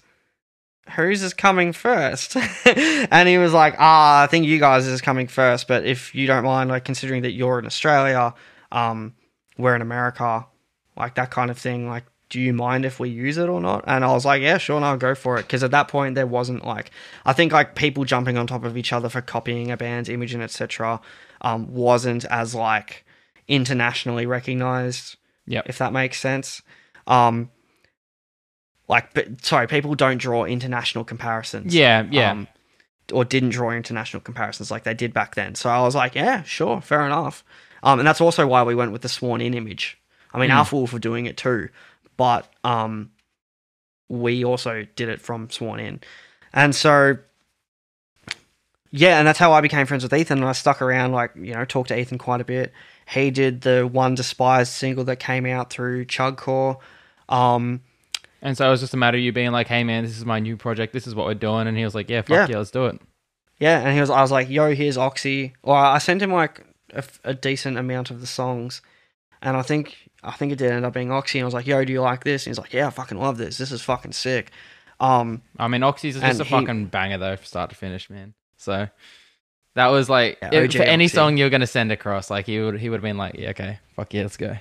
whose 0.96 1.22
is 1.22 1.34
coming 1.34 1.72
first? 1.72 2.36
and 2.66 3.28
he 3.28 3.38
was 3.38 3.52
like, 3.52 3.76
"Ah, 3.78 4.24
I 4.24 4.26
think 4.26 4.44
you 4.44 4.58
guys 4.58 4.88
is 4.88 5.00
coming 5.00 5.28
first, 5.28 5.68
but 5.68 5.84
if 5.84 6.16
you 6.16 6.26
don't 6.26 6.44
mind, 6.44 6.68
like, 6.68 6.84
considering 6.84 7.22
that 7.22 7.30
you're 7.30 7.60
in 7.60 7.66
Australia, 7.66 8.34
um, 8.72 9.14
we're 9.56 9.76
in 9.76 9.82
America, 9.82 10.46
like 10.96 11.14
that 11.16 11.30
kind 11.30 11.50
of 11.50 11.58
thing, 11.58 11.88
like." 11.88 12.04
Do 12.28 12.40
you 12.40 12.52
mind 12.52 12.84
if 12.84 13.00
we 13.00 13.08
use 13.08 13.38
it 13.38 13.48
or 13.48 13.60
not? 13.60 13.82
And 13.88 14.04
I 14.04 14.12
was 14.12 14.24
like, 14.24 14.40
yeah, 14.40 14.56
sure, 14.56 14.80
no, 14.80 14.96
go 14.96 15.16
for 15.16 15.36
it. 15.36 15.42
Because 15.42 15.64
at 15.64 15.72
that 15.72 15.88
point, 15.88 16.14
there 16.14 16.28
wasn't 16.28 16.64
like, 16.64 16.92
I 17.26 17.32
think 17.32 17.50
like 17.52 17.74
people 17.74 18.04
jumping 18.04 18.38
on 18.38 18.46
top 18.46 18.62
of 18.62 18.76
each 18.76 18.92
other 18.92 19.08
for 19.08 19.20
copying 19.20 19.72
a 19.72 19.76
band's 19.76 20.08
image 20.08 20.32
and 20.32 20.40
etc. 20.40 21.00
Um, 21.40 21.74
wasn't 21.74 22.24
as 22.26 22.54
like 22.54 23.04
internationally 23.48 24.26
recognized 24.26 25.16
Yep. 25.48 25.64
if 25.68 25.78
that 25.78 25.92
makes 25.92 26.20
sense. 26.20 26.62
Um, 27.08 27.50
like, 28.88 29.12
but 29.12 29.44
sorry, 29.44 29.66
people 29.66 29.96
don't 29.96 30.18
draw 30.18 30.44
international 30.44 31.02
comparisons. 31.02 31.74
Yeah, 31.74 32.06
yeah. 32.12 32.30
Um, 32.30 32.46
or 33.12 33.24
didn't 33.24 33.50
draw 33.50 33.72
international 33.72 34.20
comparisons 34.20 34.70
like 34.70 34.84
they 34.84 34.94
did 34.94 35.12
back 35.12 35.34
then. 35.34 35.56
So 35.56 35.68
I 35.68 35.80
was 35.80 35.96
like, 35.96 36.14
yeah, 36.14 36.44
sure, 36.44 36.80
fair 36.80 37.04
enough. 37.04 37.42
Um, 37.82 37.98
and 37.98 38.06
that's 38.06 38.20
also 38.20 38.46
why 38.46 38.62
we 38.62 38.76
went 38.76 38.92
with 38.92 39.02
the 39.02 39.08
sworn 39.08 39.40
in 39.40 39.54
image. 39.54 39.99
I 40.32 40.38
mean, 40.38 40.50
Hmm. 40.50 40.56
Alpha 40.56 40.76
Wolf 40.76 40.92
were 40.92 40.98
doing 40.98 41.26
it 41.26 41.36
too, 41.36 41.68
but 42.16 42.50
um, 42.64 43.10
we 44.08 44.44
also 44.44 44.86
did 44.96 45.08
it 45.08 45.20
from 45.20 45.50
sworn 45.50 45.80
in. 45.80 46.00
And 46.52 46.74
so, 46.74 47.16
yeah, 48.92 49.18
and 49.18 49.26
that's 49.26 49.38
how 49.38 49.52
I 49.52 49.60
became 49.60 49.86
friends 49.86 50.02
with 50.02 50.12
Ethan. 50.12 50.38
And 50.38 50.46
I 50.48 50.52
stuck 50.52 50.82
around, 50.82 51.12
like, 51.12 51.32
you 51.36 51.54
know, 51.54 51.64
talked 51.64 51.88
to 51.88 51.98
Ethan 51.98 52.18
quite 52.18 52.40
a 52.40 52.44
bit. 52.44 52.72
He 53.08 53.30
did 53.30 53.60
the 53.62 53.86
One 53.86 54.14
Despised 54.14 54.72
single 54.72 55.04
that 55.04 55.16
came 55.16 55.46
out 55.46 55.70
through 55.70 56.06
Chugcore. 56.06 56.78
Um, 57.28 57.80
and 58.42 58.56
so 58.56 58.66
it 58.66 58.70
was 58.70 58.80
just 58.80 58.94
a 58.94 58.96
matter 58.96 59.16
of 59.18 59.22
you 59.22 59.32
being 59.32 59.52
like, 59.52 59.68
"Hey, 59.68 59.84
man, 59.84 60.04
this 60.04 60.16
is 60.16 60.24
my 60.24 60.38
new 60.40 60.56
project. 60.56 60.92
This 60.92 61.06
is 61.06 61.14
what 61.14 61.26
we're 61.26 61.34
doing." 61.34 61.66
And 61.68 61.76
he 61.76 61.84
was 61.84 61.94
like, 61.94 62.08
"Yeah, 62.08 62.22
fuck 62.22 62.30
Yeah. 62.30 62.46
yeah, 62.48 62.58
let's 62.58 62.70
do 62.70 62.86
it." 62.86 63.00
Yeah, 63.58 63.80
and 63.80 63.94
he 63.94 64.00
was. 64.00 64.10
I 64.10 64.22
was 64.22 64.30
like, 64.32 64.48
"Yo, 64.48 64.74
here's 64.74 64.96
Oxy." 64.96 65.52
Or 65.62 65.76
I 65.76 65.98
sent 65.98 66.22
him 66.22 66.32
like 66.32 66.64
a, 66.94 67.04
a 67.22 67.34
decent 67.34 67.76
amount 67.78 68.10
of 68.10 68.20
the 68.22 68.26
songs, 68.26 68.80
and 69.42 69.56
I 69.56 69.62
think 69.62 69.96
I 70.22 70.32
think 70.32 70.52
it 70.52 70.58
did 70.58 70.70
end 70.72 70.84
up 70.84 70.92
being 70.94 71.10
Oxy. 71.10 71.38
And 71.38 71.44
I 71.44 71.46
was 71.46 71.54
like, 71.54 71.66
"Yo, 71.66 71.84
do 71.84 71.92
you 71.92 72.00
like 72.02 72.24
this?" 72.24 72.46
And 72.46 72.50
he's 72.50 72.58
like, 72.58 72.72
"Yeah, 72.72 72.86
I 72.86 72.90
fucking 72.90 73.18
love 73.18 73.38
this. 73.38 73.58
This 73.58 73.72
is 73.72 73.82
fucking 73.82 74.12
sick." 74.12 74.50
Um, 75.00 75.42
I 75.58 75.68
mean, 75.68 75.82
Oxy's 75.82 76.16
is 76.16 76.22
just 76.22 76.40
a 76.40 76.44
he- 76.44 76.50
fucking 76.50 76.86
banger 76.86 77.18
though, 77.18 77.36
from 77.36 77.44
start 77.46 77.70
to 77.70 77.76
finish, 77.76 78.10
man. 78.10 78.34
So 78.58 78.88
that 79.74 79.86
was 79.88 80.10
like 80.10 80.38
Yeah, 80.42 80.60
OG 80.62 80.72
for 80.72 80.82
any 80.82 81.04
Oxy. 81.06 81.14
song 81.14 81.36
you're 81.38 81.48
gonna 81.50 81.66
send 81.66 81.90
across, 81.90 82.28
like 82.30 82.46
he 82.46 82.60
would 82.60 82.78
he 82.80 82.90
would 82.90 82.96
have 82.96 83.02
been 83.02 83.16
like, 83.16 83.34
"Yeah, 83.36 83.50
okay, 83.50 83.78
fuck 83.96 84.12
yeah, 84.12 84.22
let's 84.22 84.36
go." 84.36 84.56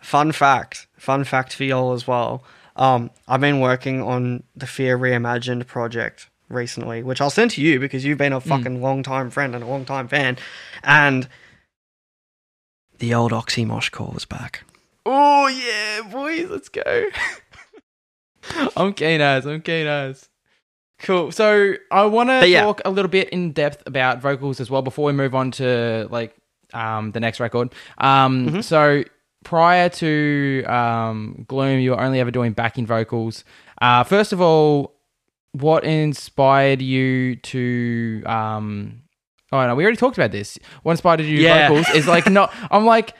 fun 0.00 0.32
fact, 0.32 0.88
fun 0.96 1.22
fact 1.22 1.54
for 1.54 1.62
y'all 1.62 1.92
as 1.92 2.06
well. 2.08 2.42
Um, 2.74 3.10
I've 3.28 3.40
been 3.40 3.60
working 3.60 4.02
on 4.02 4.42
the 4.56 4.66
Fear 4.66 4.98
Reimagined 4.98 5.66
project 5.68 6.28
recently, 6.48 7.04
which 7.04 7.20
I'll 7.20 7.30
send 7.30 7.52
to 7.52 7.60
you 7.62 7.78
because 7.78 8.04
you've 8.04 8.18
been 8.18 8.32
a 8.32 8.40
fucking 8.40 8.82
long 8.82 9.02
time 9.04 9.30
friend 9.30 9.54
and 9.54 9.62
a 9.62 9.66
long 9.68 9.84
time 9.84 10.08
fan. 10.08 10.38
And 10.82 11.28
the 13.02 13.12
old 13.14 13.32
Oxymosh 13.32 13.90
call 13.90 14.16
is 14.16 14.24
back. 14.24 14.62
Oh 15.04 15.48
yeah, 15.48 16.08
boys, 16.08 16.48
let's 16.48 16.68
go. 16.68 17.08
I'm 18.76 18.92
keen 18.94 19.20
as. 19.20 19.44
I'm 19.44 19.60
keen 19.60 19.88
as. 19.88 20.28
Cool. 21.00 21.32
So 21.32 21.74
I 21.90 22.04
want 22.04 22.30
to 22.30 22.46
yeah. 22.46 22.62
talk 22.62 22.80
a 22.84 22.90
little 22.90 23.08
bit 23.08 23.30
in 23.30 23.50
depth 23.50 23.82
about 23.86 24.22
vocals 24.22 24.60
as 24.60 24.70
well 24.70 24.82
before 24.82 25.06
we 25.06 25.12
move 25.12 25.34
on 25.34 25.50
to 25.52 26.06
like 26.12 26.36
um, 26.72 27.10
the 27.10 27.18
next 27.18 27.40
record. 27.40 27.74
Um, 27.98 28.46
Mm-hmm. 28.46 28.60
So 28.60 29.02
prior 29.42 29.88
to 29.88 30.62
um, 30.68 31.44
Gloom, 31.48 31.80
you 31.80 31.90
were 31.90 32.00
only 32.00 32.20
ever 32.20 32.30
doing 32.30 32.52
backing 32.52 32.86
vocals. 32.86 33.42
Uh, 33.80 34.04
first 34.04 34.32
of 34.32 34.40
all, 34.40 34.94
what 35.50 35.82
inspired 35.82 36.80
you 36.80 37.34
to? 37.34 38.22
Um, 38.26 39.01
oh 39.52 39.66
no, 39.66 39.74
we 39.74 39.84
already 39.84 39.96
talked 39.96 40.16
about 40.18 40.32
this. 40.32 40.58
What 40.82 40.92
inspired 40.92 41.20
you 41.20 41.26
to 41.26 41.36
do 41.36 41.42
Yeah. 41.42 41.68
vocals 41.68 41.88
is 41.94 42.06
like 42.06 42.28
not. 42.30 42.52
I'm 42.70 42.84
like. 42.84 43.14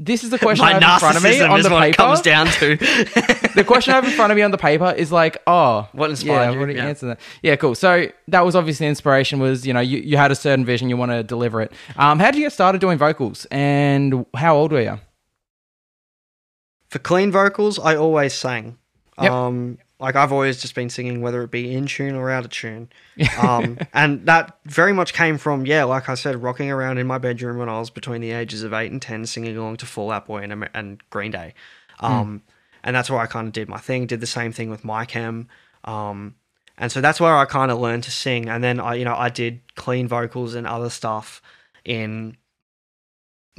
This 0.00 0.22
is 0.22 0.30
the 0.30 0.38
question 0.38 0.64
I 0.64 0.74
have 0.74 0.82
in 0.84 0.98
front 1.00 1.16
of 1.16 1.24
me 1.24 1.40
on 1.40 1.58
is 1.58 1.66
the 1.66 1.72
what 1.72 1.80
paper 1.82 1.90
it 1.94 1.96
comes 1.96 2.20
down 2.20 2.46
to. 2.46 2.76
the 3.56 3.64
question 3.66 3.92
I 3.92 3.96
have 3.96 4.04
in 4.04 4.12
front 4.12 4.30
of 4.30 4.36
me 4.36 4.42
on 4.42 4.52
the 4.52 4.56
paper 4.56 4.94
is 4.96 5.10
like, 5.10 5.38
oh, 5.48 5.88
What 5.90 6.08
inspired 6.08 6.44
yeah, 6.44 6.50
you? 6.52 6.58
What 6.60 6.66
do 6.66 6.72
you 6.72 6.78
Yeah. 6.78 6.86
answer 6.86 7.06
that? 7.08 7.20
Yeah, 7.42 7.56
cool. 7.56 7.74
So 7.74 8.06
that 8.28 8.42
was 8.44 8.54
obviously 8.54 8.86
the 8.86 8.90
inspiration. 8.90 9.40
Was 9.40 9.66
you 9.66 9.72
know 9.72 9.80
you, 9.80 9.98
you 9.98 10.16
had 10.16 10.30
a 10.30 10.36
certain 10.36 10.64
vision, 10.64 10.88
you 10.88 10.96
want 10.96 11.10
to 11.10 11.24
deliver 11.24 11.60
it. 11.62 11.72
Um, 11.96 12.20
how 12.20 12.30
did 12.30 12.36
you 12.38 12.44
get 12.44 12.52
started 12.52 12.80
doing 12.80 12.96
vocals, 12.96 13.44
and 13.50 14.24
how 14.36 14.56
old 14.56 14.70
were 14.70 14.82
you? 14.82 15.00
For 16.90 17.00
clean 17.00 17.32
vocals, 17.32 17.80
I 17.80 17.96
always 17.96 18.34
sang. 18.34 18.78
Yep. 19.20 19.32
Um, 19.32 19.78
like 20.00 20.14
I've 20.14 20.32
always 20.32 20.60
just 20.60 20.74
been 20.74 20.90
singing, 20.90 21.20
whether 21.22 21.42
it 21.42 21.50
be 21.50 21.74
in 21.74 21.86
tune 21.86 22.14
or 22.14 22.30
out 22.30 22.44
of 22.44 22.50
tune. 22.50 22.88
Um, 23.38 23.78
and 23.92 24.26
that 24.26 24.58
very 24.64 24.92
much 24.92 25.12
came 25.12 25.38
from, 25.38 25.66
yeah, 25.66 25.84
like 25.84 26.08
I 26.08 26.14
said, 26.14 26.40
rocking 26.42 26.70
around 26.70 26.98
in 26.98 27.06
my 27.06 27.18
bedroom 27.18 27.58
when 27.58 27.68
I 27.68 27.78
was 27.78 27.90
between 27.90 28.20
the 28.20 28.30
ages 28.32 28.62
of 28.62 28.72
eight 28.72 28.92
and 28.92 29.02
ten, 29.02 29.26
singing 29.26 29.56
along 29.56 29.78
to 29.78 29.86
Fall 29.86 30.10
Out 30.12 30.26
Boy 30.26 30.38
and, 30.42 30.68
and 30.72 31.02
Green 31.10 31.32
Day. 31.32 31.54
Um, 32.00 32.42
And 32.84 32.94
that's 32.94 33.10
where 33.10 33.18
I 33.20 33.26
kind 33.26 33.48
of 33.48 33.52
did 33.52 33.68
my 33.68 33.78
thing. 33.78 34.06
Did 34.06 34.20
the 34.20 34.26
same 34.26 34.52
thing 34.52 34.70
with 34.70 34.84
My 34.84 35.04
Chem. 35.04 35.48
Um, 35.84 36.36
and 36.76 36.92
so 36.92 37.00
that's 37.00 37.20
where 37.20 37.36
I 37.36 37.44
kind 37.44 37.72
of 37.72 37.80
learned 37.80 38.04
to 38.04 38.10
sing. 38.12 38.48
And 38.48 38.62
then 38.62 38.78
I, 38.78 38.94
you 38.94 39.04
know, 39.04 39.16
I 39.16 39.30
did 39.30 39.60
clean 39.74 40.06
vocals 40.06 40.54
and 40.54 40.64
other 40.64 40.90
stuff 40.90 41.42
in, 41.84 42.36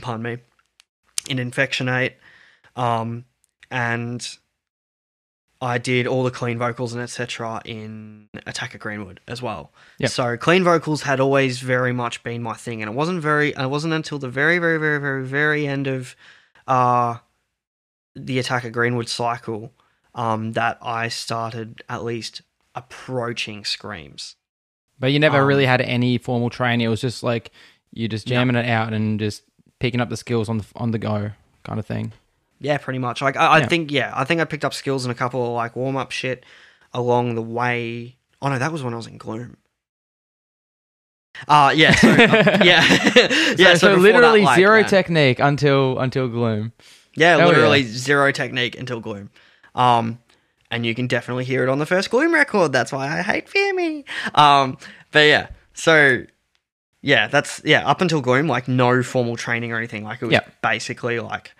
pardon 0.01 0.23
me, 0.23 0.37
in 1.27 1.37
Infectionate. 1.37 2.17
Um, 2.77 3.25
and 3.69 4.25
I 5.61 5.77
did 5.77 6.07
all 6.07 6.23
the 6.23 6.31
clean 6.31 6.57
vocals 6.57 6.93
and 6.93 7.01
etc. 7.01 7.61
in 7.65 8.29
Attack 8.47 8.75
of 8.75 8.79
Greenwood 8.79 9.19
as 9.27 9.41
well. 9.41 9.73
Yep. 9.97 10.09
So 10.11 10.37
clean 10.37 10.63
vocals 10.63 11.01
had 11.01 11.19
always 11.19 11.59
very 11.59 11.91
much 11.91 12.23
been 12.23 12.41
my 12.41 12.53
thing, 12.53 12.81
and 12.81 12.89
it 12.89 12.93
wasn't 12.95 13.21
very. 13.21 13.49
It 13.49 13.69
wasn't 13.69 13.93
until 13.93 14.19
the 14.19 14.29
very, 14.29 14.57
very, 14.59 14.77
very, 14.77 14.99
very, 14.99 15.25
very 15.25 15.67
end 15.67 15.87
of 15.87 16.15
uh, 16.67 17.17
the 18.15 18.39
Attack 18.39 18.63
of 18.63 18.71
Greenwood 18.71 19.09
cycle 19.09 19.73
um, 20.15 20.53
that 20.53 20.77
I 20.81 21.09
started 21.09 21.83
at 21.89 22.03
least 22.05 22.41
approaching 22.73 23.65
screams. 23.65 24.35
But 24.97 25.11
you 25.11 25.19
never 25.19 25.41
Um, 25.41 25.47
really 25.47 25.65
had 25.65 25.81
any 25.81 26.17
formal 26.17 26.49
training. 26.49 26.85
It 26.85 26.89
was 26.89 27.01
just 27.01 27.21
like 27.21 27.51
you 27.91 28.07
just 28.07 28.27
jamming 28.27 28.55
it 28.55 28.65
out 28.65 28.93
and 28.93 29.19
just 29.19 29.43
picking 29.79 29.99
up 29.99 30.09
the 30.09 30.17
skills 30.17 30.47
on 30.47 30.59
the 30.59 30.65
on 30.75 30.91
the 30.91 30.99
go 30.99 31.31
kind 31.63 31.79
of 31.79 31.85
thing. 31.85 32.13
Yeah, 32.59 32.77
pretty 32.77 32.99
much. 32.99 33.21
Like 33.21 33.37
I, 33.37 33.45
I 33.45 33.59
Yeah. 33.59 33.67
think, 33.67 33.91
yeah, 33.91 34.11
I 34.15 34.23
think 34.25 34.41
I 34.41 34.45
picked 34.45 34.65
up 34.65 34.73
skills 34.73 35.05
and 35.05 35.11
a 35.11 35.15
couple 35.15 35.45
of 35.45 35.53
like 35.53 35.75
warm 35.75 35.95
up 35.95 36.11
shit 36.11 36.45
along 36.93 37.35
the 37.35 37.41
way. 37.41 38.17
Oh 38.41 38.49
no, 38.49 38.59
that 38.59 38.71
was 38.71 38.83
when 38.83 38.93
I 38.93 38.97
was 38.97 39.07
in 39.07 39.17
Gloom. 39.17 39.57
Uh 41.47 41.71
yeah, 41.75 41.95
so, 41.95 42.07
yeah, 42.17 42.83
yeah. 43.57 43.73
so, 43.75 43.75
so 43.75 43.95
literally 43.95 44.41
that, 44.41 44.45
like, 44.45 44.55
zero 44.57 44.79
yeah. 44.79 44.87
technique 44.87 45.39
until 45.39 45.97
until 45.99 46.27
Gloom. 46.27 46.73
Yeah, 47.15 47.45
literally 47.45 47.81
yeah. 47.81 47.87
zero 47.91 48.31
technique 48.31 48.77
until 48.77 48.99
Gloom. 48.99 49.29
Um, 49.73 50.19
and 50.71 50.85
you 50.85 50.93
can 50.93 51.07
definitely 51.07 51.45
hear 51.45 51.63
it 51.63 51.69
on 51.69 51.79
the 51.79 51.85
first 51.85 52.09
Gloom 52.09 52.33
record. 52.33 52.73
That's 52.73 52.91
why 52.91 53.07
I 53.19 53.21
hate 53.21 53.47
Fear 53.47 53.73
Me. 53.73 54.05
Um, 54.35 54.77
but 55.11 55.21
yeah, 55.21 55.47
so 55.73 56.23
yeah, 57.01 57.27
that's 57.27 57.61
yeah. 57.63 57.87
Up 57.87 58.01
until 58.01 58.19
Gloom, 58.21 58.47
like 58.47 58.67
no 58.67 59.01
formal 59.01 59.37
training 59.37 59.71
or 59.71 59.77
anything. 59.77 60.03
Like 60.03 60.21
it 60.21 60.25
was 60.25 60.39
basically 60.61 61.19
like 61.21 61.53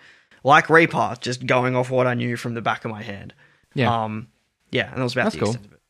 like 0.44 0.70
Reaper, 0.70 1.16
just 1.20 1.46
going 1.46 1.76
off 1.76 1.90
what 1.90 2.06
I 2.06 2.14
knew 2.14 2.36
from 2.36 2.54
the 2.54 2.62
back 2.62 2.84
of 2.84 2.90
my 2.90 3.02
head. 3.02 3.34
Yeah. 3.74 4.04
Um, 4.04 4.28
yeah, 4.70 4.88
and 4.90 4.98
that 4.98 5.02
was 5.02 5.12
about 5.12 5.24
That's 5.24 5.34
the 5.34 5.40
cool. 5.40 5.50
extent 5.50 5.66
of 5.66 5.72
it. 5.72 5.80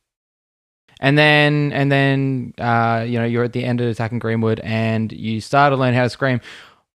And 1.01 1.17
then, 1.17 1.73
and 1.73 1.91
then, 1.91 2.55
uh, 2.59 3.05
you 3.09 3.19
know, 3.19 3.25
you're 3.25 3.45
at 3.45 3.53
the 3.53 3.65
end 3.65 3.81
of 3.81 3.89
attacking 3.89 4.19
Greenwood, 4.19 4.61
and 4.61 5.11
you 5.13 5.41
start 5.41 5.73
to 5.73 5.77
learn 5.77 5.95
how 5.95 6.03
to 6.03 6.11
scream. 6.11 6.41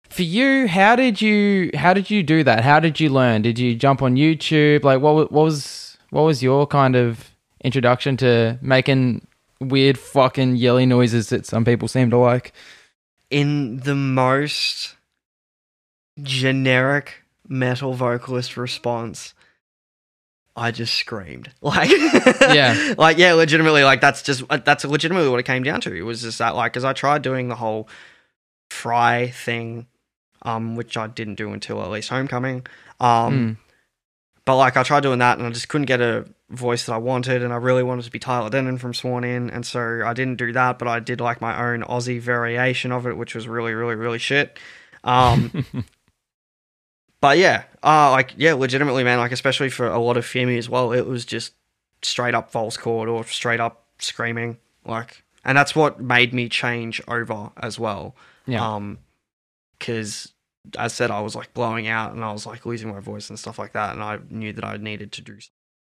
For 0.09 0.23
you, 0.23 0.67
how 0.67 0.95
did 0.95 1.21
you, 1.21 1.71
how 1.73 1.93
did 1.93 2.09
you 2.09 2.21
do 2.21 2.43
that? 2.43 2.63
How 2.63 2.79
did 2.79 2.99
you 2.99 3.09
learn? 3.09 3.41
Did 3.41 3.57
you 3.57 3.75
jump 3.75 4.01
on 4.01 4.15
YouTube? 4.15 4.83
Like, 4.83 5.01
what, 5.01 5.31
what 5.31 5.31
was, 5.31 5.97
what 6.09 6.23
was 6.23 6.43
your 6.43 6.67
kind 6.67 6.95
of 6.95 7.31
introduction 7.63 8.17
to 8.17 8.59
making 8.61 9.25
weird 9.59 9.97
fucking 9.97 10.57
yelly 10.57 10.85
noises 10.85 11.29
that 11.29 11.45
some 11.45 11.63
people 11.63 11.87
seem 11.87 12.09
to 12.09 12.17
like? 12.17 12.53
in 13.33 13.77
the 13.77 13.95
most 13.95 14.95
generic 16.21 17.22
metal 17.47 17.93
vocalist 17.93 18.55
response 18.57 19.33
i 20.55 20.71
just 20.71 20.93
screamed 20.95 21.49
like 21.61 21.89
Yeah. 21.89 22.93
like 22.97 23.17
yeah 23.17 23.33
legitimately 23.33 23.83
like 23.83 24.01
that's 24.01 24.21
just 24.21 24.43
uh, 24.49 24.57
that's 24.57 24.85
legitimately 24.85 25.29
what 25.29 25.39
it 25.39 25.43
came 25.43 25.63
down 25.63 25.81
to 25.81 25.93
it 25.93 26.01
was 26.03 26.21
just 26.21 26.37
that 26.39 26.55
like 26.55 26.71
because 26.73 26.83
i 26.85 26.93
tried 26.93 27.21
doing 27.21 27.47
the 27.49 27.55
whole 27.55 27.87
fry 28.69 29.29
thing 29.29 29.87
um 30.43 30.75
which 30.75 30.95
i 30.97 31.07
didn't 31.07 31.35
do 31.35 31.51
until 31.53 31.81
at 31.81 31.89
least 31.89 32.09
homecoming 32.09 32.65
um 32.99 33.33
Mm. 33.33 33.57
but 34.45 34.57
like 34.57 34.75
I 34.77 34.83
tried 34.83 35.03
doing 35.03 35.19
that 35.19 35.37
and 35.37 35.47
I 35.47 35.49
just 35.51 35.69
couldn't 35.69 35.85
get 35.87 36.01
a 36.01 36.25
voice 36.49 36.85
that 36.85 36.93
I 36.93 36.97
wanted 36.97 37.41
and 37.43 37.51
I 37.53 37.55
really 37.55 37.81
wanted 37.81 38.03
to 38.05 38.11
be 38.11 38.19
Tyler 38.19 38.49
Dennen 38.49 38.77
from 38.79 38.93
Sworn 38.93 39.23
In 39.23 39.49
and 39.49 39.65
so 39.65 40.01
I 40.05 40.13
didn't 40.13 40.35
do 40.35 40.51
that 40.53 40.77
but 40.79 40.87
I 40.87 40.99
did 40.99 41.19
like 41.21 41.39
my 41.41 41.71
own 41.71 41.81
Aussie 41.83 42.19
variation 42.21 42.91
of 42.91 43.07
it 43.07 43.17
which 43.17 43.33
was 43.35 43.47
really 43.47 43.73
really 43.73 43.95
really 43.95 44.19
shit. 44.19 44.59
Um 45.03 45.65
but 47.23 47.37
yeah, 47.37 47.63
uh 47.81 48.11
like 48.11 48.33
yeah, 48.35 48.53
legitimately 48.53 49.05
man, 49.05 49.17
like 49.17 49.31
especially 49.31 49.69
for 49.69 49.87
a 49.87 49.97
lot 49.97 50.17
of 50.17 50.25
Fear 50.25 50.47
Me 50.47 50.57
as 50.57 50.67
well, 50.67 50.91
it 50.91 51.07
was 51.07 51.23
just 51.23 51.53
straight 52.01 52.35
up 52.35 52.51
false 52.51 52.75
chord 52.75 53.07
or 53.07 53.23
straight 53.23 53.61
up 53.61 53.85
screaming 53.97 54.57
like 54.85 55.23
and 55.45 55.57
that's 55.57 55.73
what 55.73 56.01
made 56.01 56.33
me 56.33 56.49
change 56.49 57.01
over 57.07 57.51
as 57.55 57.79
well. 57.79 58.13
Yeah. 58.45 58.75
Um, 58.75 58.99
because 59.79 60.33
as 60.77 60.91
I 60.91 60.95
said, 60.95 61.11
I 61.11 61.21
was 61.21 61.33
like 61.33 61.53
blowing 61.53 61.87
out 61.87 62.11
and 62.11 62.25
I 62.25 62.33
was 62.33 62.45
like 62.45 62.65
losing 62.65 62.89
my 62.89 62.99
voice 62.99 63.29
and 63.29 63.39
stuff 63.39 63.57
like 63.57 63.71
that, 63.71 63.93
and 63.93 64.03
I 64.03 64.19
knew 64.29 64.51
that 64.51 64.65
I 64.65 64.75
needed 64.75 65.13
to 65.13 65.21
do 65.21 65.37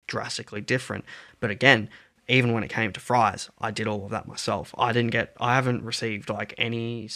drastically 0.07 0.59
different. 0.59 1.05
But 1.39 1.49
again, 1.49 1.89
even 2.27 2.51
when 2.51 2.63
it 2.63 2.69
came 2.69 2.91
to 2.91 2.99
fries, 2.99 3.49
I 3.57 3.71
did 3.71 3.87
all 3.87 4.03
of 4.03 4.11
that 4.11 4.27
myself. 4.27 4.75
I 4.77 4.91
didn't 4.91 5.11
get, 5.11 5.33
I 5.39 5.55
haven't 5.55 5.83
received 5.83 6.29
like 6.29 6.53
any 6.57 7.09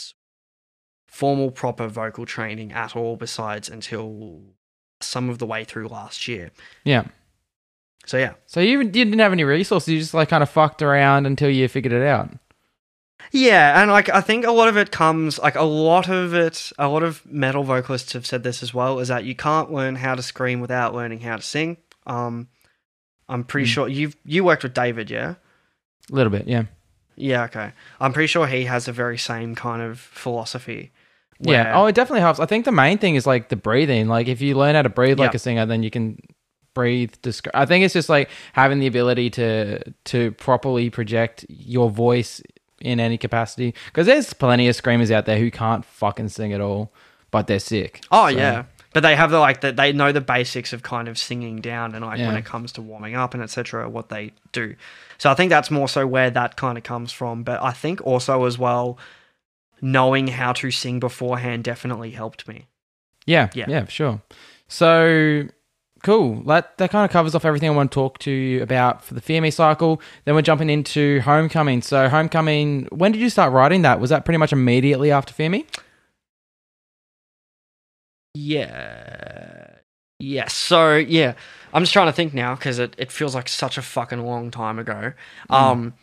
formal 1.15 1.49
proper 1.51 1.87
vocal 1.87 2.25
training 2.25 2.73
at 2.73 2.95
all, 2.95 3.15
besides 3.15 3.69
until 3.69 4.41
some 4.99 5.29
of 5.29 5.37
the 5.39 5.45
way 5.45 5.63
through 5.63 5.87
last 5.87 6.27
year. 6.27 6.51
yeah. 6.83 7.05
So 8.05 8.17
yeah, 8.17 8.33
So 8.45 8.59
you, 8.59 8.79
you 8.81 8.83
didn't 8.91 9.17
have 9.19 9.31
any 9.33 9.43
resources. 9.43 9.87
You 9.89 9.99
just 9.99 10.13
like 10.13 10.29
kind 10.29 10.43
of 10.43 10.49
fucked 10.49 10.81
around 10.83 11.25
until 11.25 11.49
you 11.49 11.67
figured 11.67 11.93
it 11.93 12.03
out. 12.05 12.29
Yeah, 13.31 13.81
and 13.81 13.89
like 13.89 14.09
I 14.09 14.21
think 14.21 14.45
a 14.45 14.51
lot 14.51 14.67
of 14.67 14.77
it 14.77 14.91
comes 14.91 15.39
like 15.39 15.55
a 15.55 15.63
lot 15.63 16.07
of 16.09 16.33
it 16.35 16.71
a 16.77 16.87
lot 16.87 17.01
of 17.01 17.25
metal 17.25 17.63
vocalists 17.63 18.13
have 18.13 18.25
said 18.27 18.43
this 18.43 18.61
as 18.61 18.73
well 18.75 18.99
is 18.99 19.07
that 19.07 19.23
you 19.23 19.33
can't 19.35 19.71
learn 19.71 19.95
how 19.95 20.13
to 20.15 20.21
scream 20.21 20.59
without 20.61 20.93
learning 20.93 21.21
how 21.21 21.37
to 21.37 21.41
sing. 21.41 21.77
Um 22.05 22.47
I'm 23.27 23.43
pretty 23.43 23.67
Mm. 23.67 23.73
sure 23.73 23.87
you've 23.87 24.15
you 24.25 24.43
worked 24.43 24.61
with 24.63 24.73
David, 24.75 25.09
yeah? 25.09 25.35
A 26.11 26.13
little 26.15 26.29
bit, 26.31 26.47
yeah. 26.47 26.65
Yeah, 27.15 27.45
okay. 27.45 27.71
I'm 27.99 28.13
pretty 28.13 28.27
sure 28.27 28.45
he 28.45 28.65
has 28.65 28.85
the 28.85 28.91
very 28.91 29.17
same 29.17 29.55
kind 29.55 29.81
of 29.81 29.99
philosophy. 29.99 30.91
Yeah. 31.39 31.73
Oh, 31.79 31.85
it 31.85 31.95
definitely 31.95 32.21
helps. 32.21 32.39
I 32.39 32.45
think 32.45 32.65
the 32.65 32.71
main 32.71 32.97
thing 32.97 33.15
is 33.15 33.25
like 33.27 33.49
the 33.49 33.55
breathing. 33.55 34.07
Like 34.07 34.27
if 34.27 34.41
you 34.41 34.55
learn 34.55 34.75
how 34.75 34.81
to 34.83 34.89
breathe 34.89 35.19
like 35.19 35.31
Yeah. 35.31 35.35
a 35.37 35.39
singer, 35.39 35.65
then 35.65 35.83
you 35.83 35.91
can 35.91 36.17
breathe. 36.73 37.13
Disc- 37.21 37.47
I 37.53 37.65
think 37.65 37.83
it's 37.83 37.93
just 37.93 38.09
like 38.09 38.29
having 38.53 38.79
the 38.79 38.87
ability 38.87 39.29
to 39.31 39.81
to 40.05 40.31
properly 40.33 40.89
project 40.89 41.45
your 41.49 41.89
voice 41.89 42.41
in 42.81 42.99
any 42.99 43.17
capacity. 43.17 43.73
Because 43.87 44.07
there's 44.07 44.33
plenty 44.33 44.67
of 44.67 44.75
screamers 44.75 45.11
out 45.11 45.25
there 45.25 45.37
who 45.39 45.51
can't 45.51 45.83
fucking 45.85 46.29
sing 46.29 46.53
at 46.53 46.61
all, 46.61 46.93
but 47.31 47.47
they're 47.47 47.59
sick. 47.59 48.01
Oh 48.11 48.29
So- 48.29 48.37
yeah. 48.37 48.63
But 48.93 49.01
they 49.01 49.17
have 49.17 49.29
the 49.29 49.39
like 49.39 49.59
that 49.59 49.75
they 49.75 49.91
know 49.91 50.13
the 50.13 50.21
basics 50.21 50.71
of 50.71 50.81
kind 50.83 51.09
of 51.09 51.17
singing 51.17 51.59
down 51.59 51.93
and 51.95 52.05
like 52.05 52.17
when 52.19 52.37
it 52.37 52.45
comes 52.45 52.71
to 52.73 52.81
warming 52.81 53.13
up 53.13 53.33
and 53.33 53.43
etc. 53.43 53.89
what 53.89 54.07
they 54.07 54.31
do. 54.53 54.75
So 55.17 55.29
I 55.29 55.33
think 55.33 55.49
that's 55.49 55.69
more 55.69 55.89
so 55.89 56.07
where 56.07 56.29
that 56.29 56.55
kind 56.55 56.77
of 56.77 56.85
comes 56.85 57.11
from. 57.11 57.43
But 57.43 57.61
I 57.61 57.71
think 57.73 57.99
also 58.07 58.45
as 58.45 58.57
well 58.57 58.97
knowing 59.81 60.27
how 60.27 60.53
to 60.53 60.71
sing 60.71 60.99
beforehand 60.99 61.63
definitely 61.63 62.11
helped 62.11 62.47
me. 62.47 62.67
Yeah, 63.25 63.49
yeah, 63.53 63.65
Yeah. 63.67 63.85
for 63.85 63.91
sure. 63.91 64.21
So 64.67 65.47
cool. 66.03 66.43
That 66.43 66.77
that 66.77 66.91
kind 66.91 67.03
of 67.05 67.11
covers 67.11 67.33
off 67.35 67.45
everything 67.45 67.69
I 67.69 67.73
want 67.73 67.91
to 67.91 67.95
talk 67.95 68.19
to 68.19 68.31
you 68.31 68.61
about 68.61 69.03
for 69.03 69.13
the 69.15 69.21
Fear 69.21 69.41
Me 69.41 69.49
cycle. 69.51 70.01
Then 70.25 70.35
we're 70.35 70.41
jumping 70.43 70.69
into 70.69 71.21
Homecoming. 71.21 71.81
So 71.81 72.07
Homecoming, 72.09 72.85
when 72.91 73.11
did 73.11 73.21
you 73.21 73.29
start 73.29 73.51
writing 73.53 73.81
that? 73.83 73.99
Was 73.99 74.09
that 74.11 74.25
pretty 74.25 74.37
much 74.37 74.53
immediately 74.53 75.11
after 75.11 75.33
Fear 75.33 75.49
Me? 75.49 75.65
Yeah. 78.33 79.67
Yes. 80.19 80.53
So 80.53 80.95
yeah, 80.95 81.33
I'm 81.73 81.83
just 81.83 81.93
trying 81.93 82.07
to 82.07 82.13
think 82.13 82.33
now 82.33 82.55
because 82.55 82.79
it, 82.79 82.95
it 82.97 83.11
feels 83.11 83.35
like 83.35 83.49
such 83.49 83.77
a 83.77 83.81
fucking 83.81 84.25
long 84.25 84.51
time 84.51 84.79
ago. 84.79 85.13
Um. 85.49 85.93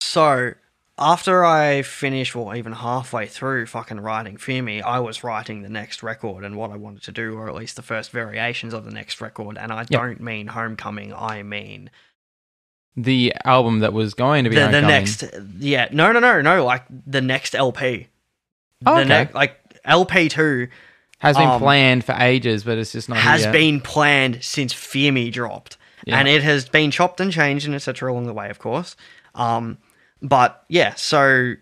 So 0.00 0.52
after 0.98 1.44
I 1.44 1.82
finished, 1.82 2.34
well, 2.34 2.54
even 2.56 2.72
halfway 2.72 3.26
through 3.26 3.66
fucking 3.66 4.00
writing 4.00 4.36
Fear 4.36 4.62
Me, 4.62 4.80
I 4.80 4.98
was 4.98 5.22
writing 5.22 5.62
the 5.62 5.68
next 5.68 6.02
record 6.02 6.42
and 6.44 6.56
what 6.56 6.70
I 6.70 6.76
wanted 6.76 7.02
to 7.04 7.12
do, 7.12 7.36
or 7.36 7.48
at 7.48 7.54
least 7.54 7.76
the 7.76 7.82
first 7.82 8.10
variations 8.10 8.72
of 8.72 8.84
the 8.84 8.90
next 8.90 9.20
record. 9.20 9.58
And 9.58 9.72
I 9.72 9.80
Yep. 9.80 9.88
don't 9.88 10.20
mean 10.20 10.46
Homecoming. 10.48 11.12
I 11.12 11.42
mean 11.42 11.90
The 12.96 13.34
album 13.44 13.80
that 13.80 13.92
was 13.92 14.14
going 14.14 14.44
to 14.44 14.50
be 14.50 14.56
the, 14.56 14.68
the 14.68 14.80
next. 14.80 15.24
Yeah. 15.58 15.88
No. 15.92 16.12
No. 16.12 16.20
No. 16.20 16.40
No. 16.40 16.64
Like 16.64 16.84
the 17.06 17.20
next 17.20 17.54
LP. 17.54 18.08
Oh, 18.86 18.94
the 18.96 19.00
okay. 19.02 19.24
ne- 19.24 19.32
like 19.34 19.56
LP 19.84 20.28
two 20.30 20.68
has 21.18 21.36
been 21.36 21.48
um, 21.48 21.60
planned 21.60 22.04
for 22.04 22.12
ages, 22.18 22.64
but 22.64 22.78
it's 22.78 22.92
just 22.92 23.08
not 23.10 23.18
has 23.18 23.42
yet. 23.42 23.52
been 23.52 23.80
planned 23.80 24.42
since 24.42 24.72
Fear 24.72 25.12
Me 25.12 25.30
dropped, 25.30 25.76
Yeah. 26.06 26.18
and 26.18 26.28
it 26.28 26.42
has 26.42 26.68
been 26.68 26.90
chopped 26.90 27.20
and 27.20 27.30
changed 27.32 27.66
and 27.66 27.74
etc. 27.74 28.10
along 28.12 28.26
the 28.26 28.34
way, 28.34 28.48
of 28.50 28.58
course. 28.58 28.96
Um, 29.34 29.78
but 30.22 30.64
yeah, 30.68 30.94
so 30.94 31.54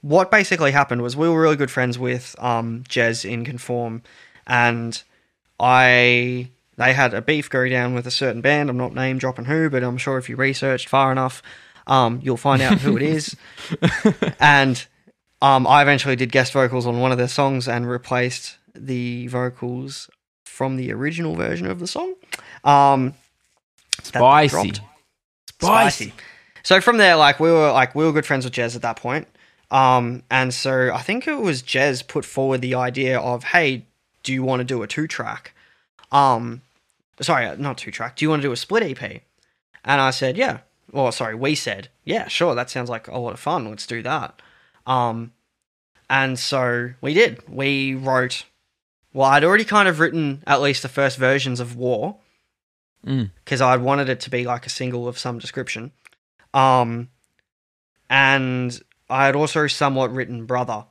what 0.00 0.30
basically 0.30 0.70
happened 0.70 1.02
was 1.02 1.16
we 1.16 1.28
were 1.28 1.40
really 1.40 1.56
good 1.56 1.70
friends 1.70 1.98
with 1.98 2.34
um 2.38 2.84
Jez 2.88 3.28
in 3.28 3.44
Conform, 3.44 4.02
and 4.46 5.02
I 5.60 6.50
they 6.76 6.92
had 6.92 7.12
a 7.12 7.20
beef 7.20 7.50
go 7.50 7.68
down 7.68 7.94
with 7.94 8.06
a 8.06 8.10
certain 8.10 8.40
band. 8.40 8.70
I'm 8.70 8.76
not 8.76 8.94
name 8.94 9.18
dropping 9.18 9.46
who, 9.46 9.68
but 9.68 9.82
I'm 9.82 9.98
sure 9.98 10.16
if 10.16 10.28
you 10.28 10.36
researched 10.36 10.88
far 10.88 11.10
enough, 11.10 11.42
um, 11.88 12.20
you'll 12.22 12.36
find 12.36 12.62
out 12.62 12.78
who 12.78 12.96
it 12.96 13.02
is. 13.02 13.36
and 14.40 14.86
um, 15.42 15.66
I 15.66 15.82
eventually 15.82 16.14
did 16.14 16.30
guest 16.30 16.52
vocals 16.52 16.86
on 16.86 17.00
one 17.00 17.10
of 17.10 17.18
their 17.18 17.28
songs 17.28 17.66
and 17.66 17.88
replaced 17.88 18.58
the 18.74 19.26
vocals 19.26 20.08
from 20.44 20.76
the 20.76 20.92
original 20.92 21.34
version 21.34 21.66
of 21.66 21.80
the 21.80 21.86
song. 21.88 22.14
Um, 22.62 23.14
they 24.12 24.18
Spicy. 24.18 24.72
Spicy. 25.60 26.12
So 26.68 26.82
from 26.82 26.98
there, 26.98 27.16
like 27.16 27.40
we 27.40 27.50
were 27.50 27.72
like 27.72 27.94
we 27.94 28.04
were 28.04 28.12
good 28.12 28.26
friends 28.26 28.44
with 28.44 28.52
Jez 28.52 28.76
at 28.76 28.82
that 28.82 28.96
point. 28.96 29.26
Um, 29.70 30.22
and 30.30 30.52
so 30.52 30.92
I 30.92 31.00
think 31.00 31.26
it 31.26 31.38
was 31.38 31.62
Jez 31.62 32.06
put 32.06 32.26
forward 32.26 32.60
the 32.60 32.74
idea 32.74 33.18
of, 33.18 33.42
hey, 33.42 33.86
do 34.22 34.34
you 34.34 34.42
want 34.42 34.60
to 34.60 34.64
do 34.64 34.82
a 34.82 34.86
two 34.86 35.06
track? 35.06 35.54
Um, 36.12 36.60
sorry, 37.22 37.56
not 37.56 37.78
two 37.78 37.90
track. 37.90 38.16
Do 38.16 38.26
you 38.26 38.28
want 38.28 38.42
to 38.42 38.48
do 38.48 38.52
a 38.52 38.56
split 38.56 38.82
EP? 38.82 39.22
And 39.82 39.98
I 40.02 40.10
said, 40.10 40.36
yeah. 40.36 40.58
Well, 40.92 41.10
sorry, 41.10 41.34
we 41.34 41.54
said, 41.54 41.88
yeah, 42.04 42.28
sure. 42.28 42.54
That 42.54 42.68
sounds 42.68 42.90
like 42.90 43.08
a 43.08 43.16
lot 43.16 43.32
of 43.32 43.40
fun. 43.40 43.70
Let's 43.70 43.86
do 43.86 44.02
that. 44.02 44.38
Um, 44.86 45.32
and 46.10 46.38
so 46.38 46.90
we 47.00 47.14
did. 47.14 47.48
We 47.48 47.94
wrote. 47.94 48.44
Well, 49.14 49.30
I'd 49.30 49.42
already 49.42 49.64
kind 49.64 49.88
of 49.88 50.00
written 50.00 50.42
at 50.46 50.60
least 50.60 50.82
the 50.82 50.90
first 50.90 51.16
versions 51.16 51.60
of 51.60 51.76
War 51.76 52.16
Mm. 53.06 53.30
because 53.42 53.62
I 53.62 53.76
wanted 53.78 54.10
it 54.10 54.20
to 54.20 54.28
be 54.28 54.44
like 54.44 54.66
a 54.66 54.70
single 54.70 55.08
of 55.08 55.18
some 55.18 55.38
description. 55.38 55.92
Um, 56.58 57.10
and 58.10 58.80
I 59.08 59.26
had 59.26 59.36
also 59.36 59.68
somewhat 59.68 60.12
written 60.12 60.44
Brother. 60.44 60.86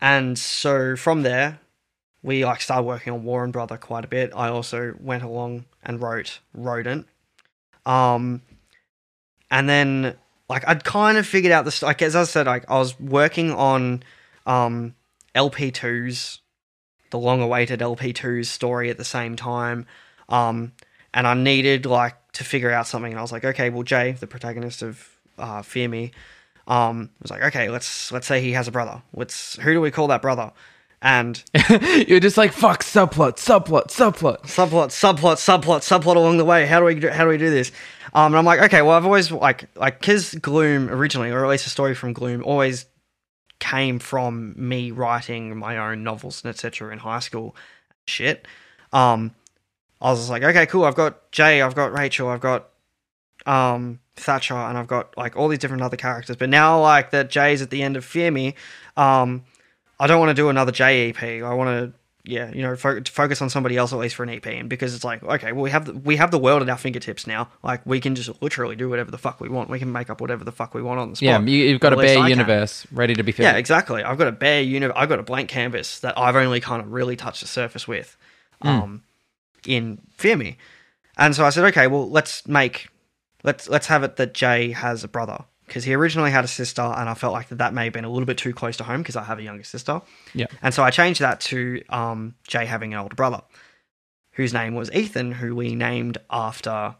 And 0.00 0.36
so 0.36 0.96
from 0.96 1.22
there, 1.22 1.60
we 2.22 2.44
like 2.44 2.60
started 2.60 2.82
working 2.82 3.12
on 3.12 3.22
War 3.22 3.44
and 3.44 3.52
Brother 3.52 3.76
quite 3.76 4.04
a 4.04 4.08
bit. 4.08 4.32
I 4.34 4.48
also 4.48 4.94
went 4.98 5.22
along 5.22 5.66
and 5.84 6.02
wrote 6.02 6.40
Rodent. 6.54 7.06
Um, 7.86 8.42
and 9.48 9.68
then 9.68 10.16
like 10.48 10.66
I'd 10.66 10.82
kind 10.82 11.18
of 11.18 11.26
figured 11.26 11.52
out 11.52 11.64
this. 11.64 11.82
Like 11.82 12.02
as 12.02 12.16
I 12.16 12.24
said, 12.24 12.46
like 12.46 12.68
I 12.68 12.78
was 12.78 12.98
working 12.98 13.52
on 13.52 14.02
um 14.44 14.94
LP2's, 15.36 16.40
the 17.10 17.18
long-awaited 17.18 17.78
LP2's 17.78 18.48
story 18.48 18.90
at 18.90 18.96
the 18.96 19.04
same 19.04 19.36
time. 19.36 19.86
Um, 20.28 20.72
and 21.14 21.26
I 21.26 21.34
needed 21.34 21.86
like 21.86 22.16
to 22.38 22.44
figure 22.44 22.70
out 22.70 22.86
something. 22.86 23.12
And 23.12 23.18
I 23.18 23.22
was 23.22 23.32
like, 23.32 23.44
okay, 23.44 23.68
well, 23.68 23.82
Jay, 23.82 24.12
the 24.12 24.28
protagonist 24.28 24.82
of 24.82 25.08
uh, 25.38 25.60
Fear 25.62 25.88
Me, 25.88 26.12
um, 26.68 27.10
was 27.20 27.30
like, 27.30 27.42
okay, 27.42 27.68
let's 27.68 28.12
let's 28.12 28.26
say 28.26 28.40
he 28.40 28.52
has 28.52 28.68
a 28.68 28.70
brother. 28.70 29.02
Let's 29.12 29.56
who 29.56 29.72
do 29.72 29.80
we 29.80 29.90
call 29.90 30.06
that 30.08 30.22
brother? 30.22 30.52
And 31.02 31.42
You're 32.08 32.20
just 32.20 32.36
like 32.36 32.52
fuck 32.52 32.84
subplot, 32.84 33.36
subplot, 33.36 33.88
subplot. 33.88 34.42
subplot, 34.42 34.88
subplot, 34.88 35.36
subplot, 35.36 35.80
subplot 35.80 36.16
along 36.16 36.36
the 36.36 36.44
way. 36.44 36.66
How 36.66 36.78
do 36.78 36.86
we 36.86 36.94
do, 36.94 37.08
how 37.08 37.24
do 37.24 37.30
we 37.30 37.38
do 37.38 37.50
this? 37.50 37.72
Um, 38.12 38.32
and 38.32 38.36
I'm 38.36 38.44
like, 38.44 38.60
okay, 38.60 38.82
well, 38.82 38.92
I've 38.92 39.04
always 39.04 39.32
like 39.32 39.68
like 39.76 39.98
because 40.00 40.34
Gloom 40.34 40.90
originally, 40.90 41.30
or 41.30 41.44
at 41.44 41.50
least 41.50 41.66
a 41.66 41.70
story 41.70 41.94
from 41.94 42.12
Gloom, 42.12 42.44
always 42.44 42.86
came 43.58 43.98
from 43.98 44.54
me 44.56 44.92
writing 44.92 45.56
my 45.56 45.76
own 45.78 46.04
novels 46.04 46.44
and 46.44 46.50
etc. 46.50 46.92
in 46.92 47.00
high 47.00 47.18
school. 47.18 47.56
Shit. 48.06 48.46
Um, 48.92 49.32
I 50.00 50.10
was 50.10 50.20
just 50.20 50.30
like, 50.30 50.42
okay, 50.42 50.66
cool. 50.66 50.84
I've 50.84 50.94
got 50.94 51.30
Jay, 51.32 51.60
I've 51.62 51.74
got 51.74 51.92
Rachel, 51.92 52.28
I've 52.28 52.40
got 52.40 52.68
um 53.46 54.00
Thatcher, 54.16 54.54
and 54.54 54.76
I've 54.76 54.88
got 54.88 55.16
like 55.16 55.36
all 55.36 55.48
these 55.48 55.58
different 55.60 55.82
other 55.82 55.96
characters. 55.96 56.36
But 56.36 56.48
now, 56.48 56.80
like 56.80 57.10
that 57.10 57.30
Jay's 57.30 57.62
at 57.62 57.70
the 57.70 57.82
end 57.82 57.96
of 57.96 58.04
Fear 58.04 58.30
Me, 58.32 58.54
um, 58.96 59.44
I 60.00 60.06
don't 60.06 60.18
want 60.18 60.30
to 60.30 60.34
do 60.34 60.48
another 60.48 60.72
J 60.72 61.10
EP. 61.10 61.22
I 61.44 61.54
want 61.54 61.68
to, 61.68 61.92
yeah, 62.24 62.52
you 62.52 62.62
know, 62.62 62.74
fo- 62.76 63.00
focus 63.08 63.40
on 63.40 63.48
somebody 63.48 63.76
else 63.76 63.92
at 63.92 63.98
least 63.98 64.16
for 64.16 64.24
an 64.24 64.28
EP. 64.30 64.44
And 64.46 64.68
because 64.68 64.94
it's 64.94 65.04
like, 65.04 65.22
okay, 65.22 65.52
well, 65.52 65.62
we 65.62 65.70
have 65.70 65.84
the, 65.86 65.94
we 65.94 66.16
have 66.16 66.30
the 66.32 66.38
world 66.38 66.62
at 66.62 66.68
our 66.68 66.76
fingertips 66.76 67.26
now. 67.28 67.48
Like 67.62 67.84
we 67.86 68.00
can 68.00 68.14
just 68.16 68.42
literally 68.42 68.74
do 68.76 68.88
whatever 68.88 69.10
the 69.10 69.18
fuck 69.18 69.40
we 69.40 69.48
want. 69.48 69.70
We 69.70 69.78
can 69.78 69.92
make 69.92 70.10
up 70.10 70.20
whatever 70.20 70.42
the 70.44 70.52
fuck 70.52 70.74
we 70.74 70.82
want 70.82 70.98
on 71.00 71.10
the 71.10 71.16
spot. 71.16 71.24
Yeah, 71.24 71.38
you, 71.40 71.64
you've 71.66 71.80
got 71.80 71.92
a 71.92 71.96
bare 72.06 72.16
universe 72.30 72.86
ready 72.92 73.14
to 73.14 73.22
be 73.22 73.30
filled. 73.32 73.44
Yeah, 73.44 73.56
exactly. 73.56 74.02
I've 74.02 74.18
got 74.18 74.26
a 74.28 74.32
bare 74.32 74.62
universe. 74.62 74.96
I've 74.98 75.08
got 75.08 75.20
a 75.20 75.24
blank 75.24 75.48
canvas 75.48 76.00
that 76.00 76.18
I've 76.18 76.36
only 76.36 76.60
kind 76.60 76.82
of 76.82 76.92
really 76.92 77.14
touched 77.16 77.40
the 77.40 77.46
surface 77.48 77.86
with, 77.88 78.16
um, 78.62 79.02
in 79.66 80.00
Fear 80.16 80.36
Me, 80.36 80.56
and 81.16 81.34
so 81.34 81.44
I 81.44 81.50
said, 81.50 81.64
okay, 81.66 81.86
well, 81.86 82.08
let's 82.10 82.46
make, 82.46 82.88
let's 83.44 83.68
let's 83.68 83.86
have 83.88 84.02
it 84.02 84.16
that 84.16 84.34
Jay 84.34 84.70
has 84.72 85.04
a 85.04 85.08
brother 85.08 85.44
because 85.66 85.84
he 85.84 85.92
originally 85.94 86.30
had 86.30 86.44
a 86.44 86.48
sister, 86.48 86.80
and 86.82 87.08
I 87.08 87.14
felt 87.14 87.32
like 87.34 87.48
that 87.48 87.58
that 87.58 87.74
may 87.74 87.84
have 87.84 87.92
been 87.92 88.04
a 88.04 88.10
little 88.10 88.26
bit 88.26 88.38
too 88.38 88.54
close 88.54 88.76
to 88.78 88.84
home 88.84 89.02
because 89.02 89.16
I 89.16 89.24
have 89.24 89.38
a 89.38 89.42
younger 89.42 89.64
sister, 89.64 90.00
Yeah. 90.34 90.46
and 90.62 90.72
so 90.72 90.82
I 90.82 90.90
changed 90.90 91.20
that 91.20 91.40
to 91.42 91.82
um, 91.90 92.34
Jay 92.46 92.64
having 92.64 92.94
an 92.94 93.00
older 93.00 93.14
brother, 93.16 93.42
whose 94.32 94.52
name 94.54 94.74
was 94.74 94.90
Ethan, 94.92 95.32
who 95.32 95.54
we 95.54 95.74
named 95.74 96.18
after, 96.30 96.94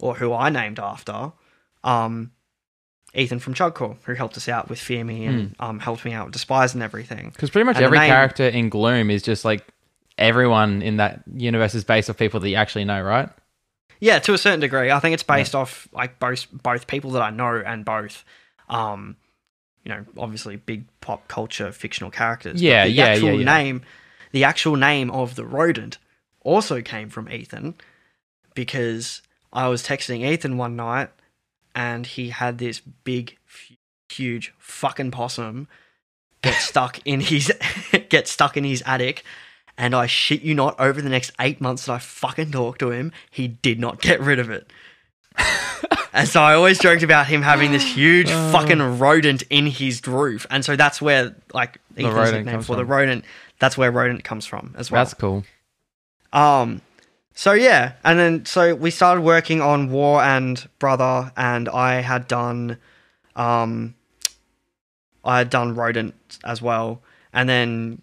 or 0.00 0.14
who 0.16 0.32
I 0.34 0.48
named 0.50 0.78
after, 0.80 1.32
um, 1.84 2.32
Ethan 3.14 3.38
from 3.38 3.54
Chugcore, 3.54 3.96
who 4.04 4.14
helped 4.14 4.36
us 4.36 4.48
out 4.48 4.68
with 4.68 4.78
Fear 4.78 5.04
Me 5.04 5.24
and 5.24 5.54
um, 5.60 5.78
helped 5.78 6.04
me 6.04 6.12
out 6.12 6.26
with 6.26 6.32
Despise 6.34 6.74
and 6.74 6.82
everything. 6.82 7.30
Because 7.30 7.50
pretty 7.50 7.64
much 7.64 7.76
And 7.76 7.84
every 7.86 7.98
name- 7.98 8.08
character 8.10 8.46
in 8.46 8.68
Gloom 8.68 9.10
is 9.10 9.22
just 9.22 9.44
like 9.44 9.66
everyone 10.18 10.82
in 10.82 10.96
that 10.96 11.22
universe 11.34 11.74
is 11.74 11.84
based 11.84 12.10
off 12.10 12.16
people 12.16 12.40
that 12.40 12.48
you 12.48 12.56
actually 12.56 12.84
know, 12.84 13.00
right? 13.02 13.28
Yeah, 14.00 14.18
to 14.20 14.34
a 14.34 14.38
certain 14.38 14.60
degree. 14.60 14.90
I 14.90 15.00
think 15.00 15.14
it's 15.14 15.22
based 15.22 15.54
off 15.54 15.88
like 15.92 16.18
both 16.18 16.46
both 16.52 16.86
people 16.86 17.10
that 17.12 17.22
I 17.22 17.30
know 17.30 17.62
and 17.64 17.84
both, 17.84 18.24
um, 18.68 19.16
you 19.84 19.90
know, 19.90 20.04
obviously 20.16 20.56
big 20.56 20.84
pop 21.00 21.26
culture 21.28 21.72
fictional 21.72 22.10
characters. 22.10 22.62
Yeah, 22.62 22.84
the 22.84 22.90
yeah, 22.90 23.04
actual 23.06 23.28
yeah, 23.30 23.38
yeah. 23.38 23.44
name, 23.44 23.82
the 24.32 24.44
actual 24.44 24.76
name 24.76 25.10
of 25.10 25.34
the 25.34 25.44
rodent, 25.44 25.98
also 26.42 26.80
came 26.80 27.08
from 27.08 27.28
Ethan, 27.28 27.74
because 28.54 29.22
I 29.52 29.68
was 29.68 29.82
texting 29.82 30.24
Ethan 30.24 30.56
one 30.58 30.76
night, 30.76 31.10
and 31.74 32.06
he 32.06 32.30
had 32.30 32.58
this 32.58 32.80
big, 32.80 33.36
huge 34.08 34.54
fucking 34.58 35.10
possum 35.10 35.66
get 36.42 36.54
stuck 36.60 37.00
in 37.04 37.20
his 37.20 37.52
get 38.08 38.28
stuck 38.28 38.56
in 38.56 38.64
his 38.64 38.82
attic. 38.86 39.24
And 39.78 39.94
I 39.94 40.06
shit 40.06 40.42
you 40.42 40.54
not, 40.54 40.78
over 40.78 41.00
the 41.00 41.08
next 41.08 41.30
eight 41.40 41.60
months 41.60 41.86
that 41.86 41.92
I 41.92 41.98
fucking 41.98 42.50
talked 42.50 42.80
to 42.80 42.90
him, 42.90 43.12
he 43.30 43.48
did 43.48 43.78
not 43.78 44.02
get 44.02 44.20
rid 44.20 44.40
of 44.40 44.50
it. 44.50 44.70
and 46.12 46.28
so 46.28 46.42
I 46.42 46.54
always 46.54 46.80
joked 46.80 47.04
about 47.04 47.28
him 47.28 47.42
having 47.42 47.70
this 47.70 47.84
huge 47.84 48.28
fucking 48.28 48.98
rodent 48.98 49.42
in 49.50 49.66
his 49.66 50.06
roof. 50.06 50.46
And 50.50 50.64
so 50.64 50.74
that's 50.74 51.00
where, 51.00 51.36
like, 51.54 51.78
Ethan's 51.96 52.14
rodent 52.14 52.34
nickname 52.34 52.54
comes 52.54 52.66
for 52.66 52.76
the 52.76 52.84
rodent, 52.84 53.24
that's 53.60 53.78
where 53.78 53.90
rodent 53.92 54.24
comes 54.24 54.46
from 54.46 54.74
as 54.76 54.90
well. 54.90 55.04
That's 55.04 55.14
cool. 55.14 55.44
Um, 56.32 56.82
so 57.38 57.52
yeah, 57.52 57.92
and 58.04 58.18
then 58.18 58.46
so 58.46 58.74
we 58.74 58.90
started 58.90 59.20
working 59.22 59.60
on 59.60 59.92
War 59.92 60.20
and 60.20 60.68
Brother, 60.80 61.30
and 61.36 61.68
I 61.68 62.00
had 62.00 62.26
done, 62.26 62.78
um, 63.36 63.94
I 65.24 65.38
had 65.38 65.48
done 65.48 65.76
Rodent 65.76 66.14
as 66.44 66.60
well, 66.60 67.00
and 67.32 67.48
then 67.48 68.02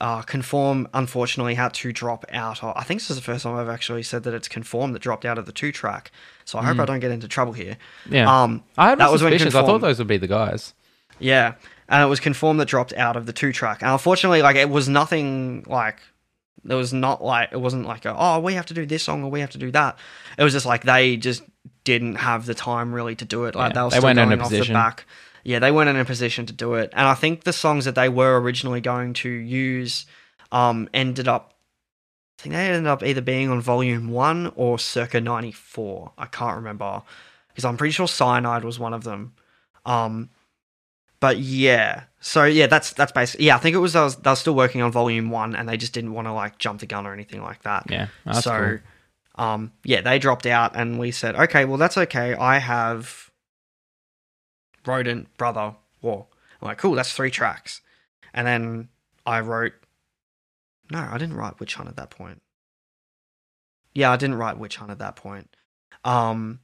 uh, 0.00 0.22
Conform 0.22 0.88
unfortunately 0.94 1.54
had 1.54 1.74
to 1.74 1.92
drop 1.92 2.24
out. 2.32 2.62
Of, 2.64 2.74
I 2.76 2.82
think 2.84 3.00
this 3.00 3.10
is 3.10 3.16
the 3.16 3.22
first 3.22 3.42
time 3.44 3.54
I've 3.56 3.68
actually 3.68 4.02
said 4.02 4.22
that 4.24 4.34
it's 4.34 4.48
Conform 4.48 4.92
that 4.92 5.00
dropped 5.02 5.24
out 5.24 5.38
of 5.38 5.46
the 5.46 5.52
two 5.52 5.72
track. 5.72 6.10
So 6.44 6.58
I 6.58 6.64
hope 6.64 6.78
I 6.78 6.84
don't 6.86 7.00
get 7.00 7.10
into 7.10 7.28
trouble 7.28 7.52
here. 7.52 7.76
Yeah. 8.08 8.42
Um, 8.42 8.64
I 8.78 8.88
had 8.90 8.98
that 8.98 9.12
was 9.12 9.22
when 9.22 9.32
suspicions. 9.32 9.54
I 9.54 9.64
thought 9.64 9.80
those 9.80 9.98
would 9.98 10.08
be 10.08 10.16
the 10.16 10.26
guys. 10.26 10.74
yeah, 11.18 11.54
and 11.88 12.02
it 12.02 12.06
was 12.06 12.18
Conform 12.20 12.56
that 12.58 12.66
dropped 12.68 12.92
out 12.94 13.16
of 13.16 13.26
the 13.26 13.32
two 13.32 13.52
track, 13.52 13.82
and 13.82 13.90
unfortunately, 13.92 14.42
like 14.42 14.56
it 14.56 14.70
was 14.70 14.88
nothing 14.88 15.64
like 15.68 16.00
There 16.64 16.76
was 16.76 16.92
not 16.92 17.22
like 17.22 17.52
it 17.52 17.60
wasn't 17.60 17.86
like 17.86 18.04
a, 18.04 18.14
oh 18.16 18.40
we 18.40 18.54
have 18.54 18.66
to 18.66 18.74
do 18.74 18.86
this 18.86 19.02
song 19.04 19.22
or 19.24 19.30
we 19.30 19.40
have 19.40 19.50
to 19.50 19.58
do 19.58 19.70
that. 19.72 19.98
It 20.38 20.44
was 20.44 20.52
just 20.52 20.66
like 20.66 20.84
they 20.84 21.16
just 21.16 21.42
didn't 21.84 22.16
have 22.16 22.46
the 22.46 22.54
time 22.54 22.94
really 22.94 23.16
to 23.16 23.24
do 23.24 23.44
it. 23.44 23.54
Like 23.54 23.74
Yeah, 23.74 23.74
they 23.74 23.84
were 23.84 23.90
they 23.90 23.98
still 23.98 24.08
a 24.10 24.14
going 24.14 24.40
off 24.40 24.50
the 24.50 24.56
position. 24.56 24.74
back. 24.74 25.04
Yeah, 25.44 25.58
they 25.58 25.70
weren't 25.70 25.88
in 25.88 25.96
a 25.96 26.04
position 26.04 26.46
to 26.46 26.52
do 26.52 26.74
it. 26.74 26.90
And 26.92 27.06
I 27.06 27.14
think 27.14 27.44
the 27.44 27.52
songs 27.52 27.84
that 27.84 27.94
they 27.94 28.08
were 28.08 28.40
originally 28.40 28.80
going 28.80 29.14
to 29.14 29.28
use 29.28 30.06
um 30.52 30.88
ended 30.92 31.28
up 31.28 31.54
I 32.38 32.42
think 32.42 32.54
they 32.54 32.66
ended 32.68 32.86
up 32.86 33.02
either 33.02 33.20
being 33.20 33.50
on 33.50 33.60
volume 33.60 34.08
one 34.08 34.52
or 34.56 34.78
circa 34.78 35.20
ninety 35.20 35.52
four. 35.52 36.12
I 36.18 36.26
can't 36.26 36.56
remember. 36.56 37.02
Because 37.48 37.64
I'm 37.64 37.76
pretty 37.76 37.92
sure 37.92 38.08
cyanide 38.08 38.64
was 38.64 38.78
one 38.78 38.94
of 38.94 39.04
them. 39.04 39.34
Um 39.86 40.30
but 41.20 41.38
yeah. 41.38 42.04
So 42.20 42.44
yeah, 42.44 42.66
that's 42.66 42.92
that's 42.92 43.12
basically 43.12 43.46
yeah, 43.46 43.56
I 43.56 43.58
think 43.58 43.74
it 43.74 43.78
was 43.78 43.92
they 43.92 44.00
was, 44.00 44.16
they 44.16 44.30
were 44.30 44.36
still 44.36 44.54
working 44.54 44.82
on 44.82 44.90
volume 44.90 45.30
one 45.30 45.54
and 45.54 45.68
they 45.68 45.76
just 45.76 45.92
didn't 45.92 46.12
want 46.14 46.26
to 46.26 46.32
like 46.32 46.58
jump 46.58 46.80
the 46.80 46.86
gun 46.86 47.06
or 47.06 47.12
anything 47.12 47.42
like 47.42 47.62
that. 47.62 47.86
Yeah, 47.90 48.08
that's 48.24 48.42
so 48.42 48.78
cool. 49.36 49.44
um 49.44 49.72
yeah, 49.84 50.00
they 50.00 50.18
dropped 50.18 50.46
out 50.46 50.76
and 50.76 50.98
we 50.98 51.10
said, 51.10 51.36
Okay, 51.36 51.64
well 51.64 51.78
that's 51.78 51.96
okay. 51.96 52.34
I 52.34 52.58
have 52.58 53.29
Rodent, 54.86 55.36
Brother, 55.36 55.74
War. 56.02 56.26
I'm 56.60 56.68
like, 56.68 56.78
cool, 56.78 56.94
that's 56.94 57.12
three 57.12 57.30
tracks. 57.30 57.80
And 58.34 58.46
then 58.46 58.88
I 59.26 59.40
wrote 59.40 59.72
No, 60.90 60.98
I 61.10 61.18
didn't 61.18 61.36
write 61.36 61.58
Witch 61.60 61.74
Hunt 61.74 61.88
at 61.88 61.96
that 61.96 62.10
point. 62.10 62.42
Yeah, 63.94 64.10
I 64.12 64.16
didn't 64.16 64.36
write 64.36 64.58
Witch 64.58 64.76
Hunt 64.76 64.90
at 64.90 64.98
that 64.98 65.16
point. 65.16 65.54
Um 66.04 66.60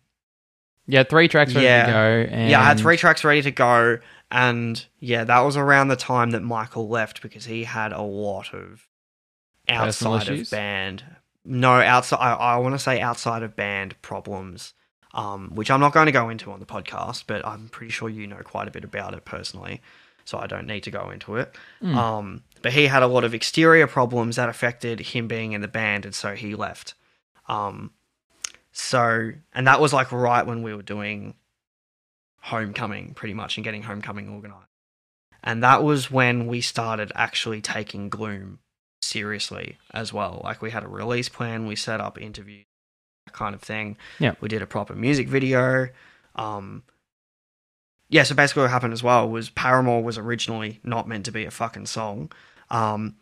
Yeah, 0.86 1.02
three 1.02 1.28
tracks 1.28 1.54
ready 1.54 1.66
Yeah. 1.66 1.86
to 1.86 1.92
go. 1.92 2.32
And 2.34 2.50
yeah, 2.50 2.60
I 2.60 2.64
had 2.64 2.78
three 2.78 2.96
tracks 2.96 3.24
ready 3.24 3.42
to 3.42 3.50
go, 3.50 3.98
and 4.30 4.84
yeah, 5.00 5.24
that 5.24 5.40
was 5.40 5.56
around 5.56 5.88
the 5.88 5.96
time 5.96 6.30
that 6.30 6.42
Michael 6.42 6.88
left 6.88 7.22
because 7.22 7.44
he 7.46 7.64
had 7.64 7.92
a 7.92 8.02
lot 8.02 8.54
of 8.54 8.86
outside 9.68 10.28
of 10.28 10.50
band. 10.50 11.04
No, 11.44 11.72
outside. 11.80 12.18
I, 12.20 12.32
I 12.34 12.56
want 12.58 12.74
to 12.74 12.78
say 12.78 13.00
outside 13.00 13.42
of 13.42 13.54
band 13.56 14.00
problems, 14.02 14.74
um, 15.16 15.50
which 15.54 15.70
I'm 15.70 15.80
not 15.80 15.94
going 15.94 16.06
to 16.06 16.12
go 16.12 16.28
into 16.28 16.52
on 16.52 16.60
the 16.60 16.66
podcast, 16.66 17.24
but 17.26 17.44
I'm 17.44 17.68
pretty 17.70 17.90
sure 17.90 18.08
you 18.08 18.26
know 18.26 18.42
quite 18.44 18.68
a 18.68 18.70
bit 18.70 18.84
about 18.84 19.14
it 19.14 19.24
personally, 19.24 19.80
so 20.26 20.38
I 20.38 20.46
don't 20.46 20.66
need 20.66 20.82
to 20.82 20.90
go 20.90 21.10
into 21.10 21.36
it. 21.36 21.52
Mm. 21.82 21.96
Um, 21.96 22.44
but 22.60 22.72
he 22.74 22.86
had 22.86 23.02
a 23.02 23.06
lot 23.06 23.24
of 23.24 23.32
exterior 23.32 23.86
problems 23.86 24.36
that 24.36 24.50
affected 24.50 25.00
him 25.00 25.26
being 25.26 25.52
in 25.52 25.62
the 25.62 25.68
band, 25.68 26.04
and 26.04 26.14
so 26.14 26.34
he 26.34 26.54
left. 26.54 26.92
Um, 27.48 27.92
so, 28.72 29.32
and 29.54 29.66
that 29.66 29.80
was 29.80 29.94
like 29.94 30.12
right 30.12 30.46
when 30.46 30.62
we 30.62 30.74
were 30.74 30.82
doing 30.82 31.34
homecoming, 32.42 33.14
pretty 33.14 33.34
much, 33.34 33.56
and 33.56 33.64
getting 33.64 33.82
homecoming 33.82 34.28
organized. 34.28 34.68
And 35.42 35.62
that 35.62 35.82
was 35.82 36.10
when 36.10 36.46
we 36.46 36.60
started 36.60 37.10
actually 37.14 37.62
taking 37.62 38.10
Gloom 38.10 38.58
seriously 39.00 39.78
as 39.94 40.12
well. 40.12 40.42
Like 40.44 40.60
we 40.60 40.72
had 40.72 40.84
a 40.84 40.88
release 40.88 41.30
plan, 41.30 41.66
we 41.66 41.76
set 41.76 42.02
up 42.02 42.20
interviews, 42.20 42.66
kind 43.32 43.54
of 43.54 43.62
thing. 43.62 43.96
Yeah. 44.18 44.34
We 44.40 44.48
did 44.48 44.62
a 44.62 44.66
proper 44.66 44.94
music 44.94 45.28
video. 45.28 45.88
Um, 46.34 46.82
yeah, 48.08 48.22
so 48.22 48.34
basically 48.34 48.62
what 48.62 48.70
happened 48.70 48.92
as 48.92 49.02
well 49.02 49.28
was 49.28 49.50
Paramore 49.50 50.02
was 50.02 50.16
originally 50.16 50.80
not 50.84 51.08
meant 51.08 51.24
to 51.24 51.32
be 51.32 51.44
a 51.44 51.50
fucking 51.50 51.86
song. 51.86 52.30
Um, 52.70 53.16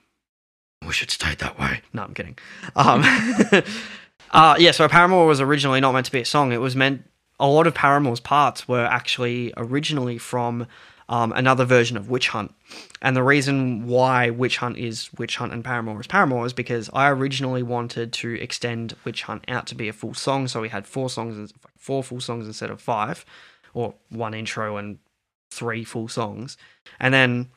we 0.86 0.93
should 0.93 1.10
state 1.10 1.39
that 1.39 1.59
way. 1.59 1.81
No, 1.93 2.02
I'm 2.02 2.14
kidding. 2.14 2.36
Um, 2.76 3.02
uh, 4.31 4.56
yeah, 4.59 4.72
so 4.72 4.89
Paramore 4.89 5.26
was 5.26 5.40
originally 5.40 5.81
not 5.81 5.93
meant 5.93 6.06
to 6.06 6.12
be 6.12 6.20
a 6.20 6.24
song. 6.24 6.52
It 6.52 6.60
was 6.60 6.76
meant, 6.76 7.09
a 7.40 7.48
lot 7.48 7.66
of 7.66 7.74
Paramore's 7.74 8.20
parts 8.20 8.68
were 8.68 8.85
actually 8.85 9.52
originally 9.56 10.18
from 10.18 10.66
um, 11.09 11.32
another 11.32 11.64
version 11.64 11.97
of 11.97 12.09
Witch 12.09 12.28
Hunt. 12.28 12.55
And 13.02 13.14
the 13.16 13.22
reason 13.22 13.86
why 13.86 14.31
Witch 14.31 14.56
Hunt 14.59 14.78
is 14.78 15.10
Witch 15.18 15.36
Hunt 15.36 15.52
and 15.52 15.62
Paramore 15.64 16.01
is 16.01 16.06
Paramore 16.06 16.47
is 16.47 16.52
because 16.52 16.89
I 16.94 17.10
originally 17.10 17.62
wanted 17.62 18.12
to 18.14 18.35
extend 18.40 18.94
Witch 19.05 19.22
Hunt 19.24 19.44
out 19.48 19.66
to 19.68 19.74
be 19.74 19.89
a 19.89 19.93
full 19.93 20.14
song. 20.14 20.48
So 20.48 20.60
we 20.60 20.70
had 20.70 20.86
four 20.86 21.10
songs, 21.10 21.52
four 21.78 22.02
full 22.02 22.20
songs 22.20 22.47
instead 22.47 22.70
of 22.70 22.81
five, 22.81 23.24
or 23.74 23.94
one 24.09 24.32
intro 24.35 24.76
and 24.78 24.98
three 25.51 25.85
full 25.85 26.09
songs. 26.09 26.56
And 26.98 27.12
then 27.12 27.51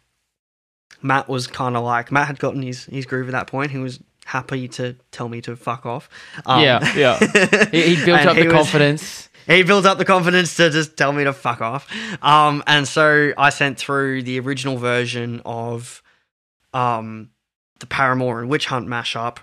Matt 1.01 1.29
was 1.29 1.47
kind 1.47 1.77
of 1.77 1.83
like 1.83 2.11
Matt 2.11 2.27
had 2.27 2.39
gotten 2.39 2.61
his 2.61 2.85
his 2.85 3.05
groove 3.05 3.27
at 3.29 3.31
that 3.31 3.47
point. 3.47 3.71
He 3.71 3.77
was 3.77 3.99
happy 4.25 4.67
to 4.67 4.93
tell 5.11 5.29
me 5.29 5.39
to 5.41 5.55
fuck 5.55 5.85
off. 5.85 6.09
Um, 6.45 6.61
Yeah, 6.61 6.95
yeah. 6.95 7.67
He, 7.71 7.95
he 7.95 8.05
built 8.05 8.25
up 8.25 8.35
the 8.35 8.41
he 8.41 8.47
was- 8.47 8.53
confidence. 8.55 9.29
he 9.47 9.63
built 9.63 9.85
up 9.85 9.97
the 9.97 10.05
confidence 10.05 10.55
to 10.57 10.69
just 10.69 10.97
tell 10.97 11.11
me 11.11 11.23
to 11.23 11.33
fuck 11.33 11.61
off. 11.61 11.87
Um, 12.21 12.63
and 12.67 12.87
so 12.87 13.33
I 13.37 13.49
sent 13.49 13.77
through 13.77 14.23
the 14.23 14.39
original 14.39 14.77
version 14.77 15.41
of 15.45 16.03
um, 16.73 17.31
the 17.79 17.87
Paramore 17.87 18.41
and 18.41 18.49
Witch 18.49 18.65
Hunt 18.67 18.87
mashup. 18.87 19.37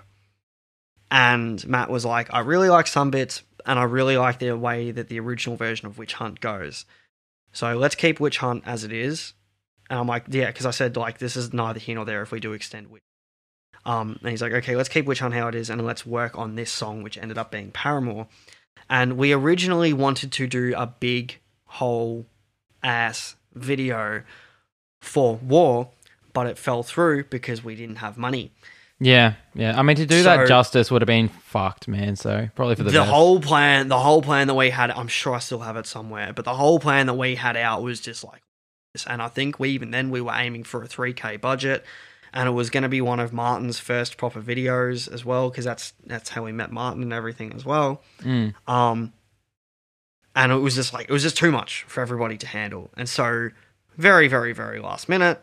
And 1.11 1.65
Matt 1.67 1.89
was 1.89 2.05
like, 2.05 2.33
I 2.33 2.39
really 2.39 2.69
like 2.69 2.87
some 2.87 3.11
bits, 3.11 3.43
and 3.65 3.77
I 3.79 3.83
really 3.83 4.17
like 4.17 4.39
the 4.39 4.55
way 4.57 4.91
that 4.91 5.07
the 5.07 5.19
original 5.19 5.55
version 5.55 5.87
of 5.87 5.97
Witch 5.97 6.13
Hunt 6.13 6.39
goes. 6.39 6.85
So 7.51 7.77
let's 7.77 7.95
keep 7.95 8.19
Witch 8.19 8.39
Hunt 8.39 8.63
as 8.65 8.83
it 8.83 8.91
is. 8.91 9.33
And 9.89 9.99
I'm 9.99 10.07
like, 10.07 10.25
yeah, 10.29 10.47
because 10.47 10.65
I 10.65 10.71
said, 10.71 10.97
like, 10.97 11.19
this 11.19 11.35
is 11.35 11.53
neither 11.53 11.79
here 11.79 11.95
nor 11.95 12.05
there 12.05 12.21
if 12.21 12.31
we 12.31 12.39
do 12.39 12.53
extend 12.53 12.89
Witch. 12.89 13.03
Um, 13.85 14.17
and 14.21 14.31
he's 14.31 14.41
like, 14.41 14.51
okay, 14.51 14.75
let's 14.75 14.89
keep 14.89 15.05
Witch 15.05 15.19
Hunt 15.19 15.35
how 15.35 15.47
it 15.47 15.55
is, 15.55 15.69
and 15.69 15.85
let's 15.85 16.05
work 16.05 16.37
on 16.37 16.55
this 16.55 16.71
song, 16.71 17.03
which 17.03 17.17
ended 17.17 17.37
up 17.37 17.51
being 17.51 17.71
Paramore. 17.71 18.27
And 18.89 19.17
we 19.17 19.33
originally 19.33 19.93
wanted 19.93 20.31
to 20.33 20.47
do 20.47 20.73
a 20.77 20.85
big 20.87 21.39
whole 21.65 22.25
ass 22.83 23.35
video 23.53 24.23
for 25.01 25.35
War, 25.37 25.89
but 26.33 26.47
it 26.47 26.57
fell 26.57 26.83
through 26.83 27.25
because 27.25 27.63
we 27.63 27.75
didn't 27.75 27.97
have 27.97 28.17
money. 28.17 28.51
Yeah, 28.99 29.33
yeah. 29.53 29.77
I 29.77 29.81
mean, 29.83 29.97
to 29.97 30.05
do 30.05 30.23
that 30.23 30.47
justice 30.47 30.89
would 30.89 31.01
have 31.01 31.07
been 31.07 31.27
fucked, 31.27 31.87
man. 31.87 32.15
So 32.15 32.49
probably 32.55 32.75
for 32.75 32.83
the, 32.83 32.91
The, 32.91 32.99
best. 32.99 33.11
whole 33.11 33.41
plan, 33.41 33.89
the 33.89 33.99
whole 33.99 34.21
plan 34.21 34.47
that 34.47 34.53
we 34.53 34.69
had, 34.69 34.89
I'm 34.91 35.09
sure 35.09 35.33
I 35.35 35.39
still 35.39 35.59
have 35.59 35.75
it 35.75 35.85
somewhere, 35.85 36.31
but 36.33 36.45
the 36.45 36.53
whole 36.53 36.79
plan 36.79 37.07
that 37.07 37.15
we 37.15 37.35
had 37.35 37.57
out 37.57 37.83
was 37.83 37.99
just 37.99 38.23
like 38.23 38.41
this. 38.93 39.05
And 39.05 39.21
I 39.21 39.27
think 39.27 39.59
we 39.59 39.69
even 39.69 39.91
then 39.91 40.11
we 40.11 40.21
were 40.21 40.33
aiming 40.33 40.63
for 40.63 40.81
a 40.81 40.87
3k 40.87 41.41
budget. 41.41 41.83
And 42.37 42.49
it 42.49 42.51
was 42.51 42.69
going 42.69 42.83
to 42.83 42.89
be 42.89 42.99
one 42.99 43.21
of 43.21 43.31
Martin's 43.31 43.79
first 43.79 44.17
proper 44.17 44.41
videos 44.41 45.09
as 45.11 45.23
well, 45.23 45.49
because 45.49 45.63
that's 45.63 45.93
that's 46.05 46.29
how 46.29 46.43
we 46.43 46.51
met 46.51 46.69
Martin 46.69 47.01
and 47.01 47.13
everything 47.13 47.53
as 47.53 47.63
well. 47.63 48.01
Mm. 48.19 48.53
Um, 48.67 49.13
and 50.35 50.51
it 50.51 50.57
was 50.57 50.75
just 50.75 50.93
like 50.93 51.07
it 51.07 51.13
was 51.13 51.23
just 51.23 51.37
too 51.37 51.49
much 51.49 51.85
for 51.87 52.01
everybody 52.01 52.37
to 52.37 52.47
handle, 52.47 52.91
and 52.97 53.07
so 53.07 53.51
very, 53.95 54.27
very, 54.27 54.51
very 54.51 54.79
last 54.81 55.07
minute, 55.07 55.41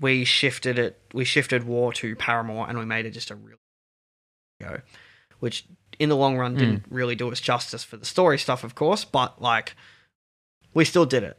we 0.00 0.24
shifted 0.24 0.78
it. 0.78 0.98
We 1.12 1.26
shifted 1.26 1.64
War 1.64 1.92
to 1.92 2.16
Paramore, 2.16 2.66
and 2.66 2.78
we 2.78 2.86
made 2.86 3.04
it 3.04 3.10
just 3.10 3.30
a 3.30 3.34
real 3.34 3.58
go, 4.62 4.80
which 5.38 5.66
in 5.98 6.08
the 6.08 6.16
long 6.16 6.38
run 6.38 6.54
didn't 6.54 6.84
really 6.88 7.14
do 7.14 7.30
us 7.30 7.40
justice 7.40 7.84
for 7.84 7.98
the 7.98 8.06
story 8.06 8.38
stuff, 8.38 8.64
of 8.64 8.74
course, 8.74 9.04
but 9.04 9.42
like 9.42 9.74
we 10.72 10.86
still 10.86 11.04
did 11.04 11.22
it. 11.22 11.36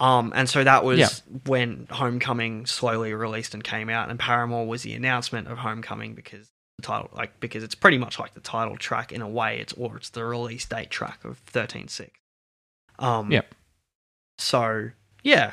Um, 0.00 0.32
and 0.34 0.48
so 0.48 0.64
that 0.64 0.82
was 0.82 0.98
Yeah. 0.98 1.08
when 1.46 1.86
Homecoming 1.90 2.64
slowly 2.66 3.12
released 3.12 3.52
and 3.54 3.62
came 3.62 3.90
out, 3.90 4.08
and 4.08 4.18
Paramore 4.18 4.66
was 4.66 4.82
the 4.82 4.94
announcement 4.94 5.46
of 5.46 5.58
Homecoming 5.58 6.14
because 6.14 6.50
the 6.78 6.82
title, 6.82 7.10
like 7.12 7.38
because 7.38 7.62
it's 7.62 7.74
pretty 7.74 7.98
much 7.98 8.18
like 8.18 8.32
the 8.32 8.40
title 8.40 8.76
track 8.78 9.12
in 9.12 9.20
a 9.20 9.28
way. 9.28 9.58
It's 9.60 9.74
or 9.74 9.98
it's 9.98 10.08
the 10.08 10.24
release 10.24 10.64
date 10.64 10.88
track 10.90 11.22
of 11.24 11.36
thirteen 11.38 11.88
six. 11.88 12.12
Um, 12.98 13.30
Yep. 13.30 13.54
So 14.38 14.90
yeah, 15.22 15.52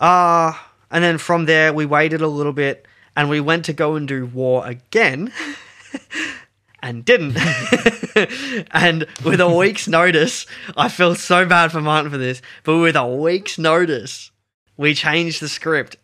uh, 0.00 0.54
and 0.90 1.04
then 1.04 1.18
from 1.18 1.44
there 1.44 1.72
we 1.74 1.84
waited 1.84 2.22
a 2.22 2.28
little 2.28 2.54
bit, 2.54 2.86
and 3.14 3.28
we 3.28 3.40
went 3.40 3.66
to 3.66 3.74
go 3.74 3.94
and 3.96 4.08
do 4.08 4.24
War 4.24 4.66
again. 4.66 5.30
And 6.86 7.04
didn't. 7.04 7.36
and 8.70 9.06
with 9.24 9.40
a 9.40 9.52
week's 9.52 9.88
notice, 9.88 10.46
I 10.76 10.88
feel 10.88 11.16
so 11.16 11.44
bad 11.44 11.72
for 11.72 11.80
Martin 11.80 12.12
for 12.12 12.16
this, 12.16 12.40
but 12.62 12.78
with 12.78 12.94
a 12.94 13.04
week's 13.04 13.58
notice, 13.58 14.30
we 14.76 14.94
changed 14.94 15.42
the 15.42 15.48
script 15.48 15.96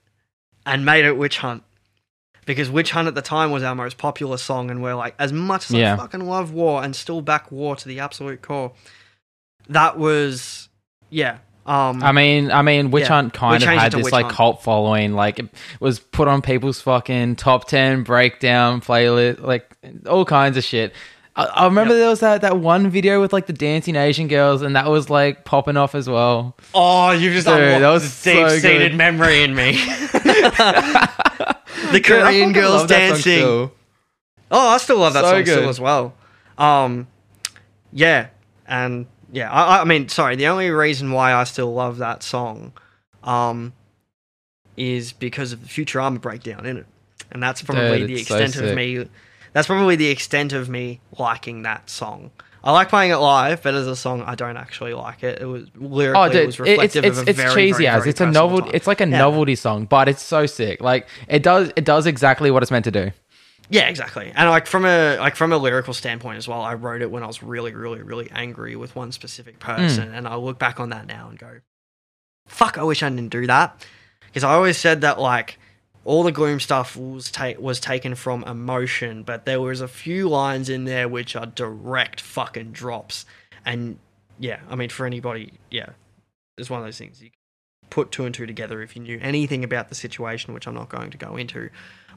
and 0.67 0.85
made 0.85 1.05
it 1.05 1.17
Witch 1.17 1.39
Hunt. 1.39 1.63
Because 2.47 2.69
Witch 2.69 2.91
Hunt 2.91 3.07
at 3.07 3.15
the 3.15 3.23
time 3.23 3.53
was 3.53 3.63
our 3.63 3.77
most 3.77 3.97
popular 3.97 4.37
song, 4.37 4.73
and 4.73 4.83
we're 4.83 4.97
like, 4.97 5.15
as 5.21 5.33
much 5.33 5.71
as 5.71 5.77
Yeah. 5.77 5.95
I 5.95 5.99
fucking 5.99 6.27
love 6.27 6.53
War 6.53 6.83
and 6.83 6.97
still 6.97 7.23
back 7.23 7.53
War 7.53 7.77
to 7.77 7.87
the 7.89 8.01
absolute 8.01 8.43
core, 8.43 8.73
that 9.69 9.97
was, 9.97 10.69
yeah. 11.11 11.39
Um, 11.64 12.02
I 12.02 12.10
mean, 12.12 12.51
I 12.51 12.62
mean, 12.62 12.90
Witch 12.90 13.02
Yeah. 13.02 13.09
Hunt 13.09 13.32
We 13.34 13.39
kind 13.39 13.62
of 13.62 13.68
had 13.68 13.93
this 13.93 14.05
Witch 14.05 14.12
like 14.12 14.24
Hunt. 14.26 14.34
cult 14.36 14.62
following. 14.64 15.12
Like, 15.14 15.39
it 15.39 15.48
was 15.78 16.01
put 16.01 16.26
on 16.26 16.43
people's 16.43 16.80
fucking 16.80 17.36
top 17.36 17.68
ten 17.68 18.02
breakdown 18.02 18.80
playlist, 18.80 19.40
like 19.40 19.70
all 20.09 20.24
kinds 20.24 20.56
of 20.56 20.64
shit. 20.64 20.93
I, 21.36 21.44
I 21.44 21.64
remember 21.66 21.94
Yep. 21.94 22.01
there 22.01 22.09
was 22.10 22.20
that, 22.20 22.40
that 22.43 22.59
one 22.59 22.90
video 22.90 23.20
with 23.20 23.32
like 23.32 23.47
the 23.47 23.52
dancing 23.52 23.94
Asian 23.97 24.26
girls, 24.28 24.60
and 24.62 24.74
that 24.76 24.89
was 24.90 25.09
like 25.09 25.44
popping 25.44 25.76
off 25.76 25.94
as 25.94 26.09
well. 26.09 26.56
oh, 26.74 27.12
you 27.12 27.32
just 27.32 27.47
Dude, 27.47 27.56
that 27.56 27.89
was 27.90 28.02
the 28.02 28.09
so 28.34 28.60
good. 28.60 28.94
memory 28.97 29.43
in 29.44 29.55
me. 29.55 29.72
the 30.12 32.01
Korean 32.05 32.52
girls 32.52 32.72
love 32.80 32.89
that 32.89 33.09
song 33.09 33.14
dancing. 33.22 33.70
Oh, 34.51 34.68
I 34.68 34.76
still 34.78 34.98
love 34.98 35.14
that 35.14 35.22
So 35.24 35.30
song 35.30 35.44
good. 35.44 35.52
still 35.59 35.68
as 35.68 35.80
well. 35.80 36.14
Um, 36.59 37.06
yeah, 37.93 38.26
and 38.66 39.06
yeah, 39.33 39.51
I, 39.51 39.81
I 39.81 39.85
mean, 39.85 40.09
sorry, 40.09 40.37
the 40.37 40.47
only 40.47 40.71
reason 40.71 41.11
why 41.11 41.33
I 41.33 41.45
still 41.45 41.73
love 41.75 41.99
that 41.99 42.23
song, 42.23 42.73
um, 43.25 43.73
is 44.77 45.13
because 45.13 45.53
of 45.53 45.63
the 45.63 45.69
Futurama 45.69 46.21
breakdown 46.21 46.65
in 46.67 46.77
it, 46.79 46.87
and 47.31 47.43
that's 47.43 47.63
probably 47.63 48.01
Dude, 48.01 48.09
the 48.11 48.15
it's 48.21 48.29
so 48.29 48.37
extent 48.39 48.65
of 48.65 48.75
me. 48.77 49.09
That's 49.53 49.67
probably 49.67 49.97
the 49.97 50.09
extent 50.09 50.53
of 50.55 50.69
me 50.69 51.01
liking 51.19 51.63
that 51.63 51.91
song. 51.91 52.31
I 52.65 52.71
like 52.73 52.89
playing 52.89 53.11
it 53.11 53.17
live, 53.17 53.63
but 53.63 53.75
as 53.75 53.87
a 53.89 53.97
song, 53.97 54.23
I 54.23 54.35
don't 54.37 54.57
actually 54.57 54.95
like 54.95 55.25
it. 55.25 55.43
It 55.43 55.47
was 55.47 55.65
lyrically, 55.75 56.23
Oh, 56.23 56.29
dude, 56.29 56.37
it- 56.37 56.49
it's 56.49 56.59
reflective 56.61 57.05
it's 57.05 57.19
of 57.19 57.27
a 57.27 57.31
it's 57.31 57.39
very, 57.41 57.55
cheesy 57.55 57.73
very, 57.85 57.87
as 57.89 57.99
very 58.03 58.11
it's 58.11 58.21
a 58.21 58.31
novelty. 58.31 58.67
time. 58.67 58.75
It's 58.77 58.87
like 58.87 59.01
a 59.01 59.09
Yeah. 59.09 59.19
novelty 59.19 59.57
song, 59.57 59.85
but 59.87 60.09
it's 60.09 60.23
so 60.23 60.47
sick. 60.47 60.81
Like 60.81 61.07
it 61.29 61.43
does 61.43 61.73
it 61.77 61.85
does 61.85 62.07
exactly 62.07 62.51
what 62.53 62.63
it's 62.63 62.71
meant 62.71 62.85
to 62.85 62.91
do. 62.93 63.11
Yeah, 63.73 63.89
exactly. 63.89 64.31
And 64.35 64.51
like 64.51 64.66
from 64.66 64.85
a 64.85 65.16
like 65.16 65.35
from 65.35 65.53
a 65.53 65.57
lyrical 65.57 65.94
standpoint 65.94 66.36
as 66.39 66.47
well, 66.47 66.61
I 66.61 66.74
wrote 66.74 67.01
it 67.03 67.11
when 67.11 67.23
I 67.23 67.27
was 67.27 67.43
really, 67.43 67.73
really, 67.74 68.03
really 68.03 68.31
angry 68.31 68.77
with 68.77 68.94
one 68.94 69.12
specific 69.12 69.59
person, 69.59 70.09
Hmm. 70.09 70.15
and 70.15 70.28
I 70.28 70.35
look 70.36 70.59
back 70.59 70.78
on 70.78 70.90
that 70.90 71.07
now 71.07 71.28
and 71.31 71.39
go, 71.39 71.61
"Fuck! 72.47 72.77
I 72.78 72.82
wish 72.82 73.03
I 73.03 73.09
didn't 73.09 73.31
do 73.31 73.47
that." 73.47 73.86
Because 74.27 74.44
I 74.44 74.53
always 74.55 74.77
said 74.78 75.01
that 75.01 75.19
like 75.19 75.59
all 76.05 76.23
the 76.23 76.32
gloom 76.32 76.61
stuff 76.61 76.97
was 76.97 77.31
ta- 77.31 77.55
was 77.59 77.81
taken 77.81 78.15
from 78.15 78.44
emotion, 78.44 79.23
but 79.23 79.47
there 79.47 79.61
was 79.61 79.81
a 79.81 79.89
few 79.89 80.28
lines 80.28 80.69
in 80.69 80.85
there 80.85 81.09
which 81.09 81.35
are 81.36 81.47
direct 81.47 82.20
fucking 82.20 82.73
drops. 82.73 83.24
And 83.65 83.99
yeah, 84.39 84.61
I 84.69 84.74
mean 84.74 84.89
for 84.90 85.07
anybody, 85.07 85.55
yeah, 85.70 85.90
it's 86.59 86.69
one 86.69 86.81
of 86.81 86.86
those 86.86 86.99
things 86.99 87.23
you 87.23 87.31
put 87.89 88.11
two 88.11 88.24
and 88.27 88.35
two 88.35 88.47
together 88.47 88.82
if 88.82 88.97
you 88.97 89.03
knew 89.03 89.19
anything 89.23 89.65
about 89.65 89.89
the 89.89 89.94
situation, 89.94 90.53
which 90.55 90.66
I'm 90.66 90.74
not 90.74 90.89
going 90.89 91.11
to 91.11 91.19
go 91.19 91.36
into. 91.36 91.70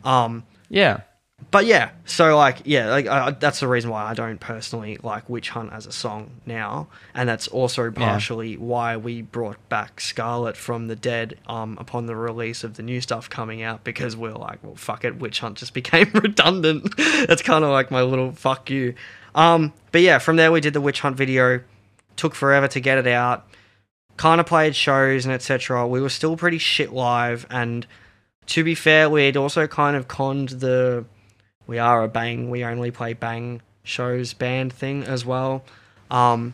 Um, 0.03 0.43
Yeah. 0.69 1.01
But 1.51 1.65
yeah, 1.65 1.91
so 2.05 2.35
like 2.35 2.61
yeah, 2.65 2.89
like 2.89 3.07
I, 3.07 3.31
that's 3.31 3.59
the 3.59 3.67
reason 3.67 3.89
why 3.89 4.03
I 4.03 4.13
don't 4.13 4.39
personally 4.39 4.97
like 5.03 5.29
Witch 5.29 5.49
Hunt 5.49 5.71
as 5.71 5.85
a 5.85 5.91
song 5.91 6.31
now, 6.45 6.87
and 7.13 7.29
that's 7.29 7.47
also 7.47 7.91
partially 7.91 8.57
why 8.57 8.97
we 8.97 9.21
brought 9.21 9.57
back 9.69 10.01
Scarlet 10.01 10.57
from 10.57 10.87
the 10.87 10.95
dead 10.95 11.37
um 11.47 11.77
upon 11.79 12.07
the 12.07 12.15
release 12.15 12.63
of 12.63 12.75
the 12.75 12.83
new 12.83 12.99
stuff 12.99 13.29
coming 13.29 13.61
out 13.61 13.83
because 13.83 14.17
we 14.17 14.29
are 14.29 14.33
like, 14.33 14.63
well, 14.63 14.75
fuck 14.75 15.05
it, 15.05 15.17
Witch 15.17 15.39
Hunt 15.39 15.57
just 15.57 15.73
became 15.81 16.09
redundant. 16.13 16.95
that's 17.27 17.41
kind 17.41 17.63
of 17.63 17.71
like 17.71 17.91
my 17.91 18.01
little 18.01 18.31
fuck 18.31 18.69
you. 18.69 18.95
Um, 19.33 19.73
but 19.91 20.01
yeah, 20.01 20.17
from 20.17 20.35
there 20.35 20.51
we 20.51 20.61
did 20.61 20.73
the 20.73 20.81
Witch 20.81 21.01
Hunt 21.01 21.15
video. 21.15 21.61
Took 22.15 22.35
forever 22.35 22.67
to 22.69 22.79
get 22.79 22.97
it 22.97 23.07
out. 23.07 23.47
Kind 24.17 24.39
of 24.39 24.47
played 24.47 24.75
shows 24.75 25.25
and 25.25 25.33
etc. 25.33 25.85
We 25.87 26.01
were 26.01 26.09
still 26.09 26.37
pretty 26.37 26.57
shit 26.57 26.93
live, 26.93 27.45
and 27.49 27.85
to 28.47 28.63
be 28.63 28.75
fair, 28.75 29.09
we 29.09 29.25
had 29.25 29.37
also 29.37 29.67
kind 29.67 29.97
of 29.97 30.07
conned 30.07 30.49
the 30.49 31.05
we 31.67 31.79
are 31.79 32.03
a 32.03 32.07
bang 32.07 32.49
we 32.49 32.63
only 32.63 32.91
play 32.91 33.13
bang 33.13 33.61
shows 33.83 34.33
band 34.33 34.71
thing 34.73 35.03
as 35.03 35.25
well 35.25 35.63
um 36.11 36.53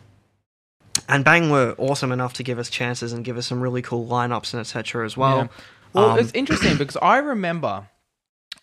and 1.08 1.24
bang 1.24 1.50
were 1.50 1.74
awesome 1.78 2.12
enough 2.12 2.32
to 2.34 2.42
give 2.42 2.58
us 2.58 2.68
chances 2.68 3.12
and 3.12 3.24
give 3.24 3.36
us 3.36 3.46
some 3.46 3.60
really 3.60 3.82
cool 3.82 4.06
lineups 4.06 4.52
and 4.52 4.60
etc 4.60 5.04
as 5.04 5.16
well 5.16 5.36
Yeah. 5.38 5.48
Well, 5.94 6.10
Um, 6.10 6.18
it's 6.18 6.32
interesting 6.32 6.78
because 6.78 6.96
I 7.02 7.18
remember 7.18 7.88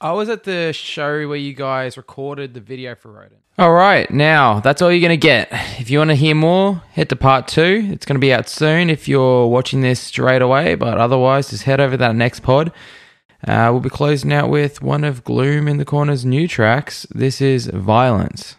I 0.01 0.13
was 0.13 0.29
at 0.29 0.45
the 0.45 0.71
show 0.73 1.27
where 1.27 1.37
you 1.37 1.53
guys 1.53 1.95
recorded 1.97 2.53
the 2.53 2.59
video 2.61 2.95
for 2.95 3.11
Rodent. 3.11 3.41
All 3.57 3.73
right, 3.73 4.09
now 4.09 4.61
that's 4.61 4.81
all 4.81 4.91
you're 4.91 5.01
going 5.07 5.19
to 5.19 5.27
get. 5.27 5.49
If 5.77 5.89
you 5.89 5.97
want 5.97 6.09
to 6.11 6.15
hear 6.15 6.33
more, 6.33 6.81
head 6.93 7.09
to 7.09 7.15
part 7.17 7.47
two. 7.49 7.89
It's 7.91 8.05
going 8.05 8.15
to 8.15 8.19
be 8.19 8.31
out 8.33 8.47
soon 8.47 8.89
if 8.89 9.07
you're 9.09 9.45
watching 9.47 9.81
this 9.81 9.99
straight 9.99 10.41
away, 10.41 10.75
but 10.75 10.97
otherwise, 10.97 11.49
just 11.49 11.63
head 11.63 11.81
over 11.81 11.91
to 11.91 11.97
that 11.97 12.15
next 12.15 12.39
pod. 12.39 12.71
Uh, 13.47 13.69
we'll 13.71 13.79
be 13.79 13.89
closing 13.89 14.33
out 14.33 14.49
with 14.49 14.81
one 14.81 15.03
of 15.03 15.23
Gloom 15.23 15.67
in 15.67 15.77
the 15.77 15.85
Corner's 15.85 16.25
new 16.25 16.47
tracks. 16.47 17.07
This 17.09 17.39
is 17.39 17.67
Violence. 17.67 18.55